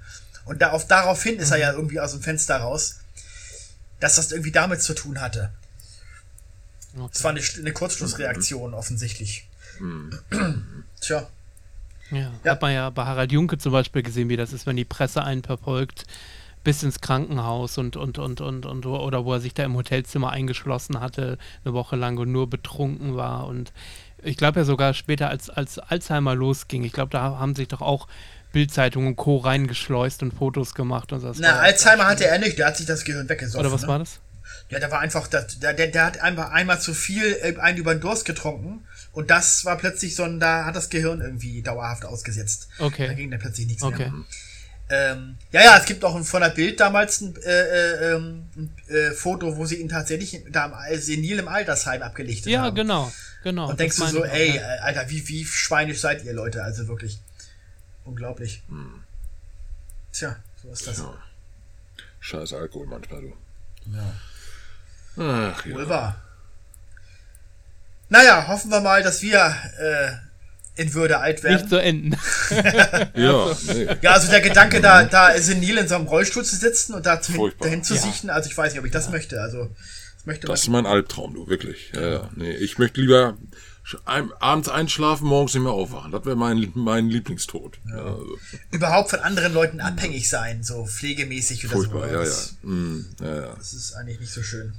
Und 0.45 0.63
da, 0.63 0.71
auf, 0.71 0.87
daraufhin 0.87 1.39
ist 1.39 1.51
er 1.51 1.59
ja 1.59 1.73
irgendwie 1.73 2.01
aus 2.01 2.13
dem 2.13 2.23
Fenster 2.23 2.57
raus, 2.59 3.01
dass 3.99 4.17
das 4.17 4.31
irgendwie 4.31 4.53
damit 4.53 4.83
zu 4.83 4.95
tun 4.95 5.21
hatte. 5.21 5.51
Okay. 6.97 7.09
Das 7.13 7.25
war 7.25 7.31
eine, 7.33 7.41
eine 7.59 7.73
Kurzschlussreaktion 7.73 8.73
offensichtlich. 8.73 9.49
Tja. 11.01 11.29
Ja, 12.11 12.33
Ja. 12.45 12.53
hat 12.53 12.63
man 12.63 12.73
ja 12.73 12.91
bei 12.91 13.05
Harald 13.05 13.33
Junke 13.33 13.59
zum 13.59 13.73
Beispiel 13.73 14.03
gesehen, 14.03 14.29
wie 14.29 14.37
das 14.37 14.53
ist, 14.53 14.67
wenn 14.67 14.77
die 14.77 14.85
Presse 14.85 15.25
einen 15.25 15.43
verfolgt 15.43 16.05
bis 16.65 16.83
ins 16.83 17.01
Krankenhaus 17.01 17.79
und, 17.79 17.97
und, 17.97 18.19
und, 18.19 18.41
und, 18.41 18.67
und 18.67 18.87
oder 18.87 19.25
wo 19.25 19.35
er 19.35 19.41
sich 19.41 19.55
da 19.55 19.65
im 19.65 19.77
Hotelzimmer 19.77 20.31
eingeschlossen 20.31 20.99
hatte, 21.01 21.39
eine 21.65 21.75
Woche 21.75 21.95
lang 21.95 22.17
und 22.19 22.33
nur 22.33 22.49
betrunken 22.49 23.17
war. 23.17 23.47
Und 23.47 23.73
ich 24.23 24.37
glaube 24.37 24.61
ja 24.61 24.65
sogar 24.65 24.95
später, 24.95 25.29
als, 25.29 25.51
als 25.51 25.79
Alzheimer 25.79 26.35
losging, 26.35 26.83
ich 26.83 26.93
glaube, 26.93 27.11
da 27.11 27.39
haben 27.39 27.55
sich 27.55 27.69
doch 27.69 27.83
auch 27.83 28.09
Bildzeitungen 28.53 29.09
und 29.09 29.17
Co. 29.17 29.37
reingeschleust 29.37 30.23
und 30.23 30.33
Fotos 30.33 30.75
gemacht 30.75 31.13
und 31.13 31.21
so. 31.21 31.29
Das 31.29 31.39
Na, 31.39 31.59
Alzheimer 31.59 32.07
hatte 32.07 32.27
er 32.27 32.39
nicht, 32.39 32.59
der 32.59 32.67
hat 32.69 32.77
sich 32.79 32.87
das 32.87 33.05
Gehirn 33.05 33.29
weggesoffen. 33.29 33.61
Oder 33.61 33.73
was 33.73 33.83
ne? 33.83 33.89
war 33.89 33.99
das? 33.99 34.21
Ja, 34.71 34.79
der 34.79 34.91
war 34.91 35.01
einfach, 35.01 35.29
das, 35.29 35.59
der, 35.59 35.75
der, 35.75 35.89
der 35.89 36.07
hat 36.07 36.21
einfach 36.21 36.51
einmal 36.51 36.81
zu 36.81 36.95
viel 36.95 37.37
äh, 37.43 37.57
einen 37.59 37.77
über 37.77 37.95
den 37.95 38.01
Durst 38.01 38.25
getrunken 38.25 38.87
und 39.13 39.31
das 39.31 39.65
war 39.65 39.77
plötzlich 39.77 40.17
so 40.17 40.23
ein, 40.23 40.41
da 40.41 40.65
hat 40.65 40.77
das 40.77 40.89
Gehirn 40.89 41.21
irgendwie 41.21 41.63
dauerhaft 41.63 42.05
ausgesetzt. 42.05 42.69
Okay. 42.79 43.07
Da 43.07 43.13
ging 43.13 43.31
dann 43.31 43.41
plötzlich 43.41 43.67
nichts 43.67 43.83
Okay. 43.83 44.11
mehr. 44.11 44.25
Ähm, 44.91 45.39
ja, 45.51 45.63
ja, 45.63 45.79
es 45.79 45.87
gibt 45.87 46.05
auch 46.05 46.23
von 46.25 46.43
der 46.43 46.51
Bild 46.51 46.79
damals 46.79 47.21
ein, 47.23 47.35
äh, 47.37 47.51
äh, 47.51 48.13
ähm, 48.15 48.47
ein 48.55 48.75
äh, 48.89 49.11
Foto, 49.13 49.57
wo 49.57 49.65
sie 49.65 49.77
ihn 49.77 49.89
tatsächlich 49.89 50.43
da 50.51 50.67
im 50.91 51.01
senil 51.01 51.39
im 51.39 51.49
Altersheim 51.49 52.03
abgelichtet 52.03 52.53
Ja, 52.53 52.63
haben. 52.63 52.75
genau, 52.75 53.11
genau. 53.43 53.71
Und 53.71 53.81
denkst 53.81 53.97
du 53.97 54.07
so, 54.07 54.25
ich 54.25 54.31
auch, 54.31 54.35
ey, 54.35 54.57
ja. 54.57 54.75
äh, 54.75 54.79
Alter, 54.81 55.09
wie, 55.09 55.27
wie 55.29 55.45
schweinisch 55.45 56.01
seid 56.01 56.25
ihr 56.25 56.35
Leute? 56.35 56.63
Also 56.63 56.87
wirklich. 56.87 57.19
Unglaublich. 58.05 58.63
Tja, 60.13 60.37
so 60.63 60.71
ist 60.71 60.87
das. 60.87 60.99
Ja. 60.99 61.15
Scheiß 62.21 62.53
Alkohol 62.53 62.87
manchmal, 62.87 63.23
du. 63.23 63.33
Ja. 63.87 64.13
Ach 65.17 65.65
ja. 65.65 65.75
Wohl 65.75 65.89
wahr. 65.89 66.21
Naja, 68.11 68.47
hoffen 68.47 68.71
wir 68.71 68.81
mal, 68.81 69.03
dass 69.03 69.23
wir 69.23 69.39
äh, 69.79 70.13
in 70.77 70.93
Würde 70.95 71.19
alt 71.21 71.43
werden. 71.43 71.57
Nicht 71.57 71.69
zu 71.69 71.77
enden. 71.81 72.17
Ja, 73.17 73.57
nee. 73.67 73.87
Ja, 74.03 74.13
also 74.13 74.29
der 74.31 74.41
Gedanke, 74.41 74.81
da, 74.81 75.05
da 75.05 75.37
senil 75.41 75.79
in 75.79 75.89
so 75.89 75.95
einem 75.95 76.07
Rollstuhl 76.07 76.45
zu 76.45 76.57
sitzen 76.57 76.95
und 76.95 77.07
da 77.07 77.21
zu, 77.21 77.51
dahin 77.61 77.83
zu 77.85 77.95
Ja. 77.95 78.01
siechen, 78.01 78.31
also 78.31 78.49
ich 78.51 78.57
weiß 78.57 78.73
nicht, 78.73 78.81
ob 78.81 78.87
ich 78.87 78.93
das 78.93 79.11
möchte. 79.11 79.41
Also, 79.41 79.71
das 80.17 80.27
möchte. 80.27 80.47
Das 80.47 80.61
ist 80.63 80.69
mein 80.69 80.87
Albtraum, 80.87 81.35
du, 81.35 81.47
wirklich. 81.49 81.93
Ja, 81.95 82.09
ja. 82.09 82.31
Nee, 82.35 82.53
ich 82.57 82.79
möchte 82.79 83.01
lieber 83.01 83.37
abends 84.07 84.69
einschlafen, 84.71 85.27
morgens 85.29 85.53
nicht 85.55 85.63
mehr 85.63 85.73
aufwachen. 85.73 86.11
Das 86.11 86.25
wäre 86.25 86.37
mein, 86.37 86.71
mein 86.75 87.09
Lieblingstod. 87.09 87.79
Ja. 87.91 87.97
also, 87.99 88.39
überhaupt 88.71 89.11
von 89.11 89.21
anderen 89.21 89.53
Leuten 89.53 89.81
abhängig 89.81 90.29
sein, 90.29 90.63
so 90.63 90.87
pflegemäßig 90.87 91.67
oder 91.67 91.75
furchtbar, 91.75 92.01
so. 92.01 92.07
ja, 92.07 92.13
ja. 92.13 92.19
das, 92.25 92.57
Mm, 92.63 93.01
ja, 93.21 93.35
ja. 93.43 93.55
das 93.57 93.75
ist 93.75 93.93
eigentlich 93.95 94.21
nicht 94.21 94.33
so 94.33 94.43
schön. 94.43 94.73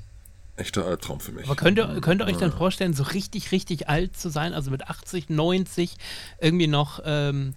Echter 0.58 0.86
Albtraum 0.86 1.20
für 1.20 1.32
mich. 1.32 1.46
Aber 1.46 1.56
könnt 1.56 1.78
ihr, 1.78 2.00
könnt 2.02 2.22
ihr 2.22 2.28
euch 2.28 2.38
dann 2.38 2.52
vorstellen, 2.52 2.94
so 2.94 3.04
richtig, 3.04 3.52
richtig 3.52 3.90
alt 3.90 4.16
zu 4.16 4.30
sein, 4.30 4.54
also 4.54 4.72
mit 4.72 4.88
80, 4.88 5.30
90, 5.30 5.96
irgendwie 6.40 6.68
noch, 6.68 7.02
ähm, 7.04 7.56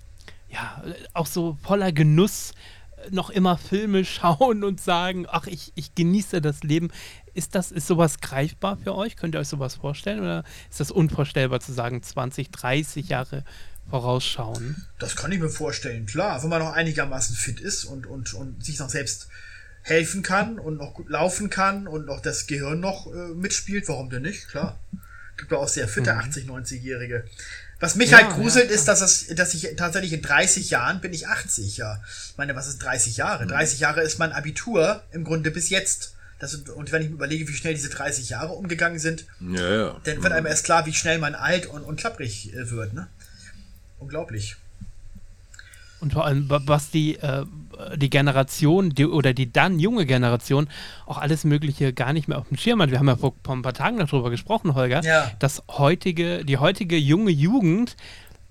ja, 0.49 0.83
auch 1.13 1.27
so 1.27 1.57
voller 1.63 1.93
Genuss, 1.93 2.53
äh, 2.97 3.11
noch 3.11 3.31
immer 3.31 3.57
Filme 3.57 4.05
schauen 4.05 4.65
und 4.65 4.81
sagen, 4.81 5.27
ach, 5.29 5.47
ich, 5.47 5.73
ich 5.77 5.95
genieße 5.95 6.41
das 6.41 6.65
Leben. 6.65 6.91
Ist 7.35 7.55
das, 7.55 7.71
ist 7.71 7.87
sowas 7.87 8.19
greifbar 8.19 8.77
für 8.77 8.97
euch? 8.97 9.17
Könnt 9.17 9.37
ihr 9.37 9.41
euch 9.41 9.49
sowas 9.49 9.77
vorstellen? 9.77 10.19
Oder 10.21 10.43
ist 10.69 10.81
das 10.81 10.91
unvorstellbar 10.91 11.61
zu 11.61 11.73
sagen, 11.73 12.03
20, 12.03 12.51
30 12.51 13.11
Jahre 13.11 13.45
vorausschauen? 13.89 14.87
Das 14.99 15.15
kann 15.15 15.31
ich 15.31 15.39
mir 15.39 15.49
vorstellen, 15.49 16.07
klar. 16.07 16.43
Wenn 16.43 16.51
man 16.51 16.61
noch 16.61 16.73
einigermaßen 16.73 17.37
fit 17.37 17.61
ist 17.61 17.85
und, 17.85 18.07
und, 18.07 18.35
und 18.35 18.65
sich 18.65 18.81
noch 18.81 18.89
selbst 18.89 19.29
helfen 19.89 20.23
kann 20.23 20.59
und 20.59 20.77
noch 20.77 20.95
gut 20.95 21.09
laufen 21.09 21.51
kann 21.51 21.87
und 21.87 22.07
noch 22.07 22.21
das 22.21 22.47
Gehirn 22.47 22.81
noch 22.81 23.07
äh, 23.07 23.35
mitspielt, 23.35 23.89
warum 23.89 24.11
denn 24.11 24.23
nicht? 24.23 24.49
Klar. 24.49 24.79
Gibt 25.37 25.53
ja 25.53 25.59
auch 25.59 25.69
sehr 25.69 25.89
fitte 25.89 26.15
80-, 26.15 26.47
90-Jährige. 26.47 27.25
Was 27.81 27.95
mich 27.95 28.09
Mhm. 28.09 28.13
Ja, 28.13 28.19
halt 28.25 28.35
gruselt, 28.35 28.71
ja, 28.71 28.75
ist, 28.75 28.89
dass, 28.89 29.01
es, 29.01 29.29
dass 29.35 29.55
ich 29.55 29.77
tatsächlich 29.77 30.13
in 30.13 30.23
30 30.23 30.71
Jahren 30.71 31.01
bin 31.01 31.13
ich 31.13 31.29
80, 31.29 31.77
ja. 31.77 32.03
Ich 32.31 32.35
meine, 32.37 32.57
was 32.57 32.67
ist 32.67 32.79
30 32.79 33.17
Jahre? 33.17 33.45
Mhm. 33.45 33.51
30 33.51 33.81
Jahre 33.81 34.03
ist 34.03 34.19
mein 34.19 34.33
Abitur 34.33 35.03
im 35.13 35.25
Grunde 35.25 35.51
bis 35.51 35.71
jetzt. 35.71 36.15
Das, 36.41 36.55
und 36.55 36.93
wenn 36.93 37.03
ich 37.03 37.09
mir 37.09 37.15
überlege, 37.15 37.49
wie 37.49 37.55
schnell 37.55 37.75
diese 37.75 37.89
30 37.89 38.31
Jahre 38.31 38.53
umgegangen 38.53 38.99
sind, 38.99 39.27
Ja, 39.41 40.01
dann 40.05 40.23
wird 40.23 40.33
einem 40.33 40.47
erst 40.47 40.65
klar, 40.65 40.87
wie 40.87 40.95
schnell 40.95 41.19
man 41.19 41.35
alt 41.35 41.67
und, 41.67 41.83
und 41.83 41.99
klapprig 41.99 42.55
äh, 42.55 42.71
wird, 42.71 42.95
ne? 42.95 43.09
Unglaublich. 43.99 44.57
Und 46.01 46.13
vor 46.13 46.25
allem, 46.25 46.49
wa- 46.49 46.61
was 46.65 46.91
die, 46.91 47.17
äh, 47.17 47.45
die 47.97 48.11
Generation 48.11 48.91
die, 48.91 49.07
oder 49.07 49.33
die 49.35 49.53
dann 49.53 49.79
junge 49.81 50.07
Generation 50.07 50.69
auch 51.07 51.19
alles 51.19 51.45
Mögliche 51.45 51.93
gar 51.93 52.13
nicht 52.13 52.29
mehr 52.29 52.39
auf 52.39 52.49
dem 52.49 52.57
Schirm 52.57 52.81
hat. 52.83 52.91
Wir 52.91 52.99
haben 52.99 53.09
ja 53.09 53.17
vor, 53.17 53.35
vor 53.45 53.55
ein 53.57 53.63
paar 53.63 53.75
Tagen 53.75 53.99
darüber 53.99 54.31
gesprochen, 54.31 54.75
Holger, 54.75 55.03
Ja. 55.03 55.31
dass 55.39 55.63
heutige, 55.69 56.45
die 56.45 56.59
heutige 56.59 56.97
junge 56.97 57.31
Jugend 57.31 57.97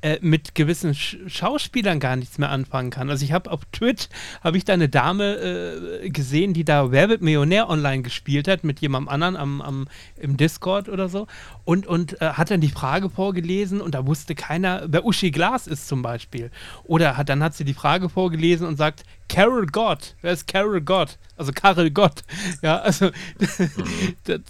äh, 0.01 0.19
mit 0.21 0.53
gewissen 0.53 0.93
Sch 0.93 1.17
Schauspielern 1.25 1.99
gar 1.99 2.15
nichts 2.15 2.37
mehr 2.37 2.49
anfangen 2.49 2.91
kann. 2.91 3.09
Also 3.09 3.25
ich 3.25 3.31
habe 3.31 3.51
auf 3.51 3.61
Twitch 3.71 4.09
habe 4.43 4.57
ich 4.57 4.63
da 4.63 4.73
eine 4.73 4.89
Dame 4.89 6.01
äh, 6.03 6.09
gesehen, 6.09 6.53
die 6.53 6.63
da 6.63 6.91
wird 6.91 7.21
Millionär 7.21 7.69
online 7.69 8.03
gespielt 8.03 8.47
hat 8.47 8.63
mit 8.63 8.79
jemandem 8.79 9.09
anderen 9.09 9.35
am, 9.35 9.61
am, 9.61 9.87
im 10.15 10.37
Discord 10.37 10.87
oder 10.87 11.09
so 11.09 11.25
und, 11.65 11.87
und 11.87 12.21
äh, 12.21 12.33
hat 12.33 12.51
dann 12.51 12.61
die 12.61 12.69
Frage 12.69 13.09
vorgelesen 13.09 13.81
und 13.81 13.95
da 13.95 14.05
wusste 14.05 14.35
keiner, 14.35 14.83
wer 14.87 15.03
Uschi 15.03 15.31
Glas 15.31 15.65
ist 15.65 15.87
zum 15.87 16.03
Beispiel. 16.03 16.51
Oder 16.83 17.17
hat, 17.17 17.29
dann 17.29 17.43
hat 17.43 17.55
sie 17.55 17.65
die 17.65 17.73
Frage 17.73 18.09
vorgelesen 18.09 18.67
und 18.67 18.77
sagt, 18.77 19.03
Carol 19.29 19.65
Gott, 19.65 20.15
wer 20.21 20.33
ist 20.33 20.47
Carol 20.47 20.81
Gott? 20.81 21.17
Also 21.37 21.51
Karel 21.51 21.91
Gott. 21.91 22.23
Ja, 22.61 22.79
also 22.79 23.11
das, 24.23 24.41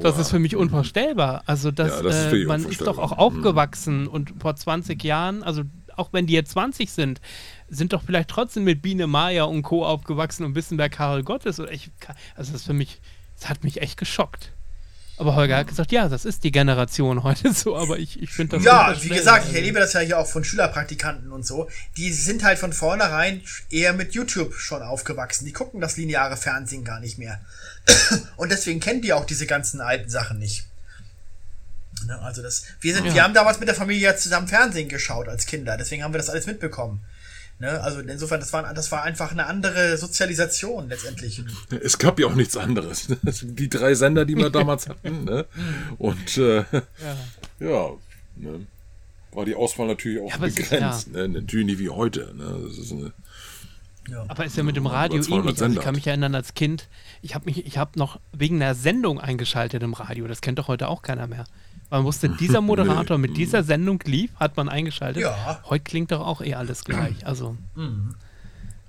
das 0.00 0.18
ist 0.18 0.30
für 0.30 0.38
mich 0.38 0.56
unvorstellbar. 0.56 1.42
Also 1.46 1.70
das, 1.70 1.96
Ja, 1.96 2.02
das 2.02 2.26
ist 2.26 2.32
äh, 2.32 2.44
man 2.46 2.64
ist 2.64 2.80
doch 2.80 2.98
auch. 2.98 3.12
Mhm. 3.12 3.18
aufgewachsen 3.18 4.06
und 4.06 4.34
vor 4.40 4.56
20 4.56 5.02
Jahren, 5.04 5.42
also 5.42 5.62
auch 5.96 6.12
wenn 6.12 6.26
die 6.26 6.32
jetzt 6.32 6.52
20 6.52 6.90
sind, 6.90 7.20
sind 7.68 7.92
doch 7.92 8.02
vielleicht 8.02 8.30
trotzdem 8.30 8.64
mit 8.64 8.80
Biene 8.80 9.06
Maya 9.06 9.44
und 9.44 9.62
Co. 9.62 9.84
aufgewachsen 9.84 10.44
und 10.44 10.54
wissen, 10.54 10.78
wer 10.78 10.88
Karel 10.88 11.22
Gott 11.22 11.44
ist. 11.44 11.58
Ich, 11.58 11.90
also 12.34 12.52
das 12.52 12.62
ist 12.62 12.66
für 12.66 12.72
mich, 12.72 13.00
das 13.38 13.50
hat 13.50 13.62
mich 13.62 13.82
echt 13.82 13.98
geschockt. 13.98 14.52
Aber 15.20 15.34
Holger 15.34 15.58
hat 15.58 15.66
gesagt, 15.68 15.92
ja, 15.92 16.08
das 16.08 16.24
ist 16.24 16.44
die 16.44 16.50
Generation 16.50 17.22
heute 17.24 17.52
so, 17.52 17.76
aber 17.76 17.98
ich, 17.98 18.22
ich 18.22 18.30
finde 18.30 18.56
das 18.56 18.64
Ja, 18.64 18.96
wie 19.02 19.10
gesagt, 19.10 19.48
ich 19.50 19.54
erlebe 19.54 19.78
das 19.78 19.92
ja 19.92 20.00
hier 20.00 20.18
auch 20.18 20.26
von 20.26 20.44
Schülerpraktikanten 20.44 21.30
und 21.30 21.46
so. 21.46 21.68
Die 21.98 22.10
sind 22.10 22.42
halt 22.42 22.58
von 22.58 22.72
vornherein 22.72 23.42
eher 23.68 23.92
mit 23.92 24.14
YouTube 24.14 24.54
schon 24.54 24.80
aufgewachsen. 24.80 25.44
Die 25.44 25.52
gucken 25.52 25.82
das 25.82 25.98
lineare 25.98 26.38
Fernsehen 26.38 26.84
gar 26.84 27.00
nicht 27.00 27.18
mehr. 27.18 27.38
Und 28.36 28.50
deswegen 28.50 28.80
kennen 28.80 29.02
die 29.02 29.12
auch 29.12 29.26
diese 29.26 29.46
ganzen 29.46 29.82
alten 29.82 30.08
Sachen 30.08 30.38
nicht. 30.38 30.64
Ne, 32.06 32.18
also 32.22 32.40
das, 32.40 32.64
wir 32.80 32.94
sind, 32.94 33.04
Ja. 33.04 33.14
wir 33.14 33.22
haben 33.22 33.34
damals 33.34 33.58
mit 33.60 33.68
der 33.68 33.74
Familie 33.74 34.02
ja 34.02 34.16
zusammen 34.16 34.48
Fernsehen 34.48 34.88
geschaut 34.88 35.28
als 35.28 35.44
Kinder, 35.44 35.76
deswegen 35.76 36.02
haben 36.02 36.14
wir 36.14 36.18
das 36.18 36.30
alles 36.30 36.46
mitbekommen. 36.46 37.04
Ne? 37.60 37.78
Also 37.82 38.00
insofern, 38.00 38.40
das 38.40 38.52
war, 38.54 38.72
das 38.72 38.90
war 38.90 39.02
einfach 39.02 39.32
eine 39.32 39.46
andere 39.46 39.98
Sozialisation 39.98 40.88
letztendlich. 40.88 41.44
Es 41.82 41.98
gab 41.98 42.18
ja 42.18 42.26
auch 42.26 42.34
nichts 42.34 42.56
anderes. 42.56 43.08
Die 43.42 43.68
drei 43.68 43.94
Sender, 43.94 44.24
die 44.24 44.34
wir 44.34 44.48
damals 44.50 44.88
hatten. 44.88 45.24
Ne? 45.24 45.44
Und 45.98 46.38
äh, 46.38 46.64
ja, 46.72 47.16
ja 47.60 47.90
ne? 48.36 48.66
war 49.32 49.44
die 49.44 49.54
Auswahl 49.54 49.86
natürlich 49.86 50.20
auch 50.20 50.30
ja, 50.30 50.38
begrenzt. 50.38 51.08
Ist, 51.08 51.14
ja. 51.14 51.28
ne? 51.28 51.40
Natürlich 51.40 51.66
nicht 51.66 51.78
wie 51.78 51.90
heute. 51.90 52.34
Ne? 52.34 52.62
Das 52.66 52.78
ist 52.78 52.92
eine, 52.92 53.12
ja. 54.08 54.24
Aber 54.26 54.44
ist 54.44 54.56
ja 54.56 54.62
mit 54.62 54.76
dem 54.76 54.86
Radio 54.86 55.22
ähnlich. 55.22 55.60
Also 55.60 55.66
ich 55.66 55.80
kann 55.80 55.94
mich 55.94 56.06
erinnern 56.06 56.34
als 56.34 56.54
Kind, 56.54 56.88
ich 57.20 57.34
habe 57.34 57.44
mich, 57.44 57.66
ich 57.66 57.76
habe 57.76 57.98
noch 57.98 58.18
wegen 58.32 58.56
einer 58.56 58.74
Sendung 58.74 59.20
eingeschaltet 59.20 59.82
im 59.82 59.92
Radio. 59.92 60.26
Das 60.26 60.40
kennt 60.40 60.58
doch 60.58 60.68
heute 60.68 60.88
auch 60.88 61.02
keiner 61.02 61.26
mehr. 61.26 61.44
Man 61.90 62.04
wusste, 62.04 62.28
dieser 62.28 62.60
Moderator 62.60 63.18
mit 63.18 63.36
dieser 63.36 63.64
Sendung 63.64 64.00
lief, 64.04 64.30
hat 64.36 64.56
man 64.56 64.68
eingeschaltet. 64.68 65.22
Ja. 65.22 65.60
Heute 65.68 65.82
klingt 65.84 66.12
doch 66.12 66.20
auch 66.20 66.40
eh 66.40 66.54
alles 66.54 66.84
gleich. 66.84 67.26
Also. 67.26 67.56
Mhm. 67.74 68.14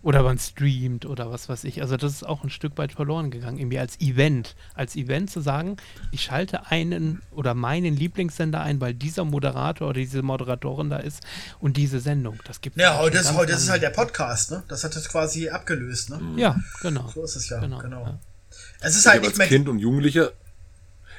Oder 0.04 0.24
man 0.24 0.40
streamt 0.40 1.06
oder 1.06 1.32
was 1.32 1.48
weiß 1.48 1.64
ich. 1.64 1.82
Also 1.82 1.96
das 1.96 2.12
ist 2.12 2.24
auch 2.24 2.44
ein 2.44 2.50
Stück 2.50 2.78
weit 2.80 2.92
verloren 2.92 3.30
gegangen. 3.30 3.60
Irgendwie 3.60 3.78
als 3.78 4.00
Event. 4.02 4.56
Als 4.74 4.96
Event 4.96 5.30
zu 5.30 5.42
sagen, 5.42 5.78
ich 6.12 6.24
schalte 6.24 6.72
einen 6.72 7.22
oder 7.32 7.54
meinen 7.54 7.96
Lieblingssender 7.96 8.62
ein, 8.62 8.82
weil 8.82 8.96
dieser 8.96 9.26
Moderator 9.26 9.90
oder 9.90 10.00
diese 10.00 10.24
Moderatorin 10.24 10.90
da 10.90 10.98
ist 10.98 11.22
und 11.60 11.78
diese 11.78 12.00
Sendung. 12.00 12.40
Das 12.46 12.62
gibt 12.62 12.78
Ja, 12.78 12.98
heute, 12.98 13.20
ist, 13.20 13.36
heute 13.36 13.52
ist 13.52 13.62
es 13.62 13.70
halt 13.70 13.84
der 13.84 13.92
Podcast, 13.92 14.50
ne? 14.50 14.64
Das 14.68 14.84
hat 14.84 14.96
es 14.96 15.08
quasi 15.08 15.50
abgelöst, 15.50 16.10
ne? 16.10 16.20
Ja, 16.36 16.56
genau. 16.82 17.08
So 17.14 17.24
ist 17.24 17.36
es 17.36 17.50
ja, 17.50 17.60
genau. 17.60 17.78
genau. 17.78 18.04
Ja. 18.04 18.20
Es 18.80 18.96
ist 18.96 19.06
halt 19.06 19.22
ich 19.22 19.30
nicht 19.30 19.40
als 19.40 19.50
Kind 19.50 19.70
und 19.70 19.78
Jugendlicher 19.78 20.32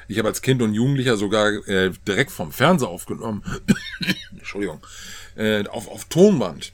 ich 0.07 0.17
habe 0.17 0.27
als 0.27 0.41
Kind 0.41 0.61
und 0.61 0.73
Jugendlicher 0.73 1.17
sogar 1.17 1.49
äh, 1.67 1.91
direkt 2.07 2.31
vom 2.31 2.51
Fernseher 2.51 2.89
aufgenommen. 2.89 3.43
Entschuldigung. 4.31 4.79
Äh, 5.35 5.67
auf, 5.67 5.87
auf 5.87 6.05
Tonband. 6.05 6.73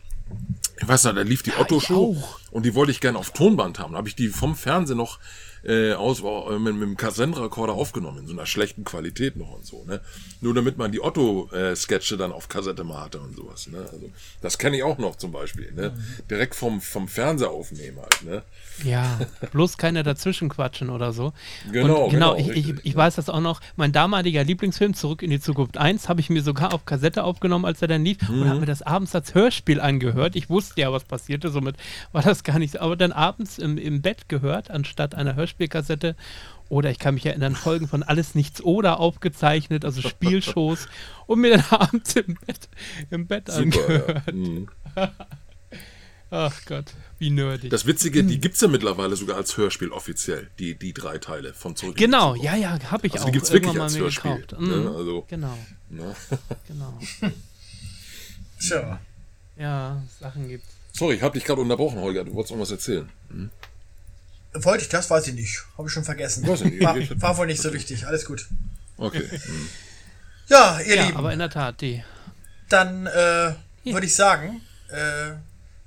Ich 0.81 0.87
weiß 0.87 1.05
nicht, 1.05 1.17
da 1.17 1.21
lief 1.21 1.43
die 1.43 1.51
ja, 1.51 1.59
Otto-Show 1.59 2.21
und 2.51 2.65
die 2.65 2.75
wollte 2.75 2.91
ich 2.91 3.01
gerne 3.01 3.17
auf 3.17 3.31
Tonband 3.31 3.79
haben. 3.79 3.93
Da 3.93 3.97
habe 3.97 4.07
ich 4.07 4.15
die 4.15 4.29
vom 4.29 4.55
Fernseher 4.55 4.95
noch 4.95 5.19
äh, 5.63 5.93
aus, 5.93 6.21
äh, 6.21 6.59
mit, 6.59 6.73
mit 6.75 6.83
dem 6.83 6.97
Kassettenrekorder 6.97 7.73
aufgenommen, 7.73 8.19
in 8.19 8.27
so 8.27 8.33
einer 8.33 8.45
schlechten 8.45 8.83
Qualität 8.83 9.35
noch 9.35 9.51
und 9.51 9.65
so, 9.65 9.83
ne? 9.85 10.01
Nur 10.41 10.53
damit 10.53 10.77
man 10.77 10.91
die 10.91 11.01
Otto-Sketche 11.01 12.17
dann 12.17 12.31
auf 12.31 12.49
Kassette 12.49 12.83
mal 12.83 13.01
hatte 13.01 13.19
und 13.19 13.35
sowas, 13.35 13.67
ne? 13.67 13.79
Also, 13.91 14.09
das 14.41 14.57
kenne 14.57 14.77
ich 14.77 14.83
auch 14.83 14.97
noch 14.97 15.15
zum 15.15 15.31
Beispiel, 15.31 15.71
ne? 15.73 15.89
Mhm. 15.95 16.27
Direkt 16.29 16.55
vom, 16.55 16.81
vom 16.81 17.07
Fernseher 17.07 17.51
aufnehmen 17.51 17.97
halt, 17.99 18.23
ne? 18.23 18.43
Ja, 18.83 19.19
bloß 19.51 19.77
keine 19.77 20.03
dazwischen 20.03 20.49
quatschen 20.49 20.89
oder 20.89 21.11
so. 21.11 21.33
Genau, 21.71 22.05
und 22.05 22.11
genau. 22.11 22.35
genau 22.35 22.51
ich, 22.53 22.69
ich, 22.69 22.85
ich, 22.85 22.95
weiß 22.95 23.15
das 23.15 23.29
auch 23.29 23.41
noch. 23.41 23.61
Mein 23.75 23.91
damaliger 23.91 24.43
Lieblingsfilm, 24.43 24.93
Zurück 24.93 25.21
in 25.21 25.29
die 25.29 25.39
Zukunft 25.39 25.77
1, 25.77 26.07
habe 26.09 26.21
ich 26.21 26.29
mir 26.29 26.41
sogar 26.41 26.73
auf 26.73 26.85
Kassette 26.85 27.23
aufgenommen, 27.23 27.65
als 27.65 27.81
er 27.81 27.87
dann 27.87 28.03
lief 28.03 28.27
mhm. 28.27 28.41
und 28.41 28.49
habe 28.49 28.59
mir 28.61 28.65
das 28.65 28.81
abends 28.81 29.13
als 29.13 29.35
Hörspiel 29.35 29.81
angehört. 29.81 30.35
Ich 30.35 30.49
wusste 30.49 30.81
ja, 30.81 30.91
was 30.91 31.03
passierte, 31.03 31.49
somit 31.49 31.75
war 32.11 32.21
das 32.21 32.43
gar 32.43 32.59
nicht 32.59 32.71
so. 32.71 32.79
Aber 32.79 32.95
dann 32.95 33.11
abends 33.11 33.57
im, 33.57 33.77
im 33.77 34.01
Bett 34.01 34.29
gehört, 34.29 34.71
anstatt 34.71 35.15
einer 35.15 35.35
Hörspiel 35.35 35.48
Hörspielkassette. 35.49 36.15
Oder 36.69 36.91
ich 36.91 36.99
kann 36.99 37.15
mich 37.15 37.25
erinnern, 37.25 37.55
Folgen 37.55 37.87
von 37.87 38.03
Alles 38.03 38.35
Nichts 38.35 38.61
oder 38.61 38.99
aufgezeichnet, 38.99 39.85
also 39.85 40.01
Spielshows 40.07 40.87
und 41.25 41.39
mir 41.39 41.57
dann 41.57 41.65
abends 41.71 42.15
im 42.15 42.37
Bett, 42.45 42.69
im 43.09 43.27
Bett 43.27 43.47
Super, 43.47 43.59
angehört. 43.59 44.23
Ja. 44.27 44.33
Mhm. 44.33 44.67
Ach 46.31 46.55
Gott, 46.67 46.93
wie 47.17 47.31
nerdig. 47.31 47.71
Das 47.71 47.87
Witzige, 47.87 48.23
die 48.23 48.39
gibt 48.39 48.53
es 48.53 48.61
ja 48.61 48.67
mittlerweile 48.67 49.15
sogar 49.15 49.37
als 49.37 49.57
Hörspiel 49.57 49.91
offiziell, 49.91 50.51
die, 50.59 50.77
die 50.77 50.93
drei 50.93 51.17
Teile 51.17 51.55
von 51.55 51.75
Zurück. 51.75 51.97
Genau, 51.97 52.35
ja, 52.35 52.55
ja, 52.55 52.77
habe 52.91 53.07
ich 53.07 53.13
also 53.13 53.23
auch. 53.23 53.29
Die 53.29 53.31
gibt 53.31 53.45
es 53.45 53.51
wirklich 53.51 53.79
als 53.81 53.97
Hörspiel. 53.97 54.35
Gekauft. 54.35 54.61
Ne? 54.61 54.75
Mhm. 54.75 54.87
Also, 54.95 55.25
genau. 55.27 55.57
Ne? 55.89 56.15
genau. 56.67 56.99
Tja. 58.59 58.99
Ja, 59.57 60.03
Sachen 60.19 60.47
gibt's. 60.47 60.67
Sorry, 60.93 61.15
ich 61.15 61.23
habe 61.23 61.33
dich 61.33 61.45
gerade 61.45 61.61
unterbrochen, 61.61 61.99
Holger. 61.99 62.23
Du 62.25 62.33
wolltest 62.35 62.53
noch 62.53 62.61
was 62.61 62.69
erzählen. 62.69 63.09
Hm? 63.29 63.49
Wollte 64.53 64.83
ich 64.83 64.89
das? 64.89 65.09
Weiß 65.09 65.27
ich 65.27 65.33
nicht. 65.33 65.63
Habe 65.77 65.87
ich 65.87 65.93
schon 65.93 66.03
vergessen. 66.03 66.47
Weiß 66.47 66.61
ich 66.61 66.71
nicht. 66.71 66.83
War, 66.83 66.95
war 67.21 67.37
wohl 67.37 67.47
nicht 67.47 67.61
so 67.61 67.73
wichtig. 67.73 68.07
Alles 68.07 68.25
gut. 68.25 68.47
Okay. 68.97 69.27
Ja, 70.49 70.79
ihr 70.79 70.95
ja, 70.95 71.05
Lieben. 71.05 71.17
aber 71.17 71.31
in 71.31 71.37
der 71.37 71.51
Tat, 71.51 71.79
die. 71.79 72.03
Dann 72.69 73.05
äh, 73.05 73.53
würde 73.83 74.05
ich 74.05 74.15
sagen, 74.15 74.61
äh, 74.89 75.33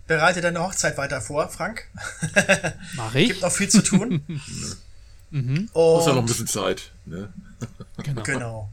bereite 0.07 0.41
deine 0.41 0.61
Hochzeit 0.61 0.97
weiter 0.97 1.21
vor, 1.21 1.49
Frank. 1.49 1.89
Mach 2.95 3.15
ich. 3.15 3.29
Gibt 3.31 3.43
noch 3.43 3.51
viel 3.51 3.69
zu 3.69 3.83
tun. 3.83 4.23
mhm. 5.31 5.69
Und 5.73 6.01
ist 6.01 6.07
ja 6.07 6.13
noch 6.13 6.23
ein 6.23 6.27
bisschen 6.27 6.47
Zeit. 6.47 6.93
Ne? 7.07 7.33
Genau. 8.05 8.23
genau. 8.23 8.73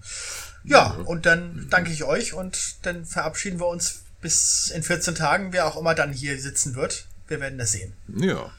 Ja, 0.63 0.91
und 1.05 1.25
dann 1.25 1.67
danke 1.69 1.91
ich 1.91 2.03
euch 2.03 2.33
und 2.33 2.85
dann 2.85 3.05
verabschieden 3.05 3.59
wir 3.59 3.67
uns 3.67 4.03
bis 4.21 4.69
in 4.69 4.83
14 4.83 5.15
Tagen, 5.15 5.53
wer 5.53 5.65
auch 5.65 5.77
immer 5.77 5.95
dann 5.95 6.11
hier 6.11 6.39
sitzen 6.39 6.75
wird. 6.75 7.05
Wir 7.27 7.39
werden 7.39 7.57
das 7.57 7.71
sehen. 7.71 7.93
Ja. 8.15 8.51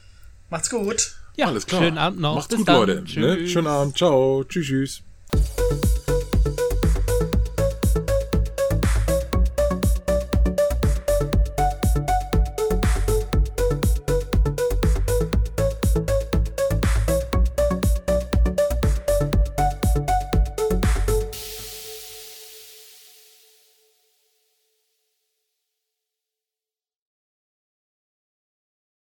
Macht's 0.48 0.70
gut. 0.70 1.19
Ja, 1.36 1.46
alles 1.46 1.66
klar. 1.66 1.82
Schönen 1.82 1.98
Abend 1.98 2.20
noch. 2.20 2.34
Macht's 2.34 2.48
Bis 2.48 2.58
gut, 2.58 2.68
dann. 2.68 2.86
Leute. 2.86 3.20
Ne? 3.20 3.46
Schönen 3.46 3.66
Abend. 3.66 3.96
Ciao. 3.96 4.44
Tschüss, 4.44 4.66
tschüss. 4.66 5.02